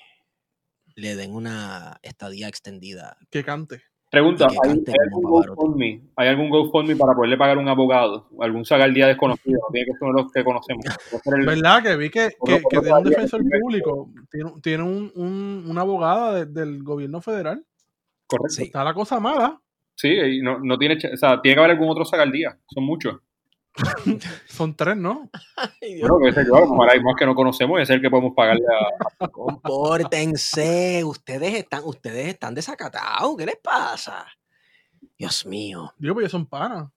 le 0.95 1.15
den 1.17 1.35
una 1.35 1.99
estadía 2.03 2.49
extendida. 2.49 3.17
Que 3.31 3.45
cante. 3.45 3.83
Pregunta, 4.11 4.47
que 4.47 4.57
¿hay, 4.63 4.75
cante 4.75 4.93
hay 4.93 4.97
algún. 5.09 5.25
GoFundMe? 5.25 6.03
¿Hay 6.17 6.29
algún 6.29 6.51
GoFundMe 6.51 6.97
para 6.97 7.15
poderle 7.15 7.37
pagar 7.37 7.59
un 7.59 7.69
abogado? 7.69 8.29
¿Algún 8.41 8.65
día 8.95 9.09
desconocido? 9.09 9.59
No 9.61 9.73
tiene 9.73 9.87
que 9.87 9.93
ser 9.93 10.03
uno 10.09 10.17
de 10.17 10.23
los 10.23 10.33
que 10.33 10.45
conocemos. 10.45 10.85
El- 11.25 11.47
¿Verdad? 11.47 11.83
Que 11.83 11.97
vi 11.97 12.11
que, 12.11 12.29
que, 12.45 12.63
tiene 12.71 12.93
un 12.93 13.05
defensor 13.05 13.43
público, 13.61 14.11
tiene, 14.31 14.53
tiene 14.63 14.83
un, 14.85 15.13
un- 15.17 15.65
una 15.69 15.81
abogada 15.81 16.35
de- 16.35 16.47
del 16.47 16.83
gobierno 16.85 17.21
federal. 17.21 17.65
Correcto. 18.27 18.55
Sí. 18.55 18.63
Está 18.65 18.85
la 18.85 18.95
cosa 18.95 19.19
mala. 19.21 19.61
Sí, 19.97 20.09
y 20.09 20.43
no, 20.43 20.59
no 20.61 20.79
tiene, 20.79 20.97
o 21.13 21.17
sea, 21.17 21.41
tiene 21.41 21.55
que 21.57 21.61
haber 21.61 21.73
algún 21.73 21.89
otro 21.91 22.05
día. 22.31 22.57
Son 22.69 22.85
muchos. 22.85 23.17
Son 24.47 24.75
tres, 24.75 24.97
¿no? 24.97 25.29
Ay. 25.57 26.01
Bueno, 26.01 26.19
que 26.25 26.33
sé 26.33 26.47
yo, 26.47 26.57
a 26.57 26.61
lo 26.61 26.71
mejor 26.71 26.91
hay 26.91 27.01
más 27.01 27.15
que 27.19 27.27
no 27.27 27.35
conocemos 27.35 27.79
y 27.79 27.83
es 27.83 27.91
el 27.91 28.01
que 28.01 28.09
podemos 28.11 28.33
pagarle 28.35 28.65
a... 29.21 29.29
Compórtense, 29.29 31.03
ustedes 31.05 31.55
están, 31.55 31.83
ustedes 31.85 32.29
están 32.29 32.55
desacatados, 32.55 33.37
¿qué 33.37 33.47
les 33.47 33.57
pasa? 33.57 34.27
Dios 35.19 35.47
mío. 35.47 35.93
Digo, 35.99 36.15
pues 36.15 36.25
ellos 36.25 36.33
son 36.33 36.47
panas. 36.47 36.89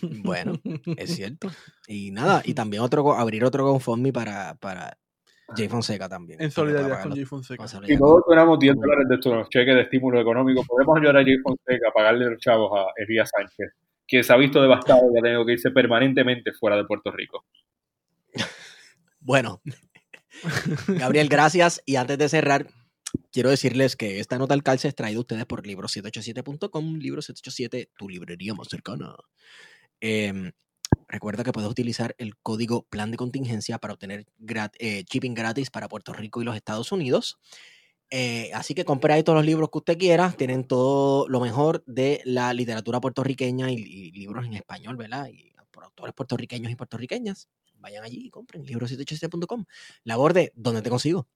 Bueno, 0.00 0.52
es 0.96 1.14
cierto. 1.14 1.48
Y 1.86 2.10
nada, 2.10 2.42
y 2.44 2.54
también 2.54 2.82
otro 2.82 3.12
abrir 3.14 3.44
otro 3.44 3.64
GoFundMe 3.64 4.12
para, 4.12 4.54
para 4.54 4.96
Jay 5.54 5.68
Fonseca 5.68 6.08
también. 6.08 6.40
En 6.40 6.50
solidaridad 6.50 7.00
con 7.02 7.10
los- 7.10 7.18
Jay 7.18 7.24
Fonseca. 7.24 7.68
Si 7.68 7.96
todos 7.98 8.24
tuviéramos 8.24 8.58
10 8.58 8.74
dólares 8.76 9.06
de 9.08 9.14
estos 9.16 9.48
cheques 9.50 9.74
de 9.74 9.82
estímulo 9.82 10.20
económico, 10.20 10.64
podemos 10.66 10.96
ayudar 10.98 11.18
a 11.18 11.22
Jay 11.22 11.38
Fonseca 11.38 11.88
a 11.88 11.92
pagarle 11.92 12.30
los 12.30 12.38
chavos 12.40 12.70
a 12.74 12.86
Elías 12.96 13.30
Sánchez, 13.36 13.72
que 14.06 14.22
se 14.22 14.32
ha 14.32 14.36
visto 14.36 14.60
devastado 14.62 15.02
y 15.14 15.18
ha 15.18 15.22
tenido 15.22 15.44
que 15.44 15.52
irse 15.52 15.70
permanentemente 15.70 16.52
fuera 16.52 16.76
de 16.76 16.84
Puerto 16.84 17.10
Rico. 17.10 17.44
Bueno, 19.20 19.60
Gabriel, 20.86 21.28
gracias. 21.28 21.82
Y 21.84 21.96
antes 21.96 22.16
de 22.18 22.28
cerrar, 22.28 22.68
quiero 23.32 23.50
decirles 23.50 23.96
que 23.96 24.20
esta 24.20 24.38
nota 24.38 24.54
al 24.54 24.62
calce 24.62 24.88
es 24.88 24.94
traída 24.94 25.18
a 25.18 25.20
ustedes 25.22 25.46
por 25.46 25.62
libro787.com, 25.66 26.98
libro787, 26.98 27.88
tu 27.96 28.08
librería 28.08 28.54
más 28.54 28.68
cercana. 28.68 29.16
Em, 30.00 30.52
recuerda 31.08 31.42
que 31.42 31.52
puedes 31.52 31.70
utilizar 31.70 32.14
el 32.18 32.36
código 32.36 32.86
plan 32.88 33.10
de 33.10 33.16
contingencia 33.16 33.78
para 33.78 33.94
obtener 33.94 34.26
grat- 34.38 34.76
eh, 34.78 35.04
shipping 35.10 35.34
gratis 35.34 35.70
para 35.70 35.88
Puerto 35.88 36.12
Rico 36.12 36.40
y 36.40 36.44
los 36.44 36.54
Estados 36.54 36.92
Unidos. 36.92 37.38
Eh, 38.10 38.50
así 38.54 38.74
que 38.74 38.84
compre 38.84 39.12
ahí 39.12 39.22
todos 39.22 39.36
los 39.36 39.46
libros 39.46 39.70
que 39.70 39.78
usted 39.78 39.98
quiera. 39.98 40.32
Tienen 40.32 40.64
todo 40.64 41.28
lo 41.28 41.40
mejor 41.40 41.82
de 41.86 42.20
la 42.24 42.52
literatura 42.52 43.00
puertorriqueña 43.00 43.70
y, 43.70 43.76
y 43.76 44.12
libros 44.12 44.46
en 44.46 44.54
español, 44.54 44.96
¿verdad? 44.96 45.28
Y 45.28 45.52
por 45.76 45.84
autores 45.84 46.14
puertorriqueños 46.14 46.72
y 46.72 46.74
puertorriqueñas. 46.74 47.48
Vayan 47.74 48.02
allí 48.02 48.26
y 48.26 48.30
compren 48.30 48.64
libro787.com. 48.64 49.66
Laborde, 50.04 50.52
¿dónde 50.56 50.82
te 50.82 50.88
consigo? 50.88 51.28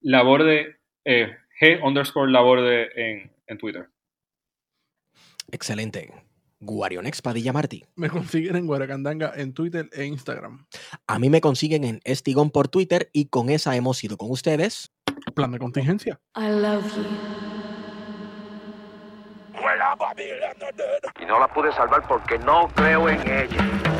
Laborde, 0.00 0.80
eh, 1.04 1.36
G 1.60 1.82
underscore 1.82 2.30
Laborde 2.30 2.90
en, 2.94 3.32
en 3.46 3.58
Twitter. 3.58 3.88
Excelente. 5.50 6.12
Guarionex 6.60 7.22
Padilla 7.22 7.54
Martí. 7.54 7.86
Me 7.96 8.10
consiguen 8.10 8.54
en 8.56 8.66
Guaracandanga 8.66 9.32
en 9.34 9.54
Twitter 9.54 9.88
e 9.92 10.04
Instagram. 10.04 10.66
A 11.06 11.18
mí 11.18 11.30
me 11.30 11.40
consiguen 11.40 11.84
en 11.84 12.00
Estigón 12.04 12.50
por 12.50 12.68
Twitter 12.68 13.08
y 13.14 13.26
con 13.26 13.48
esa 13.48 13.74
hemos 13.76 14.04
ido 14.04 14.18
con 14.18 14.30
ustedes. 14.30 14.92
Plan 15.34 15.52
de 15.52 15.58
contingencia. 15.58 16.18
I 16.36 16.50
love 16.50 16.84
you. 16.96 17.40
y 21.20 21.26
no 21.26 21.38
la 21.38 21.48
pude 21.48 21.72
salvar 21.72 22.02
porque 22.08 22.38
no 22.38 22.68
creo 22.74 23.08
en 23.08 23.20
ella. 23.20 23.99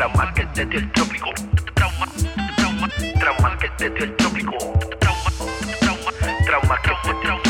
Y 0.00 0.02
el 0.02 0.08
trauma 0.08 0.32
que 0.32 0.46
te 0.46 0.64
dio 0.64 0.78
el 0.78 0.92
trópico. 0.92 1.30
Trauma, 1.74 2.06
trauma, 2.56 2.88
trauma 3.18 3.58
que 3.58 3.68
te 3.76 3.90
dio 3.90 4.04
el 4.04 4.16
trópico. 4.16 4.56
Trauma, 4.98 5.30
trauma, 5.78 6.12
trauma 6.46 6.78
que 6.80 7.14
te. 7.44 7.49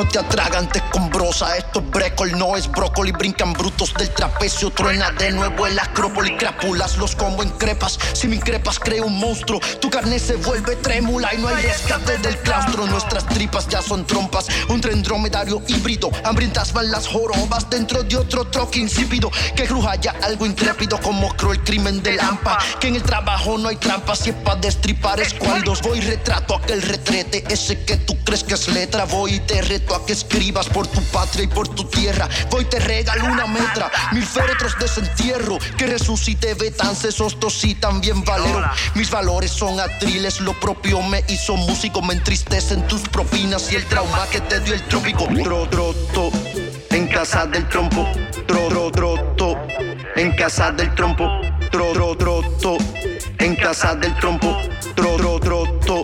No 0.00 0.08
te 0.08 0.18
atragantes 0.18 0.82
con 0.92 1.10
brosa, 1.10 1.58
esto 1.58 1.80
es 1.80 1.90
brécol, 1.90 2.32
no 2.38 2.56
es 2.56 2.70
brócoli. 2.70 3.12
Brincan 3.12 3.52
brutos 3.52 3.92
del 3.92 4.08
trapecio, 4.08 4.70
truena 4.70 5.10
de 5.10 5.30
nuevo 5.30 5.66
el 5.66 5.78
acrópoli. 5.78 6.38
Crápulas 6.38 6.96
los 6.96 7.14
como 7.14 7.42
en 7.42 7.50
crepas, 7.50 7.98
si 8.14 8.26
me 8.26 8.36
increpas 8.36 8.78
creo 8.78 9.04
un 9.04 9.18
monstruo. 9.18 9.60
Tu 9.78 9.90
carne 9.90 10.18
se 10.18 10.36
vuelve 10.36 10.76
trémula 10.76 11.34
y 11.34 11.36
no 11.36 11.48
hay 11.48 11.56
rescate 11.56 12.16
del 12.16 12.38
claustro. 12.38 12.86
Nuestras 12.86 13.26
tripas 13.26 13.68
ya 13.68 13.82
son 13.82 14.06
trompas, 14.06 14.46
un 14.70 14.80
tren 14.80 15.02
dromedario 15.02 15.60
híbrido. 15.68 16.10
Hambrientas 16.24 16.72
van 16.72 16.90
las 16.90 17.06
jorobas 17.06 17.68
dentro 17.68 18.02
de 18.02 18.16
otro 18.16 18.46
troque 18.46 18.78
insípido. 18.78 19.30
Que 19.54 19.66
cruja 19.66 19.96
ya 19.96 20.14
algo 20.22 20.46
intrépido 20.46 20.98
como 20.98 21.28
cruel 21.36 21.62
crimen 21.62 22.02
de 22.02 22.14
lampa. 22.14 22.56
Que 22.80 22.88
en 22.88 22.94
el 22.94 23.02
trabajo 23.02 23.58
no 23.58 23.68
hay 23.68 23.76
trampas, 23.76 24.20
si 24.20 24.30
es 24.30 24.36
pa' 24.36 24.56
destripar 24.56 25.20
escuálidos. 25.20 25.82
Voy 25.82 26.00
retrato 26.00 26.56
aquel 26.56 26.80
retrete, 26.80 27.44
ese 27.50 27.84
que 27.84 27.98
tú 27.98 28.16
crees 28.24 28.44
que 28.44 28.54
es 28.54 28.66
letra. 28.68 29.04
Voy 29.04 29.34
y 29.34 29.40
te 29.40 29.60
retrato 29.60 29.89
a 29.94 30.04
que 30.04 30.12
escribas 30.12 30.68
por 30.68 30.86
tu 30.86 31.02
patria 31.04 31.44
y 31.44 31.48
por 31.48 31.68
tu 31.68 31.84
tierra. 31.84 32.28
Voy 32.50 32.64
te 32.64 32.78
regalo 32.78 33.24
una 33.24 33.46
metra, 33.46 33.90
mil 34.12 34.24
féretros 34.24 34.74
de 34.78 34.84
desentierro. 34.84 35.58
Que 35.76 35.86
resucite 35.86 36.54
Betance, 36.54 37.12
Sostos 37.12 37.64
y 37.64 37.74
también 37.74 38.24
Valero. 38.24 38.70
Mis 38.94 39.10
valores 39.10 39.50
son 39.50 39.78
atriles, 39.80 40.40
lo 40.40 40.58
propio 40.58 41.00
me 41.02 41.24
hizo 41.28 41.56
músico. 41.56 42.02
Me 42.02 42.14
entristecen 42.14 42.86
tus 42.88 43.02
propinas 43.02 43.72
y 43.72 43.76
el 43.76 43.84
trauma 43.86 44.26
que 44.30 44.40
te 44.40 44.60
dio 44.60 44.74
el 44.74 44.82
trópico. 44.88 45.26
Tro, 45.42 45.68
tro, 45.68 45.94
to, 46.12 46.30
en 46.90 47.08
casa 47.08 47.46
del 47.46 47.68
trompo. 47.68 48.06
Tro, 48.46 48.68
tro, 48.68 48.90
tro, 48.90 49.34
to, 49.36 49.56
en 50.16 50.32
casa 50.32 50.72
del 50.72 50.94
trompo. 50.94 51.28
Tro, 51.70 51.92
tro, 51.92 52.16
tro, 52.16 52.42
to, 52.60 52.78
en 53.38 53.56
casa 53.56 53.94
del 53.94 54.14
trompo. 54.16 54.56
Tro, 54.94 55.16
tro, 55.16 55.40
tro, 55.40 55.78
to, 55.86 56.02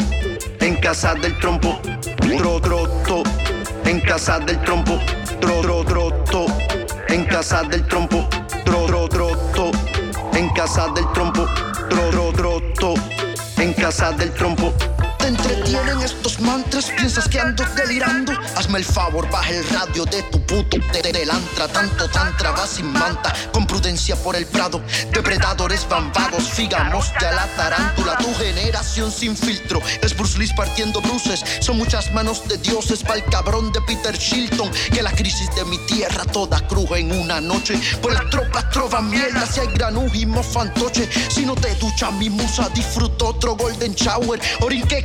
en 0.60 0.76
casa 0.76 1.14
del 1.14 1.38
trompo. 1.38 1.80
Tro, 2.38 2.60
tro, 2.60 2.88
to, 3.06 3.22
en 3.96 4.02
casa 4.02 4.38
del 4.38 4.60
trompo. 4.62 4.98
Tro, 5.40 5.60
tro, 5.62 5.84
tro, 5.84 6.12
to, 6.30 6.46
en 7.08 7.24
casa 7.24 7.62
del 7.62 7.86
trompo. 7.86 8.28
Tro, 8.64 8.84
tro, 8.86 9.08
tro, 9.08 9.28
to, 9.54 9.70
en 10.34 10.50
casa 10.50 10.88
del 10.94 11.10
trompo. 11.12 11.46
Tro, 11.88 12.10
tro, 12.10 12.32
tro, 12.32 12.60
to, 12.78 12.94
en 13.56 13.72
casa 13.72 14.12
del 14.12 14.30
trompo. 14.34 14.74
Te 15.26 15.30
entretienen 15.30 16.00
estos 16.02 16.38
mantras, 16.38 16.88
piensas 16.90 17.26
que 17.28 17.40
ando 17.40 17.64
delirando. 17.74 18.32
Hazme 18.54 18.78
el 18.78 18.84
favor, 18.84 19.28
baja 19.28 19.50
el 19.50 19.68
radio 19.70 20.04
de 20.04 20.22
tu 20.22 20.40
puto 20.46 20.78
te 20.92 21.02
delantra. 21.02 21.66
Tanto 21.66 22.08
tantra 22.10 22.52
va 22.52 22.64
sin 22.64 22.92
manta, 22.92 23.34
con 23.52 23.66
prudencia 23.66 24.14
por 24.14 24.36
el 24.36 24.46
prado. 24.46 24.80
Depredadores 25.12 25.88
bambados, 25.88 26.44
figamos 26.50 27.12
ya 27.20 27.32
la 27.32 27.46
tarántula. 27.56 28.16
Tu 28.18 28.32
generación 28.34 29.10
sin 29.10 29.36
filtro 29.36 29.82
es 30.00 30.16
Bruce 30.16 30.38
Lee 30.38 30.48
partiendo 30.56 31.00
bruces. 31.00 31.44
Son 31.58 31.76
muchas 31.76 32.12
manos 32.12 32.46
de 32.46 32.58
dioses 32.58 33.02
para 33.02 33.16
el 33.16 33.24
cabrón 33.24 33.72
de 33.72 33.80
Peter 33.80 34.16
Shilton. 34.16 34.70
Que 34.92 35.02
la 35.02 35.10
crisis 35.10 35.52
de 35.56 35.64
mi 35.64 35.78
tierra 35.86 36.24
toda 36.26 36.60
cruje 36.68 37.00
en 37.00 37.10
una 37.10 37.40
noche. 37.40 37.80
Pues 38.00 38.14
las 38.14 38.30
tropas 38.30 38.70
trovan 38.70 39.10
mierda 39.10 39.44
si 39.44 39.58
hay 39.58 39.68
granujimo 39.74 40.40
fantoche. 40.44 41.08
Si 41.30 41.44
no 41.44 41.56
te 41.56 41.74
ducha 41.74 42.12
mi 42.12 42.30
musa, 42.30 42.68
disfruto 42.68 43.26
otro 43.26 43.56
golden 43.56 43.92
shower. 43.94 44.40
Orinque 44.60 45.04